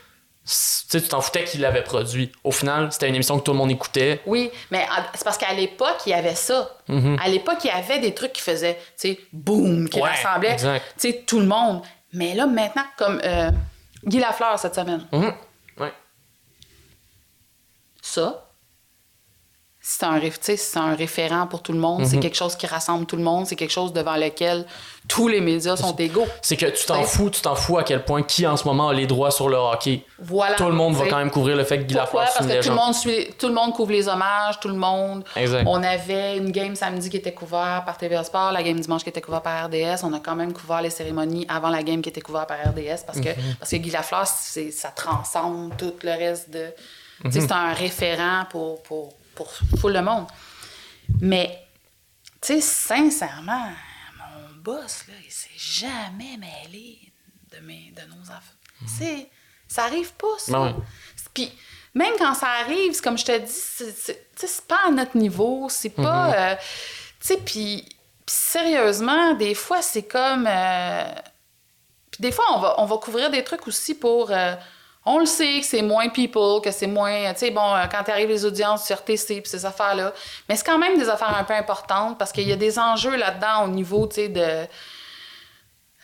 sais, 0.45 1.01
tu 1.01 1.09
t'en 1.09 1.21
foutais 1.21 1.45
qu'il 1.45 1.63
l'avait 1.63 1.83
produit. 1.83 2.31
Au 2.45 2.53
final, 2.53 2.93
c'était 2.93 3.09
une 3.09 3.15
émission 3.15 3.39
que 3.39 3.45
tout 3.45 3.53
le 3.53 3.59
monde 3.59 3.71
écoutait. 3.71 4.21
Oui, 4.27 4.51
mais 4.71 4.87
c'est 5.15 5.25
parce 5.25 5.39
qu'à 5.39 5.53
l'époque, 5.55 5.97
il 6.07 6.11
y 6.11 6.15
avait 6.15 6.35
ça. 6.35 6.71
À 7.19 7.29
l'époque, 7.29 7.59
il 7.65 7.69
y 7.69 7.71
avait 7.71 7.99
des 7.99 8.13
trucs 8.15 8.35
qui 8.35 8.43
faisaient, 8.43 8.75
tu 9.01 9.09
sais, 9.15 9.21
boum, 9.33 9.89
qui 9.89 10.01
Ouais, 10.01 10.11
rassemblaient, 10.11 10.57
tu 10.57 10.67
sais, 10.99 11.25
tout 11.27 11.41
le 11.41 11.47
monde. 11.47 11.83
Mais 12.13 12.35
là, 12.35 12.47
maintenant, 12.47 12.85
comme 12.97 13.21
euh, 13.25 13.51
Guy 14.07 14.19
Lafleur 14.19 14.59
cette 14.59 14.75
semaine. 14.75 15.07
Mhm. 15.13 15.33
Ouais. 15.79 15.93
Ça, 18.03 18.44
c'est 19.87 20.07
un, 20.07 20.19
c'est 20.41 20.79
un 20.79 20.95
référent 20.95 21.47
pour 21.47 21.63
tout 21.63 21.73
le 21.73 21.79
monde. 21.79 22.01
Mhm. 22.01 22.07
C'est 22.07 22.19
quelque 22.19 22.39
chose 22.39 22.57
qui 22.57 22.67
rassemble 22.67 23.05
tout 23.05 23.17
le 23.17 23.23
monde. 23.23 23.47
C'est 23.47 23.55
quelque 23.55 23.71
chose 23.71 23.93
devant 23.93 24.17
lequel 24.17 24.65
tous 25.09 25.29
les 25.29 25.43
médias 25.43 25.77
sont 25.77 25.95
égaux. 25.97 26.27
C'est 26.41 26.57
que 26.57 26.65
tu 26.65 26.87
t'en 26.87 27.03
fous, 27.03 27.29
tu 27.29 27.43
t'en 27.43 27.55
fous 27.55 27.77
à 27.77 27.85
quel 27.85 28.03
point 28.03 28.23
qui 28.23 28.47
en 28.47 28.57
ce 28.57 28.65
moment 28.65 28.89
a 28.89 28.95
les 28.95 29.07
droits 29.07 29.31
sur 29.31 29.51
le 29.51 29.59
hockey. 29.59 30.03
Voilà. 30.19 30.57
Tout 30.57 30.65
le 30.65 30.73
monde 30.73 30.95
va 30.95 31.07
quand 31.07 31.19
même 31.19 31.31
couvrir 31.31 31.55
le 31.55 31.65
fait 31.65 31.81
que 31.81 31.83
Guy? 31.83 31.93
Lafleur 31.93 32.25
Parce 32.25 32.47
que 32.47 32.63
tout 32.63 32.71
le, 32.71 32.75
monde 32.75 32.95
suit, 32.95 33.29
tout 33.39 33.49
le 33.49 33.53
monde 33.53 33.75
couvre 33.75 33.93
les 33.93 34.09
hommages, 34.09 34.59
tout 34.59 34.69
le 34.69 34.75
monde. 34.75 35.23
Exact. 35.37 35.65
On 35.67 35.83
avait 35.83 36.39
une 36.39 36.51
game 36.51 36.75
samedi 36.75 37.11
qui 37.11 37.19
était 37.19 37.35
couverte 37.35 37.85
par 37.85 37.99
TVA 37.99 38.25
Sport, 38.25 38.53
la 38.53 38.63
game 38.63 38.81
dimanche 38.81 39.03
qui 39.03 39.11
était 39.11 39.21
couverte 39.21 39.45
par 39.45 39.67
RDS. 39.67 40.03
On 40.05 40.15
a 40.15 40.19
quand 40.21 40.35
même 40.35 40.55
couvert 40.55 40.81
les 40.81 40.89
cérémonies 40.89 41.45
avant 41.47 41.69
la 41.69 41.83
game 41.83 42.01
qui 42.01 42.09
était 42.09 42.23
couverte 42.23 42.49
par 42.49 42.57
RDS 42.57 43.05
parce 43.07 43.21
que, 43.21 43.29
Mhm. 43.29 43.57
parce 43.61 43.71
que 43.71 43.77
Guy 43.77 43.91
Lafleur, 43.91 44.27
ça 44.27 44.89
transcende 44.97 45.77
tout 45.77 45.93
le 46.03 46.11
reste 46.13 46.49
de. 46.49 46.73
Mhm. 47.23 47.31
c'est 47.33 47.53
un 47.53 47.75
référent 47.75 48.47
pour, 48.51 48.83
pour, 48.83 49.13
pour 49.35 49.53
full 49.79 49.93
le 49.93 50.03
monde. 50.03 50.27
Mais, 51.21 51.67
tu 52.41 52.55
sais, 52.55 52.61
sincèrement, 52.61 53.71
mon 54.19 54.55
boss, 54.63 55.05
là, 55.09 55.15
il 55.25 55.31
s'est 55.31 55.51
jamais 55.57 56.37
mêlé 56.37 57.13
de, 57.53 57.61
mes, 57.61 57.93
de 57.97 58.03
nos 58.15 58.23
enfants. 58.23 58.41
C'est, 58.87 59.29
ça 59.69 59.85
arrive 59.85 60.13
pas, 60.15 60.39
ça. 60.39 60.61
Ouais. 60.61 60.75
Puis, 61.33 61.53
même 61.95 62.15
quand 62.19 62.35
ça 62.35 62.49
arrive, 62.49 63.01
comme 63.01 63.19
je 63.19 63.25
te 63.25 63.39
dis, 63.39 63.53
c'est, 63.53 64.67
pas 64.67 64.81
à 64.87 64.91
notre 64.91 65.17
niveau, 65.17 65.69
c'est 65.69 65.91
pas... 65.91 66.31
Mm-hmm. 66.31 66.53
euh, 66.53 66.57
tu 67.21 67.27
sais, 67.27 67.37
puis, 67.37 67.85
puis 68.27 68.37
sérieusement, 68.37 69.35
des 69.35 69.55
fois, 69.55 69.83
c'est 69.83 70.05
comme... 70.05 70.47
euh, 70.47 71.15
puis 72.11 72.23
des 72.23 72.33
fois, 72.33 72.45
on 72.53 72.61
va, 72.61 72.75
on 72.79 72.87
va 72.87 72.97
couvrir 72.99 73.31
des 73.31 73.45
trucs 73.45 73.67
aussi 73.69 73.95
pour... 73.95 74.31
euh, 74.31 74.55
on 75.07 75.19
le 75.19 75.27
sait 75.27 75.61
que 75.61 75.67
c'est 75.67 75.83
moins 75.83 76.09
people, 76.09 76.63
que 76.63 76.71
c'est 76.71 76.87
moins. 76.87 77.33
Tu 77.35 77.41
sais, 77.41 77.51
bon, 77.51 77.75
euh, 77.75 77.85
quand 77.91 78.03
t'arrives 78.05 78.29
les 78.31 78.45
audiences 78.45 78.87
sur 78.87 79.03
TC 79.05 79.41
puis 79.43 79.51
ces 79.51 79.67
affaires-là. 79.67 80.13
Mais 80.49 80.57
c'est 80.57 80.65
quand 80.65 80.79
même 80.79 80.99
des 80.99 81.09
affaires 81.09 81.37
un 81.37 81.45
peu 81.45 81.53
importantes 81.55 82.19
parce 82.19 82.33
qu'il 82.33 82.49
y 82.49 82.53
a 82.53 82.57
des 82.57 82.79
enjeux 82.79 83.17
là-dedans 83.17 83.65
au 83.65 83.69
niveau, 83.69 84.07
tu 84.07 84.15
sais, 84.17 84.29
de. 84.29 84.67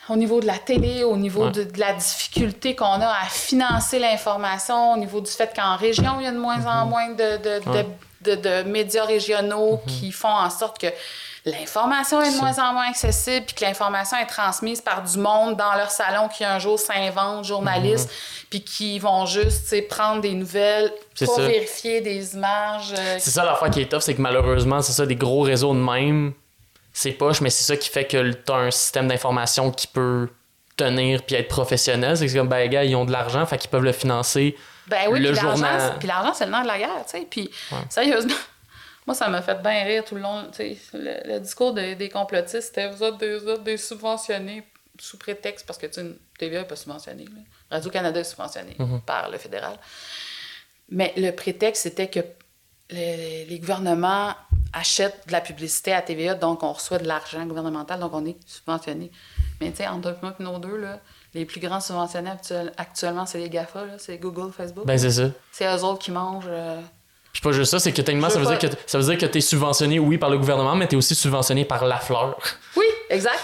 Au 0.08 0.16
niveau 0.16 0.40
de 0.40 0.46
la 0.46 0.58
télé, 0.58 1.04
au 1.04 1.16
niveau 1.16 1.44
Ouais. 1.44 1.50
de, 1.52 1.64
de 1.64 1.78
la 1.78 1.92
difficulté 1.92 2.74
qu'on 2.74 2.84
a 3.00 3.06
à 3.08 3.26
financer 3.30 3.98
l'information, 4.00 4.94
au 4.94 4.96
niveau 4.96 5.20
du 5.20 5.30
fait 5.30 5.52
qu'en 5.54 5.76
région, 5.76 6.16
il 6.18 6.24
y 6.24 6.26
a 6.26 6.32
de 6.32 6.38
moins 6.38 6.66
en 6.66 6.86
moins 6.86 7.10
de, 7.10 7.36
de, 7.36 7.64
de- 7.64 7.70
Ouais. 7.70 7.86
de- 8.22 8.34
de 8.34 8.62
médias 8.68 9.04
régionaux 9.04 9.80
qui 9.86 10.10
font 10.10 10.28
en 10.28 10.50
sorte 10.50 10.78
que 10.80 10.88
l'information 11.44 12.20
est 12.22 12.32
de 12.32 12.36
moins 12.38 12.58
en 12.58 12.72
moins 12.74 12.88
accessible, 12.90 13.46
puis 13.46 13.54
que 13.54 13.64
l'information 13.64 14.16
est 14.18 14.26
transmise 14.26 14.80
par 14.80 15.02
du 15.02 15.18
monde 15.18 15.56
dans 15.56 15.74
leur 15.74 15.90
salon 15.90 16.28
qui 16.28 16.44
un 16.44 16.58
jour 16.58 16.78
s'inventent 16.78 17.44
journalistes, 17.44 18.10
puis 18.50 18.62
qui 18.62 18.98
vont 18.98 19.26
juste 19.26 19.68
tu 19.68 19.82
prendre 19.82 20.20
des 20.20 20.32
nouvelles, 20.34 20.92
ça. 21.14 21.26
vérifier 21.42 22.00
des 22.00 22.34
images. 22.34 22.92
euh, 22.96 23.16
C'est 23.18 23.30
ça 23.30 23.44
l'affaire 23.44 23.70
qui 23.70 23.80
est 23.82 23.90
tough, 23.90 24.00
c'est 24.00 24.14
que 24.14 24.20
malheureusement, 24.22 24.82
c'est 24.82 24.92
ça, 24.92 25.06
des 25.06 25.16
gros 25.16 25.40
réseaux 25.42 25.72
de 25.74 25.78
même, 25.80 26.32
c'est 26.92 27.12
poche, 27.12 27.40
mais 27.40 27.50
c'est 27.50 27.64
ça 27.64 27.76
qui 27.76 27.88
fait 27.88 28.04
que 28.06 28.32
t'as 28.32 28.56
un 28.56 28.70
système 28.70 29.08
d'information 29.08 29.70
qui 29.70 29.86
peut 29.86 30.28
tenir 30.76 31.22
puis 31.22 31.36
être 31.36 31.48
professionnel. 31.48 32.16
C'est 32.16 32.32
comme, 32.34 32.48
ben, 32.48 32.58
les 32.58 32.68
gars, 32.68 32.84
ils 32.84 32.96
ont 32.96 33.04
de 33.04 33.12
l'argent, 33.12 33.44
fait 33.46 33.58
qu'ils 33.58 33.70
peuvent 33.70 33.84
le 33.84 33.92
financer. 33.92 34.56
Ben 34.86 35.02
oui, 35.08 35.20
le 35.20 35.30
puis 35.32 35.40
l'argent, 35.42 35.64
c'est- 35.78 35.98
puis 35.98 36.08
l'argent, 36.08 36.32
c'est 36.34 36.46
le 36.46 36.50
nom 36.50 36.62
de 36.62 36.66
la 36.66 36.78
guerre, 36.78 37.04
tu 37.08 37.18
sais. 37.18 37.26
Puis, 37.30 37.50
Ouais. 37.70 37.78
sérieusement, 37.88 38.34
moi, 39.10 39.14
ça 39.16 39.28
m'a 39.28 39.42
fait 39.42 39.60
bien 39.60 39.82
rire 39.84 40.04
tout 40.04 40.14
le 40.14 40.20
long. 40.20 40.44
Le, 40.58 41.32
le 41.34 41.40
discours 41.40 41.72
de- 41.74 41.94
des 41.94 42.08
complotistes, 42.08 42.68
c'était 42.68 42.88
vous 42.90 43.02
êtes 43.02 43.16
des, 43.18 43.38
vous 43.38 43.48
êtes 43.48 43.64
des 43.64 43.76
subventionnés 43.76 44.62
sous 45.00 45.18
prétexte, 45.18 45.66
parce 45.66 45.78
que, 45.78 45.86
une 46.00 46.16
TVA 46.38 46.60
n'est 46.60 46.66
pas 46.66 46.76
subventionnée. 46.76 47.24
Radio-Canada 47.70 48.20
est 48.20 48.24
subventionné 48.24 48.76
Mhm. 48.78 49.00
par 49.00 49.30
le 49.30 49.38
fédéral. 49.38 49.76
Mais 50.90 51.12
le 51.16 51.30
prétexte, 51.32 51.82
c'était 51.84 52.08
que 52.08 52.20
les, 52.90 53.44
les 53.46 53.58
gouvernements 53.58 54.34
achètent 54.72 55.26
de 55.26 55.32
la 55.32 55.40
publicité 55.40 55.92
à 55.92 56.02
TVA, 56.02 56.34
donc 56.34 56.62
on 56.62 56.72
reçoit 56.72 56.98
de 56.98 57.06
l'argent 57.08 57.44
gouvernemental, 57.46 57.98
donc 58.00 58.12
on 58.14 58.24
est 58.26 58.36
subventionné. 58.46 59.10
Mais 59.60 59.70
tu 59.70 59.78
sais, 59.78 59.88
entre 59.88 60.16
moi 60.22 60.34
et 60.38 60.42
nos 60.42 60.58
deux, 60.58 60.76
là, 60.76 61.00
les 61.34 61.44
plus 61.44 61.60
grands 61.60 61.80
subventionnés 61.80 62.30
actuel- 62.30 62.72
actuellement, 62.76 63.26
c'est 63.26 63.38
les 63.38 63.48
GAFA, 63.50 63.86
c'est 63.98 64.18
Google, 64.18 64.52
Facebook. 64.52 64.84
Ben, 64.86 64.98
c'est 64.98 65.10
ça. 65.10 65.30
C'est 65.52 65.66
eux 65.66 65.84
autres 65.84 65.98
qui 66.00 66.10
mangent. 66.12 66.44
euh, 66.48 66.80
Puis 67.32 67.42
pas 67.42 67.52
juste 67.52 67.70
ça, 67.70 67.78
c'est 67.78 67.92
que 67.92 68.02
techniquement, 68.02 68.28
Je 68.28 68.34
ça 68.34 68.40
veut, 68.40 68.46
dire 68.46 68.58
que, 68.58 68.76
ça 68.86 68.98
veut 68.98 69.04
dire 69.04 69.18
que 69.18 69.26
t'es 69.26 69.40
subventionné, 69.40 69.98
oui, 69.98 70.18
par 70.18 70.30
le 70.30 70.38
gouvernement, 70.38 70.74
mais 70.74 70.86
t'es 70.86 70.96
aussi 70.96 71.14
subventionné 71.14 71.64
par 71.64 71.84
la 71.84 71.98
fleur. 71.98 72.36
Oui, 72.76 72.86
exact. 73.08 73.40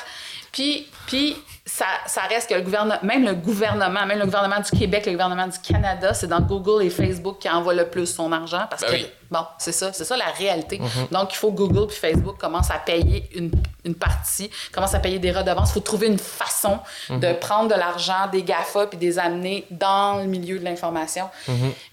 Puis, 0.53 0.89
puis 1.07 1.37
ça, 1.64 1.84
ça 2.07 2.22
reste 2.22 2.49
que 2.49 2.55
le 2.55 2.62
gouvernement, 2.62 2.99
même 3.03 3.24
le 3.24 3.34
gouvernement, 3.34 4.07
même 4.07 4.18
le 4.18 4.24
gouvernement 4.24 4.61
du 4.61 4.76
Québec, 4.78 5.05
le 5.07 5.12
gouvernement 5.12 5.47
du 5.49 5.59
Canada, 5.59 6.14
c'est 6.14 6.28
dans 6.28 6.41
Google 6.41 6.82
et 6.84 6.91
Facebook 6.91 7.39
qui 7.41 7.51
envoie 7.51 7.74
le 7.74 7.89
plus 7.89 8.07
son 8.07 8.32
argent 8.32 8.66
parce 8.70 8.82
Ben 8.82 8.89
que, 8.89 8.95
oui. 8.95 9.07
bon, 9.30 9.45
c'est 9.59 9.72
ça, 9.72 9.93
c'est 9.93 10.05
ça 10.05 10.16
la 10.16 10.30
réalité. 10.39 10.80
Donc, 11.11 11.32
il 11.34 11.37
faut 11.37 11.51
que 11.51 11.57
Google 11.57 11.89
puis 11.89 11.97
Facebook 11.97 12.39
commencent 12.39 12.70
à 12.70 12.78
payer 12.78 13.28
une, 13.34 13.51
une 13.84 13.95
partie, 13.95 14.51
commencent 14.72 14.95
à 14.95 15.01
payer 15.01 15.18
des 15.18 15.32
redevances. 15.32 15.70
Il 15.70 15.74
faut 15.74 15.80
trouver 15.80 16.07
une 16.07 16.18
façon 16.18 16.78
de 17.11 17.32
prendre 17.34 17.68
de 17.68 17.78
l'argent 17.78 18.28
des 18.32 18.43
GAFA 18.43 18.87
puis 18.87 18.99
des 18.99 19.18
amener 19.18 19.66
dans 19.70 20.18
le 20.18 20.24
milieu 20.24 20.59
de 20.59 20.64
l'information. 20.64 21.28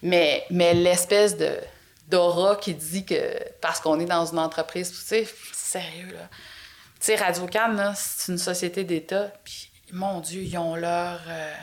Mais, 0.01 0.45
mais 0.51 0.73
l'espèce 0.73 1.35
de 1.37 1.49
d'aura 2.13 2.55
qui 2.55 2.73
dit 2.73 3.05
que 3.05 3.37
parce 3.61 3.79
qu'on 3.79 3.99
est 3.99 4.05
dans 4.05 4.25
une 4.25 4.39
entreprise, 4.39 4.91
tu 4.91 4.97
sais, 4.97 5.27
sérieux, 5.51 6.13
là. 6.13 6.27
Tu 6.99 7.07
sais, 7.07 7.15
Radio-Can, 7.15 7.69
là, 7.73 7.93
c'est 7.95 8.31
une 8.31 8.37
société 8.37 8.83
d'État, 8.83 9.31
puis 9.43 9.69
mon 9.91 10.19
Dieu, 10.21 10.41
ils 10.41 10.57
ont 10.57 10.75
leur... 10.75 11.19
euh, 11.27 11.53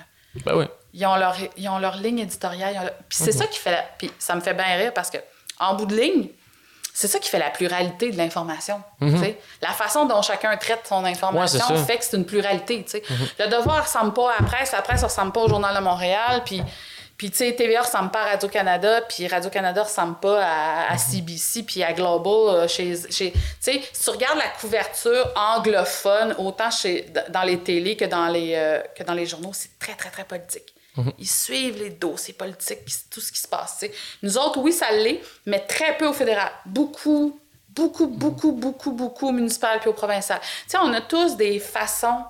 Ben 0.45 0.55
oui. 0.57 0.67
ils 0.93 1.07
ont 1.07 1.17
leur, 1.17 1.35
ils 1.57 1.69
ont 1.69 1.79
leur 1.79 1.97
ligne 1.97 2.19
éditoriale. 2.19 2.75
leur- 2.75 2.93
Puis 3.09 3.19
c'est 3.25 3.33
ça 3.33 3.47
qui 3.47 3.59
fait... 3.59 3.71
la- 3.71 3.85
Puis 3.99 4.11
ça 4.19 4.35
me 4.35 4.41
fait 4.41 4.55
bien 4.55 4.67
rire 4.77 4.93
parce 4.93 5.09
que, 5.11 5.19
en 5.59 5.75
bout 5.75 5.87
de 5.87 5.97
ligne, 5.97 6.29
c'est 6.93 7.09
ça 7.09 7.19
qui 7.19 7.31
fait 7.31 7.39
la 7.39 7.51
pluralité 7.51 8.11
de 8.11 8.17
l'information. 8.19 8.83
sais. 9.01 9.39
La 9.63 9.71
façon 9.71 10.05
dont 10.07 10.21
chacun 10.23 10.55
traite 10.57 10.87
son 10.87 11.05
information 11.05 11.65
Ouais, 11.75 11.85
fait 11.85 11.99
que 11.99 12.05
c'est 12.05 12.17
une 12.17 12.27
pluralité. 12.27 12.85
sais. 12.87 13.03
Le 13.39 13.47
devoir 13.47 13.77
ne 13.79 13.83
ressemble 13.83 14.13
pas 14.13 14.33
à 14.35 14.41
la 14.43 14.47
presse, 14.47 14.73
la 14.73 14.83
presse 14.83 15.01
ne 15.03 15.07
ressemble 15.07 15.33
pas 15.33 15.41
au 15.41 15.49
Journal 15.49 15.75
de 15.75 15.81
Montréal, 15.81 16.43
puis... 16.45 16.61
Puis, 17.21 17.31
tu 17.31 17.37
sais, 17.37 17.55
TVA 17.55 17.83
ressemble 17.83 18.11
pas 18.11 18.23
à 18.23 18.31
Radio-Canada, 18.31 19.03
puis 19.03 19.29
Radio-Canada 19.29 19.83
ressemble 19.83 20.19
pas 20.21 20.43
à, 20.43 20.91
à 20.91 20.97
CBC, 20.97 21.65
puis 21.65 21.83
à 21.83 21.93
Global. 21.93 22.33
euh, 22.33 22.67
chez, 22.67 22.97
chez, 23.11 23.33
tu 23.33 23.39
sais, 23.61 23.83
si 23.93 24.05
tu 24.05 24.09
regardes 24.09 24.39
la 24.39 24.49
couverture 24.49 25.31
anglophone, 25.37 26.35
autant 26.39 26.71
chez, 26.71 27.13
dans 27.29 27.43
les 27.43 27.59
télés 27.59 27.95
que 27.95 28.07
dans 28.07 28.29
les, 28.29 28.55
euh, 28.55 28.81
que 28.97 29.03
dans 29.03 29.13
les 29.13 29.27
journaux, 29.27 29.51
c'est 29.53 29.79
très, 29.79 29.95
très, 29.97 30.09
très 30.09 30.25
politique. 30.25 30.73
Ils 31.19 31.29
suivent 31.29 31.83
les 31.83 31.91
dossiers 31.91 32.33
politiques, 32.33 32.87
tout 33.11 33.21
ce 33.21 33.31
qui 33.31 33.39
se 33.39 33.49
passe. 33.49 33.85
Nous 34.23 34.39
autres, 34.39 34.59
oui, 34.59 34.73
ça 34.73 34.91
l'est, 34.91 35.21
mais 35.45 35.61
très 35.61 35.99
peu 35.99 36.07
au 36.07 36.15
fédéral. 36.15 36.51
Beaucoup, 36.65 37.39
beaucoup, 37.69 38.07
beaucoup, 38.07 38.53
beaucoup, 38.53 38.93
beaucoup 38.93 39.29
au 39.29 39.33
municipal 39.33 39.79
puis 39.79 39.91
au 39.91 39.93
provincial. 39.93 40.41
Tu 40.41 40.49
sais, 40.69 40.79
on 40.79 40.91
a 40.95 41.03
tous 41.03 41.37
des 41.37 41.59
façons 41.59 42.25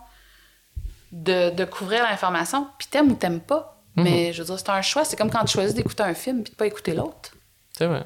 de, 1.12 1.50
de 1.50 1.64
couvrir 1.64 2.02
l'information, 2.02 2.66
puis 2.76 2.88
t'aimes 2.88 3.12
ou 3.12 3.14
t'aimes 3.14 3.40
pas. 3.40 3.76
Mais 3.96 4.32
je 4.32 4.40
veux 4.42 4.46
dire, 4.46 4.58
c'est 4.58 4.68
un 4.70 4.82
choix. 4.82 5.04
C'est 5.04 5.16
comme 5.16 5.30
quand 5.30 5.44
tu 5.44 5.52
choisis 5.54 5.74
d'écouter 5.74 6.02
un 6.02 6.14
film 6.14 6.42
puis 6.42 6.52
de 6.52 6.56
pas 6.56 6.66
écouter 6.66 6.94
l'autre. 6.94 7.32
C'est 7.76 7.86
vrai. 7.86 8.04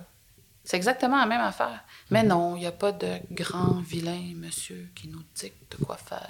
C'est 0.64 0.76
exactement 0.76 1.18
la 1.18 1.26
même 1.26 1.40
affaire. 1.42 1.84
Mais 2.10 2.22
non, 2.22 2.56
il 2.56 2.60
n'y 2.60 2.66
a 2.66 2.72
pas 2.72 2.92
de 2.92 3.18
grand 3.30 3.82
vilain 3.86 4.32
monsieur 4.36 4.88
qui 4.94 5.08
nous 5.08 5.22
dicte 5.34 5.76
quoi 5.84 5.96
faire. 5.96 6.26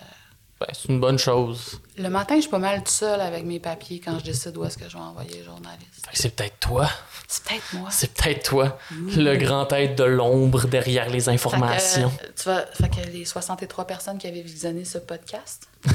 Ben, 0.61 0.67
c'est 0.73 0.89
une 0.89 1.01
bonne 1.01 1.19
chose. 1.19 1.81
Le 1.99 2.09
matin, 2.09 2.37
je 2.37 2.43
suis 2.43 2.51
pas 2.51 2.59
mal 2.61 2.83
tout 2.83 2.91
seul 2.93 3.21
avec 3.21 3.45
mes 3.45 3.59
papiers 3.61 4.01
quand 4.01 4.19
je 4.21 4.25
décide 4.25 4.57
où 4.57 4.65
est-ce 4.65 4.79
que 4.79 4.89
je 4.89 4.97
vais 4.97 5.03
envoyer 5.03 5.39
les 5.39 5.45
journalistes. 5.45 6.07
Fait 6.07 6.13
que 6.13 6.19
c'est 6.19 6.31
peut-être 6.35 6.59
toi. 6.61 6.89
C'est 7.27 7.43
peut-être 7.45 7.73
moi. 7.75 7.89
C'est 7.91 8.13
peut-être 8.15 8.43
toi, 8.45 8.79
le 8.91 9.37
grand 9.37 9.71
être 9.73 9.97
de 9.97 10.05
l'ombre 10.05 10.67
derrière 10.67 11.09
les 11.11 11.21
Fait 11.21 11.31
que, 11.33 11.35
informations. 11.35 12.13
euh, 12.23 12.29
tu 12.37 12.45
vas, 12.45 12.67
fait 12.67 12.89
que 12.89 13.01
les 13.11 13.25
63 13.25 13.85
personnes 13.87 14.19
qui 14.19 14.27
avaient 14.29 14.43
visionné 14.43 14.85
ce 14.85 14.99
podcast, 14.99 15.69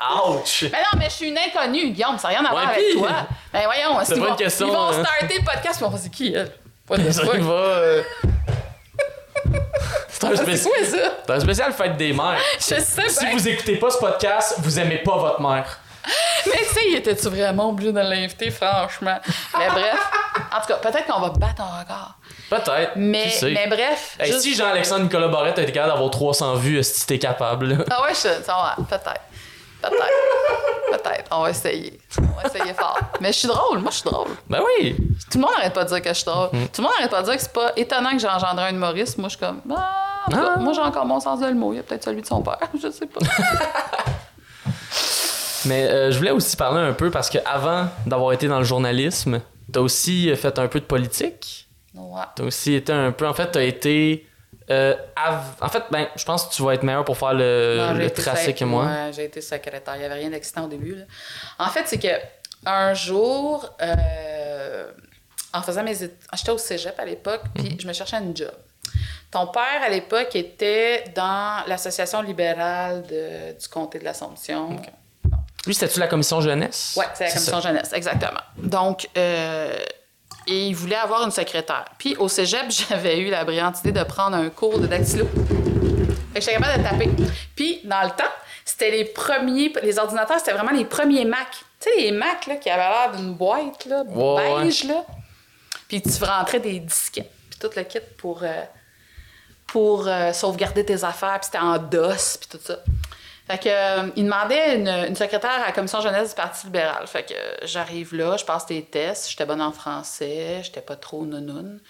Ouch! 0.00 0.62
Mais 0.64 0.78
non, 0.78 0.98
mais 0.98 1.04
je 1.06 1.10
suis 1.14 1.28
une 1.28 1.38
inconnue, 1.38 1.90
Guillaume, 1.90 2.18
ça 2.18 2.28
n'a 2.28 2.38
rien 2.38 2.44
à 2.44 2.50
voir 2.50 2.64
Ouais, 2.66 2.72
avec 2.72 2.84
puis- 2.84 2.98
toi. 2.98 3.10
Ben 3.52 3.62
voyons, 3.64 3.98
C'est 4.04 4.20
pas 4.20 4.28
une 4.28 4.36
question, 4.36 4.66
ils 4.66 4.72
vont 4.72 4.88
hein. 4.88 5.02
starter 5.04 5.38
le 5.38 5.44
podcast, 5.44 5.76
puis 5.76 5.84
on 5.84 5.88
va 5.90 5.98
dire 5.98 6.10
qui, 6.10 6.34
elle? 6.34 6.52
What 6.88 6.98
the 6.98 7.12
Ça 7.12 7.22
va. 7.24 7.52
euh, 7.52 8.02
C'est 10.08 10.24
un, 10.24 10.36
c'est 10.36 11.30
un 11.30 11.40
spécial 11.40 11.72
fête 11.72 11.96
des 11.96 12.12
mères. 12.12 12.38
Je 12.58 12.60
sais 12.60 13.08
Si 13.08 13.26
vous 13.32 13.48
écoutez 13.48 13.76
pas 13.76 13.90
ce 13.90 13.98
podcast, 13.98 14.56
vous 14.58 14.78
aimez 14.78 14.98
pas 14.98 15.16
votre 15.16 15.40
mère. 15.40 15.78
Mais 16.46 16.58
tu 16.58 16.74
sais, 16.74 16.90
était-tu 16.98 17.28
vraiment 17.28 17.70
obligé 17.70 17.90
de 17.92 17.98
l'inviter, 18.00 18.50
franchement? 18.50 19.18
Mais 19.58 19.68
bref, 19.70 19.98
en 20.54 20.60
tout 20.60 20.66
cas, 20.68 20.74
peut-être 20.76 21.06
qu'on 21.06 21.20
va 21.20 21.30
battre 21.30 21.62
un 21.62 21.80
record. 21.80 22.14
Peut-être. 22.50 22.92
Mais, 22.96 23.32
mais 23.42 23.66
bref. 23.66 24.16
Hey, 24.20 24.30
juste- 24.30 24.42
Si 24.42 24.54
Jean-Alexandre 24.54 25.04
Nicolas 25.04 25.28
Barrette 25.28 25.58
a 25.58 25.62
été 25.62 25.72
capable 25.72 25.92
d'avoir 25.94 26.10
300 26.10 26.54
vues, 26.56 26.82
si 26.82 27.06
t'es 27.06 27.18
capable. 27.18 27.84
Ah 27.90 28.02
ouais, 28.02 28.12
je, 28.14 28.28
peut-être. 28.84 29.20
Peut-être. 29.90 31.02
Peut-être. 31.02 31.28
On 31.32 31.42
va 31.42 31.50
essayer. 31.50 31.98
On 32.18 32.40
va 32.40 32.48
essayer 32.48 32.72
fort. 32.74 32.98
Mais 33.20 33.32
je 33.32 33.38
suis 33.40 33.48
drôle. 33.48 33.78
Moi, 33.80 33.90
je 33.90 33.96
suis 33.98 34.10
drôle. 34.10 34.28
Ben 34.48 34.60
oui! 34.78 34.96
Tout 35.30 35.38
le 35.38 35.42
monde 35.42 35.52
n'arrête 35.56 35.72
pas 35.74 35.84
de 35.84 35.88
dire 35.88 36.02
que 36.02 36.08
je 36.08 36.14
suis 36.14 36.24
drôle. 36.24 36.48
Tout 36.50 36.56
le 36.78 36.82
monde 36.82 36.92
n'arrête 36.98 37.10
pas 37.10 37.20
de 37.22 37.26
dire 37.26 37.36
que 37.36 37.42
c'est 37.42 37.52
pas 37.52 37.72
étonnant 37.76 38.12
que 38.12 38.18
j'ai 38.18 38.28
engendré 38.28 38.64
un 38.66 38.70
humoriste. 38.74 39.18
Moi, 39.18 39.28
je 39.28 39.36
suis 39.36 39.44
comme, 39.44 39.60
ah, 39.74 40.26
Ah. 40.32 40.56
Moi, 40.58 40.72
j'ai 40.72 40.80
encore 40.80 41.04
mon 41.06 41.20
sens 41.20 41.40
de 41.40 41.46
le 41.46 41.54
mot. 41.54 41.72
Il 41.72 41.76
y 41.76 41.78
a 41.80 41.82
peut-être 41.82 42.04
celui 42.04 42.22
de 42.22 42.26
son 42.26 42.40
père. 42.42 42.58
Je 42.82 42.90
sais 42.90 43.06
pas. 43.06 43.20
Mais 45.66 45.84
euh, 45.88 46.10
je 46.10 46.18
voulais 46.18 46.30
aussi 46.30 46.56
parler 46.56 46.80
un 46.80 46.92
peu 46.92 47.10
parce 47.10 47.30
que 47.30 47.38
avant 47.46 47.88
d'avoir 48.06 48.32
été 48.32 48.48
dans 48.48 48.58
le 48.58 48.64
journalisme, 48.64 49.40
t'as 49.72 49.80
aussi 49.80 50.34
fait 50.36 50.58
un 50.58 50.68
peu 50.68 50.78
de 50.78 50.84
politique. 50.84 51.68
ouais. 51.94 52.20
T'as 52.36 52.44
aussi 52.44 52.74
été 52.74 52.92
un 52.92 53.12
peu. 53.12 53.26
En 53.26 53.32
fait, 53.32 53.50
t'as 53.50 53.62
été. 53.62 54.26
Euh, 54.70 54.94
En 55.60 55.68
fait, 55.68 55.82
ben, 55.90 56.06
je 56.16 56.24
pense 56.24 56.46
que 56.46 56.54
tu 56.54 56.62
vas 56.62 56.74
être 56.74 56.82
meilleur 56.82 57.04
pour 57.04 57.16
faire 57.18 57.34
le, 57.34 57.92
Non, 57.94 58.08
tracé 58.10 58.46
sec- 58.46 58.58
que 58.58 58.64
moi. 58.64 58.84
Ouais, 58.86 59.10
j'ai 59.12 59.24
été 59.24 59.40
secrétaire. 59.40 59.94
Il 59.96 60.00
n'y 60.00 60.04
avait 60.04 60.14
rien 60.14 60.30
d'excitant 60.30 60.64
au 60.64 60.68
début. 60.68 60.94
là. 60.96 61.04
En 61.58 61.68
fait, 61.68 61.82
c'est 61.86 61.98
que 61.98 62.08
un 62.66 62.94
jour, 62.94 63.68
euh, 63.82 64.90
en 65.52 65.62
faisant 65.62 65.82
mes 65.82 66.02
études, 66.02 66.16
j'étais 66.34 66.50
au 66.50 66.58
cégep 66.58 66.98
à 66.98 67.04
l'époque, 67.04 67.42
puis 67.54 67.70
Mhm. 67.70 67.80
je 67.80 67.86
me 67.86 67.92
cherchais 67.92 68.16
un 68.16 68.34
job. 68.34 68.52
Ton 69.30 69.48
père, 69.48 69.82
à 69.84 69.88
l'époque, 69.88 70.34
était 70.36 71.04
dans 71.14 71.64
l'association 71.66 72.22
libérale 72.22 73.02
de- 73.02 73.58
du 73.58 73.68
comté 73.68 73.98
de 73.98 74.04
l'Assomption. 74.04 74.76
Lui, 75.66 75.74
c'était-tu 75.74 75.98
la 75.98 76.06
commission 76.08 76.40
jeunesse? 76.40 76.94
Oui, 76.96 77.04
c'est 77.14 77.24
la 77.24 77.30
ça. 77.30 77.34
commission 77.36 77.60
jeunesse, 77.60 77.92
exactement. 77.92 78.40
Donc, 78.58 79.08
euh, 79.16 79.76
et 80.46 80.66
il 80.68 80.74
voulait 80.74 80.96
avoir 80.96 81.24
une 81.24 81.30
secrétaire. 81.30 81.86
Puis 81.98 82.16
au 82.16 82.28
cégep, 82.28 82.66
j'avais 82.88 83.18
eu 83.18 83.30
la 83.30 83.44
brillante 83.44 83.80
idée 83.80 83.92
de 83.92 84.04
prendre 84.04 84.36
un 84.36 84.48
cours 84.50 84.78
de 84.78 84.86
dactylo. 84.86 85.26
Fait 85.26 86.40
que 86.40 86.44
j'étais 86.44 86.54
capable 86.54 86.82
de 86.82 86.88
taper. 86.88 87.10
Puis, 87.54 87.80
dans 87.84 88.02
le 88.02 88.10
temps, 88.10 88.32
c'était 88.64 88.90
les 88.90 89.04
premiers, 89.04 89.72
les 89.82 89.98
ordinateurs, 89.98 90.38
c'était 90.38 90.52
vraiment 90.52 90.72
les 90.72 90.84
premiers 90.84 91.24
Mac. 91.24 91.48
Tu 91.78 91.90
sais, 91.90 91.96
les 91.96 92.12
Mac 92.12 92.46
là, 92.46 92.56
qui 92.56 92.70
avaient 92.70 92.82
l'air 92.82 93.12
d'une 93.14 93.34
boîte 93.34 93.84
là, 93.86 94.02
Ouais, 94.04 94.64
beige, 94.64 94.84
là. 94.84 95.04
Puis 95.86 96.02
tu 96.02 96.24
rentrais 96.24 96.60
des 96.60 96.80
disquettes, 96.80 97.30
puis 97.50 97.58
tout 97.60 97.70
le 97.76 97.82
kit 97.84 97.98
pour, 98.18 98.42
euh, 98.42 98.62
pour 99.66 100.08
euh, 100.08 100.32
sauvegarder 100.32 100.84
tes 100.84 101.04
affaires, 101.04 101.38
puis 101.40 101.46
c'était 101.46 101.58
en 101.58 101.78
DOS, 101.78 102.38
puis 102.40 102.48
tout 102.50 102.64
ça. 102.64 102.78
Fait 103.46 103.58
que, 103.58 103.68
euh, 103.68 104.10
il 104.16 104.24
demandait 104.24 104.76
une, 104.76 104.88
une 104.88 105.16
secrétaire 105.16 105.62
à 105.62 105.66
la 105.66 105.72
commission 105.72 106.00
jeunesse 106.00 106.30
du 106.30 106.34
Parti 106.34 106.66
libéral. 106.66 107.06
Fait 107.06 107.24
que 107.24 107.34
euh, 107.34 107.66
j'arrive 107.66 108.14
là, 108.14 108.36
je 108.38 108.44
passe 108.44 108.64
des 108.66 108.82
tests, 108.82 109.30
j'étais 109.30 109.44
bonne 109.44 109.60
en 109.60 109.72
français, 109.72 110.62
j'étais 110.62 110.80
pas 110.80 110.96
trop 110.96 111.26
nounoun. 111.26 111.80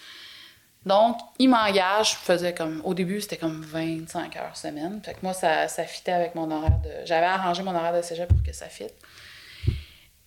Donc, 0.85 1.17
il 1.39 1.49
m'engage, 1.49 2.11
je 2.11 2.15
faisais 2.17 2.53
comme, 2.53 2.81
au 2.83 2.93
début, 2.93 3.19
c'était 3.21 3.37
comme 3.37 3.61
25 3.61 4.35
heures 4.35 4.55
semaine. 4.55 5.01
Fait 5.03 5.13
que 5.13 5.19
moi, 5.23 5.33
ça, 5.33 5.67
ça 5.67 5.83
fitait 5.85 6.11
avec 6.11 6.35
mon 6.35 6.51
horaire 6.51 6.79
de, 6.83 6.91
j'avais 7.05 7.25
arrangé 7.25 7.63
mon 7.63 7.73
horaire 7.75 7.95
de 7.95 8.01
cégep 8.01 8.27
pour 8.27 8.43
que 8.43 8.53
ça 8.53 8.67
fitte. 8.67 8.93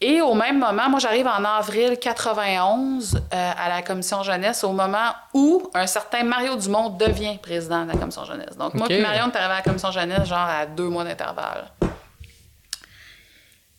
Et 0.01 0.20
au 0.20 0.34
même 0.34 0.61
moment, 0.61 0.88
moi, 0.88 1.01
j'arrive 1.01 1.26
en 1.26 1.44
avril 1.44 1.99
91 1.99 3.16
euh, 3.16 3.20
à 3.32 3.68
la 3.68 3.82
commission 3.82 4.22
jeunesse, 4.22 4.62
au 4.62 4.72
moment 4.72 5.12
où 5.34 5.68
un 5.74 5.88
certain 5.88 6.22
Mario 6.22 6.57
Dumont 6.57 6.90
devient 6.90 7.36
président 7.42 7.84
de 7.84 7.92
la 7.92 7.99
commission 7.99 8.24
jeunesse. 8.24 8.57
Donc, 8.57 8.74
moi 8.74 8.86
puis 8.86 9.01
Marion, 9.01 9.24
on 9.24 9.30
est 9.30 9.36
arrivé 9.36 9.55
à 9.55 9.57
la 9.57 9.62
commission 9.62 9.90
jeunesse, 9.90 10.28
genre 10.28 10.38
à 10.38 10.66
deux 10.66 10.88
mois 10.88 11.03
d'intervalle. 11.03 11.68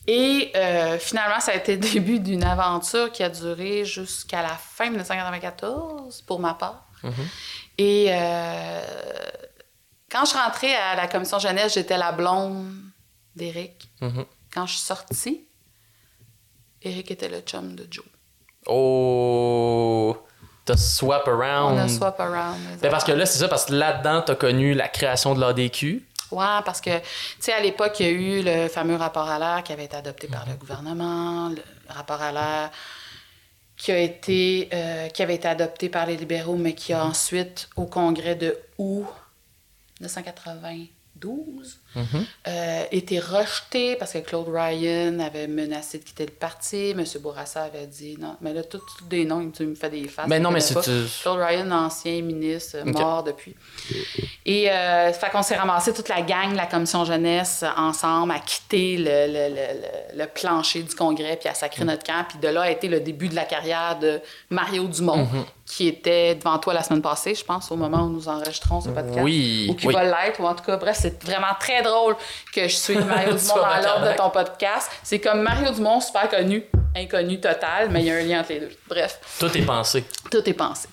Et 0.07 0.51
euh, 0.55 0.97
finalement, 0.97 1.39
ça 1.39 1.51
a 1.51 1.55
été 1.55 1.73
le 1.75 1.81
début 1.81 2.19
d'une 2.19 2.43
aventure 2.43 3.11
qui 3.11 3.23
a 3.23 3.29
duré 3.29 3.85
jusqu'à 3.85 4.41
la 4.41 4.55
fin 4.55 4.89
1994, 4.89 6.23
pour 6.23 6.39
ma 6.39 6.53
part. 6.53 6.85
Et 7.77 8.07
euh, 8.09 8.81
quand 10.11 10.25
je 10.25 10.33
rentrée 10.33 10.75
à 10.75 10.95
la 10.95 11.07
commission 11.07 11.39
jeunesse, 11.39 11.75
j'étais 11.75 11.97
la 11.97 12.11
blonde 12.11 12.73
d'Éric. 13.35 13.89
Mhm. 14.01 14.25
Quand 14.53 14.65
je 14.65 14.73
suis 14.73 14.81
sortie, 14.81 15.47
Eric 16.83 17.11
était 17.11 17.29
le 17.29 17.41
chum 17.41 17.75
de 17.75 17.87
Joe. 17.89 18.05
Oh! 18.67 20.17
T'as 20.65 20.77
swap 20.77 21.27
around. 21.27 21.77
On 21.77 21.79
a 21.79 21.87
swap 21.87 22.19
around. 22.19 22.57
Ben, 22.81 22.91
parce 22.91 23.03
que 23.03 23.11
là, 23.11 23.25
c'est 23.25 23.39
ça, 23.39 23.47
parce 23.47 23.65
que 23.65 23.73
là-dedans, 23.73 24.21
t'as 24.21 24.35
connu 24.35 24.73
la 24.73 24.87
création 24.87 25.33
de 25.33 25.39
l'ADQ. 25.39 26.05
Ouais, 26.31 26.45
parce 26.63 26.79
que, 26.79 26.99
tu 26.99 27.05
sais, 27.39 27.53
à 27.53 27.59
l'époque, 27.59 27.99
il 27.99 28.05
y 28.05 28.09
a 28.09 28.11
eu 28.11 28.43
le 28.43 28.67
fameux 28.67 28.95
rapport 28.95 29.27
à 29.27 29.39
l'air 29.39 29.63
qui 29.63 29.73
avait 29.73 29.85
été 29.85 29.97
adopté 29.97 30.27
par 30.27 30.45
le 30.47 30.53
gouvernement, 30.53 31.49
le 31.49 31.63
rapport 31.87 32.21
à 32.21 32.31
l'air 32.31 32.69
qui 33.79 33.91
a 33.91 33.97
été, 33.97 34.69
euh, 34.73 35.07
qui 35.07 35.23
avait 35.23 35.35
été 35.35 35.47
adopté 35.47 35.89
par 35.89 36.05
les 36.05 36.17
libéraux, 36.17 36.57
mais 36.57 36.73
qui 36.73 36.93
a 36.93 37.03
ensuite, 37.03 37.69
au 37.77 37.85
congrès 37.85 38.35
de 38.35 38.55
août 38.77 39.07
1992, 40.01 41.79
euh, 41.97 42.83
été 42.91 43.19
rejeté 43.19 43.95
parce 43.95 44.13
que 44.13 44.19
Claude 44.19 44.47
Ryan 44.49 45.19
avait 45.19 45.47
menacé 45.47 45.99
de 45.99 46.03
quitter 46.03 46.25
le 46.25 46.31
parti. 46.31 46.91
M. 46.91 47.03
Bourassa 47.21 47.63
avait 47.63 47.87
dit 47.87 48.17
non. 48.19 48.35
Mais 48.41 48.53
là, 48.53 48.63
tous 48.63 48.81
des 49.09 49.25
noms, 49.25 49.49
tu 49.51 49.65
me 49.65 49.75
fais 49.75 49.89
des 49.89 50.07
faces. 50.07 50.27
Mais 50.27 50.37
je 50.37 50.41
non, 50.41 50.51
mais 50.51 50.59
c'est- 50.59 50.75
Claude 51.21 51.39
Ryan, 51.39 51.71
ancien 51.71 52.21
ministre, 52.21 52.77
euh, 52.77 52.85
mort 52.85 53.23
depuis. 53.23 53.55
Et 54.45 54.69
euh, 54.71 55.11
fait 55.13 55.29
qu'on 55.29 55.43
s'est 55.43 55.55
ramassé 55.55 55.93
toute 55.93 56.09
la 56.09 56.21
gang, 56.21 56.55
la 56.55 56.65
commission 56.65 57.05
jeunesse, 57.05 57.63
ensemble, 57.77 58.31
à 58.31 58.39
quitter 58.39 58.97
le, 58.97 59.03
le- 59.27 59.55
le- 59.55 60.17
le- 60.23 60.27
plancher 60.27 60.83
du 60.83 60.95
congrès, 60.95 61.37
puis 61.37 61.49
à 61.49 61.53
sacrer 61.53 61.83
notre 61.85 62.03
camp. 62.03 62.23
Puis 62.27 62.37
de 62.39 62.47
là 62.47 62.61
a 62.61 62.69
été 62.71 62.87
le 62.87 62.99
début 62.99 63.27
de 63.29 63.35
la 63.35 63.45
carrière 63.45 63.97
de 63.99 64.19
Mario 64.49 64.87
Dumont, 64.87 65.25
Mhm. 65.25 65.45
qui 65.65 65.87
était 65.87 66.35
devant 66.35 66.57
toi 66.59 66.73
la 66.73 66.83
semaine 66.83 67.01
passée, 67.01 67.35
je 67.35 67.43
pense, 67.43 67.71
au 67.71 67.75
moment 67.75 68.03
où 68.03 68.09
nous 68.09 68.27
enregistrons 68.27 68.81
ce 68.81 68.89
podcast. 68.89 69.19
Oui, 69.21 69.67
Ou 69.69 69.75
qui 69.75 69.87
oui. 69.87 69.93
va 69.93 70.03
l'être, 70.03 70.39
ou 70.39 70.45
en 70.47 70.55
tout 70.55 70.63
cas, 70.63 70.77
bref, 70.77 70.97
c'est 70.99 71.23
vraiment 71.23 71.53
très 71.59 71.78
drôle 71.81 72.15
que 72.53 72.63
je 72.67 72.75
suis 72.75 72.95
Mario 72.97 73.33
Dumont 73.33 73.55
dans 73.55 73.81
l'ordre 73.81 74.11
de 74.11 74.17
ton 74.17 74.29
podcast. 74.29 74.89
C'est 75.03 75.19
comme 75.19 75.41
Mario 75.41 75.71
Dumont, 75.71 75.99
super 76.01 76.29
connu, 76.29 76.63
inconnu 76.95 77.39
total, 77.39 77.89
mais 77.89 78.01
il 78.01 78.05
y 78.07 78.11
a 78.11 78.15
un 78.15 78.21
lien 78.23 78.39
entre 78.41 78.49
les 78.53 78.59
deux. 78.61 78.71
Bref. 78.87 79.19
Tout 79.39 79.57
est 79.57 79.61
pensé. 79.65 80.03
Tout 80.31 80.47
est 80.49 80.53
pensé. 80.53 80.87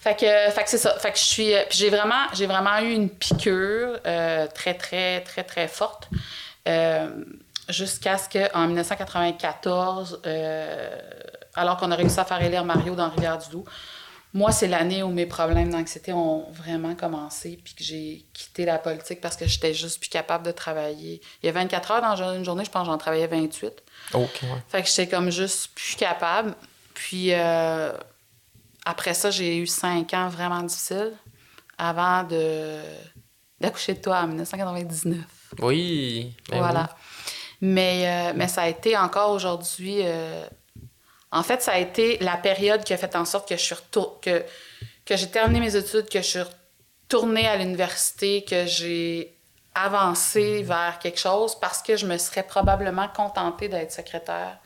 Fait 0.00 0.14
que, 0.14 0.52
fait 0.52 0.62
que 0.64 0.70
c'est 0.70 0.78
ça. 0.78 0.96
Fait 0.98 1.10
que 1.12 1.18
je 1.18 1.24
suis. 1.24 1.52
euh, 1.54 1.62
Puis 1.68 1.78
j'ai 1.78 1.90
vraiment, 1.90 2.26
j'ai 2.32 2.46
vraiment 2.46 2.78
eu 2.78 2.92
une 2.92 3.10
piqûre 3.10 3.98
euh, 4.06 4.46
très, 4.54 4.74
très, 4.74 5.20
très, 5.22 5.42
très 5.42 5.66
forte. 5.68 6.08
euh, 6.68 7.08
Jusqu'à 7.68 8.16
ce 8.16 8.30
qu'en 8.30 8.66
1994, 8.66 10.22
euh, 10.26 10.88
alors 11.54 11.76
qu'on 11.76 11.90
a 11.90 11.96
réussi 11.96 12.18
à 12.18 12.24
faire 12.24 12.40
élire 12.42 12.64
Mario 12.64 12.94
dans 12.94 13.10
Rivière-du-Loup, 13.10 13.64
moi, 14.34 14.52
c'est 14.52 14.68
l'année 14.68 15.02
où 15.02 15.08
mes 15.08 15.26
problèmes 15.26 15.70
d'anxiété 15.70 16.12
ont 16.12 16.50
vraiment 16.52 16.94
commencé, 16.94 17.58
puis 17.64 17.74
que 17.74 17.82
j'ai 17.82 18.26
quitté 18.34 18.64
la 18.66 18.78
politique 18.78 19.20
parce 19.20 19.36
que 19.36 19.46
j'étais 19.46 19.72
juste 19.72 20.00
plus 20.00 20.10
capable 20.10 20.44
de 20.44 20.52
travailler. 20.52 21.20
Il 21.42 21.46
y 21.46 21.48
a 21.48 21.52
24 21.52 21.90
heures 21.90 22.02
dans 22.02 22.34
une 22.34 22.44
journée, 22.44 22.64
je 22.64 22.70
pense 22.70 22.82
que 22.82 22.92
j'en 22.92 22.98
travaillais 22.98 23.26
28. 23.26 23.72
Ok, 24.14 24.40
ouais. 24.42 24.48
Fait 24.68 24.82
que 24.82 24.88
j'étais 24.88 25.08
comme 25.08 25.30
juste 25.30 25.70
plus 25.74 25.96
capable. 25.96 26.54
Puis 26.92 27.32
euh, 27.32 27.92
après 28.84 29.14
ça, 29.14 29.30
j'ai 29.30 29.56
eu 29.56 29.66
cinq 29.66 30.12
ans 30.14 30.28
vraiment 30.28 30.62
difficiles 30.62 31.14
avant 31.78 32.24
de 32.24 32.80
d'accoucher 33.60 33.94
de 33.94 34.00
toi 34.00 34.20
en 34.20 34.26
1999. 34.28 35.16
Oui. 35.60 36.34
ben 36.50 36.58
voilà. 36.58 36.90
Mais, 37.60 38.02
euh, 38.06 38.32
mais 38.36 38.46
ça 38.46 38.62
a 38.62 38.68
été 38.68 38.96
encore 38.96 39.30
aujourd'hui. 39.30 40.00
euh, 40.04 40.46
en 41.32 41.42
fait, 41.42 41.62
ça 41.62 41.72
a 41.72 41.78
été 41.78 42.18
la 42.18 42.36
période 42.36 42.84
qui 42.84 42.92
a 42.92 42.96
fait 42.96 43.14
en 43.16 43.24
sorte 43.24 43.48
que 43.48 43.56
je 43.56 43.62
suis 43.62 43.74
retour- 43.74 44.20
que, 44.20 44.44
que 45.04 45.16
j'ai 45.16 45.28
terminé 45.28 45.60
mes 45.60 45.76
études, 45.76 46.08
que 46.08 46.20
je 46.22 46.26
suis 46.26 46.40
retournée 46.40 47.46
à 47.46 47.56
l'université, 47.56 48.44
que 48.44 48.66
j'ai 48.66 49.34
avancé 49.74 50.62
vers 50.62 50.98
quelque 50.98 51.20
chose 51.20 51.54
parce 51.60 51.82
que 51.82 51.96
je 51.96 52.06
me 52.06 52.18
serais 52.18 52.42
probablement 52.42 53.08
contentée 53.08 53.68
d'être 53.68 53.92
secrétaire. 53.92 54.58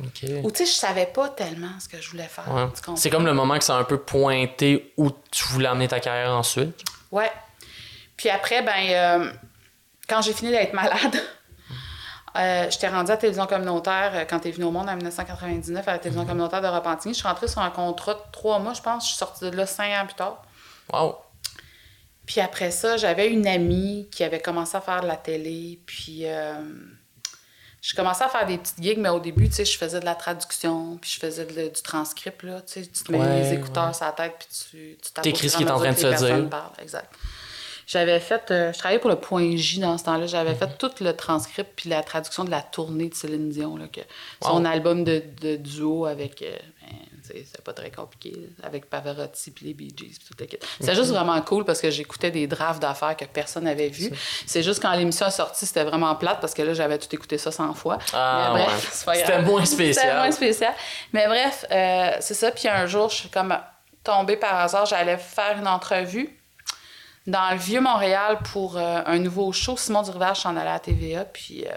oui. 0.00 0.06
Ok. 0.06 0.30
Ou 0.44 0.50
tu 0.50 0.58
sais, 0.58 0.66
je 0.66 0.78
savais 0.78 1.06
pas 1.06 1.28
tellement 1.30 1.78
ce 1.80 1.88
que 1.88 2.00
je 2.00 2.10
voulais 2.10 2.28
faire. 2.28 2.52
Ouais. 2.52 2.66
C'est 2.96 3.10
comme 3.10 3.26
le 3.26 3.34
moment 3.34 3.58
que 3.58 3.64
ça 3.64 3.76
a 3.76 3.78
un 3.78 3.84
peu 3.84 3.98
pointé 3.98 4.92
où 4.96 5.10
tu 5.30 5.44
voulais 5.44 5.68
amener 5.68 5.88
ta 5.88 6.00
carrière 6.00 6.30
ensuite. 6.32 6.82
Ouais. 7.10 7.30
Puis 8.16 8.28
après, 8.30 8.62
ben, 8.62 8.72
euh, 8.90 9.32
quand 10.08 10.22
j'ai 10.22 10.32
fini 10.32 10.50
d'être 10.50 10.72
malade, 10.74 11.16
euh, 12.38 12.70
j'étais 12.70 12.88
rendue 12.88 13.10
à 13.10 13.14
la 13.14 13.18
télévision 13.20 13.46
communautaire 13.46 14.12
euh, 14.14 14.24
quand 14.28 14.38
t'es 14.40 14.50
venue 14.50 14.64
au 14.66 14.70
monde 14.70 14.88
en 14.88 14.96
1999 14.96 15.86
à 15.88 15.92
la 15.92 15.98
télévision 15.98 16.26
communautaire 16.26 16.60
de 16.62 16.66
Repentigny. 16.68 17.14
Je 17.14 17.18
suis 17.20 17.28
rentrée 17.28 17.48
sur 17.48 17.60
un 17.60 17.70
contrat 17.70 18.14
de 18.14 18.20
trois 18.32 18.58
mois, 18.58 18.74
je 18.74 18.82
pense. 18.82 19.04
Je 19.04 19.08
suis 19.10 19.18
sortie 19.18 19.48
de 19.50 19.56
là 19.56 19.66
cinq 19.66 19.90
ans 19.92 20.06
plus 20.06 20.14
tard. 20.14 20.42
Wow. 20.92 21.16
Puis 22.26 22.40
après 22.40 22.70
ça, 22.70 22.96
j'avais 22.96 23.28
une 23.28 23.46
amie 23.46 24.08
qui 24.10 24.24
avait 24.24 24.40
commencé 24.40 24.76
à 24.76 24.80
faire 24.80 25.00
de 25.00 25.06
la 25.06 25.16
télé. 25.16 25.80
Puis 25.86 26.22
euh, 26.26 26.54
je 27.80 27.94
commençais 27.94 28.24
à 28.24 28.28
faire 28.28 28.46
des 28.46 28.58
petites 28.58 28.82
gigs, 28.82 28.98
mais 28.98 29.08
au 29.10 29.20
début, 29.20 29.48
tu 29.48 29.54
sais, 29.54 29.64
je 29.64 29.78
faisais 29.78 30.00
de 30.00 30.04
la 30.04 30.16
traduction, 30.16 30.98
puis 31.00 31.08
je 31.10 31.20
faisais 31.20 31.44
de- 31.44 31.68
du 31.68 31.82
transcript, 31.82 32.42
là. 32.42 32.60
Tu 32.62 32.82
sais, 32.82 32.82
tu 32.90 33.04
te 33.04 33.12
mets 33.12 33.18
Ouais, 33.20 33.42
les 33.42 33.52
écouteurs 33.54 33.86
ouais. 33.88 33.94
sur 33.94 34.06
la 34.06 34.12
tête, 34.12 34.34
puis 34.38 34.48
tu, 34.48 34.98
tu 35.00 35.20
T'écris 35.22 35.50
ce 35.50 35.56
qui 35.56 35.62
est 35.62 35.70
en 35.70 35.78
train 35.78 35.92
de 35.92 35.96
se 35.96 36.24
dire. 36.24 36.48
parlent. 36.50 36.72
Exact. 36.82 37.12
J'avais 37.86 38.18
fait... 38.20 38.50
euh, 38.50 38.72
je 38.72 38.78
travaillais 38.78 38.98
pour 39.00 39.10
le 39.10 39.16
Point 39.16 39.56
J 39.56 39.78
dans 39.78 39.96
ce 39.96 40.04
temps-là. 40.04 40.26
J'avais 40.26 40.52
Mhm. 40.52 40.58
fait 40.58 40.78
tout 40.78 40.90
le 41.00 41.12
transcript 41.14 41.70
puis 41.76 41.88
la 41.88 42.02
traduction 42.02 42.44
de 42.44 42.50
la 42.50 42.60
tournée 42.62 43.08
de 43.08 43.14
Céline 43.14 43.48
Dion, 43.50 43.76
là, 43.76 43.86
que 43.86 44.00
Wow. 44.42 44.48
son 44.50 44.64
album 44.64 45.04
de, 45.04 45.22
de 45.40 45.56
duo 45.56 46.04
avec... 46.06 46.42
euh, 46.42 46.56
ben, 47.28 47.42
c'est 47.52 47.62
pas 47.64 47.72
très 47.72 47.90
compliqué, 47.90 48.30
là, 48.60 48.66
avec 48.68 48.88
Pavarotti 48.88 49.50
puis 49.50 49.66
les 49.66 49.74
Bee 49.74 49.88
Gees 49.96 50.16
puis 50.18 50.28
tout 50.28 50.34
le 50.38 50.46
kit. 50.46 50.58
C'était 50.80 50.94
juste 50.94 51.10
vraiment 51.10 51.40
cool 51.42 51.64
parce 51.64 51.80
que 51.80 51.90
j'écoutais 51.90 52.30
des 52.30 52.46
drafts 52.46 52.80
d'affaires 52.80 53.16
que 53.16 53.24
personne 53.24 53.64
n'avait 53.64 53.88
vu. 53.88 54.10
C'est 54.46 54.62
juste 54.62 54.80
quand 54.80 54.92
l'émission 54.94 55.26
est 55.26 55.30
sortie, 55.32 55.66
c'était 55.66 55.82
vraiment 55.84 56.14
plate 56.14 56.40
parce 56.40 56.54
que 56.54 56.62
là, 56.62 56.72
j'avais 56.74 56.98
tout 56.98 57.12
écouté 57.12 57.36
ça 57.38 57.50
100 57.50 57.74
fois. 57.74 57.98
Ah, 58.12 58.54
ouais. 58.54 58.64
C'était 58.92 59.42
moins 59.42 59.64
C'était 59.64 59.92
spécial. 59.92 60.16
moins 60.18 60.30
spécial. 60.30 60.74
Mais 61.12 61.26
bref, 61.26 61.64
euh, 61.72 62.12
c'est 62.20 62.34
ça. 62.34 62.50
Puis 62.52 62.68
un 62.68 62.86
jour, 62.86 63.08
je 63.10 63.16
suis 63.16 63.28
comme 63.28 63.56
tombée 64.04 64.36
par 64.36 64.54
hasard, 64.60 64.86
j'allais 64.86 65.16
faire 65.18 65.58
une 65.58 65.66
entrevue. 65.68 66.32
Dans 67.26 67.50
le 67.50 67.56
vieux 67.58 67.80
Montréal 67.80 68.38
pour 68.52 68.76
euh, 68.76 69.00
un 69.06 69.18
nouveau 69.18 69.52
show. 69.52 69.76
Simon 69.76 70.02
Durvage 70.02 70.40
s'en 70.40 70.56
allait 70.56 70.70
à 70.70 70.78
TVA, 70.78 71.24
puis 71.24 71.64
euh, 71.66 71.70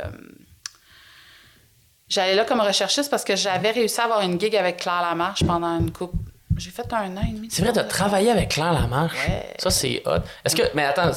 j'allais 2.08 2.36
là 2.36 2.46
comme 2.46 2.62
recherchiste 2.62 3.10
parce 3.10 3.24
que 3.24 3.36
j'avais 3.36 3.72
réussi 3.72 4.00
à 4.02 4.06
avoir 4.06 4.22
une 4.22 4.40
gig 4.40 4.56
avec 4.56 4.78
Claire 4.78 5.02
Lamarche 5.02 5.44
pendant 5.46 5.78
une 5.80 5.92
coupe. 5.92 6.14
J'ai 6.58 6.72
fait 6.72 6.92
un 6.94 7.16
an 7.16 7.22
et 7.28 7.32
demi. 7.34 7.48
C'est 7.50 7.62
vrai, 7.62 7.72
de 7.72 7.82
travailler 7.88 8.32
avec 8.32 8.50
Claire 8.50 8.74
Lamarche? 8.74 9.16
Ouais. 9.28 9.54
Ça, 9.60 9.70
c'est 9.70 10.02
hot. 10.06 10.18
Est-ce 10.44 10.56
que. 10.56 10.64
Mais 10.74 10.84
attends, 10.84 11.12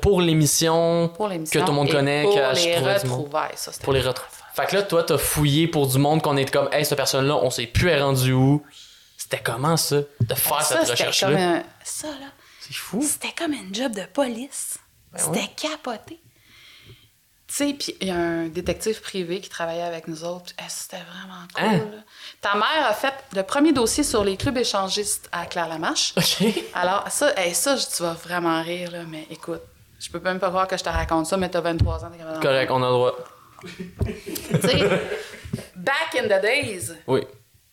pour 0.00 0.20
l'émission 0.20 1.08
que 1.16 1.58
tout 1.58 1.66
le 1.66 1.72
monde 1.72 1.90
connaît, 1.90 2.22
pour 2.24 2.34
que 2.34 2.54
les 2.56 2.74
je 2.78 2.84
retrouvailles, 3.04 3.52
ça, 3.54 3.70
Pour 3.82 3.92
les 3.92 4.00
retrouver. 4.00 4.28
Fait 4.54 4.66
que 4.66 4.74
là, 4.74 4.82
toi, 4.82 5.04
t'as 5.04 5.18
fouillé 5.18 5.68
pour 5.68 5.86
du 5.86 5.98
monde 5.98 6.20
qu'on 6.20 6.36
est 6.36 6.50
comme, 6.50 6.68
hey, 6.72 6.84
cette 6.84 6.96
personne-là, 6.96 7.36
on 7.36 7.48
sait 7.50 7.66
plus 7.66 7.90
elle 7.90 8.00
est 8.00 8.02
rendue 8.02 8.32
où. 8.32 8.64
C'était 9.16 9.38
comment 9.38 9.76
ça, 9.76 9.96
de 9.98 10.34
faire 10.34 10.62
ça, 10.62 10.80
cette 10.80 10.90
recherche-là? 10.90 11.28
un- 11.58 11.62
Ça, 11.84 12.08
là, 12.08 12.26
C'est 12.68 12.74
fou. 12.74 13.02
c'était 13.02 13.32
comme 13.36 13.52
un 13.52 13.72
job 13.72 13.92
de 13.94 14.04
police. 14.04 14.78
Ben 15.12 15.18
c'était 15.18 15.48
capoté. 15.56 16.20
Tu 17.46 17.54
sais, 17.54 17.72
puis 17.72 17.94
il 18.02 18.08
y 18.08 18.10
a 18.10 18.14
un 18.16 18.48
détective 18.48 19.00
privé 19.00 19.40
qui 19.40 19.48
travaillait 19.48 19.80
avec 19.82 20.06
nous 20.06 20.22
autres. 20.22 20.52
Eh, 20.58 20.62
c'était 20.68 20.98
vraiment 21.02 21.46
cool. 21.54 21.64
Hein? 21.64 22.04
Ta 22.42 22.54
mère 22.56 22.86
a 22.86 22.92
fait 22.92 23.14
le 23.34 23.42
premier 23.42 23.72
dossier 23.72 24.04
sur 24.04 24.22
les 24.22 24.36
clubs 24.36 24.58
échangistes 24.58 25.30
à 25.32 25.46
Claire 25.46 25.68
Lamarche. 25.68 26.12
OK. 26.18 26.46
Alors, 26.74 27.10
ça, 27.10 27.32
hey, 27.40 27.54
ça, 27.54 27.74
tu 27.78 28.02
vas 28.02 28.12
vraiment 28.12 28.62
rire, 28.62 28.90
là, 28.90 29.04
mais 29.08 29.26
écoute, 29.30 29.62
je 29.98 30.10
peux 30.10 30.20
même 30.20 30.38
pas 30.38 30.50
croire 30.50 30.68
que 30.68 30.76
je 30.76 30.84
te 30.84 30.90
raconte 30.90 31.24
ça, 31.24 31.38
mais 31.38 31.48
t'as 31.48 31.62
23 31.62 32.04
ans, 32.04 32.10
Correct, 32.42 32.70
on 32.70 32.82
a 32.82 32.86
le 32.86 32.92
droit. 32.92 33.14
Tu 33.64 34.68
sais, 34.68 35.00
back 35.74 36.16
in 36.18 36.24
the 36.24 36.42
days, 36.42 36.92
Oui, 37.06 37.22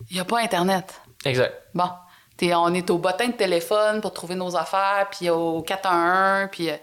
il 0.09 0.13
n'y 0.13 0.19
a 0.21 0.25
pas 0.25 0.39
Internet. 0.39 1.01
exact. 1.25 1.53
Bon, 1.73 1.89
t'es- 2.37 2.53
on 2.53 2.73
est 2.73 2.89
au 2.89 2.97
bottin 2.97 3.27
de 3.27 3.33
téléphone 3.33 4.01
pour 4.01 4.13
trouver 4.13 4.35
nos 4.35 4.55
affaires, 4.55 5.07
puis 5.11 5.29
au 5.29 5.61
411, 5.61 6.49
puis... 6.51 6.69
euh, 6.69 6.77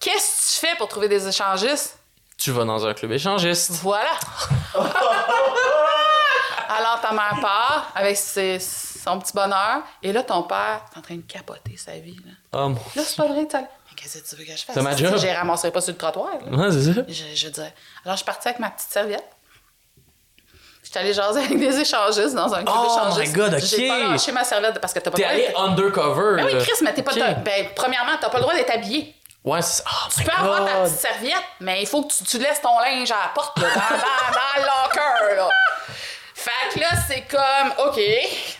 Qu'est-ce 0.00 0.58
que 0.58 0.60
tu 0.60 0.66
fais 0.66 0.76
pour 0.76 0.88
trouver 0.88 1.08
des 1.08 1.26
échangistes? 1.28 1.98
Tu 2.36 2.50
vas 2.50 2.64
dans 2.64 2.84
un 2.84 2.92
club 2.94 3.12
échangiste. 3.12 3.70
Voilà! 3.82 4.10
Alors, 6.68 7.00
ta 7.00 7.12
mère 7.12 7.38
part 7.40 7.92
avec 7.94 8.16
ses- 8.16 8.58
son 8.58 9.18
petit 9.18 9.32
bonheur, 9.32 9.82
et 10.02 10.12
là, 10.12 10.22
ton 10.22 10.42
père 10.42 10.80
est 10.94 10.98
en 10.98 11.02
train 11.02 11.16
de 11.16 11.22
capoter 11.22 11.76
sa 11.76 11.92
vie. 11.98 12.16
Là, 12.24 12.32
Oh 12.52 12.68
mon. 12.70 12.74
là 12.96 13.02
c'est 13.04 13.16
pas 13.16 13.26
vrai, 13.26 13.46
tu 13.46 13.56
qu'est-ce 13.96 14.18
que 14.18 14.28
tu 14.28 14.36
veux 14.36 14.44
que 14.44 14.50
je 14.56 14.64
fasse? 14.64 14.74
C'est 14.74 14.82
ma 14.82 14.96
job. 14.96 15.14
Je 15.16 15.22
les 15.26 15.32
ramasserai 15.32 15.70
pas 15.70 15.80
sur 15.80 15.92
le 15.92 15.98
trottoir. 15.98 16.30
là. 16.44 16.56
Ouais, 16.56 16.72
c'est 16.72 16.92
ça. 16.92 17.00
Je, 17.06 17.24
je 17.34 17.48
disais. 17.48 17.72
Alors, 18.04 18.14
je 18.14 18.16
suis 18.16 18.24
partie 18.24 18.48
avec 18.48 18.58
ma 18.60 18.70
petite 18.70 18.90
serviette. 18.90 19.24
J'étais 20.94 21.06
allée 21.06 21.12
jaser 21.14 21.40
avec 21.40 21.58
des 21.58 21.80
échangistes 21.80 22.34
dans 22.36 22.54
un 22.54 22.62
club 22.62 22.76
Oh 22.78 22.86
échangiste. 22.86 23.36
my 23.36 23.40
God, 23.50 23.58
J'ai 23.58 23.90
ok. 23.90 23.98
pas 23.98 24.08
lâché 24.10 24.30
ma 24.32 24.44
serviette 24.44 24.78
parce 24.80 24.92
que 24.92 25.00
t'as 25.00 25.10
pas 25.10 25.16
T'es 25.16 25.22
le 25.24 25.28
droit 25.28 25.34
allé 25.40 25.46
d'être- 25.48 25.60
undercover. 25.60 26.36
Ben 26.36 26.46
oui. 26.46 26.58
Chris, 26.62 26.72
mais 26.82 26.94
t'es 26.94 27.02
pas. 27.02 27.10
Ok. 27.10 27.18
t'as- 27.18 27.32
Ben, 27.34 27.66
premièrement, 27.74 28.12
t'as 28.20 28.28
pas 28.28 28.36
le 28.38 28.42
droit 28.42 28.54
d'être 28.54 28.70
habillé. 28.72 29.12
Ouais, 29.42 29.60
c'est. 29.60 29.82
Oh 29.86 30.08
Tu 30.16 30.22
peux 30.22 30.30
avoir 30.30 30.64
ta 30.64 30.82
petite 30.84 31.00
serviette, 31.00 31.42
mais 31.58 31.82
il 31.82 31.86
faut 31.88 32.02
que 32.04 32.12
tu, 32.14 32.22
tu 32.22 32.38
laisses 32.38 32.60
ton 32.62 32.78
linge 32.78 33.10
à 33.10 33.16
la 33.24 33.28
porte, 33.34 33.58
là, 33.58 33.66
dans, 33.74 33.96
dans, 33.96 34.32
dans 34.34 34.62
le 34.62 34.66
locker, 34.66 35.36
là. 35.36 35.48
Fait 36.36 36.74
que 36.74 36.80
là, 36.80 36.86
c'est 37.08 37.22
comme, 37.22 37.86
OK, 37.88 38.00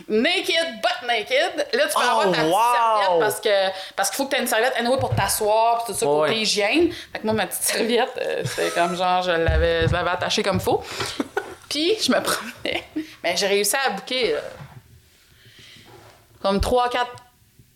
naked, 0.09 0.80
but 0.82 1.07
naked. 1.07 1.66
Là, 1.72 1.87
tu 1.87 1.95
peux 1.95 2.01
Oh, 2.05 2.11
avoir 2.11 2.24
ta 2.24 2.30
petite 2.32 2.45
wow. 2.47 2.59
serviette 2.74 3.20
parce 3.20 3.41
que 3.41 3.95
parce 3.95 4.11
qu'il 4.11 4.16
faut 4.16 4.24
que 4.24 4.30
tu 4.30 4.37
aies 4.37 4.41
une 4.43 4.49
serviette 4.49 4.74
anyway 4.78 4.99
pour 4.99 5.14
t'asseoir, 5.14 5.85
puis 5.85 5.93
tout 5.93 5.99
ça, 6.01 6.05
côté 6.07 6.30
Ouais. 6.32 6.39
hygiène. 6.39 6.91
Fait 7.12 7.18
que 7.20 7.24
moi, 7.26 7.35
ma 7.35 7.47
petite 7.47 7.62
serviette, 7.62 8.12
euh, 8.20 8.43
c'était 8.45 8.70
comme 8.70 8.97
genre, 8.97 9.22
je 9.22 9.30
l'avais, 9.30 9.87
je 9.87 9.93
l'avais 9.93 10.11
attachée 10.11 10.43
comme 10.43 10.61
faux. 10.61 10.82
Puis, 11.68 11.94
je 12.00 12.10
me 12.12 12.20
promenais. 12.20 12.84
Mais 13.22 13.36
j'ai 13.36 13.46
réussi 13.46 13.76
à 13.76 13.90
bouquer 13.90 14.34
comme 16.42 16.58
3-4 16.58 17.06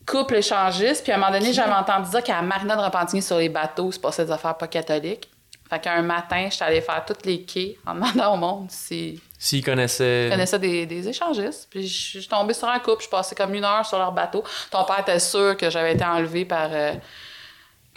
couples 0.07 0.37
échangistes. 0.37 1.03
Puis 1.03 1.13
à 1.13 1.17
un 1.17 1.19
moment 1.19 1.33
donné, 1.33 1.53
j'avais 1.53 1.73
entendu 1.73 2.11
dire 2.11 2.23
qu'à 2.23 2.35
la 2.37 2.43
Marina 2.43 2.77
de 2.77 2.83
Repentigny, 2.83 3.23
sur 3.23 3.39
les 3.39 3.49
bateaux, 3.49 3.91
se 3.93 3.99
passait 3.99 4.25
des 4.25 4.33
affaires 4.33 4.57
pas 4.57 4.69
catholiques. 4.69 5.29
Fait 5.69 5.79
qu'un 5.81 6.01
matin, 6.01 6.49
j'étais 6.51 6.65
allée 6.65 6.81
faire 6.81 7.05
tous 7.05 7.27
les 7.27 7.43
quais 7.43 7.77
en 7.87 7.95
demandant 7.95 8.35
au 8.35 8.37
monde 8.39 8.71
s'ils 8.71 9.21
S'il 9.39 9.63
connaissait. 9.63 10.29
connaissaient 10.31 10.59
des, 10.59 10.87
des 10.87 11.09
échangistes. 11.09 11.67
Puis 11.71 11.87
je 11.87 12.13
je 12.13 12.19
suis 12.21 12.29
tombée 12.29 12.55
sur 12.55 12.69
un 12.69 12.79
couple, 12.79 13.05
je 13.05 13.09
passais 13.09 13.35
comme 13.35 13.53
une 13.55 13.65
heure 13.65 13.85
sur 13.85 13.99
leur 13.99 14.13
bateau. 14.13 14.43
Ton 14.71 14.85
père 14.85 15.01
était 15.01 15.19
sûr 15.19 15.57
que 15.59 15.69
j'avais 15.69 15.93
été 15.93 16.05
enlevée 16.05 16.47
par, 16.47 16.71
euh, 16.73 16.93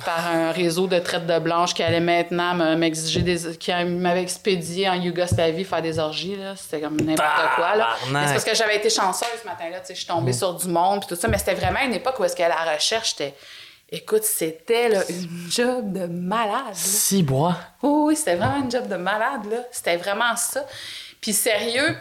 par 0.05 0.27
un 0.27 0.51
réseau 0.51 0.87
de 0.87 0.99
traite 0.99 1.25
de 1.25 1.39
blanche 1.39 1.73
qui 1.73 1.83
allait 1.83 1.99
maintenant 1.99 2.53
me- 2.53 2.75
m'exiger 2.75 3.21
des. 3.21 3.57
qui 3.57 3.71
m'avait 3.71 4.21
expédié 4.21 4.89
en 4.89 4.93
Yougoslavie 4.95 5.63
faire 5.63 5.81
des 5.81 5.99
orgies. 5.99 6.35
là. 6.35 6.55
C'était 6.55 6.81
comme 6.81 6.97
n'importe 6.99 7.55
quoi. 7.55 7.75
Là. 7.75 7.89
Mais 8.11 8.27
c'est 8.27 8.33
parce 8.33 8.45
que 8.45 8.55
j'avais 8.55 8.77
été 8.77 8.89
chanceuse 8.89 9.27
ce 9.41 9.47
matin-là. 9.47 9.79
tu 9.79 9.87
sais, 9.87 9.93
Je 9.93 9.99
suis 9.99 10.07
tombée 10.07 10.33
sur 10.33 10.53
du 10.53 10.67
monde 10.67 10.99
puis 11.01 11.09
tout 11.15 11.21
ça. 11.21 11.27
Mais 11.27 11.37
c'était 11.37 11.55
vraiment 11.55 11.79
une 11.81 11.93
époque 11.93 12.19
où 12.19 12.23
est-ce 12.23 12.35
que 12.35 12.43
la 12.43 12.73
recherche 12.73 13.13
était. 13.13 13.33
Écoute, 13.93 14.23
c'était 14.23 14.87
là, 14.87 15.01
une 15.09 15.49
job 15.51 15.91
de 15.91 16.05
malade. 16.05 16.67
là. 16.67 16.73
Six 16.73 17.23
bois. 17.23 17.57
Oui, 17.83 17.91
oui, 18.07 18.15
c'était 18.15 18.35
vraiment 18.35 18.63
une 18.63 18.71
job 18.71 18.87
de 18.87 18.95
malade, 18.95 19.41
là. 19.51 19.57
C'était 19.71 19.97
vraiment 19.97 20.33
ça. 20.37 20.63
Puis 21.19 21.33
sérieux, 21.33 21.95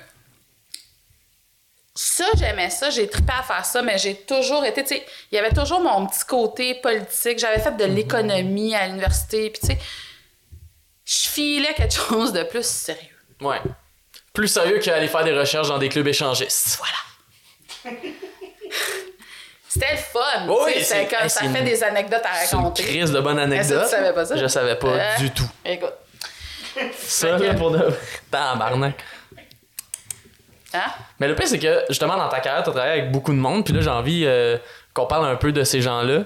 ça, 1.94 2.24
j'aimais 2.38 2.70
ça, 2.70 2.88
j'ai 2.90 3.08
trippé 3.08 3.32
à 3.38 3.42
faire 3.42 3.64
ça, 3.64 3.82
mais 3.82 3.98
j'ai 3.98 4.14
toujours 4.14 4.64
été, 4.64 4.82
tu 4.82 4.88
sais, 4.94 5.06
il 5.30 5.34
y 5.36 5.38
avait 5.38 5.50
toujours 5.52 5.80
mon 5.80 6.06
petit 6.06 6.24
côté 6.24 6.74
politique. 6.76 7.38
J'avais 7.38 7.60
fait 7.60 7.76
de 7.76 7.84
l'économie 7.84 8.74
à 8.74 8.86
l'université, 8.86 9.50
puis 9.50 9.60
tu 9.60 9.66
sais, 9.68 9.78
je 11.04 11.28
filais 11.28 11.74
quelque 11.74 11.94
chose 11.94 12.32
de 12.32 12.42
plus 12.44 12.64
sérieux. 12.66 13.16
Ouais. 13.40 13.60
Plus 14.32 14.48
sérieux 14.48 14.78
qu'aller 14.78 15.08
faire 15.08 15.24
des 15.24 15.36
recherches 15.36 15.68
dans 15.68 15.78
des 15.78 15.88
clubs 15.88 16.06
échangistes. 16.06 16.78
Voilà. 16.78 17.98
C'était 19.68 19.92
le 19.92 19.98
fun. 19.98 20.46
Oui, 20.48 20.82
c'est- 20.82 21.06
comme, 21.08 21.28
ça 21.28 21.40
fait 21.42 21.46
une- 21.60 21.64
des 21.64 21.82
anecdotes 21.84 22.22
à 22.24 22.34
C'est 22.44 22.52
une 22.56 22.58
raconter. 22.62 22.82
crise 22.82 23.12
de 23.12 23.20
bonne 23.20 23.38
Est-ce 23.38 23.48
que 23.48 23.74
anecdote. 23.74 23.84
tu 23.84 23.90
savais 23.90 24.12
pas 24.12 24.26
ça? 24.26 24.36
Je 24.36 24.46
savais 24.48 24.74
pas 24.76 24.88
Euh, 24.88 25.16
du 25.18 25.30
tout. 25.30 25.48
Écoute. 25.64 25.92
Ça, 26.98 27.38
là, 27.38 27.54
pour 27.54 27.70
de. 27.70 27.88
Tabarnak. 28.30 28.94
Hein? 30.74 30.90
Mais 31.18 31.28
le 31.28 31.34
pire, 31.34 31.48
c'est 31.48 31.58
que 31.58 31.84
justement, 31.88 32.16
dans 32.16 32.28
ta 32.28 32.40
carrière, 32.40 32.62
t'as 32.62 32.70
travaillé 32.70 33.00
avec 33.00 33.12
beaucoup 33.12 33.32
de 33.32 33.38
monde, 33.38 33.64
puis 33.64 33.74
là, 33.74 33.80
j'ai 33.80 33.90
envie 33.90 34.22
euh, 34.24 34.56
qu'on 34.94 35.06
parle 35.06 35.26
un 35.26 35.36
peu 35.36 35.52
de 35.52 35.64
ces 35.64 35.80
gens-là. 35.80 36.24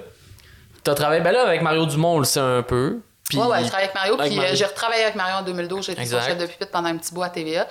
T'as 0.82 0.94
travaillé, 0.94 1.22
ben 1.22 1.32
là, 1.32 1.42
avec 1.46 1.62
Mario 1.62 1.86
Dumont, 1.86 2.16
on 2.16 2.18
le 2.18 2.24
sait 2.24 2.40
un 2.40 2.62
peu. 2.62 3.00
Puis... 3.28 3.38
Ouais, 3.38 3.46
ouais, 3.46 3.62
je 3.62 3.68
travaille 3.68 3.84
avec 3.84 3.94
Mario, 3.94 4.14
Avec 4.20 4.32
puis 4.32 4.40
euh, 4.40 4.54
j'ai 4.54 4.66
retravaillé 4.66 5.02
avec 5.02 5.14
Mario 5.14 5.36
en 5.36 5.42
2012. 5.42 5.86
J'ai 5.86 5.92
été 5.92 6.04
son. 6.04 6.16
Mhm. 6.16 6.22
chef 6.22 6.38
de 6.38 6.46
pupitre 6.46 6.70
pendant 6.70 6.88
un 6.90 6.96
petit 6.98 7.14
bout 7.14 7.22
à 7.22 7.30
TVA. 7.30 7.66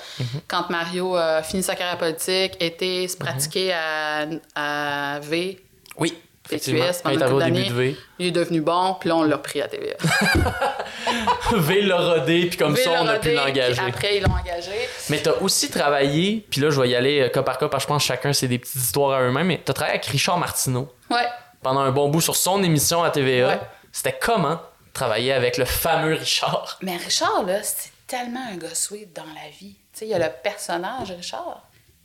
Quand 0.47 0.69
Mario 0.71 1.15
a 1.15 1.43
fini 1.43 1.61
sa 1.61 1.75
carrière 1.75 1.99
politique, 1.99 2.57
était 2.59 3.07
se 3.07 3.15
pratiquer 3.17 3.71
à, 3.73 4.25
à 4.55 5.19
V, 5.19 5.63
Oui, 5.97 6.17
il 6.51 6.59
pendant 7.03 7.13
une 7.13 7.31
couple 7.31 7.43
début 7.45 7.65
de. 7.67 7.73
V. 7.73 7.97
il 8.19 8.27
est 8.27 8.31
devenu 8.31 8.61
bon, 8.61 8.95
puis 8.99 9.09
là, 9.09 9.15
on 9.15 9.23
l'a 9.23 9.37
pris 9.37 9.61
à 9.61 9.67
TVA. 9.67 9.95
V 11.53 11.81
l'a 11.83 11.97
rodé, 11.97 12.47
puis 12.47 12.57
comme 12.57 12.73
V 12.75 12.83
ça, 12.83 13.01
on 13.01 13.07
a 13.07 13.19
pu 13.19 13.31
l'engager. 13.33 13.81
Après, 13.81 14.17
ils 14.17 14.23
l'ont 14.23 14.33
engagé. 14.33 14.71
Mais 15.09 15.19
t'as 15.19 15.33
aussi 15.41 15.69
travaillé, 15.69 16.45
puis 16.49 16.59
là, 16.61 16.69
je 16.69 16.81
vais 16.81 16.89
y 16.89 16.95
aller 16.95 17.21
euh, 17.21 17.29
cas 17.29 17.43
par 17.43 17.57
cas, 17.57 17.69
parce 17.69 17.83
que 17.83 17.87
je 17.89 17.93
pense 17.93 18.03
que 18.03 18.07
chacun, 18.07 18.33
c'est 18.33 18.47
des 18.47 18.59
petites 18.59 18.75
histoires 18.75 19.17
à 19.17 19.21
eux-mêmes, 19.21 19.47
mais 19.47 19.61
t'as 19.63 19.73
travaillé 19.73 19.95
avec 19.97 20.05
Richard 20.07 20.37
Martineau 20.37 20.93
Ouais. 21.09 21.27
pendant 21.61 21.81
un 21.81 21.91
bon 21.91 22.09
bout 22.09 22.21
sur 22.21 22.35
son 22.35 22.61
émission 22.63 23.03
à 23.03 23.09
TVA. 23.09 23.47
Ouais. 23.47 23.59
C'était 23.91 24.17
comment 24.19 24.59
travailler 24.93 25.31
avec 25.33 25.57
le 25.57 25.65
fameux 25.65 26.15
Richard? 26.15 26.77
Mais 26.81 26.97
Richard, 26.97 27.43
là, 27.45 27.63
c'est 27.63 27.91
tellement 28.07 28.45
un 28.51 28.57
gars 28.57 28.75
sweet 28.75 29.15
dans 29.15 29.23
la 29.23 29.49
vie. 29.59 29.75
Tu 29.93 29.99
sais, 29.99 30.05
il 30.05 30.09
y 30.09 30.13
a 30.13 30.19
le 30.19 30.31
personnage 30.43 31.11
Richard, 31.11 31.63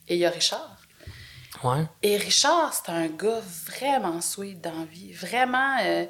et 0.08 0.14
il 0.14 0.20
y 0.20 0.26
a 0.26 0.30
Richard. 0.30 0.76
Ouais. 1.64 1.84
Et 2.02 2.16
Richard, 2.16 2.72
c'est 2.72 2.90
un 2.92 3.06
gars 3.08 3.40
vraiment 3.66 4.20
sweet 4.20 4.60
dans 4.60 4.72
la 4.78 4.84
vie. 4.84 5.12
Vraiment. 5.12 5.76
euh, 5.82 6.04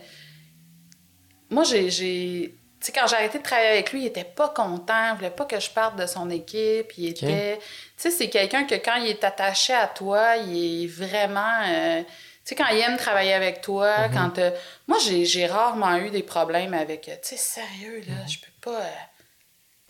Moi, 1.51 1.65
j'ai. 1.65 1.91
j'ai- 1.91 2.55
Tu 2.81 2.87
sais, 2.87 2.93
quand 2.93 3.09
j'ai 3.09 3.17
arrêté 3.17 3.39
de 3.39 3.43
travailler 3.43 3.71
avec 3.71 3.93
lui, 3.93 4.03
il 4.03 4.07
était 4.07 4.23
pas 4.23 4.51
content, 4.51 5.11
il 5.13 5.17
voulait 5.17 5.31
pas 5.31 5.47
que 5.47 5.59
je 5.59 5.69
parte 5.69 5.97
de 5.97 6.07
son 6.07 6.31
équipe. 6.31 6.93
Il 6.97 7.09
était. 7.09 7.59
Tu 7.59 7.65
sais, 7.97 8.11
c'est 8.13 8.29
quelqu'un 8.29 8.65
que 8.65 8.77
quand 8.77 8.95
il 8.97 9.09
est 9.09 9.25
attaché 9.25 9.73
à 9.75 9.89
toi, 9.89 10.37
il 10.37 10.85
est 10.85 10.87
vraiment. 10.87 11.61
euh, 11.67 12.03
Tu 12.03 12.11
sais, 12.45 12.55
quand 12.55 12.69
il 12.69 12.79
aime 12.79 12.97
travailler 12.97 13.33
avec 13.33 13.63
toi, 13.63 14.09
quand. 14.15 14.39
euh, 14.39 14.53
Moi, 14.87 14.99
j'ai 15.05 15.25
j'ai 15.25 15.47
rarement 15.47 15.97
eu 15.97 16.11
des 16.11 16.23
problèmes 16.23 16.73
avec. 16.73 17.09
euh, 17.09 17.17
Tu 17.21 17.31
sais, 17.31 17.37
sérieux, 17.37 18.01
là, 18.07 18.15
je 18.29 18.37
peux 18.39 18.71
pas. 18.73 18.81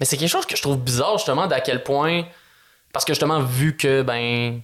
Mais 0.01 0.07
c'est 0.07 0.17
quelque 0.17 0.31
chose 0.31 0.47
que 0.47 0.57
je 0.57 0.63
trouve 0.63 0.79
bizarre, 0.79 1.19
justement, 1.19 1.47
d'à 1.47 1.61
quel 1.61 1.83
point. 1.83 2.25
Parce 2.93 3.05
que, 3.05 3.13
justement, 3.13 3.41
vu 3.43 3.77
que, 3.77 4.01
ben. 4.03 4.63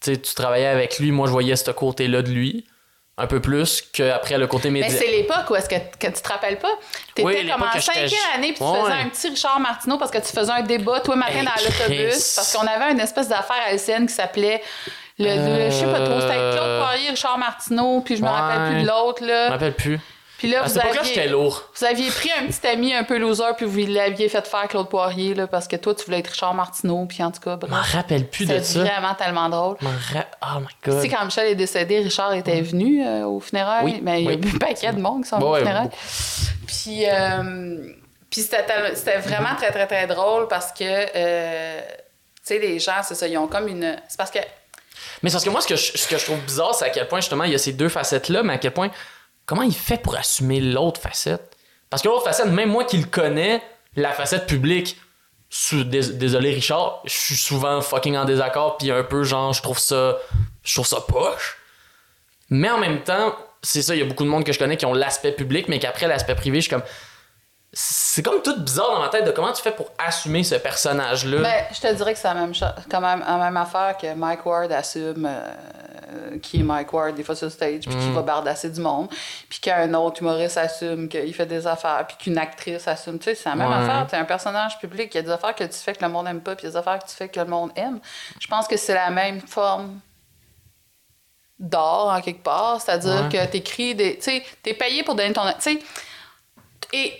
Tu 0.00 0.14
sais, 0.14 0.20
tu 0.20 0.34
travaillais 0.34 0.66
avec 0.66 0.98
lui, 0.98 1.10
moi, 1.10 1.26
je 1.26 1.32
voyais 1.32 1.56
ce 1.56 1.70
côté-là 1.70 2.22
de 2.22 2.30
lui. 2.30 2.66
Un 3.20 3.26
peu 3.26 3.40
plus 3.40 3.82
qu'après 3.92 4.38
le 4.38 4.46
côté 4.46 4.70
Mais 4.70 4.80
média. 4.82 4.96
c'est 4.96 5.08
l'époque 5.10 5.50
où 5.50 5.56
est-ce 5.56 5.68
que, 5.68 5.74
que 5.74 6.06
tu 6.06 6.22
te 6.22 6.28
rappelles 6.28 6.56
pas? 6.60 6.68
T'étais 7.16 7.26
Oui, 7.26 7.48
comme 7.50 7.62
en 7.64 7.72
cinquième 7.80 8.08
année 8.32 8.52
puis 8.52 8.58
tu 8.58 8.64
faisais 8.64 8.80
ouais. 8.80 8.92
un 8.92 9.08
petit 9.08 9.28
Richard 9.30 9.58
Martineau 9.58 9.98
parce 9.98 10.12
que 10.12 10.18
tu 10.18 10.26
faisais 10.32 10.52
un 10.52 10.62
débat 10.62 11.00
toi 11.00 11.16
matin 11.16 11.32
Hey, 11.40 11.44
dans 11.44 11.50
l'autobus 11.64 12.34
parce 12.36 12.52
qu'on 12.56 12.64
avait 12.64 12.92
une 12.92 13.00
espèce 13.00 13.26
d'affaire 13.26 13.56
à 13.66 13.72
LCN 13.72 14.06
qui 14.06 14.14
s'appelait 14.14 14.62
le, 15.18 15.24
le- 15.64 15.68
je 15.68 15.74
sais 15.74 15.86
pas 15.86 15.98
trop, 16.06 16.20
c'était 16.20 16.34
Claude 16.34 16.58
Euh, 16.62 16.80
Poirier, 16.80 17.10
Richard 17.10 17.38
Martineau 17.38 18.02
puis 18.02 18.16
je 18.16 18.22
me 18.22 18.28
ouais. 18.28 18.32
rappelle 18.32 18.70
plus 18.74 18.82
de 18.82 18.86
l'autre 18.86 19.18
Je 19.18 19.24
me 19.24 19.30
là. 19.30 19.48
rappelle 19.50 19.74
plus. 19.74 19.98
Puis 20.38 20.48
là, 20.48 20.62
À 20.62 20.66
vous 20.68 20.78
aviez, 20.78 21.00
j'étais 21.04 21.26
lourd. 21.26 21.64
vous 21.76 21.84
aviez 21.84 22.08
pris 22.10 22.30
un 22.40 22.46
petit 22.46 22.66
ami 22.66 22.94
un 22.94 23.02
peu 23.04 23.18
loser, 23.18 23.52
puis 23.56 23.66
vous 23.66 23.78
l'aviez 23.92 24.28
fait 24.28 24.46
faire 24.46 24.68
Claude 24.68 24.88
Poirier, 24.88 25.34
là, 25.34 25.46
parce 25.48 25.66
que 25.66 25.74
toi, 25.76 25.94
tu 25.94 26.04
voulais 26.04 26.20
être 26.20 26.28
Richard 26.28 26.54
Martineau, 26.54 27.04
puis 27.06 27.22
en 27.24 27.30
tout 27.32 27.40
cas, 27.40 27.58
Je 27.60 27.66
m'en 27.68 27.82
rappelle 27.82 28.24
plus 28.28 28.46
de 28.46 28.54
C'est 28.58 28.74
ça. 28.78 28.84
vraiment 28.84 29.14
tellement 29.14 29.48
drôle. 29.48 29.76
Ra- 30.14 30.26
Oh 30.42 30.60
my 30.60 30.66
Tu 30.82 30.90
god. 30.90 31.02
sais, 31.02 31.08
quand 31.08 31.24
Michel 31.24 31.48
est 31.48 31.54
décédé, 31.56 31.98
Richard 31.98 32.32
était 32.34 32.60
venu 32.60 33.04
euh, 33.04 33.24
au 33.26 33.40
funérail. 33.40 33.84
Oui, 33.84 34.00
mais 34.02 34.22
il 34.22 34.26
y 34.26 34.28
a 34.28 34.32
eu 34.34 34.54
un 34.54 34.58
paquet 34.58 34.92
de 34.92 35.00
monde 35.00 35.24
qui 35.24 35.28
sont 35.28 35.38
Ouais, 35.42 35.60
au 35.60 35.64
ouais. 35.64 35.90
Puis, 36.66 37.04
euh, 37.08 37.92
puis 38.30 38.42
c'était, 38.42 38.64
c'était 38.94 39.18
vraiment 39.18 39.54
très, 39.56 39.70
très, 39.72 39.86
très 39.86 40.06
drôle 40.06 40.46
parce 40.48 40.70
que, 40.72 40.84
euh, 40.84 41.80
tu 41.90 42.42
sais, 42.44 42.58
les 42.58 42.78
gens, 42.78 43.02
c'est 43.02 43.14
ça, 43.14 43.26
ils 43.26 43.36
ont 43.38 43.48
comme 43.48 43.68
une. 43.68 43.96
C'est 44.08 44.16
parce 44.18 44.30
que. 44.30 44.38
Mais 45.22 45.30
c'est 45.30 45.34
parce 45.34 45.44
que 45.44 45.50
moi, 45.50 45.60
ce 45.60 45.66
que, 45.66 45.76
je, 45.76 45.98
ce 45.98 46.06
que 46.06 46.16
je 46.16 46.24
trouve 46.24 46.38
bizarre, 46.40 46.74
c'est 46.74 46.84
à 46.84 46.90
quel 46.90 47.08
point, 47.08 47.20
justement, 47.20 47.44
il 47.44 47.50
y 47.52 47.54
a 47.54 47.58
ces 47.58 47.72
deux 47.72 47.88
facettes-là, 47.88 48.42
mais 48.44 48.52
à 48.54 48.58
quel 48.58 48.72
point, 48.72 48.90
comment 49.48 49.62
il 49.62 49.74
fait 49.74 49.96
pour 49.96 50.14
assumer 50.14 50.60
l'autre 50.60 51.00
facette? 51.00 51.56
Parce 51.90 52.02
que 52.02 52.08
l'autre 52.08 52.24
facette, 52.24 52.46
même 52.46 52.68
moi 52.68 52.84
qui 52.84 52.98
le 52.98 53.06
connais, 53.06 53.62
la 53.96 54.12
facette 54.12 54.46
publique, 54.46 55.00
désolé 55.86 56.52
Richard, 56.52 57.00
je 57.04 57.14
suis 57.14 57.36
souvent 57.36 57.80
fucking 57.80 58.16
en 58.16 58.26
désaccord, 58.26 58.76
puis 58.76 58.92
un 58.92 59.02
peu 59.02 59.24
genre, 59.24 59.54
je 59.54 59.62
trouve 59.62 59.78
ça, 59.78 60.18
je 60.62 60.74
trouve 60.74 60.86
ça 60.86 61.00
poche. 61.00 61.56
Mais 62.50 62.70
en 62.70 62.78
même 62.78 63.02
temps, 63.02 63.34
c'est 63.62 63.82
ça, 63.82 63.94
il 63.94 64.00
y 64.00 64.02
a 64.02 64.04
beaucoup 64.04 64.24
de 64.24 64.28
monde 64.28 64.44
que 64.44 64.52
je 64.52 64.58
connais 64.58 64.76
qui 64.76 64.86
ont 64.86 64.92
l'aspect 64.92 65.32
public, 65.32 65.66
mais 65.68 65.78
qu'après 65.78 66.06
l'aspect 66.06 66.34
privé, 66.34 66.58
je 66.58 66.68
suis 66.68 66.70
comme. 66.70 66.84
C'est 67.72 68.22
comme 68.22 68.40
tout 68.40 68.58
bizarre 68.60 68.92
dans 68.92 69.00
ma 69.00 69.08
tête 69.08 69.26
de 69.26 69.30
comment 69.30 69.52
tu 69.52 69.62
fais 69.62 69.72
pour 69.72 69.90
assumer 69.98 70.42
ce 70.42 70.54
personnage-là. 70.54 71.42
Ben, 71.42 71.64
je 71.70 71.80
te 71.80 71.94
dirais 71.94 72.14
que 72.14 72.18
c'est 72.18 72.28
la 72.28 72.34
même, 72.34 72.54
quand 72.90 73.00
même, 73.00 73.20
la 73.20 73.36
même 73.36 73.56
affaire 73.58 73.96
que 73.98 74.14
Mike 74.14 74.46
Ward 74.46 74.72
assume 74.72 75.26
euh, 75.26 75.52
qui 76.42 76.60
est 76.60 76.62
Mike 76.62 76.92
Ward 76.92 77.14
des 77.14 77.22
fois 77.24 77.36
sur 77.36 77.50
stage, 77.50 77.80
puis 77.86 77.94
qui 77.96 78.10
va 78.12 78.22
bardasser 78.22 78.70
du 78.70 78.80
monde, 78.80 79.08
puis 79.48 79.60
qu'un 79.60 79.92
autre 79.94 80.22
humoriste 80.22 80.56
assume 80.58 81.08
qu'il 81.08 81.34
fait 81.34 81.46
des 81.46 81.66
affaires, 81.66 82.06
puis 82.06 82.16
qu'une 82.16 82.38
actrice 82.38 82.86
assume. 82.88 83.18
Tu 83.18 83.24
sais, 83.24 83.34
c'est 83.34 83.48
la 83.48 83.54
même 83.56 83.68
Ouais. 83.68 83.74
affaire. 83.76 84.06
Tu 84.08 84.14
es 84.14 84.18
un 84.18 84.24
personnage 84.24 84.78
public, 84.78 85.14
il 85.14 85.16
y 85.16 85.20
a 85.20 85.22
des 85.22 85.30
affaires 85.30 85.54
que 85.54 85.64
tu 85.64 85.74
fais 85.78 85.92
que 85.94 86.04
le 86.04 86.10
monde 86.10 86.26
aime 86.28 86.40
pas, 86.40 86.54
puis 86.56 86.66
des 86.68 86.76
affaires 86.76 86.98
que 86.98 87.08
tu 87.08 87.14
fais 87.14 87.28
que 87.28 87.38
le 87.40 87.46
monde 87.46 87.70
aime. 87.76 88.00
Je 88.40 88.46
pense 88.46 88.66
que 88.68 88.76
c'est 88.76 88.94
la 88.94 89.10
même 89.10 89.40
forme 89.40 90.00
d'art, 91.58 92.06
en 92.06 92.20
quelque 92.20 92.42
part. 92.42 92.80
C'est-à-dire 92.80 93.24
Ouais. 93.24 93.28
que 93.46 93.50
tu 93.50 93.56
écris 93.58 93.94
des. 93.94 94.16
Tu 94.16 94.22
sais, 94.22 94.44
tu 94.62 94.70
es 94.70 94.74
payé 94.74 95.02
pour 95.02 95.14
donner 95.14 95.32
ton. 95.32 95.42
Tu 95.52 95.54
sais, 95.60 95.78
et 96.92 97.12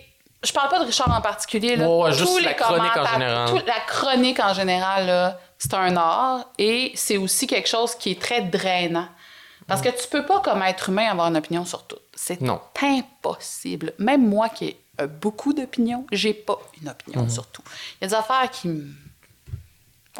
je 0.44 0.52
parle 0.52 0.68
pas 0.68 0.78
de 0.78 0.84
Richard 0.84 1.10
en 1.12 1.20
particulier. 1.20 1.76
Là. 1.76 1.88
Ouais, 1.88 2.12
juste 2.12 2.24
Tous 2.24 2.38
la 2.38 2.50
les 2.50 2.54
chronique 2.56 2.96
en 2.96 3.04
général. 3.06 3.48
tout- 3.48 3.62
la 3.66 3.80
chronique 3.86 4.40
en 4.40 4.54
général, 4.54 5.06
là, 5.06 5.38
c'est 5.58 5.74
un 5.74 5.96
art 5.96 6.50
et 6.58 6.92
c'est 6.94 7.16
aussi 7.16 7.46
quelque 7.46 7.68
chose 7.68 7.94
qui 7.94 8.12
est 8.12 8.20
très 8.20 8.42
drainant. 8.42 9.08
Parce 9.66 9.82
que 9.82 9.90
tu 9.90 10.08
peux 10.08 10.24
pas, 10.24 10.40
comme 10.40 10.62
être 10.62 10.88
humain, 10.88 11.10
avoir 11.10 11.28
une 11.28 11.36
opinion 11.36 11.64
sur 11.66 11.86
tout. 11.86 11.98
C'est 12.14 12.38
impossible. 12.82 13.92
Même 13.98 14.26
moi 14.26 14.48
qui 14.48 14.64
ai 14.66 14.80
euh, 15.00 15.06
beaucoup 15.06 15.52
d'opinions, 15.52 16.06
j'ai 16.10 16.32
pas 16.34 16.58
une 16.80 16.88
opinion 16.88 17.22
Mhm. 17.22 17.30
sur 17.30 17.46
tout. 17.48 17.62
Il 18.00 18.04
y 18.04 18.04
a 18.06 18.08
des 18.08 18.14
affaires 18.14 18.50
qui. 18.50 18.70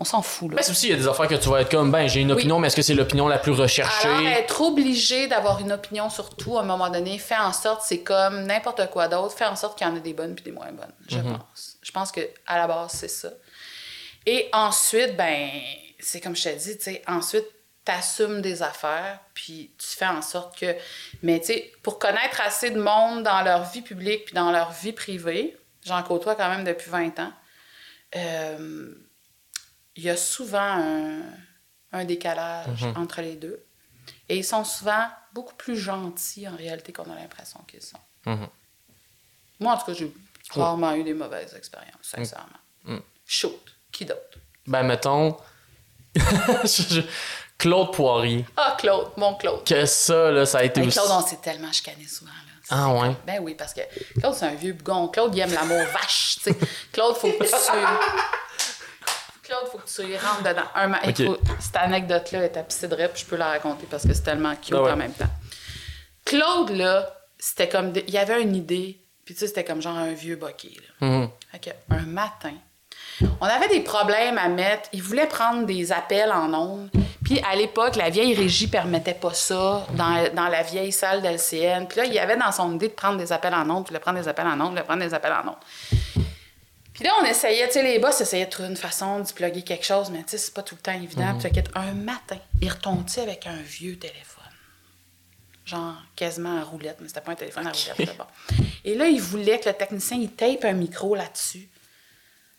On 0.01 0.05
s'en 0.05 0.23
fout, 0.23 0.51
là. 0.51 0.57
Mais 0.57 0.63
c'est 0.63 0.71
aussi, 0.71 0.87
il 0.87 0.91
y 0.91 0.93
a 0.93 0.97
des 0.97 1.09
affaires 1.09 1.27
que 1.27 1.35
tu 1.35 1.49
vas 1.49 1.61
être 1.63 1.71
comme, 1.73 1.91
ben, 1.91 2.07
j'ai 2.07 2.21
une 2.21 2.31
opinion, 2.31 2.61
mais 2.61 2.69
est-ce 2.69 2.77
que 2.77 2.83
c'est 2.83 2.95
l'opinion 2.95 3.27
la 3.27 3.39
plus 3.39 3.51
recherchée? 3.51 4.07
Alors, 4.07 4.21
être 4.29 4.61
obligé 4.61 5.27
d'avoir 5.27 5.59
une 5.61 5.73
opinion 5.73 6.09
sur 6.09 6.37
tout, 6.37 6.57
à 6.57 6.61
un 6.61 6.65
moment 6.65 6.89
donné, 6.89 7.19
fait 7.19 7.37
en 7.37 7.53
sorte, 7.53 7.83
c'est 7.85 8.03
comme 8.05 8.45
n'importe 8.45 8.89
quoi 8.91 9.09
d'autre, 9.09 9.35
fait 9.37 9.47
en 9.47 9.57
sorte 9.57 9.77
qu'il 9.77 9.89
y 9.89 9.91
en 9.91 9.97
a 9.97 9.99
des 9.99 10.13
bonnes 10.15 10.37
puis 10.37 10.45
des 10.45 10.53
moins 10.53 10.71
bonnes, 10.71 10.93
je 11.09 11.19
pense. 11.19 11.79
Je 11.83 11.91
pense 11.91 12.13
que 12.13 12.21
à 12.47 12.59
la 12.59 12.69
base, 12.69 12.93
c'est 12.93 13.09
ça. 13.09 13.31
Et 14.31 14.51
ensuite, 14.53 15.17
ben, 15.17 15.49
c'est 15.99 16.21
comme 16.21 16.37
je 16.37 16.43
te 16.43 16.55
dis, 16.55 16.77
tu 16.77 16.85
sais, 16.85 17.03
ensuite, 17.07 17.47
t'assumes 17.83 18.43
des 18.43 18.63
affaires, 18.63 19.21
puis 19.33 19.71
tu 19.79 19.97
fais 19.97 20.07
en 20.07 20.21
sorte 20.21 20.59
que... 20.59 20.77
Mais 21.23 21.41
tu 21.41 21.47
sais, 21.47 21.73
pour 21.83 21.99
connaître 21.99 22.43
assez 22.43 22.69
de 22.69 22.79
monde 22.79 23.23
dans 23.23 23.41
leur 23.41 23.65
vie 23.71 23.81
publique 23.81 24.27
puis 24.27 24.35
dans 24.35 24.53
leur 24.53 24.71
vie 24.73 24.93
privée, 24.93 25.57
j'en 25.87 26.03
côtoie 26.03 26.35
quand 26.35 26.51
même 26.51 26.65
depuis 26.65 26.91
20 26.91 27.19
ans, 27.21 27.33
euh, 28.17 28.95
il 29.97 30.03
y 30.03 30.11
a 30.11 30.17
souvent 30.19 30.59
un, 30.59 31.23
un 31.93 32.05
décalage 32.05 32.85
entre 32.97 33.23
les 33.23 33.37
deux. 33.37 33.65
Et 34.29 34.37
ils 34.37 34.45
sont 34.45 34.65
souvent 34.65 35.09
beaucoup 35.33 35.55
plus 35.55 35.79
gentils 35.79 36.47
en 36.47 36.55
réalité 36.55 36.93
qu'on 36.93 37.11
a 37.11 37.15
l'impression 37.15 37.61
qu'ils 37.67 37.81
sont. 37.81 38.01
Mhm. 38.27 38.49
Moi, 39.61 39.73
en 39.73 39.79
tout 39.79 39.87
cas, 39.87 39.95
j'ai 39.95 40.13
rarement 40.51 40.95
eu 40.97 41.03
des 41.03 41.15
mauvaises 41.15 41.55
expériences, 41.55 42.03
sincèrement. 42.03 42.61
Mm. 42.85 42.99
Shoot. 43.25 43.78
Qui 43.99 44.05
d'autre? 44.05 44.39
Ben, 44.65 44.85
mettons. 44.85 45.37
Claude 47.59 47.93
Poirier. 47.93 48.45
Ah, 48.57 48.77
Claude, 48.79 49.09
mon 49.17 49.35
Claude. 49.35 49.65
Que 49.65 49.85
ça, 49.87 50.31
là, 50.31 50.47
ça 50.47 50.59
a 50.59 50.63
été 50.63 50.81
Mais 50.81 50.87
aussi. 50.87 50.99
Claude, 50.99 51.11
on 51.11 51.27
s'est 51.27 51.41
tellement 51.43 51.73
chicané 51.73 52.07
souvent. 52.07 52.31
Là. 52.31 52.37
Ah, 52.71 52.93
ouais? 52.95 53.17
Ben 53.27 53.41
oui, 53.43 53.57
parce 53.57 53.75
que 53.75 53.81
Claude, 54.21 54.35
c'est 54.35 54.47
un 54.47 54.55
vieux 54.55 54.75
bougon. 54.75 55.09
Claude, 55.09 55.35
il 55.35 55.41
aime 55.41 55.53
l'amour 55.53 55.83
vache. 55.93 56.37
tu 56.45 56.53
sais. 56.53 56.57
Claude, 56.93 57.17
faut 57.17 57.29
que 57.33 57.43
tu. 57.45 57.51
Claude, 59.43 59.67
faut 59.73 59.79
que 59.79 59.89
tu 59.89 60.03
y 60.09 60.17
rentres 60.17 60.43
dedans. 60.45 60.69
Un 60.77 60.87
ma- 60.87 61.01
Ok. 61.01 61.19
écoute, 61.21 61.41
cette 61.59 61.75
anecdote-là 61.77 62.45
est 62.45 62.87
de 62.87 62.95
rep, 62.95 63.17
je 63.17 63.25
peux 63.25 63.37
la 63.37 63.49
raconter 63.49 63.87
parce 63.91 64.07
que 64.07 64.13
c'est 64.15 64.23
tellement 64.23 64.55
cute 64.55 64.75
Ah 64.77 64.83
ouais. 64.83 64.93
en 64.93 64.97
même 64.97 65.13
temps. 65.15 65.31
Claude, 66.25 66.71
là, 66.71 67.17
c'était 67.39 67.69
comme. 67.69 67.91
des- 67.91 68.05
Il 68.07 68.15
y 68.15 68.19
avait 68.19 68.41
une 68.43 68.55
idée, 68.55 69.01
puis 69.25 69.35
tu 69.35 69.41
sais, 69.41 69.49
c'était 69.49 69.65
comme 69.65 69.83
genre 69.83 69.97
un 69.97 70.13
vieux 70.13 70.37
bokeh, 70.37 70.77
là. 71.01 71.29
Que, 71.61 71.71
un 71.91 72.03
matin, 72.07 72.53
on 73.41 73.47
avait 73.47 73.69
des 73.69 73.81
problèmes 73.81 74.39
à 74.39 74.49
mettre. 74.49 74.89
Il 74.93 75.03
voulait 75.03 75.27
prendre 75.27 75.67
des 75.67 75.93
appels 75.93 76.31
en 76.31 76.53
ondes. 76.55 76.91
Puis 77.25 77.41
à 77.41 77.57
l'époque, 77.57 77.97
la 77.97 78.11
vieille 78.11 78.35
régie 78.35 78.69
permettait 78.69 79.15
pas 79.15 79.35
ça 79.35 79.87
dans, 79.95 80.35
dans 80.35 80.49
la 80.49 80.63
vieille 80.63 80.93
salle 80.93 81.21
d'LCN. 81.21 81.87
Puis 81.87 81.99
là, 81.99 82.05
il 82.07 82.13
y 82.13 82.19
avait 82.19 82.37
dans 82.37 82.53
son 82.53 82.75
idée 82.75 82.89
de 82.89 82.95
prendre 82.95 83.19
des 83.19 83.33
appels 83.33 83.55
en 83.55 83.69
ondes, 83.69 83.85
puis 83.85 83.95
de 83.95 83.99
prendre 83.99 84.19
des 84.19 84.29
appels 84.29 84.47
en 84.47 84.61
ondes, 84.61 84.77
de 84.77 84.83
prendre 84.83 85.03
des 85.03 85.13
appels 85.13 85.33
en 85.33 85.49
ondes. 85.49 85.57
Puis 86.95 87.05
là, 87.05 87.13
on 87.21 87.25
essayait, 87.27 87.67
tu 87.67 87.75
sais, 87.75 87.83
les 87.83 87.99
boss 87.99 88.21
essayaient 88.21 88.47
de 88.47 88.51
trouver 88.51 88.71
une 88.71 88.77
façon 88.77 89.21
de 89.21 89.33
plugger 89.33 89.63
quelque 89.63 89.85
chose, 89.85 90.11
mais 90.11 90.23
tu 90.25 90.31
sais, 90.31 90.39
c'est 90.39 90.55
pas 90.55 90.63
tout 90.63 90.75
le 90.75 90.81
temps 90.81 90.95
évident. 90.95 91.33
Puis 91.39 91.43
fait 91.43 91.63
que, 91.63 91.79
un 91.79 91.93
matin, 91.93 92.39
il 92.61 92.69
retombe 92.69 93.05
avec 93.19 93.47
un 93.47 93.57
vieux 93.63 93.99
téléphone. 93.99 94.45
Genre 95.65 95.95
quasiment 96.17 96.59
à 96.59 96.65
roulette, 96.65 96.97
mais 97.01 97.09
c'était 97.09 97.21
pas 97.21 97.33
un 97.33 97.37
téléphone 97.37 97.67
à 97.67 97.71
roulette, 97.71 97.95
c'était 97.97 98.15
bon. 98.19 98.25
Et 98.85 98.95
là, 98.95 99.07
il 99.07 99.21
voulait 99.21 99.61
que 99.61 99.69
le 99.69 99.75
technicien, 99.75 100.17
il 100.17 100.31
tape 100.33 100.65
un 100.65 100.73
micro 100.73 101.15
là-dessus 101.15 101.69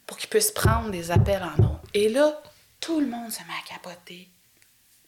pour 0.09 0.17
qu'il 0.17 0.27
puisse 0.27 0.49
prendre 0.49 0.89
des 0.89 1.11
appels 1.11 1.43
en 1.43 1.63
ondes. 1.63 1.79
Et 1.93 2.09
là, 2.09 2.41
tout 2.79 2.99
le 2.99 3.05
monde 3.05 3.31
se 3.31 3.41
met 3.43 3.53
à 3.63 3.67
capoter. 3.75 4.27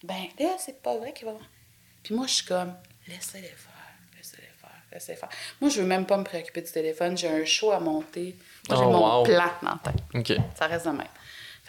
Ben 0.03 0.25
là, 0.39 0.49
c'est 0.59 0.79
pas 0.79 0.95
vrai 0.95 1.11
qu'il 1.11 1.25
va... 1.25 1.33
Puis 2.03 2.13
moi, 2.13 2.27
je 2.27 2.33
suis 2.35 2.45
comme, 2.45 2.75
laissez-les 3.07 3.47
faire, 3.47 3.95
laissez-les 4.15 4.43
faire, 4.59 4.69
laissez-les 4.91 5.17
faire. 5.17 5.29
Moi, 5.59 5.71
je 5.71 5.81
veux 5.81 5.87
même 5.87 6.05
pas 6.05 6.17
me 6.17 6.23
préoccuper 6.23 6.61
du 6.61 6.71
téléphone. 6.71 7.17
J'ai 7.17 7.29
un 7.29 7.43
show 7.45 7.71
à 7.71 7.79
monter. 7.79 8.37
Moi, 8.69 8.77
j'ai 8.77 8.83
Oh, 8.85 8.91
mon 8.91 9.17
wow. 9.17 9.23
plan 9.23 9.49
dans 9.63 9.71
la 9.71 9.79
tête. 9.91 10.03
OK. 10.13 10.45
Ça 10.55 10.67
reste 10.67 10.85
de 10.85 10.91
même. 10.91 11.07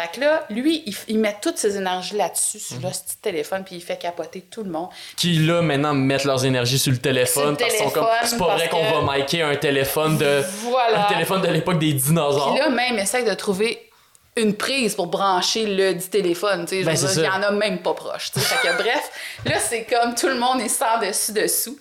Fait 0.03 0.17
que 0.17 0.21
là, 0.21 0.45
lui, 0.51 0.83
il, 1.07 1.19
met 1.19 1.37
toutes 1.41 1.59
ses 1.59 1.77
énergies 1.77 2.17
là-dessus, 2.17 2.59
sur 2.59 2.77
Mhm. 2.79 2.83
le 2.85 2.89
petit 2.91 3.17
téléphone, 3.23 3.63
puis 3.65 3.77
il 3.77 3.81
fait 3.83 3.97
capoter 3.99 4.41
tout 4.41 4.65
le 4.65 4.71
monde. 4.71 4.89
Qui, 5.17 5.35
là, 5.35 5.63
maintenant, 5.63 5.95
mettent 5.95 6.25
leurs 6.25 6.45
énergies 6.45 6.79
sur 6.79 6.91
le 6.93 6.99
téléphone. 6.99 7.43
Sur 7.43 7.51
le 7.53 7.57
parce 7.57 7.75
qu'ils 7.75 7.85
sont 7.85 7.91
comme. 7.91 8.07
C'est 8.25 8.39
pas 8.39 8.57
vrai 8.57 8.69
qu'on 8.69 8.83
va 9.03 9.17
micer 9.19 9.43
un 9.43 9.55
téléphone 9.57 10.19
de. 10.19 10.43
Voilà. 10.63 11.07
Un 11.07 11.13
téléphone 11.13 11.41
de 11.43 11.49
l'époque 11.49 11.79
des 11.79 11.93
dinosaures. 11.93 12.51
Puis 12.53 12.59
là, 12.61 12.69
même, 12.71 12.99
essaye 12.99 13.25
de 13.25 13.35
trouver 13.35 13.89
une 14.37 14.55
prise 14.57 14.95
pour 14.95 15.07
brancher 15.09 15.67
le 15.67 15.95
dit 15.95 16.09
téléphone. 16.09 16.65
tu 16.67 16.83
sais. 16.83 16.85
Ben, 16.85 16.97
Il 16.97 17.23
y 17.25 17.29
en 17.29 17.43
a 17.43 17.51
même 17.51 17.81
pas 17.83 17.95
proche. 17.95 18.33
tu 18.33 18.41
sais. 18.41 18.47
Fait 18.47 18.67
que, 18.69 18.75
bref, 18.83 19.11
là, 19.45 19.59
c'est 19.61 19.85
comme 19.85 20.15
tout 20.15 20.29
le 20.29 20.37
monde 20.37 20.61
est 20.61 20.69
sans 20.69 20.99
dessus 20.99 21.33
dessous. 21.33 21.79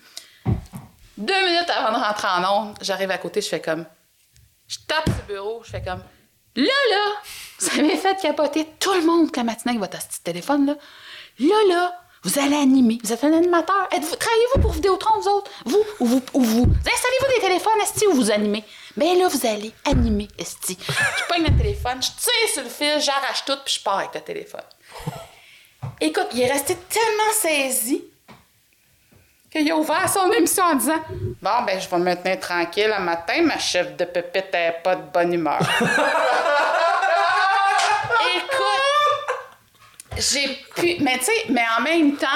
Deux 1.18 1.46
minutes 1.46 1.70
avant 1.76 1.98
de 1.98 2.04
rentrer 2.04 2.28
en 2.28 2.62
onde, 2.68 2.76
j'arrive 2.82 3.12
à 3.12 3.18
côté, 3.18 3.42
je 3.42 3.48
fais 3.48 3.62
comme. 3.62 3.86
Je 4.68 4.78
tape 4.88 5.06
sur 5.06 5.16
le 5.28 5.34
bureau, 5.34 5.62
je 5.66 5.72
fais 5.72 5.82
comme. 5.82 6.04
Là, 6.56 6.64
là, 6.90 7.14
vous 7.60 7.80
avez 7.80 7.96
fait 7.96 8.20
capoter 8.22 8.68
tout 8.80 8.94
le 8.94 9.02
monde 9.02 9.32
que 9.32 9.38
la 9.38 9.44
matinée 9.46 9.78
avec 9.78 9.80
votre 9.80 10.06
petit 10.06 10.22
téléphone, 10.22 10.66
là. 10.66 10.76
Là, 11.40 11.56
là, 11.70 11.94
vous 12.24 12.38
allez 12.40 12.56
animer. 12.56 13.00
Vous 13.04 13.14
êtes 13.14 13.24
un 13.24 13.34
animateur. 13.34 13.88
Êtes-vous, 13.92 14.16
travaillez-vous 14.16 14.62
pour 14.62 14.74
Vidéotron, 14.74 15.20
vous 15.22 15.30
autres? 15.30 15.52
Vous 15.66 15.84
ou 16.00 16.06
vous? 16.06 16.22
Ou 16.34 16.44
vous? 16.44 16.64
Installez-vous 16.64 17.36
des 17.36 17.42
téléphones, 17.42 17.82
Esti, 17.82 18.06
ou 18.08 18.14
vous 18.14 18.32
animez? 18.32 18.64
Ben 18.96 19.18
là, 19.18 19.28
vous 19.28 19.48
allez 19.48 19.72
animer, 19.86 20.28
Esti. 20.38 20.78
Je 20.88 21.34
pogne 21.34 21.46
le 21.46 21.58
téléphone, 21.58 22.02
je 22.02 22.10
tire 22.10 22.54
sur 22.54 22.64
le 22.64 22.70
fil, 22.70 23.00
j'arrache 23.00 23.46
tout, 23.46 23.58
puis 23.66 23.76
je 23.76 23.84
pars 23.84 24.00
avec 24.00 24.14
le 24.14 24.22
téléphone. 24.22 24.62
Écoute, 26.00 26.28
il 26.34 26.42
est 26.42 26.52
resté 26.52 26.76
tellement 26.76 27.34
saisi 27.34 28.04
qu'il 29.52 29.70
a 29.70 29.76
ouvert 29.76 30.10
son 30.10 30.32
émission 30.32 30.64
en 30.64 30.76
disant 30.76 31.02
Bon, 31.42 31.64
ben, 31.66 31.80
je 31.80 31.90
vais 31.90 31.98
me 31.98 32.16
tenir 32.16 32.40
tranquille 32.40 32.92
un 32.96 33.02
matin, 33.02 33.42
ma 33.44 33.60
chef 33.60 33.96
de 33.98 34.06
pépite 34.06 34.54
n'est 34.54 34.80
pas 34.84 34.96
de 34.96 35.04
bonne 35.14 35.34
humeur. 35.34 35.60
Écoute, 38.36 39.36
j'ai 40.18 40.48
pu. 40.76 41.04
Mais 41.04 41.18
tu 41.20 41.26
sais, 41.26 41.46
mais 41.50 41.66
en 41.78 41.82
même 41.82 42.16
temps, 42.16 42.28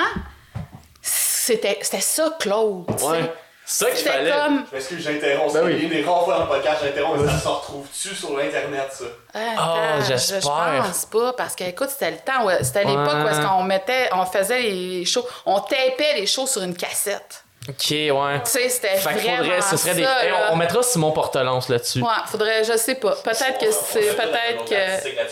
c'était 1.02 1.80
ça, 1.82 2.36
Claude. 2.40 2.90
Ouais. 3.02 3.32
C'est 3.66 3.86
ça 3.86 3.92
qu'il 3.92 4.08
fallait. 4.08 4.32
comme. 4.32 4.64
Je 4.70 4.76
m'excuse, 4.76 5.04
j'interromps. 5.04 5.54
Ben 5.54 5.66
oui. 5.66 5.80
une 5.82 5.90
des 5.90 6.04
rares 6.04 6.24
fois 6.24 6.36
dans 6.36 6.42
le 6.44 6.48
podcast, 6.50 6.82
j'interromps, 6.84 7.20
mais 7.20 7.32
ça 7.32 7.40
se 7.40 7.48
retrouve-tu 7.48 8.16
sur 8.16 8.38
l'Internet, 8.38 8.88
ça? 8.92 9.06
Ah, 9.34 9.40
Attends, 9.54 10.06
j'espère. 10.08 10.42
Je, 10.42 10.88
pense 10.88 11.06
pas, 11.06 11.34
parce 11.34 11.56
que, 11.56 11.64
écoute, 11.64 11.90
c'était 11.90 12.12
le 12.12 12.18
temps, 12.18 12.48
c'était 12.62 12.84
l'époque 12.84 13.26
où 13.26 13.28
est-ce 13.28 13.42
qu'on 13.42 13.64
mettait, 13.64 14.10
on 14.14 14.26
faisait 14.26 14.62
les 14.62 15.06
shows, 15.06 15.26
on 15.46 15.60
tapait 15.62 16.14
les 16.16 16.28
shows 16.28 16.46
sur 16.48 16.62
une 16.62 16.76
cassette. 16.76 17.44
Ok, 17.68 17.78
ouais. 17.90 18.12
Tu 18.44 18.52
sais, 18.52 18.70
c'était 18.70 18.96
vraiment 18.98 19.38
faudrait, 19.38 19.62
ce 19.62 19.78
serait 19.78 19.96
des. 19.96 20.04
ça, 20.04 20.24
Hey, 20.24 20.30
là. 20.30 20.38
on, 20.50 20.54
on 20.54 20.56
mettra 20.56 20.84
Simon 20.84 21.12
Portelance 21.12 21.68
là-dessus. 21.68 22.00
Ouais, 22.00 22.10
faudrait, 22.28 22.64
je 22.64 22.78
sais 22.78 22.94
pas. 22.94 23.16
Peut-être 23.24 23.58
que 23.58 23.72
c'est, 23.72 24.16
peut-être 24.16 24.66
que... 24.66 24.76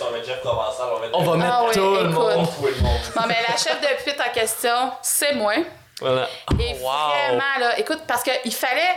On 0.04 0.12
va 0.12 0.18
mettre 0.18 0.34
on 0.44 0.96
va 0.96 1.00
mettre. 1.00 1.20
On 1.20 1.24
va 1.24 1.38
mettre 1.38 1.54
Ah 1.54 1.72
tout 1.72 1.80
le 1.80 2.10
monde. 2.10 2.48
tout 2.58 2.66
le 2.66 2.82
monde. 2.82 3.00
Non, 3.16 3.24
mais 3.28 3.38
la 3.48 3.56
chef 3.56 3.80
de 3.82 3.88
pupitre 4.04 4.24
en 4.28 4.34
question, 4.34 4.92
c'est 5.04 5.36
moi. 5.36 5.54
Voilà. 6.02 6.28
Et 6.60 6.76
Oh, 6.82 6.86
wow. 6.86 6.92
vraiment, 7.28 7.60
là, 7.60 7.80
écoute, 7.80 8.02
parce 8.08 8.24
qu'il 8.24 8.54
fallait. 8.54 8.96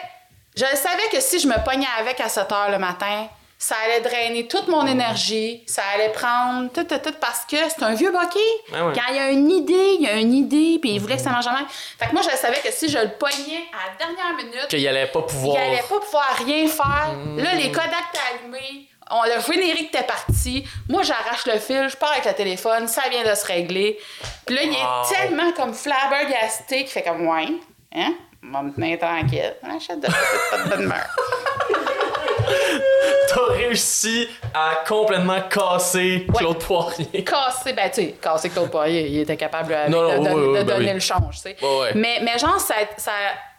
Je 0.57 0.65
savais 0.65 1.09
que 1.13 1.21
si 1.21 1.39
je 1.39 1.47
me 1.47 1.63
pognais 1.65 1.87
avec 2.01 2.19
à 2.21 2.29
7 2.29 2.51
heures 2.51 2.71
le 2.71 2.79
matin, 2.79 3.29
ça 3.59 3.75
allait 3.85 4.01
drainer 4.01 4.47
toute 4.49 4.69
mon 4.69 4.87
énergie, 4.87 5.63
ça 5.67 5.83
allait 5.95 6.11
prendre 6.13 6.71
tout, 6.73 6.85
tout, 6.85 6.99
tout, 6.99 7.15
parce 7.21 7.45
que 7.47 7.57
c'est 7.69 7.83
un 7.83 7.95
vieux 7.95 8.11
boquet. 8.11 8.39
Quand 8.71 9.03
il 9.11 9.17
y 9.17 9.19
a 9.19 9.31
une 9.31 9.51
idée, 9.51 9.97
il 9.99 10.03
y 10.03 10.07
a 10.07 10.15
une 10.15 10.33
idée, 10.33 10.79
puis 10.81 10.93
il 10.93 11.01
voulait 11.01 11.17
que 11.17 11.23
ça 11.23 11.31
marche 11.31 11.45
jamais. 11.45 11.65
Fait 11.99 12.07
que 12.07 12.13
moi, 12.13 12.23
je 12.23 12.35
savais 12.37 12.59
que 12.61 12.71
si 12.73 12.89
je 12.89 12.99
le 12.99 13.11
pognais 13.19 13.65
à 13.73 13.91
la 13.91 14.07
dernière 14.07 14.35
minute, 14.37 14.69
Qu'il 14.69 14.87
allait 14.89 15.07
pas 15.07 15.21
il 15.21 15.27
pouvoir. 15.27 15.57
allait 15.63 15.83
pas 15.89 16.01
pouvoir 16.01 16.37
rien 16.45 16.67
faire. 16.69 17.13
Mm. 17.15 17.39
Là, 17.39 17.55
les 17.55 17.71
Kodak 17.71 17.93
étaient 18.13 18.23
allumés. 18.45 18.89
On, 19.11 19.23
le 19.23 19.41
générique 19.53 19.95
était 19.95 20.05
parti. 20.05 20.67
Moi, 20.89 21.03
j'arrache 21.03 21.47
le 21.47 21.59
fil, 21.61 21.89
je 21.89 21.97
pars 21.97 22.11
avec 22.13 22.25
le 22.25 22.33
téléphone, 22.33 22.89
ça 22.89 23.03
vient 23.11 23.23
de 23.29 23.35
se 23.37 23.47
régler. 23.47 23.99
Puis 24.45 24.55
là, 24.57 24.63
il 24.65 24.73
est 24.73 25.15
tellement 25.15 25.53
comme 25.53 25.73
flabbergasté 25.75 26.79
qu'il 26.79 26.89
fait 26.89 27.03
comme, 27.03 27.27
ouais, 27.27 27.47
hein, 27.95 28.15
on 28.43 28.53
va 28.53 28.63
me 28.63 28.73
tenir 28.73 28.99
tranquille. 28.99 29.55
On 29.63 29.77
achète 29.77 30.01
de 30.01 30.07
pas 30.09 30.59
de 30.65 30.69
bonne 30.71 30.83
humeur. 30.83 31.07
T'as 33.29 33.53
réussi 33.55 34.29
à 34.55 34.85
complètement 34.87 35.41
casser 35.43 36.27
Claude 36.37 36.59
Poirier. 36.63 37.25
Cassé, 37.25 37.73
ben, 37.73 37.91
tu 37.91 38.03
sais, 38.03 38.15
cassé 38.23 38.49
Claude 38.51 38.71
Poirier, 38.71 39.09
il 39.09 39.21
était 39.21 39.37
capable 39.37 39.75
avec, 39.75 39.91
Non, 39.91 40.21
non, 40.21 40.23
de, 40.23 40.29
oui, 40.29 40.35
de- 40.35 40.49
oui, 40.53 40.59
de 40.59 40.63
donner 40.63 40.95
le 40.95 41.01
change, 41.01 41.35
tu 41.37 41.41
sais. 41.43 41.57
Mais, 41.95 42.21
mais 42.23 42.39
genre, 42.39 42.61
ça, 42.61 42.75
ça- 42.97 43.11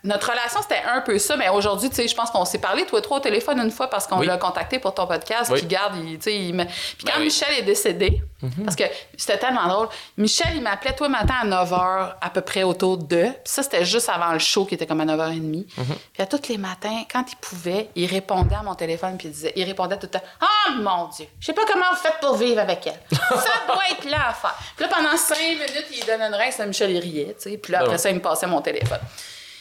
notre 0.04 0.30
relation, 0.30 0.62
c'était 0.62 0.82
un 0.88 1.02
peu 1.02 1.18
ça, 1.20 1.36
mais 1.38 1.50
aujourd'hui, 1.50 1.90
tu 1.90 1.96
sais, 1.96 2.08
je 2.08 2.16
pense 2.16 2.30
qu'on 2.32 2.46
s'est 2.46 2.60
parlé, 2.60 2.86
toi 2.86 3.00
et 3.00 3.02
toi, 3.02 3.18
au 3.18 3.20
téléphone 3.20 3.60
une 3.60 3.72
fois 3.72 3.90
parce 3.90 4.08
qu'on 4.08 4.20
Oui. 4.20 4.28
l'a 4.28 4.38
contacté 4.38 4.80
pour 4.80 4.94
ton 4.94 5.06
podcast, 5.08 5.50
Oui. 5.52 5.60
puis 5.60 5.68
garde, 5.68 5.96
il, 5.98 6.18
tu 6.18 6.24
sais, 6.24 6.36
il 6.36 6.54
me... 6.54 6.64
Puis 6.66 6.74
quand 7.06 7.14
Ben 7.14 7.20
oui. 7.20 7.26
Michel 7.26 7.54
est 7.58 7.64
décédé, 7.64 8.22
parce 8.64 8.76
que 8.76 8.84
c'était 9.18 9.38
tellement 9.40 9.68
drôle, 9.68 9.88
Michel, 10.18 10.48
il 10.56 10.62
m'appelait 10.62 10.96
toi 10.96 11.10
matin 11.10 11.34
à 11.42 11.46
9h, 11.46 12.16
à 12.22 12.30
peu 12.30 12.42
près 12.42 12.64
autour 12.64 12.98
de, 12.98 13.24
puis 13.26 13.32
ça, 13.46 13.64
c'était 13.64 13.84
juste 13.86 14.08
avant 14.10 14.32
le 14.34 14.40
show 14.40 14.66
qui 14.66 14.76
était 14.76 14.86
comme 14.86 15.02
à 15.02 15.06
9h30. 15.06 15.66
Puis 16.14 16.22
à 16.24 16.26
tous 16.26 16.48
les 16.50 16.58
matins, 16.58 17.04
quand 17.12 17.26
il 17.32 17.36
pouvait, 17.38 17.90
il 17.96 18.06
répondait 18.06 18.56
à 18.56 18.64
mon 18.64 18.76
téléphone, 18.76 19.18
puis 19.18 19.28
il 19.28 19.32
disait, 19.32 19.54
il 19.56 19.64
répondait 19.66 19.96
tout 19.98 20.06
le 20.14 20.20
temps, 20.20 20.26
«Ah, 20.42 20.72
mon 20.80 21.08
Dieu, 21.10 21.26
je 21.40 21.46
sais 21.48 21.54
pas 21.54 21.64
comment 21.66 21.86
vous 21.92 21.98
faites 21.98 22.20
pour 22.22 22.36
vivre 22.36 22.60
avec 22.62 22.86
elle. 22.88 23.00
Ça 23.12 23.52
doit 23.68 23.84
être 23.92 24.06
là 24.10 24.30
à 24.30 24.34
faire.» 24.34 24.56
Puis 24.78 24.86
là, 24.86 24.92
pendant 24.96 25.18
cinq 25.18 25.38
minutes, 25.40 25.86
il 25.92 26.06
donnait 26.06 26.28
une 26.28 26.36
rince 26.36 26.60
à 26.60 26.66
Michel, 26.66 26.92
il 26.92 27.00
riait, 27.00 27.36
tu 27.42 27.50
sais. 27.52 27.58
Puis 27.58 27.72
là, 27.74 27.80
après 27.80 27.94
Ouais. 27.94 27.98
ça, 27.98 28.10
il 28.10 28.16
me 28.16 28.22
passait 28.22 28.48
mon 28.48 28.62
téléphone. 28.62 29.00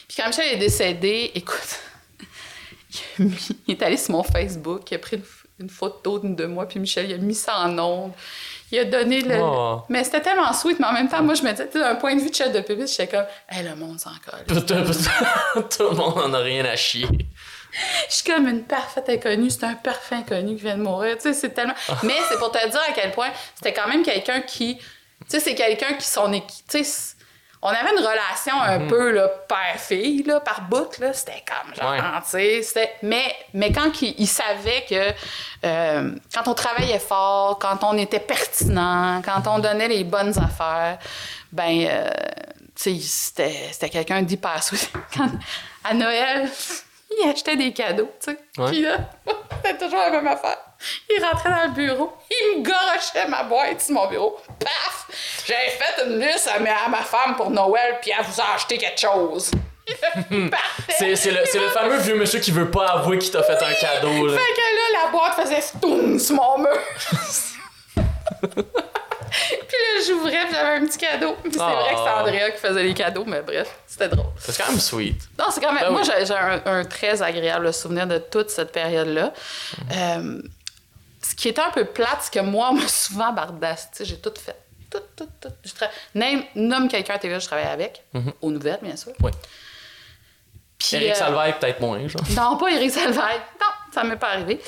Puis 0.07 0.17
quand 0.17 0.27
Michel 0.27 0.53
est 0.53 0.57
décédé, 0.57 1.31
écoute, 1.35 1.79
il, 3.19 3.25
a 3.25 3.25
mis- 3.25 3.57
il 3.67 3.71
est 3.75 3.83
allé 3.83 3.97
sur 3.97 4.11
mon 4.13 4.23
Facebook, 4.23 4.89
il 4.89 4.95
a 4.95 4.99
pris 4.99 5.21
une, 5.59 5.69
photo 5.69 6.19
de 6.19 6.45
moi, 6.45 6.67
puis 6.67 6.79
Michel, 6.79 7.09
il 7.09 7.13
a 7.13 7.17
mis 7.17 7.35
ça 7.35 7.59
en 7.59 7.77
ondes. 7.79 8.13
Il 8.71 8.79
a 8.79 8.85
donné 8.85 9.21
le. 9.21 9.39
Oh. 9.41 9.81
Mais 9.89 10.03
c'était 10.03 10.21
tellement 10.21 10.51
sweet, 10.51 10.79
mais 10.79 10.87
en 10.87 10.93
même 10.93 11.07
temps, 11.07 11.23
moi, 11.23 11.35
je 11.35 11.43
me 11.43 11.51
disais, 11.51 11.69
d'un 11.73 11.95
point 11.95 12.15
de 12.15 12.21
vue 12.21 12.29
de 12.29 12.35
chef 12.35 12.51
de 12.51 12.59
public, 12.59 12.87
j'étais 12.87 13.07
comme, 13.07 13.25
hey, 13.49 13.63
le 13.63 13.75
monde 13.75 13.99
s'en 13.99 14.11
colle. 14.25 14.45
Tout 15.69 15.83
le 15.83 15.95
monde 15.95 16.17
en 16.17 16.33
a 16.33 16.39
rien 16.39 16.65
à 16.65 16.75
chier. 16.75 17.07
Je 18.09 18.15
suis 18.15 18.31
comme 18.31 18.47
une 18.47 18.63
parfaite 18.63 19.09
inconnue, 19.09 19.49
c'est 19.49 19.63
un 19.63 19.75
parfait 19.75 20.15
inconnu 20.15 20.55
qui 20.55 20.63
vient 20.63 20.77
de 20.77 20.83
mourir. 20.83 21.15
Tu 21.15 21.23
sais, 21.23 21.33
c'est 21.33 21.49
tellement. 21.49 21.75
Mais 22.03 22.15
c'est 22.29 22.37
pour 22.37 22.51
te 22.51 22.69
dire 22.69 22.81
à 22.89 22.91
quel 22.93 23.11
point 23.11 23.29
c'était 23.55 23.73
quand 23.73 23.87
même 23.87 24.03
quelqu'un 24.03 24.41
qui. 24.41 24.77
Tu 24.77 24.83
sais, 25.27 25.39
c'est 25.39 25.55
quelqu'un 25.55 25.93
qui 25.93 26.05
son 26.07 26.31
équipe. 26.33 26.65
Tu 26.67 26.83
sais, 26.83 27.15
on 27.67 27.69
avait 27.69 27.91
une 27.91 28.05
relation 28.05 28.61
un 28.61 28.79
Mhm. 28.79 28.87
peu 28.87 29.11
père-fille, 29.47 30.23
là, 30.23 30.39
par 30.39 30.61
bout, 30.61 30.97
là. 30.99 31.13
C'était 31.13 31.43
comme 31.45 31.75
genre, 31.75 31.91
Ouais. 31.91 31.99
tu 32.23 32.29
sais. 32.29 32.61
c'était- 32.63 32.93
Mais, 33.03 33.35
mais 33.53 33.71
quand 33.71 34.01
il, 34.01 34.15
il 34.17 34.27
savait 34.27 34.85
que 34.89 35.13
euh, 35.67 36.11
quand 36.33 36.47
on 36.47 36.53
travaillait 36.53 36.99
fort, 36.99 37.59
quand 37.59 37.83
on 37.83 37.97
était 37.97 38.19
pertinent, 38.19 39.21
quand 39.23 39.47
on 39.47 39.59
donnait 39.59 39.87
les 39.87 40.03
bonnes 40.03 40.37
affaires, 40.39 40.97
ben, 41.51 41.87
euh, 41.89 42.09
tu 42.75 42.95
sais, 42.95 42.99
c'était 43.01 43.69
c'était 43.71 43.89
quelqu'un 43.89 44.21
d'hyper. 44.21 44.59
Quand- 45.15 45.31
À 45.83 45.93
Noël, 45.93 46.49
il 47.09 47.29
achetait 47.29 47.55
des 47.55 47.73
cadeaux, 47.73 48.09
tu 48.19 48.31
sais. 48.31 48.37
Ouais. 48.61 48.69
Puis 48.69 48.81
là, 48.81 48.97
c'était 49.63 49.77
toujours 49.77 49.99
la 49.99 50.09
même 50.09 50.27
affaire. 50.27 50.57
Il 51.09 51.23
rentrait 51.23 51.49
dans 51.49 51.63
le 51.63 51.71
bureau, 51.71 52.13
il 52.29 52.59
me 52.59 52.63
gorochait 52.63 53.27
ma 53.27 53.43
boîte 53.43 53.81
sur 53.81 53.95
mon 53.95 54.07
bureau. 54.07 54.37
Paf! 54.59 55.07
J'avais 55.45 55.69
fait 55.69 56.05
une 56.05 56.19
liste 56.19 56.47
à 56.53 56.59
ma, 56.59 56.71
à 56.85 56.87
ma 56.89 57.01
femme 57.01 57.35
pour 57.35 57.49
Noël, 57.49 57.97
puis 58.01 58.11
elle 58.17 58.25
vous 58.25 58.39
a 58.41 58.55
acheté 58.55 58.77
quelque 58.77 58.99
chose. 58.99 59.51
C'est 60.89 61.15
c'est 61.15 61.31
le, 61.31 61.39
c'est 61.45 61.59
le 61.59 61.69
fameux 61.69 61.97
vieux 61.99 62.15
monsieur 62.15 62.41
qui 62.41 62.51
veut 62.51 62.69
pas 62.69 62.87
avouer 62.87 63.17
qu'il 63.19 63.31
t'a 63.31 63.41
fait 63.41 63.53
un 63.53 63.73
cadeau. 63.73 64.27
Là. 64.27 64.33
Fait 64.37 64.53
que 64.53 64.59
là, 64.59 65.03
la 65.03 65.11
boîte 65.11 65.33
faisait 65.35 65.61
stoum 65.61 66.19
sur 66.19 66.35
mon 66.35 66.57
mur. 66.57 66.77
puis 69.49 69.77
là, 69.77 70.03
j'ouvrais, 70.07 70.45
puis 70.45 70.53
j'avais 70.55 70.77
un 70.77 70.85
petit 70.85 70.97
cadeau. 70.97 71.35
Puis 71.43 71.51
c'est 71.53 71.59
vrai 71.59 71.91
que 71.93 71.97
c'est 71.97 72.07
Ah. 72.07 72.21
Andrea 72.21 72.51
qui 72.51 72.57
faisait 72.59 72.83
les 72.83 72.93
cadeaux, 72.93 73.25
mais 73.25 73.41
bref, 73.41 73.69
c'était 73.85 74.09
drôle. 74.09 74.25
C'est 74.39 74.57
quand 74.57 74.69
même 74.69 74.79
sweet. 74.79 75.21
Non, 75.37 75.45
c'est 75.51 75.61
quand 75.61 75.73
même. 75.73 75.83
Ben 75.83 75.89
moi, 75.91 76.01
oui. 76.03 76.25
j'ai 76.25 76.33
un, 76.33 76.61
un 76.65 76.85
très 76.85 77.21
agréable 77.21 77.73
souvenir 77.73 78.07
de 78.07 78.17
toute 78.17 78.49
cette 78.49 78.71
période-là. 78.71 79.33
Euh, 79.93 80.41
ce 81.21 81.35
qui 81.35 81.49
était 81.49 81.61
un 81.61 81.71
peu 81.71 81.85
plate, 81.85 82.19
c'est 82.21 82.33
que 82.33 82.39
moi, 82.39 82.69
on 82.71 82.75
m'a 82.75 82.87
souvent 82.87 83.31
bardasse. 83.33 83.89
Tu 83.91 83.97
sais, 83.97 84.05
j'ai 84.05 84.17
tout 84.19 84.33
fait. 84.39 84.55
Tout, 84.89 84.99
tout, 85.17 85.27
tout. 85.41 85.49
Je 85.65 85.71
tra- 85.71 85.89
Name- 86.15 86.43
nomme 86.55 86.87
quelqu'un 86.87 87.15
à 87.15 87.19
TV, 87.19 87.37
je 87.39 87.45
travaillais 87.45 87.69
avec. 87.69 88.03
Aux 88.41 88.51
nouvelles, 88.51 88.79
bien 88.81 88.95
sûr. 88.95 89.11
Oui. 89.21 89.31
Puis, 90.79 90.95
Eric 90.95 91.11
euh, 91.11 91.15
Salvaille, 91.15 91.55
peut-être 91.59 91.81
moins, 91.81 92.07
genre. 92.07 92.21
non, 92.35 92.55
pas 92.57 92.69
Eric 92.69 92.91
Salvaille. 92.91 93.39
Non, 93.59 93.67
ça 93.93 94.03
m'est 94.03 94.15
pas 94.15 94.29
arrivé. 94.29 94.61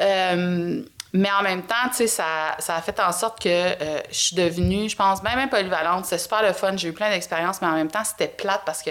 Euh, 0.00 0.82
mais 1.16 1.30
en 1.30 1.42
même 1.42 1.62
temps, 1.62 1.88
tu 1.90 1.96
sais, 1.96 2.06
ça, 2.06 2.56
ça 2.58 2.76
a 2.76 2.82
fait 2.82 2.98
en 3.00 3.12
sorte 3.12 3.42
que 3.42 3.48
euh, 3.48 4.00
je 4.10 4.14
suis 4.14 4.36
devenue, 4.36 4.88
je 4.88 4.96
pense, 4.96 5.22
même, 5.22 5.48
polyvalente. 5.48 6.04
C'était 6.04 6.18
super 6.18 6.42
le 6.42 6.52
fun. 6.52 6.76
J'ai 6.76 6.88
eu 6.88 6.92
plein 6.92 7.10
d'expériences, 7.10 7.60
mais 7.62 7.68
en 7.68 7.74
même 7.74 7.90
temps, 7.90 8.04
c'était 8.04 8.28
plate 8.28 8.62
parce 8.66 8.82
que 8.82 8.90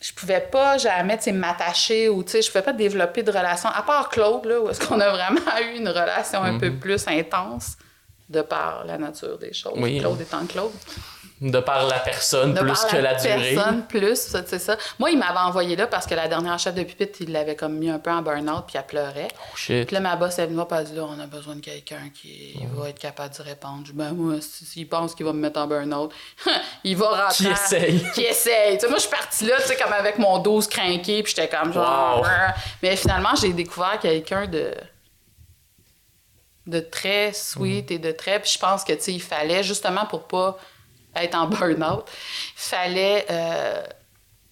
je 0.00 0.12
pouvais 0.12 0.40
pas 0.40 0.78
jamais, 0.78 1.18
tu 1.18 1.24
sais, 1.24 1.32
m'attacher 1.32 2.08
ou, 2.08 2.22
tu 2.22 2.32
sais, 2.32 2.42
je 2.42 2.48
pouvais 2.48 2.62
pas 2.62 2.72
développer 2.72 3.22
de 3.22 3.30
relation. 3.30 3.68
À 3.68 3.82
part 3.82 4.08
Claude, 4.08 4.46
là, 4.46 4.60
où 4.60 4.70
est-ce 4.70 4.80
qu'on 4.86 5.00
a 5.00 5.10
vraiment 5.10 5.40
eu 5.60 5.76
une 5.76 5.88
relation 5.88 6.42
un 6.42 6.58
peu 6.58 6.72
plus 6.72 7.06
intense 7.06 7.76
de 8.28 8.40
par 8.42 8.84
la 8.84 8.98
nature 8.98 9.38
des 9.38 9.52
choses. 9.52 9.74
Oui. 9.76 10.00
Claude 10.00 10.20
étant 10.20 10.44
Claude. 10.46 10.72
De 11.38 11.60
par 11.60 11.86
la 11.86 11.98
personne 11.98 12.54
De 12.54 12.60
plus 12.60 12.72
par 12.80 12.86
que 12.88 12.96
la 12.96 13.14
durée. 13.14 13.52
personne 13.54 13.86
plus, 13.86 14.16
c'est 14.46 14.58
ça. 14.58 14.78
Moi, 14.98 15.10
il 15.10 15.18
m'avait 15.18 15.38
envoyé 15.38 15.76
là 15.76 15.86
parce 15.86 16.06
que 16.06 16.14
la 16.14 16.28
dernière 16.28 16.58
chef 16.58 16.74
de 16.74 16.82
pupitre, 16.82 17.18
il 17.20 17.30
l'avait 17.30 17.54
comme 17.56 17.74
mis 17.76 17.90
un 17.90 17.98
peu 17.98 18.10
en 18.10 18.22
burn-out 18.22 18.64
puis 18.66 18.76
elle 18.78 18.86
pleurait. 18.86 19.28
Oh 19.38 19.54
shit. 19.56 19.86
Puis 19.86 19.92
là, 19.94 20.00
ma 20.00 20.16
boss, 20.16 20.38
elle 20.38 20.54
voir, 20.54 20.66
elle 20.72 20.84
dit 20.84 20.94
là, 20.94 21.02
on 21.04 21.20
a 21.20 21.26
besoin 21.26 21.56
de 21.56 21.60
quelqu'un 21.60 22.08
qui 22.14 22.56
va 22.74 22.88
être 22.88 22.98
capable 22.98 23.34
d'y 23.34 23.42
répondre. 23.42 23.80
Je 23.84 23.92
dis, 23.92 23.98
ben, 23.98 24.12
moi, 24.12 24.36
si- 24.40 24.64
s'il 24.64 24.88
pense 24.88 25.14
qu'il 25.14 25.26
va 25.26 25.34
me 25.34 25.38
mettre 25.40 25.60
en 25.60 25.66
burn-out, 25.66 26.10
il 26.84 26.96
va 26.96 27.24
rentrer. 27.26 27.44
Qui 27.44 27.46
essaye. 27.50 28.06
Qui 28.14 28.22
essaye. 28.22 28.74
Tu 28.78 28.80
sais, 28.80 28.88
moi, 28.88 28.96
je 28.96 29.02
suis 29.02 29.10
partie 29.10 29.44
là, 29.44 29.56
tu 29.60 29.66
sais, 29.68 29.76
comme 29.76 29.92
avec 29.92 30.18
mon 30.18 30.38
12 30.38 30.66
crinqué, 30.68 31.22
puis 31.22 31.34
j'étais 31.36 31.54
comme 31.54 31.70
genre. 31.70 32.16
Wow. 32.16 32.22
Brr. 32.22 32.54
Mais 32.82 32.96
finalement, 32.96 33.34
j'ai 33.38 33.52
découvert 33.52 33.98
quelqu'un 34.00 34.46
de 34.46 34.72
de 36.66 36.80
très 36.80 37.32
sweet 37.32 37.90
et 37.90 37.98
de 37.98 38.10
très. 38.10 38.40
Puis 38.40 38.52
je 38.54 38.58
pense 38.58 38.82
que, 38.84 38.92
tu 38.92 39.00
sais, 39.02 39.12
il 39.12 39.22
fallait, 39.22 39.62
justement 39.62 40.06
pour 40.06 40.22
pas 40.26 40.58
être 41.22 41.34
en 41.34 41.46
burn-out, 41.46 42.04
fallait. 42.54 43.26
euh, 43.30 43.82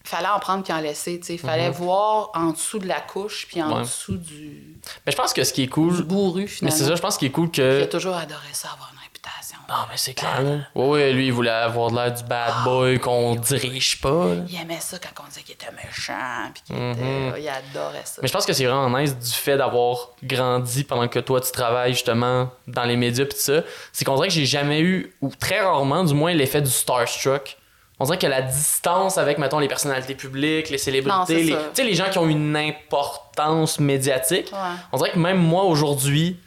fallait 0.07 0.28
en 0.28 0.39
prendre 0.39 0.62
puis 0.62 0.73
en 0.73 0.81
laisser. 0.81 1.19
Il 1.31 1.39
fallait 1.39 1.70
voir 1.70 2.31
en 2.35 2.51
dessous 2.51 2.78
de 2.78 2.86
la 2.86 3.01
couche 3.01 3.47
puis 3.49 3.62
en 3.62 3.69
Mhm. 3.69 3.73
Ouais. 3.74 3.82
dessous 3.82 4.16
du, 4.19 4.77
Mais 5.07 5.12
je 5.12 5.16
pense 5.16 5.32
que 5.32 5.43
ce 5.45 5.53
qui 5.53 5.62
est 5.62 5.66
du 5.66 5.70
cool. 5.73 6.03
bourru, 6.03 6.43
Mais 6.43 6.47
finalement. 6.47 6.77
c'est 6.78 6.85
ça, 6.85 6.95
je 6.95 7.01
pense 7.01 7.16
qu'il 7.16 7.28
est 7.28 7.32
cool 7.32 7.51
que. 7.51 7.85
toujours 7.86 8.15
adoré 8.15 8.49
ça, 8.53 8.69
avoir 8.73 8.91
une 8.93 8.99
réputation. 9.25 9.59
Non, 9.69 9.75
mais 9.91 9.97
c'est 9.97 10.15
clair. 10.15 10.41
Ouais, 10.75 10.87
ouais, 10.89 11.13
lui, 11.13 11.27
il 11.27 11.33
voulait 11.33 11.51
avoir 11.51 11.91
de 11.91 11.97
l'air 11.97 12.13
du 12.13 12.23
bad 12.25 12.53
boy 12.65 12.99
qu'on 12.99 13.35
dirige 13.37 14.01
pas, 14.01 14.27
là. 14.35 14.43
Il 14.49 14.61
aimait 14.61 14.81
ça 14.81 14.99
quand 14.99 15.23
on 15.25 15.29
disait 15.29 15.43
qu'il 15.43 15.55
était 15.55 15.73
méchant, 15.73 16.51
puis 16.53 16.63
qu'il 16.67 16.77
Mhm. 16.77 16.93
était... 16.93 17.43
Il 17.43 17.49
adorait 17.49 18.03
ça. 18.05 18.21
Mais 18.23 18.29
je 18.29 18.33
pense 18.33 18.47
que 18.47 18.53
c'est 18.53 18.65
vraiment 18.67 18.99
nice 18.99 19.17
du 19.19 19.31
fait 19.33 19.57
d'avoir 19.57 20.11
grandi 20.23 20.85
pendant 20.85 21.09
que 21.09 21.19
toi 21.19 21.41
tu 21.41 21.53
travailles 21.53 21.93
justement 21.93 22.51
dans 22.67 22.85
les 22.85 22.97
médias 22.97 23.25
pis 23.25 23.35
tout 23.35 23.41
ça. 23.41 23.63
C'est 23.93 24.05
qu'on 24.05 24.17
dirait 24.17 24.29
que 24.29 24.35
j'ai 24.35 24.47
jamais 24.47 24.81
eu, 24.81 25.15
ou 25.21 25.31
très 25.35 25.61
rarement 25.61 26.05
du 26.05 26.15
moins, 26.15 26.33
l'effet 26.33 26.61
du 26.63 26.71
starstruck. 26.71 27.57
On 28.01 28.05
dirait 28.07 28.19
que 28.19 28.27
la 28.27 28.43
distance 28.43 29.19
avec, 29.19 29.39
mettons, 29.39 29.61
les 29.61 29.69
personnalités 29.69 30.17
publiques, 30.17 30.69
les 30.69 30.77
Non, 30.77 30.83
célébrités, 30.83 31.25
c'est 31.29 31.35
les, 31.43 31.53
ça. 31.53 31.59
tu 31.59 31.65
sais, 31.75 31.85
les 31.85 31.95
gens 31.95 32.11
qui 32.11 32.19
ont 32.19 32.29
une 32.29 32.57
importance 32.57 33.79
médiatique, 33.79 34.51
Ouais. 34.53 34.59
on 34.93 34.97
dirait 34.99 35.13
que 35.13 35.19
même 35.19 35.39
moi 35.39 35.63
aujourd'hui, 35.63 36.41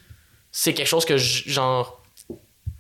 c'est 0.51 0.73
quelque 0.73 0.87
chose 0.87 1.05
que 1.05 1.17
genre. 1.17 1.96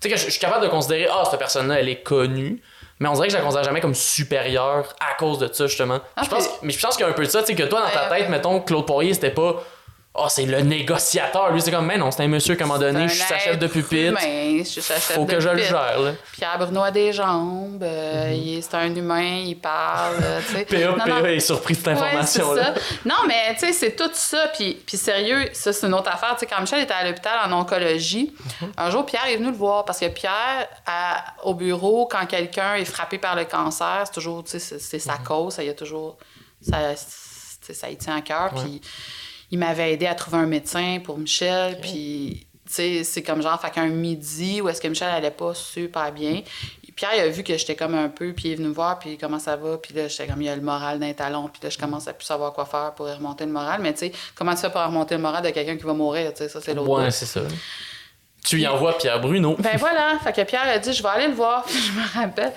Tu 0.01 0.09
sais, 0.09 0.13
que 0.13 0.19
je 0.19 0.25
je 0.25 0.31
suis 0.31 0.39
capable 0.39 0.63
de 0.63 0.69
considérer, 0.69 1.07
ah, 1.11 1.23
cette 1.29 1.39
personne-là, 1.39 1.79
elle 1.79 1.89
est 1.89 2.01
connue. 2.03 2.61
Mais 2.99 3.07
on 3.09 3.13
dirait 3.13 3.27
que 3.27 3.33
je 3.33 3.37
la 3.37 3.43
considère 3.43 3.63
jamais 3.63 3.81
comme 3.81 3.93
supérieure 3.93 4.93
à 4.99 5.13
cause 5.17 5.37
de 5.39 5.47
ça, 5.51 5.67
justement. 5.67 5.99
Je 6.23 6.27
pense, 6.29 6.47
puis- 6.47 6.57
mais 6.63 6.73
je 6.73 6.79
pense 6.79 6.95
qu'il 6.97 7.05
y 7.05 7.07
a 7.07 7.11
un 7.11 7.15
peu 7.15 7.23
de 7.25 7.29
ça, 7.29 7.41
tu 7.41 7.47
sais, 7.47 7.55
que 7.55 7.63
toi, 7.63 7.81
dans 7.81 7.89
ta 7.91 8.07
tête, 8.15 8.29
mettons, 8.29 8.59
Claude 8.61 8.85
Poirier, 8.85 9.13
c'était 9.13 9.31
pas. 9.31 9.63
Oh, 10.13 10.25
c'est 10.29 10.45
le 10.45 10.61
négociateur. 10.61 11.51
Lui, 11.51 11.61
c'est 11.61 11.69
comme, 11.71 11.85
mais 11.85 11.97
non, 11.97 12.09
c'est 12.11 12.23
un 12.23 12.27
monsieur 12.27 12.55
qu'à 12.55 12.63
un 12.63 12.67
moment 12.67 12.79
donné, 12.79 13.07
je 13.07 13.13
suis 13.13 13.23
sa 13.23 13.37
chef 13.37 13.59
de 13.59 13.67
pupitre. 13.67 14.09
humain, 14.19 14.57
je 14.59 14.63
suis 14.69 14.81
sa 14.81 14.95
chef 14.95 15.13
Faut 15.13 15.25
de 15.25 15.31
que 15.33 15.39
je 15.39 15.49
le 15.49 15.61
gère, 15.61 15.99
là. 15.99 16.11
Pierre 16.33 16.57
Bruno 16.57 16.81
a 16.81 16.89
des 16.91 17.13
jambes, 17.13 17.83
euh, 17.83 18.31
il 18.35 18.57
est- 18.57 18.61
c'est 18.61 18.75
un 18.75 18.93
humain, 18.95 19.43
il 19.45 19.55
parle, 19.59 20.15
euh, 20.23 20.39
tu 20.47 20.53
sais. 20.55 20.65
PA, 20.69 20.77
Non, 20.77 20.97
non. 21.15 21.21
PA 21.21 21.31
est 21.31 21.39
surpris 21.39 21.73
de 21.75 21.79
cette 21.79 21.87
Ouais, 21.87 21.93
information-là. 21.93 22.73
Non, 23.05 23.15
mais 23.27 23.53
tu 23.53 23.59
sais, 23.67 23.73
c'est 23.73 23.95
tout 23.95 24.09
ça. 24.13 24.47
Puis, 24.55 24.81
puis 24.85 24.97
sérieux, 24.97 25.49
ça, 25.53 25.71
c'est 25.71 25.85
une 25.85 25.93
autre 25.93 26.09
affaire. 26.11 26.33
Tu 26.33 26.39
sais, 26.39 26.45
quand 26.47 26.59
Michel 26.61 26.79
était 26.81 26.93
à 26.93 27.05
l'hôpital 27.05 27.37
en 27.45 27.51
oncologie, 27.59 28.33
Mhm. 28.61 28.71
un 28.77 28.89
jour, 28.89 29.05
Pierre 29.05 29.27
est 29.27 29.37
venu 29.37 29.51
le 29.51 29.57
voir 29.57 29.85
parce 29.85 29.99
que 29.99 30.07
Pierre, 30.07 30.67
à- 30.85 31.23
au 31.43 31.53
bureau, 31.53 32.07
quand 32.09 32.25
quelqu'un 32.25 32.73
est 32.75 32.85
frappé 32.85 33.17
par 33.19 33.35
le 33.35 33.45
cancer, 33.45 34.01
c'est 34.05 34.13
toujours, 34.13 34.43
tu 34.43 34.59
sais, 34.59 34.79
c'est, 34.79 34.99
sa 34.99 35.17
cause. 35.17 35.53
Ça 35.53 35.63
y 35.63 35.69
a 35.69 35.73
toujours. 35.73 36.17
Ça, 36.61 36.77
ça 37.73 37.89
y 37.89 37.97
tient 37.97 38.15
à 38.17 38.21
cœur. 38.21 38.51
Puis 38.55 38.81
il 39.51 39.59
m'avait 39.59 39.93
aidé 39.93 40.07
à 40.07 40.15
trouver 40.15 40.37
un 40.37 40.45
médecin 40.45 40.99
pour 41.03 41.17
Michel. 41.17 41.79
Puis, 41.81 42.47
tu 42.65 42.73
sais, 42.73 43.03
c'est 43.03 43.23
comme 43.23 43.41
genre, 43.41 43.59
fait 43.61 43.71
qu'un 43.71 43.87
midi 43.87 44.61
où 44.61 44.69
est-ce 44.69 44.81
que 44.81 44.87
Michel 44.87 45.09
allait 45.09 45.31
pas 45.31 45.53
super 45.53 46.11
bien. 46.11 46.41
Pierre, 46.97 47.11
il 47.15 47.19
a 47.21 47.27
vu 47.29 47.43
que 47.43 47.55
j'étais 47.55 47.75
comme 47.75 47.93
un 47.93 48.09
peu, 48.09 48.33
puis 48.33 48.49
il 48.49 48.51
est 48.53 48.55
venu 48.55 48.69
me 48.69 48.73
voir, 48.73 48.97
puis 48.97 49.19
comment 49.19 49.37
ça 49.37 49.55
va, 49.55 49.77
puis 49.77 49.93
là, 49.93 50.07
j'étais 50.07 50.25
comme, 50.25 50.41
il 50.41 50.45
y 50.45 50.49
a 50.49 50.55
le 50.55 50.63
moral 50.63 50.99
d'un 50.99 51.13
talon, 51.13 51.47
puis 51.47 51.61
là, 51.61 51.69
je 51.69 51.77
commence 51.77 52.07
à 52.07 52.13
plus 52.13 52.25
savoir 52.25 52.53
quoi 52.53 52.65
faire 52.65 52.93
pour 52.95 53.05
remonter 53.05 53.45
le 53.45 53.51
moral. 53.51 53.81
Mais 53.81 53.93
tu 53.93 53.99
sais, 53.99 54.11
comment 54.33 54.55
tu 54.55 54.61
fais 54.61 54.71
pour 54.71 54.81
remonter 54.81 55.13
le 55.13 55.21
moral 55.21 55.43
de 55.43 55.51
quelqu'un 55.51 55.77
qui 55.77 55.83
va 55.83 55.93
mourir, 55.93 56.33
tu 56.33 56.39
sais, 56.39 56.49
ça, 56.49 56.59
c'est 56.59 56.73
l'autre. 56.73 56.89
Ouais, 56.89 57.11
c'est 57.11 57.27
ça. 57.27 57.41
Tu 58.43 58.61
y 58.61 58.67
envoies 58.67 58.97
Pierre 58.97 59.21
Bruno. 59.21 59.55
Ben 59.59 59.77
voilà, 59.77 60.17
fait 60.23 60.33
que 60.33 60.41
Pierre 60.41 60.67
a 60.67 60.79
dit, 60.79 60.91
je 60.91 61.03
vais 61.03 61.09
aller 61.09 61.27
le 61.27 61.35
voir, 61.35 61.63
puis 61.65 61.77
je 61.87 61.91
me 61.91 62.19
rappelle. 62.19 62.53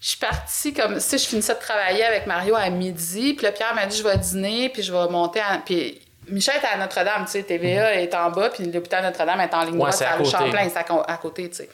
Je 0.00 0.08
suis 0.10 0.18
partie 0.18 0.72
comme, 0.72 1.00
sais, 1.00 1.18
je 1.18 1.26
finissais 1.26 1.54
de 1.54 1.60
travailler 1.60 2.04
avec 2.04 2.26
Mario 2.26 2.54
à 2.54 2.70
midi, 2.70 3.34
puis 3.34 3.44
là, 3.44 3.52
Pierre 3.52 3.74
m'a 3.74 3.86
dit, 3.86 3.96
je 3.96 4.04
vais 4.04 4.16
dîner, 4.16 4.68
puis 4.68 4.82
je 4.82 4.92
vais 4.92 5.08
monter 5.08 5.40
à... 5.40 5.58
Puis 5.64 6.00
Michel 6.28 6.56
était 6.58 6.66
à 6.66 6.76
Notre-Dame, 6.76 7.24
tu 7.24 7.32
sais, 7.32 7.42
TVA 7.42 7.94
est 7.94 8.14
en 8.14 8.30
bas, 8.30 8.50
puis 8.50 8.70
l'hôpital 8.70 9.02
Notre-Dame 9.02 9.40
est 9.40 9.54
en 9.54 9.62
ligne 9.62 9.74
Ouais, 9.74 9.90
droite, 9.90 9.94
c'est 9.94 10.04
c'est 10.04 10.36
à. 10.36 10.38
Champlain, 10.38 10.68
c'est 10.68 10.78
à, 10.78 11.16
côté, 11.16 11.48
tu 11.48 11.56
sais. 11.56 11.68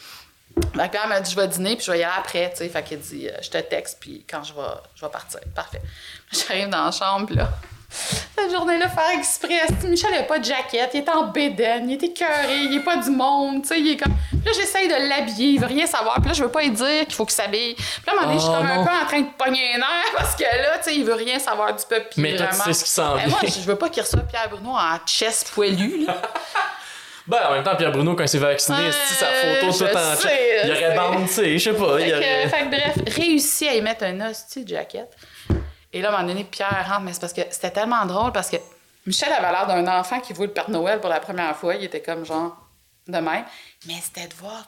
Que 0.55 0.89
Pierre 0.89 1.09
m'a 1.09 1.21
dit, 1.21 1.31
je 1.31 1.37
vais 1.37 1.49
dîner, 1.49 1.77
puis 1.77 1.85
je 1.85 1.91
vais 1.91 1.99
y 1.99 2.05
aller 2.05 2.15
après, 2.17 2.51
tu 2.51 2.59
sais. 2.59 2.69
Fait 2.69 2.83
qu'il 2.83 3.01
dit, 3.01 3.29
euh, 3.29 3.37
je 3.43 3.51
te 3.51 3.59
texte, 3.59 3.99
puis 4.01 4.25
quand 4.29 4.43
je 4.43 4.55
vais, 4.55 4.61
je 4.95 5.05
vais 5.05 5.11
partir. 5.11 5.41
Parfait. 5.55 5.83
J'arrive 6.33 6.69
dans 6.69 6.85
la 6.85 6.91
chambre, 6.93 7.27
puis 7.27 7.37
là, 7.37 7.51
cette 8.37 8.51
journée-là, 8.51 8.89
faire 8.89 9.11
exprès. 9.17 9.67
Michel 9.89 10.11
n'avait 10.11 10.27
pas 10.27 10.39
de 10.39 10.45
jaquette, 10.45 10.91
il 10.95 11.01
était 11.01 11.11
en 11.11 11.29
bédaine, 11.29 11.89
il 11.89 11.95
était 11.95 12.13
cœuré, 12.13 12.57
il 12.65 12.77
est 12.77 12.85
pas 12.85 12.97
du 12.97 13.11
monde, 13.11 13.63
tu 13.63 13.69
sais, 13.69 13.81
il 13.81 13.93
est 13.93 13.97
comme... 13.97 14.15
Puis 14.31 14.41
là, 14.45 14.53
j'essaye 14.55 14.89
de 14.89 15.09
l'habiller, 15.09 15.49
il 15.51 15.61
veut 15.61 15.67
rien 15.67 15.87
savoir, 15.87 16.17
puis 16.17 16.29
là, 16.29 16.33
je 16.33 16.43
veux 16.43 16.51
pas 16.51 16.63
lui 16.63 16.71
dire 16.71 17.07
qu'il 17.07 17.15
faut 17.15 17.25
qu'il 17.25 17.35
s'habille. 17.35 17.75
Puis 17.75 17.85
là, 18.07 18.13
à 18.13 18.17
un 18.17 18.21
moment 18.21 18.29
donné, 18.29 18.41
je 18.41 18.45
suis 18.45 18.55
Oh, 18.55 18.59
comme 18.59 18.71
un 18.71 18.85
peu 18.85 19.05
en 19.05 19.07
train 19.07 19.21
de 19.21 19.27
pogner 19.37 19.75
un 19.75 19.79
air, 19.79 20.13
parce 20.17 20.37
que 20.37 20.43
là, 20.43 20.79
tu 20.79 20.91
sais, 20.91 20.97
il 20.97 21.05
veut 21.05 21.15
rien 21.15 21.39
savoir 21.39 21.75
du 21.75 21.85
peuple, 21.85 22.09
Mais 22.17 22.37
toi, 22.37 22.47
tu 22.47 22.57
sais 22.57 22.73
ce 22.73 22.85
qui 22.85 22.91
s'en 22.91 23.17
vient. 23.17 23.29
moi, 23.29 23.41
je 23.43 23.61
veux 23.61 23.77
pas 23.77 23.89
qu'il 23.89 24.03
reçoive 24.03 24.27
Pierre 24.27 24.49
Bruno 24.51 24.71
en 24.71 24.99
chest 25.07 25.51
poilu, 25.55 26.05
là. 26.07 26.21
Ben, 27.27 27.39
en 27.49 27.53
même 27.53 27.63
temps, 27.65 27.75
Pierre 27.75 27.91
Bruno, 27.91 28.15
quand 28.15 28.25
il 28.25 28.29
s'est 28.29 28.37
vacciné, 28.37 28.91
c'est 29.07 29.15
sa 29.15 29.27
photo 29.27 29.73
je 29.73 29.79
toute 29.79 29.97
en 29.97 30.15
sais, 30.15 30.61
Il 30.65 30.71
aurait 30.73 31.27
sais, 31.27 31.59
je 31.59 31.71
sais 31.71 31.73
pas. 31.73 31.97
Fait 31.97 32.05
il 32.05 32.11
que, 32.11 32.17
aurait... 32.17 32.49
fait 32.49 32.61
que 32.61 32.69
bref, 32.69 33.17
réussi 33.17 33.67
à 33.67 33.75
y 33.75 33.81
mettre 33.81 34.05
un 34.05 34.29
hostie 34.29 34.63
de 34.63 34.69
jaquette. 34.69 35.11
Et 35.95 36.03
là, 36.03 36.09
à 36.09 36.13
un 36.13 36.17
moment 36.19 36.29
donné, 36.29 36.45
Pierre 36.45 36.85
rentre, 36.89 37.01
mais 37.03 37.13
c'est 37.15 37.21
parce 37.21 37.33
que 37.33 37.41
c'était 37.51 37.71
tellement 37.71 38.05
drôle 38.05 38.33
parce 38.33 38.51
que 38.51 38.57
Michel 39.07 39.33
avait 39.33 39.51
l'air 39.51 39.67
d'un 39.67 39.87
enfant 39.99 40.21
qui 40.21 40.33
voit 40.35 40.47
le 40.47 40.53
Père 40.53 40.69
Noël 40.69 41.01
pour 41.01 41.09
la 41.09 41.21
première 41.21 41.57
fois. 41.57 41.75
Il 41.77 41.85
était 41.85 42.03
comme 42.03 42.25
genre 42.27 42.57
de 43.07 43.19
même. 43.19 43.45
Mais 43.87 43.95
c'était 44.03 44.27
de 44.29 44.35
voir 44.35 44.65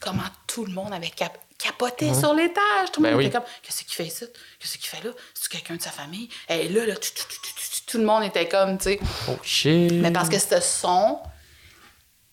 comment 0.00 0.22
tout 0.46 0.64
le 0.64 0.72
monde 0.72 0.92
avait 0.92 1.10
cap- 1.10 1.38
capoté 1.58 2.14
sur 2.14 2.32
l'étage. 2.34 2.90
Tout 2.92 3.00
le 3.00 3.04
Ben 3.04 3.10
monde 3.12 3.18
oui. 3.18 3.26
était 3.26 3.36
comme 3.38 3.46
Qu'est-ce 3.62 3.84
qu'il 3.84 3.94
fait 3.94 4.06
ici? 4.06 4.24
Qu'est-ce 4.58 4.78
qu'il 4.78 4.88
fait 4.88 5.04
là? 5.06 5.10
C'est 5.34 5.50
quelqu'un 5.50 5.76
de 5.76 5.82
sa 5.82 5.90
famille? 5.90 6.28
Et 6.48 6.68
là, 6.68 6.86
là, 6.86 6.94
tout, 6.94 7.00
tout, 7.14 7.24
tout, 7.28 7.36
tout, 7.42 7.52
tout, 7.54 7.82
tout 7.92 7.98
le 7.98 8.04
monde 8.04 8.22
était 8.24 8.48
comme, 8.48 8.78
tu 8.78 8.84
sais. 8.84 9.00
Oh 9.28 9.36
shit. 9.42 9.92
Mais 9.92 10.10
parce 10.12 10.28
que 10.28 10.38
ce 10.38 10.60
son, 10.60 11.18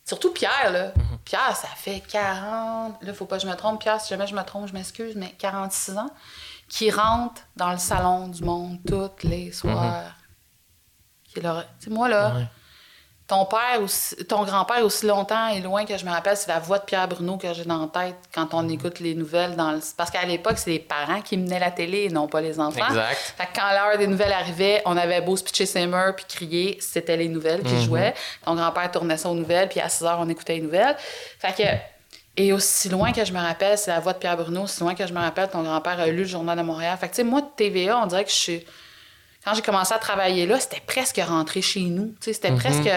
surtout 0.05 0.31
Pierre, 0.31 0.71
là. 0.71 0.85
Mhm. 0.95 1.17
Pierre, 1.26 1.55
ça 1.55 1.67
fait 1.76 2.01
40. 2.07 3.01
Là, 3.01 3.13
faut 3.13 3.26
pas 3.26 3.38
que 3.38 3.43
je 3.43 3.47
me 3.49 3.55
trompe. 3.55 3.81
Pierre, 3.81 3.99
si 4.01 4.09
jamais 4.09 4.26
je 4.27 4.35
me 4.35 4.43
trompe, 4.43 4.67
je 4.67 4.73
m'excuse, 4.73 5.15
mais 5.15 5.31
46 5.38 5.97
ans, 5.97 6.09
qui 6.69 6.91
rentre 6.91 7.41
dans 7.55 7.71
le 7.71 7.77
salon 7.79 8.27
du 8.27 8.43
monde 8.43 8.77
tous 8.87 9.27
les 9.27 9.51
soirs. 9.51 10.03
Qui 11.23 11.41
leur- 11.41 11.63
Tu 11.79 11.85
sais, 11.85 11.89
moi, 11.89 12.07
là, 12.07 12.29
Mhm. 12.29 12.37
Ouais. 12.37 12.47
ton 13.27 13.45
père, 13.45 13.81
aussi, 13.81 14.15
ton 14.25 14.43
grand-père, 14.43 14.83
aussi 14.83 15.05
longtemps 15.05 15.47
et 15.49 15.61
loin 15.61 15.85
que 15.85 15.95
je 15.97 16.03
me 16.05 16.09
rappelle, 16.09 16.35
c'est 16.35 16.47
la 16.47 16.59
voix 16.59 16.79
de 16.79 16.83
Pierre 16.85 17.07
Bruno 17.07 17.37
que 17.37 17.53
j'ai 17.53 17.63
dans 17.65 17.81
la 17.81 17.87
tête 17.87 18.15
quand 18.33 18.53
on 18.53 18.67
écoute 18.69 18.99
les 18.99 19.13
nouvelles. 19.13 19.55
dans 19.55 19.71
le... 19.71 19.79
Parce 19.95 20.09
qu'à 20.09 20.25
l'époque, 20.25 20.57
c'est 20.57 20.71
les 20.71 20.79
parents 20.79 21.21
qui 21.21 21.37
menaient 21.37 21.59
la 21.59 21.69
télé 21.71 22.05
et 22.05 22.09
non 22.09 22.27
pas 22.27 22.41
les 22.41 22.59
enfants. 22.59 22.87
Exact. 22.87 23.33
Fait 23.37 23.45
que 23.45 23.53
quand 23.59 23.69
l'heure 23.71 23.97
des 23.99 24.07
nouvelles 24.07 24.33
arrivait, 24.33 24.81
on 24.85 24.97
avait 24.97 25.21
beau 25.21 25.37
se 25.37 25.43
pitcher 25.43 25.67
ses 25.67 25.85
murs 25.85 26.15
puis 26.15 26.25
crier, 26.27 26.77
c'était 26.81 27.17
les 27.17 27.27
nouvelles 27.29 27.61
qui 27.63 27.79
jouaient. 27.83 28.15
Ton 28.45 28.55
grand-père 28.55 28.89
tournait 28.91 29.17
ça 29.17 29.29
aux 29.29 29.35
nouvelles, 29.35 29.69
puis 29.69 29.79
à 29.79 29.89
6 29.89 30.03
heures, 30.05 30.19
on 30.19 30.29
écoutait 30.29 30.55
les 30.55 30.61
nouvelles. 30.61 30.95
Fait 30.97 31.53
que, 31.55 31.63
et 32.38 32.53
aussi 32.53 32.89
loin 32.89 33.11
que 33.11 33.26
je 33.26 33.34
me 33.34 33.39
rappelle, 33.39 33.77
c'est 33.77 33.91
la 33.91 33.99
voix 33.99 34.14
de 34.14 34.19
Pierre 34.19 34.38
Bruno, 34.38 34.64
aussi 34.64 34.80
loin 34.81 34.95
que 34.95 35.06
je 35.06 35.14
me 35.14 35.19
rappelle, 35.19 35.49
ton 35.49 35.64
grand-père 35.64 35.99
a 35.99 36.07
lu 36.07 36.19
le 36.19 36.23
Journal 36.26 36.57
de 36.57 36.64
Montréal. 36.64 36.97
Fait 36.99 37.07
que, 37.07 37.14
tu 37.14 37.18
sais, 37.18 37.23
moi, 37.23 37.41
de 37.41 37.47
TVA, 37.56 37.97
on 37.97 38.06
dirait 38.06 38.23
que 38.23 38.30
je 38.31 38.35
suis. 38.35 38.65
Quand 39.43 39.53
j'ai 39.56 39.61
commencé 39.61 39.93
à 39.93 39.99
travailler 39.99 40.45
là, 40.45 40.60
c'était 40.60 40.81
presque 40.85 41.19
rentré 41.26 41.61
chez 41.61 41.81
nous. 41.81 42.10
Tu 42.22 42.26
sais, 42.26 42.34
c'était 42.34 42.51
presque 42.60 42.88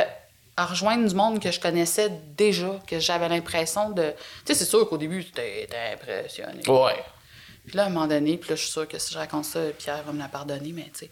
à 0.57 0.67
rejoindre 0.67 1.09
du 1.09 1.15
monde 1.15 1.41
que 1.41 1.51
je 1.51 1.59
connaissais 1.59 2.11
déjà, 2.37 2.79
que 2.87 3.01
j'avais 3.01 3.29
l'impression 3.29 3.91
de. 3.91 4.13
Tu 4.45 4.53
sais, 4.53 4.55
c'est 4.55 4.65
sûr 4.65 4.89
qu'au 4.89 4.99
début, 4.99 5.25
t'es 5.25 5.69
impressionné. 5.95 6.63
Ouais. 6.69 7.03
Puis 7.67 7.77
là, 7.77 7.85
à 7.85 7.87
un 7.87 7.91
moment 7.91 8.07
donné, 8.07 8.37
puis 8.37 8.51
là, 8.51 8.57
je 8.57 8.63
suis 8.63 8.71
sûre 8.73 8.87
que 8.89 8.99
si 8.99 9.13
je 9.15 9.19
raconte 9.19 9.45
ça, 9.45 9.61
Pierre 9.79 10.03
va 10.03 10.13
me 10.13 10.19
la 10.19 10.29
pardonner, 10.29 10.73
mais 10.73 10.91
tu 10.93 11.07
sais, 11.07 11.11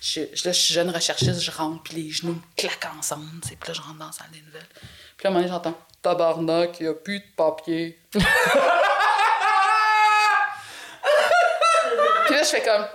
je, 0.00 0.34
je- 0.36 0.44
là, 0.48 0.52
je 0.52 0.58
suis 0.58 0.74
jeune 0.74 0.90
recherchiste, 0.90 1.40
je 1.40 1.50
rentre, 1.50 1.82
puis 1.82 2.02
les 2.02 2.10
genoux 2.10 2.32
me 2.32 2.40
claquent 2.56 2.88
ensemble, 2.98 3.26
tu 3.42 3.50
sais, 3.50 3.56
puis 3.56 3.68
là, 3.68 3.74
je 3.74 3.82
rentre 3.82 3.98
dans 3.98 4.06
la 4.06 4.12
salle 4.12 4.30
des 4.32 4.40
nouvelles. 4.40 4.66
Puis 5.16 5.24
là, 5.24 5.26
à 5.26 5.28
un 5.28 5.30
moment 5.32 5.40
donné, 5.46 5.52
j'entends 5.52 5.78
«Tabarnak, 6.02 6.80
il 6.80 6.82
n'y 6.84 6.88
a 6.88 6.94
plus 6.94 7.20
de 7.20 7.24
papier.» 7.36 7.98
Puis 8.12 8.20
là, 12.34 12.42
je 12.42 12.48
fais 12.48 12.62
comme 12.62 12.86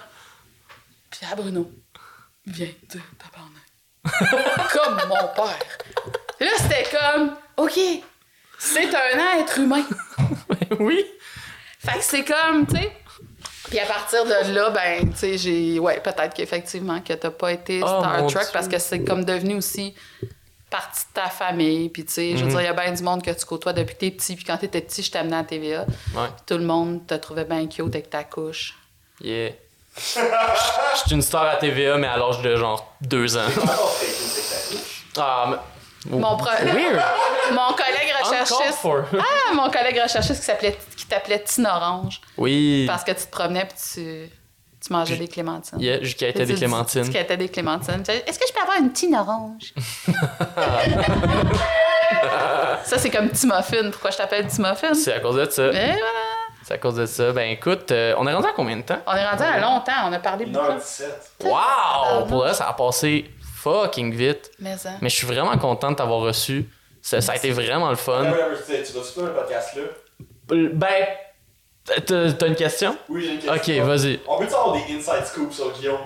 «Pierre 1.10 1.36
Bruno, 1.36 1.72
viens 2.46 2.68
dire 2.90 3.02
tabarnak.» 3.18 3.64
Comme 4.74 4.96
mon 5.08 5.28
père. 5.36 5.60
Là, 6.40 6.52
c'était 6.58 6.88
comme 6.96 7.36
«OK, 7.58 7.80
c'est 8.60 8.94
un 8.94 9.40
être 9.40 9.58
humain.» 9.60 9.84
oui. 10.80 11.06
Fait 11.80 11.98
que 12.00 12.04
c'est 12.04 12.24
comme, 12.26 12.68
tu 12.68 12.76
sais. 12.76 12.92
Puis 13.70 13.80
à 13.80 13.86
partir 13.86 14.24
de 14.26 14.54
là, 14.54 14.70
ben, 14.70 15.12
tu 15.12 15.18
sais, 15.18 15.38
j'ai. 15.38 15.78
Ouais, 15.80 16.00
peut-être 16.00 16.34
qu'effectivement, 16.34 17.02
que 17.02 17.14
t'as 17.14 17.32
pas 17.32 17.52
été 17.52 17.82
Oh, 17.84 17.88
Star 17.88 18.28
Trek 18.28 18.28
Dieu. 18.28 18.50
parce 18.54 18.68
que 18.68 18.80
c'est 18.80 19.04
comme 19.04 19.26
devenu 19.26 19.56
aussi 19.56 19.94
partie 20.70 21.02
de 21.08 21.14
ta 21.14 21.30
famille. 21.30 21.90
Puis, 21.90 22.06
tu 22.06 22.14
sais, 22.14 22.32
Mhm. 22.32 22.38
je 22.38 22.44
veux 22.46 22.50
dire, 22.52 22.62
il 22.62 22.66
y 22.66 22.68
a 22.68 22.74
bien 22.74 22.92
du 22.92 23.04
monde 23.04 23.24
que 23.24 23.32
tu 23.32 23.46
côtoies 23.46 23.74
depuis 23.74 23.96
que 23.96 24.00
t'es 24.00 24.12
petit. 24.12 24.36
Puis 24.36 24.44
quand 24.46 24.58
t'étais 24.58 24.82
petit, 24.82 25.02
je 25.04 25.12
t'amenais 25.12 25.38
à 25.38 25.44
TVA. 25.44 25.82
Ouais. 26.16 26.28
Tout 26.46 26.58
le 26.58 26.64
monde 26.66 27.06
te 27.08 27.14
trouvait 27.16 27.46
bien 27.46 27.66
cute 27.68 27.86
avec 27.88 28.10
ta 28.10 28.24
couche. 28.24 28.74
Yeah. 29.22 29.52
Je 29.96 30.02
suis 31.06 31.12
une 31.16 31.22
star 31.24 31.44
à 31.48 31.56
TVA, 31.56 31.98
mais 31.98 32.08
à 32.08 32.18
l'âge 32.18 32.42
de 32.42 32.56
genre 32.56 32.94
deux 33.02 33.36
ans. 33.38 33.48
Ah, 35.18 35.46
mais. 35.50 35.58
Mon, 36.12 36.38
pro- 36.38 36.46
Weird. 36.46 37.02
mon 37.52 37.74
collègue 37.74 38.14
recherchiste. 38.24 38.80
Ah, 39.20 39.54
mon 39.54 39.70
collègue 39.70 40.00
recherchiste 40.02 40.40
qui 40.40 40.46
s'appelait 40.46 40.78
qui 40.96 41.06
t'appelait 41.06 41.44
Tine 41.44 41.66
Orange. 41.66 42.22
Oui. 42.38 42.86
Parce 42.88 43.04
que 43.04 43.12
tu 43.12 43.26
te 43.26 43.32
promenais 43.32 43.66
puis 43.66 43.78
tu, 43.94 44.30
tu 44.88 44.94
mangeais 44.94 45.18
des 45.18 45.28
clémentines. 45.28 45.80
Yeah, 45.80 46.02
jusqu'à 46.02 46.30
était 46.30 46.46
des 46.46 46.54
Tu- 46.54 46.60
clémentines. 46.60 47.04
Tu 47.04 47.12
quittais 47.12 47.38
des 47.38 47.50
clémentines. 47.50 48.04
Est-ce 48.08 48.40
que 48.40 48.46
je 48.48 48.54
peux 48.54 48.62
avoir 48.62 48.78
une 48.80 48.92
tine 48.92 49.16
orange? 49.16 49.74
ça, 52.84 52.98
c'est 52.98 53.10
comme 53.10 53.30
Timophine. 53.30 53.92
Pourquoi 53.92 54.12
je 54.12 54.18
t'appelle 54.18 54.48
Timophine? 54.48 54.96
C'est 54.96 55.14
à 55.14 55.20
cause 55.20 55.36
de 55.36 55.50
ça. 55.50 55.68
Et 55.68 55.72
voilà. 55.72 55.98
C'est 56.64 56.74
à 56.74 56.78
cause 56.78 56.96
de 56.96 57.06
ça. 57.06 57.32
Ben 57.32 57.50
écoute, 57.52 57.92
euh, 57.92 58.14
on 58.18 58.28
est 58.28 58.34
rendu 58.34 58.48
à 58.48 58.52
combien 58.54 58.78
de 58.78 58.82
temps? 58.82 59.00
On 59.08 59.14
est 59.16 59.26
rendu 59.26 59.44
à 59.44 59.60
longtemps. 59.60 59.94
On 60.06 60.14
a 60.14 60.20
parlé 60.20 60.46
beaucoup. 60.46 60.66
1h17. 60.66 61.06
Wow! 61.46 62.26
Pour 62.28 62.40
vrai, 62.40 62.54
ça 62.54 62.68
a 62.68 62.74
passé 62.74 63.30
fucking 63.56 64.14
vite. 64.14 64.52
Mais 64.60 64.78
ça. 64.78 64.92
Mais 65.02 65.10
je 65.10 65.16
suis 65.16 65.28
vraiment 65.28 65.58
content 65.58 65.92
de 65.92 65.96
t'avoir 65.96 66.20
reçu. 66.20 66.70
Ça, 67.02 67.22
ça 67.22 67.34
a 67.34 67.36
été 67.36 67.52
vraiment 67.52 67.90
le 67.90 67.96
fun. 67.96 68.24
Tu 68.24 68.74
vas-tu 68.74 68.94
faire 69.14 69.24
le 69.24 69.34
podcast 69.34 69.76
là? 69.76 69.84
Ben, 70.50 71.06
t'as 72.06 72.48
une 72.48 72.56
question? 72.56 72.98
Oui, 73.10 73.24
j'ai 73.24 73.34
une 73.34 73.40
question. 73.40 73.84
Ok, 73.84 73.88
vas-y. 73.88 74.20
On 74.28 74.38
peut-tu 74.38 74.54
avoir 74.54 74.74
des 74.74 74.94
inside 74.94 75.26
scoops 75.26 75.56
sur 75.56 75.72
Guillaume? 75.74 76.00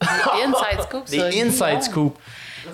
Des 0.00 0.42
inside 0.42 0.82
scoops. 0.82 1.10
Des 1.10 1.18
ça, 1.18 1.26
inside 1.26 1.82
scoops. 1.82 2.18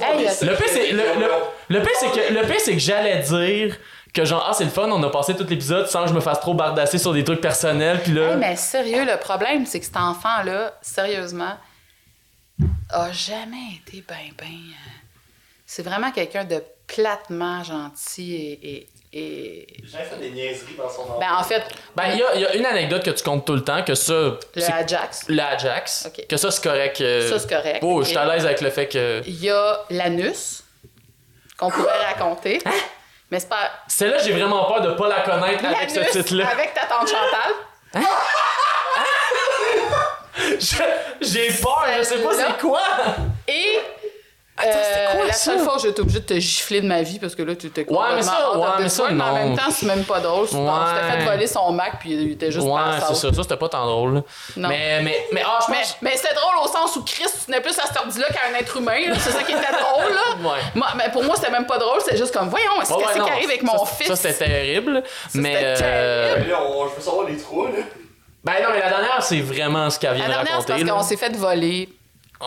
Hey, 0.00 0.18
Des 0.18 0.46
Le 0.46 0.54
pire, 0.54 0.66
c'est 0.68 0.92
le, 0.92 0.98
le, 0.98 1.78
le 1.78 1.80
que 1.80 2.34
le 2.34 2.46
pire, 2.46 2.60
c'est 2.60 2.72
que 2.74 2.78
j'allais 2.78 3.20
dire 3.20 3.76
que 4.12 4.24
genre 4.24 4.44
ah 4.48 4.52
c'est 4.52 4.64
le 4.64 4.70
fun, 4.70 4.90
on 4.90 5.02
a 5.02 5.10
passé 5.10 5.34
tout 5.34 5.46
l'épisode 5.48 5.86
sans 5.86 6.02
que 6.04 6.08
je 6.08 6.14
me 6.14 6.20
fasse 6.20 6.40
trop 6.40 6.54
bardasser 6.54 6.98
sur 6.98 7.12
des 7.12 7.24
trucs 7.24 7.40
personnels 7.40 8.00
puis 8.02 8.12
là 8.12 8.32
Hey, 8.32 8.36
mais 8.36 8.56
sérieux, 8.56 9.04
le 9.04 9.18
problème, 9.18 9.66
c'est 9.66 9.78
que 9.80 9.86
cet 9.86 9.96
enfant-là, 9.96 10.74
sérieusement, 10.82 11.54
a 12.90 13.12
jamais 13.12 13.76
été 13.86 14.04
ben, 14.06 14.16
ben. 14.38 14.46
euh, 14.46 14.90
C'est 15.66 15.82
vraiment 15.82 16.10
quelqu'un 16.10 16.44
de 16.44 16.62
platement 16.86 17.62
gentil 17.64 18.34
et, 18.34 18.76
et 18.76 18.88
Et. 19.12 19.66
J'ai 19.82 19.88
jamais 19.90 20.04
fait 20.04 20.16
des 20.16 20.30
niaiseries 20.30 20.74
dans 20.76 20.88
son 20.90 21.02
enfant. 21.02 21.18
Ben, 21.18 21.32
en 21.38 21.42
fait, 21.42 21.62
Ben, 21.96 22.04
il 22.12 22.18
y 22.18 22.22
a, 22.22 22.34
il 22.34 22.40
y 22.42 22.46
a 22.46 22.54
une 22.56 22.66
anecdote 22.66 23.02
que 23.02 23.10
tu 23.10 23.24
comptes 23.24 23.46
tout 23.46 23.54
le 23.54 23.64
temps, 23.64 23.82
que 23.82 23.94
ça. 23.94 24.12
le 24.12 24.38
c'est- 24.56 24.70
Ajax, 24.72 25.24
le 25.28 25.40
Ajax. 25.42 26.06
Ok. 26.08 26.26
Que 26.28 26.36
ça, 26.36 26.50
c'est 26.50 26.62
correct. 26.62 27.00
euh, 27.00 27.28
ça 27.28 27.38
c'est 27.38 27.48
correct. 27.48 27.78
Oh, 27.82 28.02
je 28.02 28.08
suis 28.08 28.16
à 28.18 28.26
l'aise 28.26 28.44
avec 28.44 28.60
le 28.60 28.68
fait 28.70 28.86
que. 28.86 29.22
Il 29.26 29.42
y 29.42 29.48
a 29.50 29.80
l'anus, 29.90 30.62
qu'on 31.56 31.70
pourrait 31.70 32.04
raconter. 32.06 32.60
Hein? 32.66 32.70
Mais 33.30 33.40
c'est 33.40 33.48
pas. 33.48 33.70
Celle-là, 33.88 34.18
j'ai 34.18 34.32
vraiment 34.32 34.64
peur 34.66 34.82
de 34.82 34.90
pas 34.92 35.08
la 35.08 35.20
connaître 35.20 35.64
avec 35.64 35.90
ce 35.90 36.00
titre-là. 36.00 36.48
Avec 36.48 36.74
ta 36.74 36.82
tante 36.86 37.08
Chantal. 37.08 37.52
Je- 40.60 40.76
J'ai 41.20 41.48
peur, 41.60 41.84
je 41.98 42.02
sais 42.04 42.18
pas 42.18 42.30
c'est 42.34 42.58
quoi. 42.60 42.80
Et. 43.48 43.78
Attends, 44.58 44.70
c'était 44.82 45.00
euh, 45.06 45.12
quoi, 45.16 45.26
la 45.26 45.32
ça? 45.32 45.38
seule 45.52 45.58
fois 45.60 45.76
où 45.76 45.78
j'ai 45.80 45.88
été 45.88 46.00
obligée 46.02 46.20
de 46.20 46.24
te 46.24 46.38
gifler 46.38 46.80
de 46.80 46.86
ma 46.86 47.02
vie 47.02 47.18
parce 47.18 47.34
que 47.34 47.42
là, 47.42 47.54
tu 47.56 47.66
étais 47.68 47.84
complètement 47.84 48.16
mais 48.16 48.22
ça, 48.22 48.58
ouais, 48.58 48.66
mais 48.80 48.88
ça, 48.88 49.04
mais 49.10 49.22
en 49.22 49.26
non. 49.28 49.34
même 49.34 49.56
temps, 49.56 49.70
c'est 49.70 49.86
même 49.86 50.04
pas 50.04 50.20
drôle. 50.20 50.48
Tu 50.48 50.56
Ouais. 50.56 50.62
t'es 51.10 51.16
fait 51.18 51.24
voler 51.24 51.46
son 51.46 51.72
Mac 51.72 51.98
puis 52.00 52.10
il 52.14 52.32
était 52.32 52.50
juste 52.50 52.66
Ouais, 52.66 52.80
c'est 53.00 53.14
ça. 53.14 53.32
Ça, 53.32 53.42
c'était 53.42 53.56
pas 53.56 53.68
tant 53.68 53.86
drôle. 53.86 54.14
là. 54.16 54.20
Non. 54.56 54.68
Mais, 54.68 55.00
mais, 55.02 55.26
mais, 55.32 55.42
ah, 55.46 55.58
je 55.66 55.70
Mais, 55.72 55.78
pense. 55.78 55.96
mais 56.02 56.16
c'était 56.16 56.34
drôle 56.34 56.56
au 56.64 56.68
sens 56.68 56.96
où 56.96 57.04
Chris, 57.04 57.24
tu 57.24 57.46
tenais 57.46 57.60
plus 57.60 57.78
à 57.78 57.86
cet 57.86 57.96
ordi-là 57.96 58.26
qu'à 58.28 58.40
un 58.52 58.58
être 58.58 58.76
humain. 58.76 58.98
là. 59.08 59.14
C'est 59.18 59.30
ça 59.30 59.42
qui 59.42 59.52
était 59.52 59.60
drôle. 59.72 60.12
Là. 60.14 60.50
Ouais. 60.50 60.58
Moi, 60.74 60.88
mais 60.96 61.10
pour 61.10 61.22
moi, 61.24 61.36
c'était 61.36 61.50
même 61.50 61.66
pas 61.66 61.78
drôle. 61.78 62.00
C'est 62.04 62.16
juste 62.16 62.34
comme, 62.34 62.48
voyons, 62.48 62.80
est-ce 62.82 62.92
Ouais, 62.92 62.98
que 63.02 63.06
ouais, 63.06 63.12
c'est 63.12 63.18
non, 63.20 63.24
qui 63.26 63.30
arrive 63.32 63.48
avec 63.48 63.62
mon 63.62 63.78
ça, 63.84 63.86
fils? 63.86 64.06
Ça, 64.08 64.16
c'était 64.16 64.46
terrible. 64.46 65.02
mais. 65.34 65.54
c'était 65.54 65.80
euh, 65.84 66.36
Mais 66.40 66.48
là, 66.48 66.58
on, 66.68 66.88
je 66.88 66.94
veux 66.96 67.00
savoir 67.02 67.26
les 67.26 67.36
trois, 67.36 67.66
là. 67.68 67.78
Ben 68.44 68.54
non, 68.62 68.68
mais 68.72 68.80
la 68.80 68.88
dernière, 68.88 69.22
c'est 69.22 69.40
vraiment 69.40 69.90
ce 69.90 69.98
qu'elle 69.98 70.14
vient 70.14 70.28
La 70.28 70.38
de 70.38 70.44
dernière, 70.44 70.62
c'est 70.62 70.72
raconter. 70.72 70.72
parce 70.72 70.84
là. 70.84 70.92
qu'on 70.92 71.02
s'est 71.02 71.16
fait 71.16 71.36
voler. 71.36 71.88
Ouais. 72.40 72.46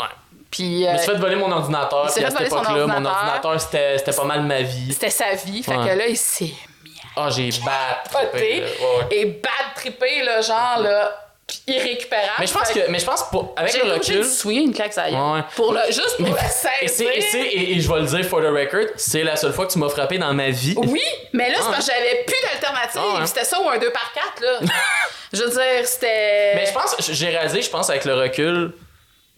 Puis 0.51 0.83
Je 0.83 0.87
euh, 0.89 0.93
me 0.93 0.97
suis 0.97 1.07
fait 1.07 1.17
voler 1.17 1.35
mon 1.37 1.51
ordinateur. 1.51 2.11
Puis 2.13 2.23
à 2.25 2.29
cette 2.29 2.41
époque-là, 2.41 2.85
mon 2.87 3.05
ordinateur. 3.05 3.59
c'était 3.61 4.11
pas 4.15 4.23
mal 4.25 4.41
ma 4.43 4.61
vie. 4.61 4.91
c'était 4.93 5.09
sa 5.09 5.31
vie. 5.33 5.63
Fait 5.63 5.75
Ouais. 5.77 5.89
que 5.89 5.97
là, 5.97 6.07
il 6.07 6.17
s'est 6.17 6.45
mis 6.83 6.91
Ah, 7.15 7.29
j'ai 7.29 7.49
battu. 7.49 8.09
poté 8.11 8.63
et 9.11 9.25
bad 9.25 9.51
trippé, 9.75 10.23
là, 10.23 10.41
genre, 10.41 10.79
là, 10.83 11.17
puis 11.47 11.61
irrécupérable. 11.67 12.31
Mais 12.39 12.47
je 12.47 12.53
pense 12.53 12.69
que, 12.71 12.79
mais 12.89 12.99
je 12.99 13.05
pense 13.05 13.23
pour, 13.29 13.53
avec 13.57 13.73
J'ai 13.73 13.83
le 13.83 13.93
recul. 13.93 14.23
souiller 14.25 14.61
une 14.61 14.73
claque 14.73 14.93
ça 14.93 15.09
y 15.09 15.13
est. 15.13 15.17
Ouais. 15.17 15.41
Pour 15.55 15.73
le, 15.73 15.79
juste 15.87 16.17
pour 16.17 16.27
le 16.27 16.31
Et, 16.35 16.37
c'est, 16.49 16.69
et, 16.81 16.87
c'est- 16.87 17.21
saisir. 17.21 17.45
et, 17.45 17.71
et 17.73 17.79
je 17.79 17.91
vais 17.93 17.99
le 18.01 18.05
dire 18.07 18.25
for 18.25 18.39
the 18.41 18.45
record, 18.45 18.87
c'est 18.97 19.23
la 19.23 19.35
seule 19.35 19.51
fois 19.53 19.65
que 19.65 19.71
tu 19.73 19.79
m'as 19.79 19.89
frappé 19.89 20.17
dans 20.17 20.33
ma 20.33 20.49
vie. 20.49 20.73
Oui, 20.77 21.01
mais 21.33 21.49
là, 21.49 21.55
c'est 21.57 21.63
Ah. 21.67 21.71
parce 21.73 21.87
que 21.87 21.93
j'avais 21.93 22.23
plus 22.25 22.35
d'alternative. 22.43 23.01
Ah 23.01 23.19
ouais. 23.19 23.25
C'était 23.27 23.43
ça 23.45 23.59
ou 23.61 23.69
un 23.69 23.77
2 23.77 23.89
par 23.91 24.11
4 24.13 24.41
là. 24.41 24.59
je 25.33 25.43
veux 25.43 25.49
dire, 25.49 25.85
c'était. 25.87 26.55
Mais 26.55 26.65
je 26.65 26.73
pense, 26.73 26.95
j'ai 27.11 27.27
réalisé, 27.29 27.61
je 27.61 27.69
pense, 27.69 27.89
avec 27.89 28.05
le 28.05 28.13
recul, 28.15 28.73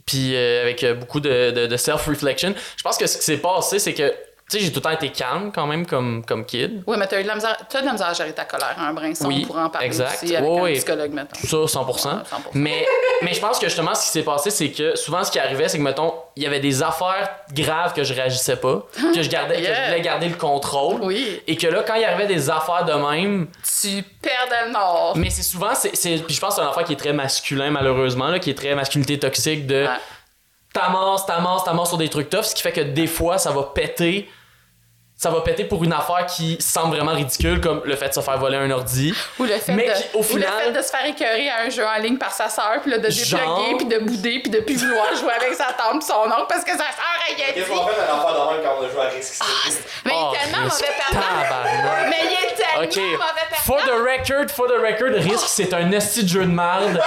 puis 0.05 0.35
euh, 0.35 0.61
avec 0.61 0.83
euh, 0.83 0.93
beaucoup 0.93 1.19
de, 1.19 1.51
de, 1.51 1.67
de 1.67 1.77
self-reflection, 1.77 2.53
je 2.77 2.83
pense 2.83 2.97
que 2.97 3.07
ce 3.07 3.17
qui 3.17 3.23
s'est 3.23 3.37
passé, 3.37 3.79
c'est 3.79 3.93
que, 3.93 4.13
tu 4.49 4.57
sais, 4.59 4.63
j'ai 4.65 4.71
tout 4.71 4.79
le 4.79 4.81
temps 4.83 4.89
été 4.91 5.09
calme 5.09 5.51
quand 5.53 5.65
même 5.65 5.85
comme, 5.85 6.23
comme 6.25 6.45
kid. 6.45 6.83
Oui, 6.85 6.97
mais 6.99 7.07
t'as 7.07 7.19
eu 7.19 7.23
de 7.23 7.27
la 7.27 7.35
misère, 7.35 7.57
t'as 7.69 7.81
de 7.81 7.85
la 7.85 7.93
misère 7.93 8.07
à 8.07 8.13
gérer 8.13 8.33
ta 8.33 8.45
colère, 8.45 8.75
un 8.77 8.93
brin 8.93 9.13
son 9.15 9.27
Oui, 9.27 9.45
pour 9.45 9.57
en 9.57 9.69
parler 9.69 9.87
exact. 9.87 10.21
aussi 10.23 10.35
avec 10.35 10.49
un 10.49 10.73
psychologue, 10.73 11.11
mettons. 11.13 11.67
Ça, 11.67 11.79
100%. 11.79 11.87
Ouais, 11.87 12.13
100%. 12.21 12.21
Mais, 12.53 12.85
mais 13.21 13.33
je 13.33 13.39
pense 13.39 13.57
que 13.59 13.67
justement, 13.67 13.95
ce 13.95 14.03
qui 14.05 14.11
s'est 14.11 14.23
passé, 14.23 14.49
c'est 14.51 14.69
que 14.71 14.95
souvent, 14.95 15.23
ce 15.23 15.31
qui 15.31 15.39
arrivait, 15.39 15.67
c'est 15.69 15.77
que, 15.77 15.83
mettons, 15.83 16.13
il 16.35 16.43
y 16.43 16.45
avait 16.45 16.59
des 16.59 16.83
affaires 16.83 17.29
graves 17.53 17.93
que 17.93 18.03
je 18.03 18.13
réagissais 18.13 18.57
pas, 18.57 18.85
que 19.13 19.21
je 19.21 19.29
gardais, 19.29 19.55
que 19.61 19.63
je 19.67 19.81
voulais 19.87 20.01
garder 20.01 20.27
le 20.27 20.35
contrôle. 20.35 21.01
Oui. 21.03 21.41
Et 21.47 21.55
que 21.55 21.67
là, 21.67 21.83
quand 21.85 21.95
il 21.95 22.03
arrivait 22.03 22.27
des 22.27 22.49
affaires 22.49 22.85
de 22.85 22.93
même, 22.93 23.47
Tu 23.81 24.03
perdais 24.21 24.65
le 24.67 24.71
nord. 24.73 25.13
mais 25.15 25.29
c'est 25.29 25.43
souvent, 25.43 25.73
c'est, 25.73 25.95
c'est- 25.95 26.23
puis 26.25 26.35
je 26.35 26.39
pense 26.41 26.55
que 26.55 26.61
c'est 26.61 26.67
un 26.67 26.69
affaire 26.69 26.83
qui 26.83 26.93
est 26.93 26.97
très 26.97 27.13
masculin, 27.13 27.71
malheureusement, 27.71 28.27
là, 28.27 28.39
qui 28.39 28.49
est 28.49 28.57
très 28.57 28.75
masculinité 28.75 29.17
toxique 29.19 29.65
de 29.67 29.83
Ouais. 29.83 29.89
T'amasses, 30.73 31.25
t'amasses, 31.25 31.63
t'amasses 31.63 31.89
sur 31.89 31.97
des 31.97 32.09
trucs 32.09 32.29
tough, 32.29 32.43
ce 32.43 32.55
qui 32.55 32.61
fait 32.61 32.71
que 32.71 32.81
des 32.81 33.07
fois, 33.07 33.37
ça 33.37 33.51
va 33.51 33.63
péter. 33.63 34.29
Ça 35.23 35.29
va 35.29 35.39
péter 35.39 35.63
pour 35.63 35.81
une 35.85 35.93
affaire 35.93 36.25
qui 36.25 36.57
semble 36.59 36.97
vraiment 36.97 37.13
ridicule, 37.13 37.61
comme 37.61 37.81
le 37.85 37.95
fait 37.95 38.09
de 38.09 38.13
se 38.13 38.19
faire 38.19 38.37
voler 38.37 38.57
un 38.57 38.69
ordi. 38.71 39.13
Ou 39.39 39.45
le 39.45 39.55
fait, 39.57 39.71
Mais 39.71 39.87
de, 39.87 39.93
qui, 39.93 40.03
au 40.15 40.19
ou 40.19 40.23
final- 40.23 40.49
le 40.59 40.65
fait 40.65 40.71
de 40.77 40.81
se 40.83 40.89
faire 40.91 41.05
écœurer 41.05 41.49
à 41.49 41.61
un 41.65 41.69
jeu 41.69 41.85
en 41.85 41.97
ligne 42.01 42.17
par 42.17 42.33
sa 42.33 42.49
sœur, 42.49 42.81
puis 42.81 42.91
là, 42.91 42.97
de 42.97 43.09
Genre- 43.09 43.39
dépluguer, 43.39 43.77
puis 43.77 43.85
de 43.87 43.99
bouder, 44.03 44.39
puis 44.41 44.51
de 44.51 44.59
plus 44.59 44.75
vouloir 44.83 45.15
jouer 45.15 45.31
avec 45.31 45.53
sa 45.53 45.71
tante 45.71 45.99
puis 45.99 46.07
son 46.07 46.25
oncle 46.29 46.47
parce 46.49 46.65
que 46.65 46.71
sa 46.71 46.77
sœur 46.77 47.07
a 47.07 47.33
rien 47.33 47.45
Qu'est-ce 47.53 47.69
dit. 47.69 47.71
qu'on 47.71 47.87
fait 47.87 48.01
un 48.01 48.13
enfant 48.15 48.33
de 48.33 48.53
même 48.53 48.63
quand 48.65 48.75
on 48.81 48.85
a 48.85 48.89
joué 48.89 49.01
à 49.01 49.09
Risque 49.15 49.41
Mais 50.03 50.11
Oh, 50.13 50.31
il 50.33 50.35
est 50.35 50.41
tellement 50.43 50.63
mauvais 50.65 50.93
perdant. 51.09 52.09
Mais 52.09 52.15
il 52.23 52.33
est 52.33 52.55
tellement 52.93 53.11
mauvais 53.13 53.55
For 53.65 53.77
perdant. 53.77 53.91
the 53.93 53.95
record, 54.01 54.49
for 54.53 54.67
the 54.67 54.77
record, 54.85 55.13
Risk, 55.23 55.45
c'est 55.47 55.73
un 55.73 55.89
esti 55.93 56.23
de 56.23 56.27
jeu 56.27 56.41
de 56.41 56.51
merde. 56.51 56.99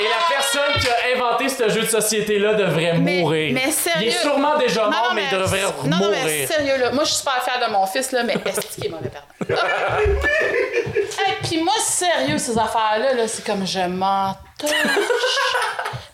Et 0.00 0.04
la 0.04 0.32
personne 0.36 0.80
qui 0.80 0.86
a 0.88 1.16
inventé 1.16 1.48
ce 1.48 1.68
jeu 1.70 1.80
de 1.80 1.86
société-là 1.88 2.54
devrait 2.54 2.92
Mais- 2.98 3.18
mourir. 3.20 3.52
mais 3.52 3.72
sérieux. 3.72 4.02
Il 4.02 4.08
est 4.08 4.20
sûrement 4.20 4.56
déjà 4.56 4.82
Non, 4.84 4.90
mort, 4.90 5.06
non, 5.08 5.14
mais 5.16 5.24
il 5.32 5.36
devrait 5.36 5.62
non, 5.62 5.96
non, 5.98 6.10
mais 6.12 6.20
mourir. 6.20 6.48
sérieux, 6.48 6.76
là. 6.78 6.90
Moi, 6.92 7.02
je 7.02 7.08
suis 7.08 7.18
super 7.18 7.37
fière 7.40 7.66
de 7.66 7.72
mon 7.72 7.86
fils, 7.86 8.12
là, 8.12 8.22
mais 8.24 8.34
est-ce 8.44 8.60
qu'il 8.74 8.86
est 8.86 8.88
mauvais 8.88 9.08
perdant? 9.10 9.26
hey, 11.26 11.34
puis 11.42 11.62
moi, 11.62 11.74
sérieux, 11.80 12.38
ces 12.38 12.56
affaires-là, 12.58 13.14
là, 13.14 13.28
c'est 13.28 13.44
comme 13.44 13.66
je 13.66 13.80
m'en 13.80 14.34
touche. 14.58 14.70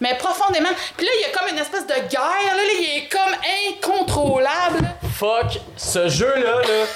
mais 0.00 0.14
profondément. 0.16 0.68
Puis 0.96 1.06
là, 1.06 1.12
il 1.18 1.22
y 1.22 1.24
a 1.24 1.36
comme 1.38 1.48
une 1.48 1.58
espèce 1.58 1.86
de 1.86 1.94
guerre, 2.08 2.20
là, 2.20 2.54
là, 2.56 2.72
il 2.78 2.98
est 2.98 3.08
comme 3.08 3.34
incontrôlable. 3.68 4.88
Fuck, 5.16 5.60
ce 5.76 6.08
jeu-là, 6.08 6.60
là, 6.60 6.86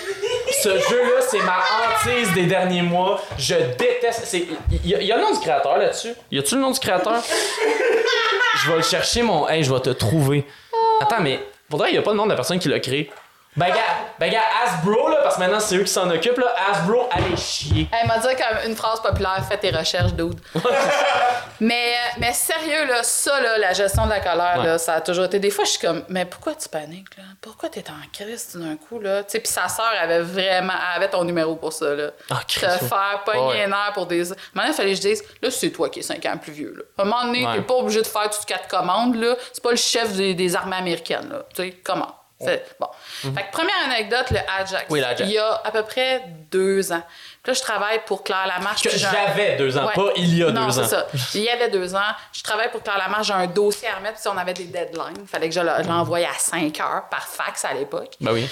ce 0.63 0.69
jeu-là, 0.71 1.21
c'est 1.29 1.41
ma 1.41 1.59
hantise 1.59 2.33
des 2.35 2.47
derniers 2.47 2.83
mois. 2.83 3.23
Je 3.39 3.55
déteste. 3.55 4.23
c'est- 4.25 4.47
Il 4.71 4.87
y, 4.91 4.95
a- 4.95 5.01
il 5.01 5.07
y 5.07 5.13
a 5.13 5.17
le 5.17 5.23
nom 5.23 5.33
du 5.33 5.39
créateur 5.41 5.79
là-dessus? 5.79 6.15
Y 6.31 6.39
a-tu 6.41 6.57
le 6.57 6.61
nom 6.61 6.71
du 6.73 6.81
créateur? 6.81 7.23
Je 8.57 8.71
vais 8.71 8.77
le 8.79 8.83
chercher, 8.83 9.23
mon. 9.23 9.49
Hey, 9.49 9.63
je 9.63 9.73
vais 9.73 9.81
te 9.81 9.91
trouver. 9.91 10.45
Attends, 11.01 11.21
mais 11.21 11.41
faudrait, 11.71 11.93
y 11.93 11.99
a 11.99 12.03
pas 12.03 12.11
le 12.11 12.17
nom 12.17 12.25
de 12.25 12.31
la 12.31 12.35
personne 12.37 12.59
qui 12.59 12.69
l'a 12.69 12.81
créé. 12.81 13.09
Ben, 13.59 13.69
gars, 13.71 13.75
ben, 14.21 14.31
gars, 14.31 14.43
Hasbro, 14.65 15.09
là, 15.09 15.17
parce 15.23 15.35
que 15.35 15.41
maintenant 15.41 15.59
c'est 15.61 15.77
eux 15.77 15.83
qui 15.83 15.91
s'en 15.93 16.09
occupent, 16.11 16.39
là. 16.39 16.55
Hasbro, 16.71 17.09
allez 17.11 17.37
chier. 17.37 17.89
Elle 18.01 18.07
m'a 18.07 18.19
dit 18.19 18.29
comme 18.29 18.71
une 18.71 18.77
phrase 18.77 19.01
populaire, 19.03 19.45
fais 19.49 19.59
tes 19.59 19.71
recherches, 19.71 20.13
dude. 20.15 20.39
mais, 21.61 21.95
mais 22.19 22.33
sérieux, 22.33 22.87
là, 22.87 23.03
ça, 23.03 23.41
là, 23.41 23.59
la 23.59 23.73
gestion 23.73 24.05
de 24.05 24.11
la 24.11 24.21
colère, 24.21 24.57
Ouais. 24.59 24.65
là, 24.65 24.79
ça 24.79 24.95
a 24.95 25.01
toujours 25.01 25.25
été. 25.25 25.39
Des 25.41 25.51
fois, 25.51 25.65
je 25.65 25.71
suis 25.71 25.81
comme, 25.81 26.05
mais 26.09 26.25
pourquoi 26.25 26.55
tu 26.55 26.69
paniques, 26.69 27.17
là? 27.17 27.25
Pourquoi 27.41 27.69
t'es 27.69 27.85
en 27.91 28.09
crise 28.13 28.55
d'un 28.57 28.77
coup, 28.77 29.01
là? 29.01 29.23
Tu 29.25 29.31
sais, 29.33 29.41
puis 29.41 29.51
sa 29.51 29.69
sœur 29.69 29.91
avait 30.01 30.21
vraiment, 30.21 30.73
elle 30.73 31.03
avait 31.03 31.11
ton 31.11 31.25
numéro 31.25 31.57
pour 31.57 31.73
ça, 31.73 31.95
là. 31.95 32.11
Ah, 32.31 32.41
Te 32.47 32.61
faire 32.61 33.23
pogner 33.25 33.67
Ouais. 33.67 33.71
pour 33.95 34.07
des. 34.07 34.23
Maintenant, 34.55 34.71
il 34.71 34.75
fallait 34.75 34.91
que 34.91 34.97
je 34.97 35.01
dise, 35.03 35.25
là, 35.43 35.51
c'est 35.51 35.71
toi 35.71 35.89
qui 35.89 35.99
es 36.01 36.03
5 36.03 36.25
ans 36.27 36.37
plus 36.39 36.53
vieux, 36.53 36.75
là. 36.77 36.85
À 36.99 37.03
un 37.03 37.05
moment 37.07 37.25
donné, 37.25 37.45
Ouais. 37.47 37.57
t'es 37.57 37.63
pas 37.63 37.75
obligé 37.75 38.03
de 38.03 38.07
faire 38.07 38.31
toutes 38.31 38.45
quatre 38.47 38.69
commandes, 38.69 39.17
là. 39.17 39.35
C'est 39.53 39.63
pas 39.63 39.71
le 39.71 39.77
chef 39.77 40.13
des, 40.15 40.35
des 40.35 40.55
armées 40.57 40.77
américaines, 40.77 41.29
là. 41.31 41.43
Tu 41.55 41.63
sais, 41.63 41.71
comment? 41.85 42.15
C'est- 42.40 42.65
Bon. 42.78 42.86
Fait 43.23 43.31
que 43.47 43.51
première 43.51 43.74
anecdote, 43.86 44.31
le 44.31 44.39
Ajax. 44.60 44.85
Oui, 44.90 45.01
l'Ajax. 45.01 45.23
Il 45.28 45.31
y 45.32 45.39
a 45.39 45.60
à 45.65 45.70
peu 45.73 45.82
près 45.82 46.23
deux 46.51 46.93
ans. 46.93 47.02
Puis 47.43 47.52
là, 47.52 47.55
je 47.55 47.60
travaille 47.62 48.01
pour 48.06 48.23
Claire 48.23 48.47
Lamarche. 48.47 48.82
Que 48.82 48.90
j'avais 48.90 49.56
deux 49.56 49.77
ans, 49.77 49.86
Ouais. 49.86 49.94
pas 49.94 50.10
il 50.16 50.36
y 50.36 50.44
a 50.44 50.51
non, 50.52 50.66
deux 50.66 50.73
c'est 50.73 50.81
ans. 50.82 50.86
ça. 50.89 51.06
Il 51.35 51.43
y 51.43 51.48
avait 51.48 51.69
deux 51.69 51.94
ans. 51.97 52.01
Je 52.32 52.43
travaille 52.43 52.70
pour 52.70 52.82
Claire 52.82 52.98
Lamarche. 52.98 53.27
J'ai 53.27 53.32
un 53.32 53.47
dossier 53.48 53.89
à 53.89 53.97
remettre. 53.97 54.20
Puis 54.20 54.28
on 54.32 54.36
avait 54.39 54.55
des 54.55 54.65
deadlines. 54.65 55.16
Il 55.20 55.27
fallait 55.27 55.48
que 55.48 55.55
je 55.55 55.60
l'envoie 55.60 56.19
à 56.19 56.35
5 56.39 56.78
heures 56.81 57.09
par 57.10 57.27
fax 57.27 57.65
à 57.65 57.74
l'époque. 57.74 58.12
Ben 58.20 58.32
oui. 58.32 58.48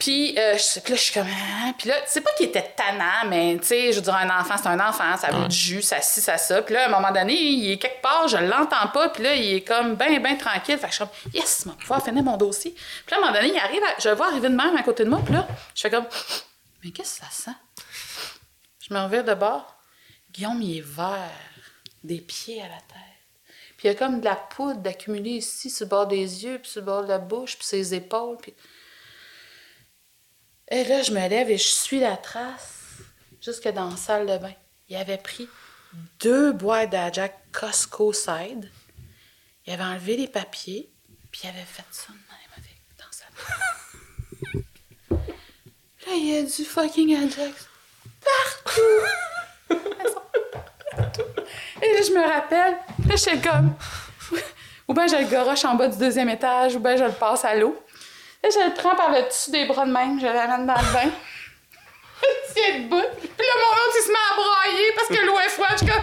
Puis, 0.00 0.34
euh, 0.38 0.56
je, 0.56 0.80
là, 0.90 0.96
je 0.96 1.00
suis 1.00 1.12
comme. 1.12 1.28
Hein? 1.28 1.74
Puis 1.78 1.88
là, 1.88 1.94
c'est 2.06 2.22
pas 2.22 2.32
qu'il 2.32 2.46
était 2.46 2.74
tannant, 2.74 3.28
mais 3.28 3.58
tu 3.60 3.66
sais, 3.68 3.92
je 3.92 3.96
veux 3.96 4.02
dire, 4.02 4.14
un 4.16 4.40
enfant, 4.40 4.54
c'est 4.56 4.66
un 4.68 4.80
enfant, 4.80 5.16
ça 5.18 5.30
veut 5.30 5.46
du 5.46 5.54
jus, 5.54 5.82
ça 5.82 6.00
ci, 6.00 6.20
ça 6.22 6.38
ça. 6.38 6.62
Puis 6.62 6.72
là, 6.74 6.84
à 6.84 6.86
un 6.86 6.90
moment 6.90 7.12
donné, 7.12 7.34
il 7.34 7.70
est 7.72 7.76
quelque 7.78 8.00
part, 8.00 8.26
je 8.26 8.38
l'entends 8.38 8.88
pas, 8.92 9.10
puis 9.10 9.22
là, 9.22 9.34
il 9.34 9.56
est 9.56 9.60
comme 9.62 9.96
bien, 9.96 10.18
bien 10.18 10.36
tranquille. 10.36 10.78
Fait 10.78 10.86
que 10.88 10.92
je 10.92 10.96
suis 10.96 11.04
comme, 11.04 11.14
yes, 11.34 11.62
je 11.66 11.70
vais 11.70 11.76
pouvoir 11.76 12.02
finir 12.02 12.22
mon 12.22 12.38
dossier. 12.38 12.72
Puis 12.72 13.10
là, 13.10 13.16
à 13.16 13.20
un 13.20 13.20
moment 13.26 13.34
donné, 13.40 13.52
il 13.52 13.58
arrive, 13.60 13.82
à- 13.84 14.00
je 14.00 14.08
le 14.08 14.14
vois 14.14 14.28
arriver 14.28 14.48
de 14.48 14.56
même 14.56 14.74
à 14.76 14.82
côté 14.82 15.04
de 15.04 15.10
moi, 15.10 15.20
puis 15.22 15.34
là, 15.34 15.46
je 15.74 15.82
fais 15.82 15.90
comme, 15.90 16.06
mais 16.82 16.90
qu'est-ce 16.92 17.20
que 17.20 17.26
ça 17.26 17.30
sent? 17.30 17.84
Je 18.88 18.94
me 18.94 19.00
reviens 19.02 19.22
de 19.22 19.34
bord. 19.34 19.76
Guillaume, 20.32 20.62
il 20.62 20.78
est 20.78 20.84
vert, 20.86 21.28
des 22.02 22.22
pieds 22.22 22.62
à 22.62 22.68
la 22.68 22.76
tête. 22.76 23.54
Puis 23.76 23.86
il 23.86 23.86
y 23.88 23.90
a 23.90 23.94
comme 23.94 24.20
de 24.20 24.24
la 24.24 24.36
poudre 24.36 24.80
d'accumuler 24.80 25.32
ici, 25.32 25.68
sur 25.68 25.84
le 25.84 25.90
bord 25.90 26.06
des 26.06 26.44
yeux, 26.44 26.58
puis 26.58 26.70
sur 26.70 26.80
le 26.80 26.86
bord 26.86 27.02
de 27.02 27.08
la 27.08 27.18
bouche, 27.18 27.58
puis 27.58 27.66
ses 27.66 27.92
épaules, 27.94 28.38
puis. 28.40 28.54
Et 30.70 30.84
là, 30.84 31.02
je 31.02 31.10
me 31.10 31.28
lève 31.28 31.50
et 31.50 31.58
je 31.58 31.68
suis 31.68 31.98
la 31.98 32.16
trace 32.16 33.00
jusque 33.42 33.68
dans 33.68 33.90
la 33.90 33.96
salle 33.96 34.26
de 34.26 34.38
bain. 34.38 34.54
Il 34.88 34.96
avait 34.96 35.18
pris 35.18 35.48
deux 36.20 36.52
boîtes 36.52 36.90
d'Ajax 36.90 37.34
Costco 37.52 38.12
Side. 38.12 38.70
Il 39.66 39.72
avait 39.72 39.82
enlevé 39.82 40.16
les 40.16 40.28
papiers, 40.28 40.88
puis 41.32 41.42
il 41.44 41.48
avait 41.48 41.64
fait 41.64 41.84
ça 41.90 42.12
de 42.12 42.14
même 42.14 42.64
dans 42.98 43.10
sa. 43.10 43.26
Là, 46.06 46.16
il 46.16 46.26
y 46.26 46.36
a 46.38 46.42
du 46.42 46.64
fucking 46.64 47.16
Ajax 47.16 47.68
partout. 48.24 48.80
Et 51.82 51.94
là, 51.94 52.02
je 52.02 52.12
me 52.12 52.22
rappelle, 52.22 52.76
là, 53.06 53.16
j'étais 53.16 53.40
comme... 53.48 53.74
Ou 54.88 54.94
bien 54.94 55.06
je 55.06 55.16
le 55.16 55.26
goroche 55.26 55.64
en 55.64 55.74
bas 55.76 55.88
du 55.88 55.96
deuxième 55.96 56.28
étage, 56.28 56.74
ou 56.74 56.80
bien 56.80 56.96
je 56.96 57.04
le 57.04 57.12
passe 57.12 57.44
à 57.44 57.54
l'eau. 57.54 57.80
Là, 58.42 58.48
je 58.52 58.58
le 58.68 58.74
prends 58.74 58.96
par 58.96 59.10
le 59.10 59.22
dessus 59.22 59.50
des 59.50 59.66
bras 59.66 59.84
de 59.84 59.92
même, 59.92 60.18
je 60.20 60.26
l'amène 60.26 60.66
dans 60.66 60.74
le 60.74 60.92
bain. 60.92 61.10
Tiens 62.54 62.78
debout. 62.80 63.02
Puis 63.20 63.46
là, 63.46 63.54
mon 63.56 63.72
autre, 63.72 63.96
il 63.96 64.02
se 64.02 64.08
met 64.08 64.18
à 64.30 64.34
brailler 64.36 64.92
parce 64.94 65.08
que 65.08 65.26
l'eau 65.26 65.38
est 65.38 65.48
froide. 65.48 65.72
Je 65.72 65.78
suis 65.78 65.86
comme... 65.86 66.02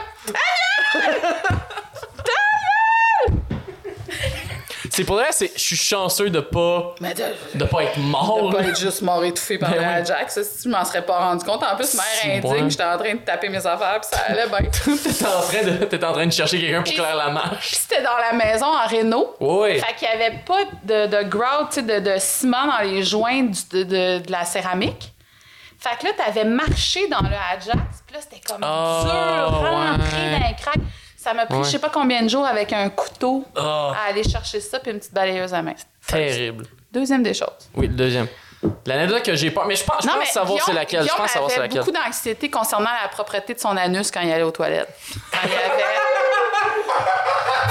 C'est 4.97 5.03
pour 5.03 5.17
vrai, 5.17 5.27
c'est- 5.29 5.51
je 5.55 5.61
suis 5.61 5.75
chanceux 5.77 6.31
de 6.31 6.39
pas, 6.39 6.95
de, 6.99 7.57
de 7.59 7.65
pas 7.65 7.83
être 7.83 7.97
mort. 7.99 8.49
de 8.49 8.55
pas 8.55 8.63
être 8.63 8.79
juste 8.79 9.03
mort 9.03 9.23
étouffé 9.23 9.59
par 9.59 9.69
Ben 9.69 9.75
le 9.75 9.81
oui. 9.83 9.93
Ajax, 9.93 10.33
ça, 10.33 10.43
si 10.43 10.63
tu 10.63 10.69
m'en 10.69 10.83
serais 10.83 11.03
pas 11.05 11.19
rendu 11.19 11.45
compte. 11.45 11.61
En 11.61 11.75
plus, 11.75 11.93
mère 11.93 12.03
indigne, 12.37 12.63
ouais. 12.63 12.69
j'étais 12.71 12.83
en 12.83 12.97
train 12.97 13.13
de 13.13 13.19
taper 13.19 13.49
mes 13.49 13.63
affaires, 13.63 14.01
puis 14.01 14.09
ça 14.11 14.23
allait 14.27 14.47
bien. 14.47 14.57
T'es 14.71 15.25
en 15.27 15.41
train 15.41 15.97
de, 15.99 16.05
en 16.05 16.13
train 16.13 16.25
de 16.25 16.31
chercher 16.31 16.59
quelqu'un 16.59 16.81
pour 16.81 16.93
claire 16.95 17.15
la 17.15 17.29
marche. 17.29 17.67
Puis 17.67 17.75
c'était 17.75 18.01
dans 18.01 18.17
la 18.17 18.33
maison 18.33 18.65
en 18.65 18.87
réno. 18.87 19.35
Oui. 19.39 19.79
Fait 19.79 19.93
qu'il 19.93 20.07
y 20.07 20.11
avait 20.11 20.39
pas 20.43 20.63
de, 20.83 21.05
de 21.05 21.29
grout, 21.29 21.75
de, 21.79 21.99
de 21.99 22.15
ciment 22.17 22.65
dans 22.65 22.79
les 22.83 23.03
joints 23.03 23.43
du- 23.43 23.67
de, 23.71 23.83
de- 23.83 24.25
de 24.25 24.31
la 24.31 24.45
céramique. 24.45 25.13
Fait 25.79 25.95
que 25.99 26.05
là, 26.07 26.11
t'avais 26.17 26.43
marché 26.43 27.07
dans 27.07 27.19
le 27.21 27.27
Ajax, 27.27 27.69
puis 28.07 28.15
là, 28.15 28.19
c'était 28.19 28.41
comme 28.47 28.63
Oh, 28.63 29.03
dur, 29.03 29.59
rentré 29.59 30.17
ouais. 30.17 30.39
dans 30.39 30.45
un 30.47 30.53
crack. 30.53 30.77
Ça 31.27 31.33
m'a 31.33 31.45
pris 31.45 31.57
Ouais. 31.57 31.63
je 31.65 31.69
sais 31.71 31.79
pas 31.79 31.89
combien 31.89 32.21
de 32.23 32.29
jours 32.29 32.45
avec 32.45 32.71
un 32.71 32.89
couteau 32.89 33.43
Oh, 33.57 33.59
à 33.59 33.95
aller 34.07 34.23
chercher 34.23 34.61
ça, 34.61 34.79
puis 34.79 34.91
une 34.91 34.99
petite 34.99 35.13
balayeuse 35.13 35.53
à 35.53 35.61
main. 35.61 35.73
terrible. 36.07 36.65
Deuxième 36.89 37.21
des 37.21 37.33
choses. 37.33 37.69
Oui, 37.75 37.89
deuxième. 37.89 38.27
L'anecdote 38.85 39.23
que 39.23 39.35
j'ai 39.35 39.51
pas. 39.51 39.65
Mais 39.67 39.75
je 39.75 39.83
pense, 39.83 40.03
je 40.03 40.07
pense 40.07 40.27
savoir 40.29 40.59
c'est 40.65 40.71
laquelle. 40.73 41.01
Je 41.01 41.03
Guillaume 41.07 41.17
pense 41.17 41.31
savoir 41.31 41.51
c'est 41.51 41.57
avait 41.57 41.67
laquelle. 41.67 41.83
beaucoup 41.83 41.91
d'anxiété 41.91 42.49
concernant 42.49 42.89
la 43.03 43.09
propreté 43.09 43.53
de 43.53 43.59
son 43.59 43.75
anus 43.75 44.09
quand 44.09 44.21
il 44.21 44.31
allait 44.31 44.43
aux 44.43 44.51
toilettes. 44.51 44.87
Quand 45.31 45.39
il 45.43 45.51
avait 45.51 45.83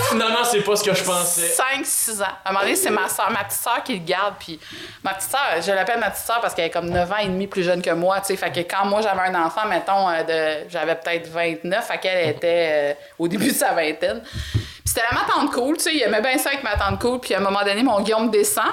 Finalement, 0.08 0.44
c'est 0.44 0.60
pas 0.60 0.76
ce 0.76 0.84
que 0.84 0.94
je 0.94 1.02
pensais. 1.02 1.48
5-6 1.48 2.22
ans. 2.22 2.26
À 2.44 2.50
un 2.50 2.52
moment 2.52 2.64
donné, 2.64 2.76
c'est 2.76 2.90
ma 2.90 3.08
soeur, 3.08 3.30
ma 3.30 3.44
petite 3.44 3.60
soeur 3.60 3.82
qui 3.82 3.94
le 3.94 4.04
garde. 4.04 4.34
Puis 4.38 4.58
ma 5.02 5.14
petite 5.14 5.30
soeur, 5.30 5.60
je 5.60 5.72
l'appelle 5.72 5.98
ma 5.98 6.10
petite 6.10 6.26
soeur 6.26 6.40
parce 6.40 6.54
qu'elle 6.54 6.66
est 6.66 6.70
comme 6.70 6.90
9 6.90 7.12
ans 7.12 7.16
et 7.16 7.26
demi 7.26 7.46
plus 7.46 7.62
jeune 7.62 7.82
que 7.82 7.90
moi. 7.90 8.20
Tu 8.20 8.26
sais, 8.26 8.36
fait 8.36 8.52
que 8.52 8.60
quand 8.60 8.86
moi 8.86 9.00
j'avais 9.02 9.20
un 9.20 9.44
enfant, 9.44 9.66
mettons, 9.66 10.08
euh, 10.08 10.22
de, 10.22 10.68
j'avais 10.68 10.94
peut-être 10.94 11.28
29, 11.28 11.86
fait 11.86 11.98
qu'elle 11.98 12.28
était 12.30 12.68
euh, 12.70 12.94
au 13.18 13.28
début 13.28 13.48
de 13.48 13.54
sa 13.54 13.72
vingtaine. 13.72 14.22
Puis 14.22 14.62
c'était 14.84 15.02
la 15.10 15.18
ma 15.18 15.24
tante 15.26 15.52
cool, 15.52 15.76
tu 15.76 15.84
sais, 15.84 15.94
il 15.94 16.02
aimait 16.02 16.20
bien 16.22 16.38
ça 16.38 16.50
avec 16.50 16.62
ma 16.62 16.76
tante 16.76 17.00
cool. 17.00 17.20
Puis 17.20 17.34
à 17.34 17.38
un 17.38 17.40
moment 17.40 17.64
donné, 17.64 17.82
mon 17.82 18.00
Guillaume 18.00 18.30
descend. 18.30 18.72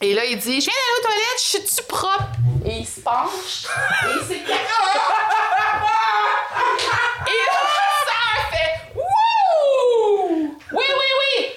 Et 0.00 0.12
là, 0.12 0.24
il 0.26 0.38
dit 0.38 0.60
Je 0.60 0.66
viens 0.66 0.74
d'aller 0.74 0.98
aux 0.98 1.02
toilettes, 1.02 1.38
je 1.38 1.42
suis-tu 1.42 1.82
propre 1.84 2.24
Et 2.66 2.78
il 2.80 2.86
se 2.86 3.00
penche. 3.00 3.64
Et 7.26 7.32
ma 7.52 7.62
soeur 8.04 8.38
fait 8.50 8.74
Wouh 8.94 10.58
Oui, 10.72 10.84
oui, 10.84 11.08
oui 11.20 11.50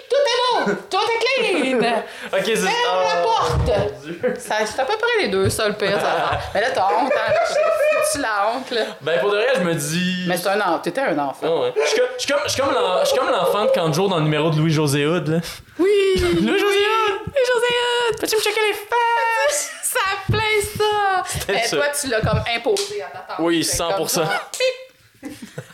Tout 0.90 0.98
est 0.98 1.52
clean 1.52 1.80
Ok, 2.34 2.44
c'est. 2.45 2.56
Ferme 2.56 3.03
la 3.03 3.22
Oh, 3.22 3.23
porte 3.23 3.52
mon 3.57 3.64
Dieu. 3.65 4.34
Ça, 4.38 4.56
C'est 4.65 4.80
à 4.81 4.86
peu 4.86 4.94
près 4.98 5.22
les 5.23 5.27
deux 5.30 5.49
seuls 5.49 5.76
pires 5.77 5.95
affaires. 5.98 6.40
Mais 6.53 6.61
là, 6.61 6.68
t'as 6.73 6.86
honte, 6.88 7.11
hein 7.15 7.34
Tu 8.11 8.19
la 8.22 8.49
honte, 8.53 8.72
là. 8.72 8.81
Ben, 9.02 9.19
pour 9.19 9.31
de 9.31 9.38
vrai, 9.38 9.48
je 9.56 9.61
me 9.61 9.73
dis. 9.73 10.26
Mais 10.27 10.38
c'est 10.38 10.49
un 10.49 10.60
enfant. 10.61 10.80
T'étais 10.80 11.02
un 11.02 11.18
enfant. 11.19 11.61
Ouais. 11.64 11.73
Je 11.76 11.88
suis 11.90 11.99
comme- 12.27 12.40
comme, 12.40 12.65
comme 12.68 12.73
l'en- 12.76 13.41
l'enfant 13.44 13.65
de 13.65 13.94
jour 13.94 14.10
dans 14.10 14.18
le 14.18 14.23
numéro 14.23 14.49
de 14.49 14.57
Louis-José 14.57 15.06
Hood, 15.06 15.27
là. 15.27 15.38
Oui 15.77 15.88
Louis-José 16.18 16.48
Hood! 16.65 17.19
Et 17.36 17.45
José 17.45 18.18
Peux-tu 18.19 18.36
me 18.36 18.41
checker 18.41 18.60
les 18.68 18.73
fesses? 18.73 19.72
Ça 19.84 19.99
plaît, 20.31 20.61
ça 20.77 21.23
Mais 21.48 21.64
ça. 21.64 21.77
toi, 21.77 21.86
tu 21.99 22.07
l'as 22.07 22.22
comme 22.22 22.41
imposé 22.56 23.02
à 23.02 23.06
ta 23.07 23.19
tante. 23.19 23.38
Oui, 23.40 23.64
C'est 23.64 23.77
100%. 23.81 24.22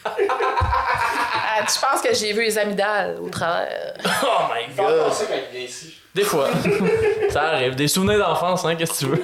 Ah, 0.04 1.62
tu 1.68 1.80
penses 1.80 2.02
que 2.02 2.14
j'ai 2.14 2.34
vu 2.34 2.42
les 2.44 2.58
amygdales 2.58 3.18
au 3.22 3.30
travers? 3.30 3.94
Oh 4.24 4.44
my 4.54 4.76
god! 4.76 5.12
ça 5.14 5.26
quand 5.26 5.34
il 5.52 5.58
vient 5.58 5.68
ici. 5.68 5.94
Des 6.14 6.24
fois. 6.24 6.48
ça 7.30 7.44
arrive. 7.50 7.76
Des 7.76 7.88
souvenirs 7.88 8.20
d'enfance, 8.20 8.66
hein, 8.66 8.76
qu'est-ce 8.76 8.94
que 8.94 8.98
tu 8.98 9.06
veux? 9.06 9.24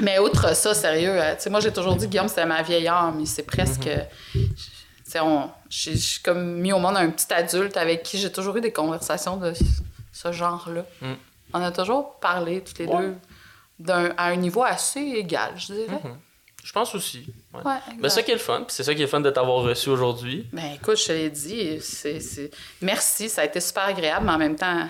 Mais 0.00 0.18
outre 0.18 0.54
ça, 0.56 0.74
sérieux, 0.74 1.20
euh, 1.20 1.34
tu 1.34 1.42
sais, 1.42 1.50
moi 1.50 1.60
j'ai 1.60 1.72
toujours 1.72 1.94
dit 1.94 2.06
que 2.06 2.10
Guillaume 2.10 2.28
c'était 2.28 2.46
ma 2.46 2.62
vieille 2.62 2.88
âme, 2.88 3.16
mais 3.18 3.26
c'est 3.26 3.42
presque. 3.42 3.86
Mhm. 4.34 4.48
Tu 4.54 4.54
sais, 5.04 5.20
on- 5.20 5.50
j'ai 5.68 5.94
j'ai 5.96 6.20
comme 6.22 6.56
mis 6.60 6.72
au 6.72 6.78
monde 6.78 6.96
un 6.96 7.10
petit 7.10 7.32
adulte 7.32 7.76
avec 7.76 8.02
qui 8.02 8.18
j'ai 8.18 8.32
toujours 8.32 8.56
eu 8.56 8.60
des 8.60 8.72
conversations 8.72 9.36
de 9.36 9.52
ce 10.12 10.32
genre-là. 10.32 10.82
Mm. 11.02 11.14
On 11.52 11.62
a 11.62 11.70
toujours 11.72 12.18
parlé, 12.20 12.62
tous 12.62 12.78
les 12.80 12.86
Ouais. 12.86 13.02
deux, 13.02 13.14
d'un, 13.78 14.10
à 14.16 14.26
un 14.26 14.36
niveau 14.36 14.62
assez 14.62 15.00
égal, 15.00 15.50
je 15.56 15.72
dirais. 15.72 16.00
Je 16.70 16.72
pense 16.72 16.94
aussi. 16.94 17.26
Ouais. 17.52 17.62
Ouais, 17.64 17.78
Ben, 17.98 18.08
c'est 18.08 18.10
ça 18.10 18.22
qui 18.22 18.30
est 18.30 18.34
le 18.34 18.38
fun, 18.38 18.58
puis 18.58 18.66
c'est 18.72 18.84
ça 18.84 18.94
qui 18.94 19.00
est 19.00 19.06
le 19.06 19.10
fun 19.10 19.18
de 19.18 19.28
t'avoir 19.30 19.64
reçu 19.64 19.88
aujourd'hui. 19.90 20.46
Ben 20.52 20.74
écoute, 20.76 20.98
je 21.00 21.06
te 21.06 21.10
l'ai 21.12 21.28
dit, 21.28 21.80
c'est, 21.80 22.20
c'est- 22.20 22.52
merci, 22.80 23.28
ça 23.28 23.42
a 23.42 23.44
été 23.46 23.58
super 23.60 23.86
agréable, 23.86 24.24
mais 24.26 24.32
en 24.32 24.38
même 24.38 24.54
temps, 24.54 24.86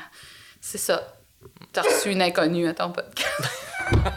c'est 0.61 0.77
ça. 0.77 1.03
T'as 1.73 1.81
reçu 1.81 2.11
une 2.11 2.21
inconnue 2.21 2.69
à 2.69 2.75
ton 2.75 2.91
podcast. 2.93 3.33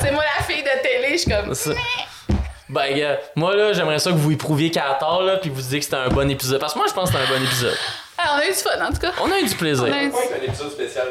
c'est 0.00 0.10
moi 0.10 0.24
la 0.36 0.42
fille 0.44 0.64
de 0.64 0.82
télé, 0.82 1.12
je 1.12 1.16
suis 1.18 1.30
comme. 1.30 1.54
Ça- 1.54 1.70
Ben, 2.68 2.92
gars, 2.98 3.20
moi, 3.36 3.54
là, 3.54 3.72
j'aimerais 3.72 4.00
ça 4.00 4.10
que 4.10 4.16
vous 4.16 4.32
y 4.32 4.36
prouviez 4.36 4.72
qu'à 4.72 4.96
tort, 4.98 5.22
là, 5.22 5.36
puis 5.36 5.50
vous 5.50 5.60
disiez 5.60 5.78
que 5.78 5.84
c'était 5.84 5.96
un 5.96 6.08
bon 6.08 6.28
épisode. 6.28 6.58
Parce 6.60 6.72
que 6.72 6.78
moi, 6.78 6.88
je 6.88 6.92
pense 6.92 7.12
que 7.12 7.16
c'était 7.16 7.32
un 7.32 7.38
bon 7.38 7.44
épisode. 7.44 7.76
Ah, 8.18 8.34
on 8.34 8.38
a 8.40 8.46
eu 8.46 8.48
du 8.52 8.54
fun, 8.58 8.84
en 8.84 8.92
tout 8.92 8.98
cas. 8.98 9.12
On 9.22 9.30
a 9.30 9.38
eu 9.38 9.46
du 9.46 9.54
plaisir. 9.54 9.84
On 9.88 9.92
a 9.92 10.02
eu- 10.02 10.10
Pas 10.10 10.18
un 10.40 10.44
épisode 10.44 10.72
spécial, 10.72 11.06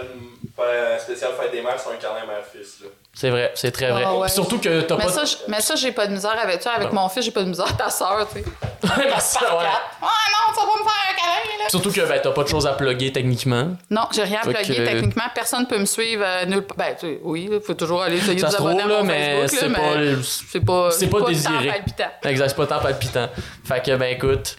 euh, 0.59 0.99
spécial 0.99 1.31
fête 1.39 1.51
des 1.53 1.61
mères 1.61 1.79
sur 1.79 1.91
un 1.91 1.95
câlin 1.95 2.25
mère-fils. 2.27 2.81
là. 2.83 2.89
C'est 3.19 3.31
vrai, 3.31 3.51
c'est 3.55 3.71
très 3.71 3.89
vrai. 3.89 4.03
Ah 4.05 4.13
ouais. 4.13 4.29
Surtout 4.29 4.59
que 4.59 4.81
t'as 4.81 4.95
Mais 4.95 5.05
pas. 5.05 5.09
ça, 5.11 5.23
mais 5.47 5.59
ça, 5.59 5.73
j'ai 5.75 5.91
pas 5.91 6.05
de 6.05 6.13
misère 6.13 6.37
avec 6.39 6.59
toi. 6.61 6.73
Avec 6.73 6.89
Ouais. 6.89 6.93
mon 6.93 7.09
fils, 7.09 7.25
j'ai 7.25 7.31
pas 7.31 7.41
de 7.41 7.47
misère. 7.49 7.75
Ta 7.75 7.89
soeur, 7.89 8.27
tu 8.31 8.41
sais. 8.41 8.45
Ouais, 8.45 9.09
parce 9.09 9.33
que- 9.35 9.43
Par 9.43 9.57
ouais. 9.57 9.65
Ah 10.03 10.05
non, 10.05 10.53
tu 10.53 10.59
vas 10.59 10.65
pas 10.67 10.77
me 10.77 10.83
faire 10.83 11.01
un 11.09 11.15
câlin, 11.15 11.63
là. 11.63 11.69
Surtout 11.69 11.91
que 11.91 12.01
ben, 12.07 12.19
t'as 12.21 12.29
pas 12.31 12.43
de 12.43 12.47
choses 12.47 12.67
à 12.67 12.73
plugger 12.73 13.11
techniquement. 13.11 13.69
Non, 13.89 14.03
j'ai 14.11 14.21
rien 14.21 14.41
à 14.41 14.43
Fait 14.43 14.53
plugger. 14.53 14.75
que- 14.75 14.85
Techniquement, 14.85 15.23
personne 15.33 15.65
peut 15.65 15.79
me 15.79 15.85
suivre 15.85 16.23
euh, 16.23 16.45
nulle 16.45 16.61
part. 16.61 16.77
Ben, 16.77 16.95
tu 16.99 17.07
sais, 17.07 17.19
oui, 17.23 17.49
il 17.51 17.59
faut 17.59 17.73
toujours 17.73 18.03
aller 18.03 18.17
essayer 18.17 18.35
de 18.35 18.39
Ça 18.41 18.45
vous 18.47 18.51
se 18.53 18.57
abonner 18.57 18.79
trouve, 18.81 18.91
à 18.91 18.97
là, 18.97 19.03
mais 19.03 19.47
c'est 19.47 19.69
pas. 19.73 19.81
c'est 20.23 20.59
pas, 20.63 20.91
c'est 20.91 21.07
pas 21.07 21.17
le 21.19 21.25
désiré. 21.25 21.67
temps 21.69 21.73
palpitant. 21.73 22.11
Exact, 22.23 22.49
c'est 22.49 22.55
pas 22.55 22.67
tant 22.67 22.79
palpitant. 22.79 23.29
Fait 23.65 23.83
que, 23.83 23.95
ben 23.95 24.15
écoute, 24.15 24.57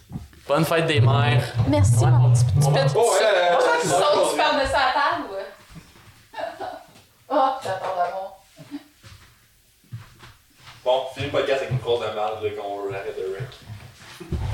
bonne 0.49 0.65
fête 0.65 0.87
des 0.87 1.01
mères. 1.01 1.43
Merci, 1.69 2.05
mon 2.05 2.33
petit 2.33 2.45
petit 2.45 2.55
petit. 2.73 2.93
Bon, 2.93 3.03
euh, 3.03 3.57
Tu 3.83 3.89
euh, 3.89 3.91
sautes, 3.93 4.31
tu 4.33 4.37
perds 4.37 4.55
de 4.61 4.67
sa 4.67 4.73
table, 4.73 5.27
ouais. 5.33 5.47
Bon, 10.89 11.05
finis 11.13 11.27
le 11.27 11.33
podcast 11.33 11.61
avec 11.61 11.73
une 11.73 11.79
grosse 11.81 12.01
de 12.01 12.07
merde 12.15 12.43
là, 12.43 12.51
qu'on 12.57 12.91
arrête 12.95 13.15
de 13.15 13.25
rec. 13.35 13.45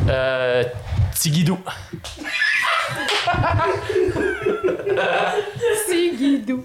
Euh. 0.09 0.65
Tigidou. 1.15 1.61
C'est 5.87 6.11
Guidou. 6.17 6.65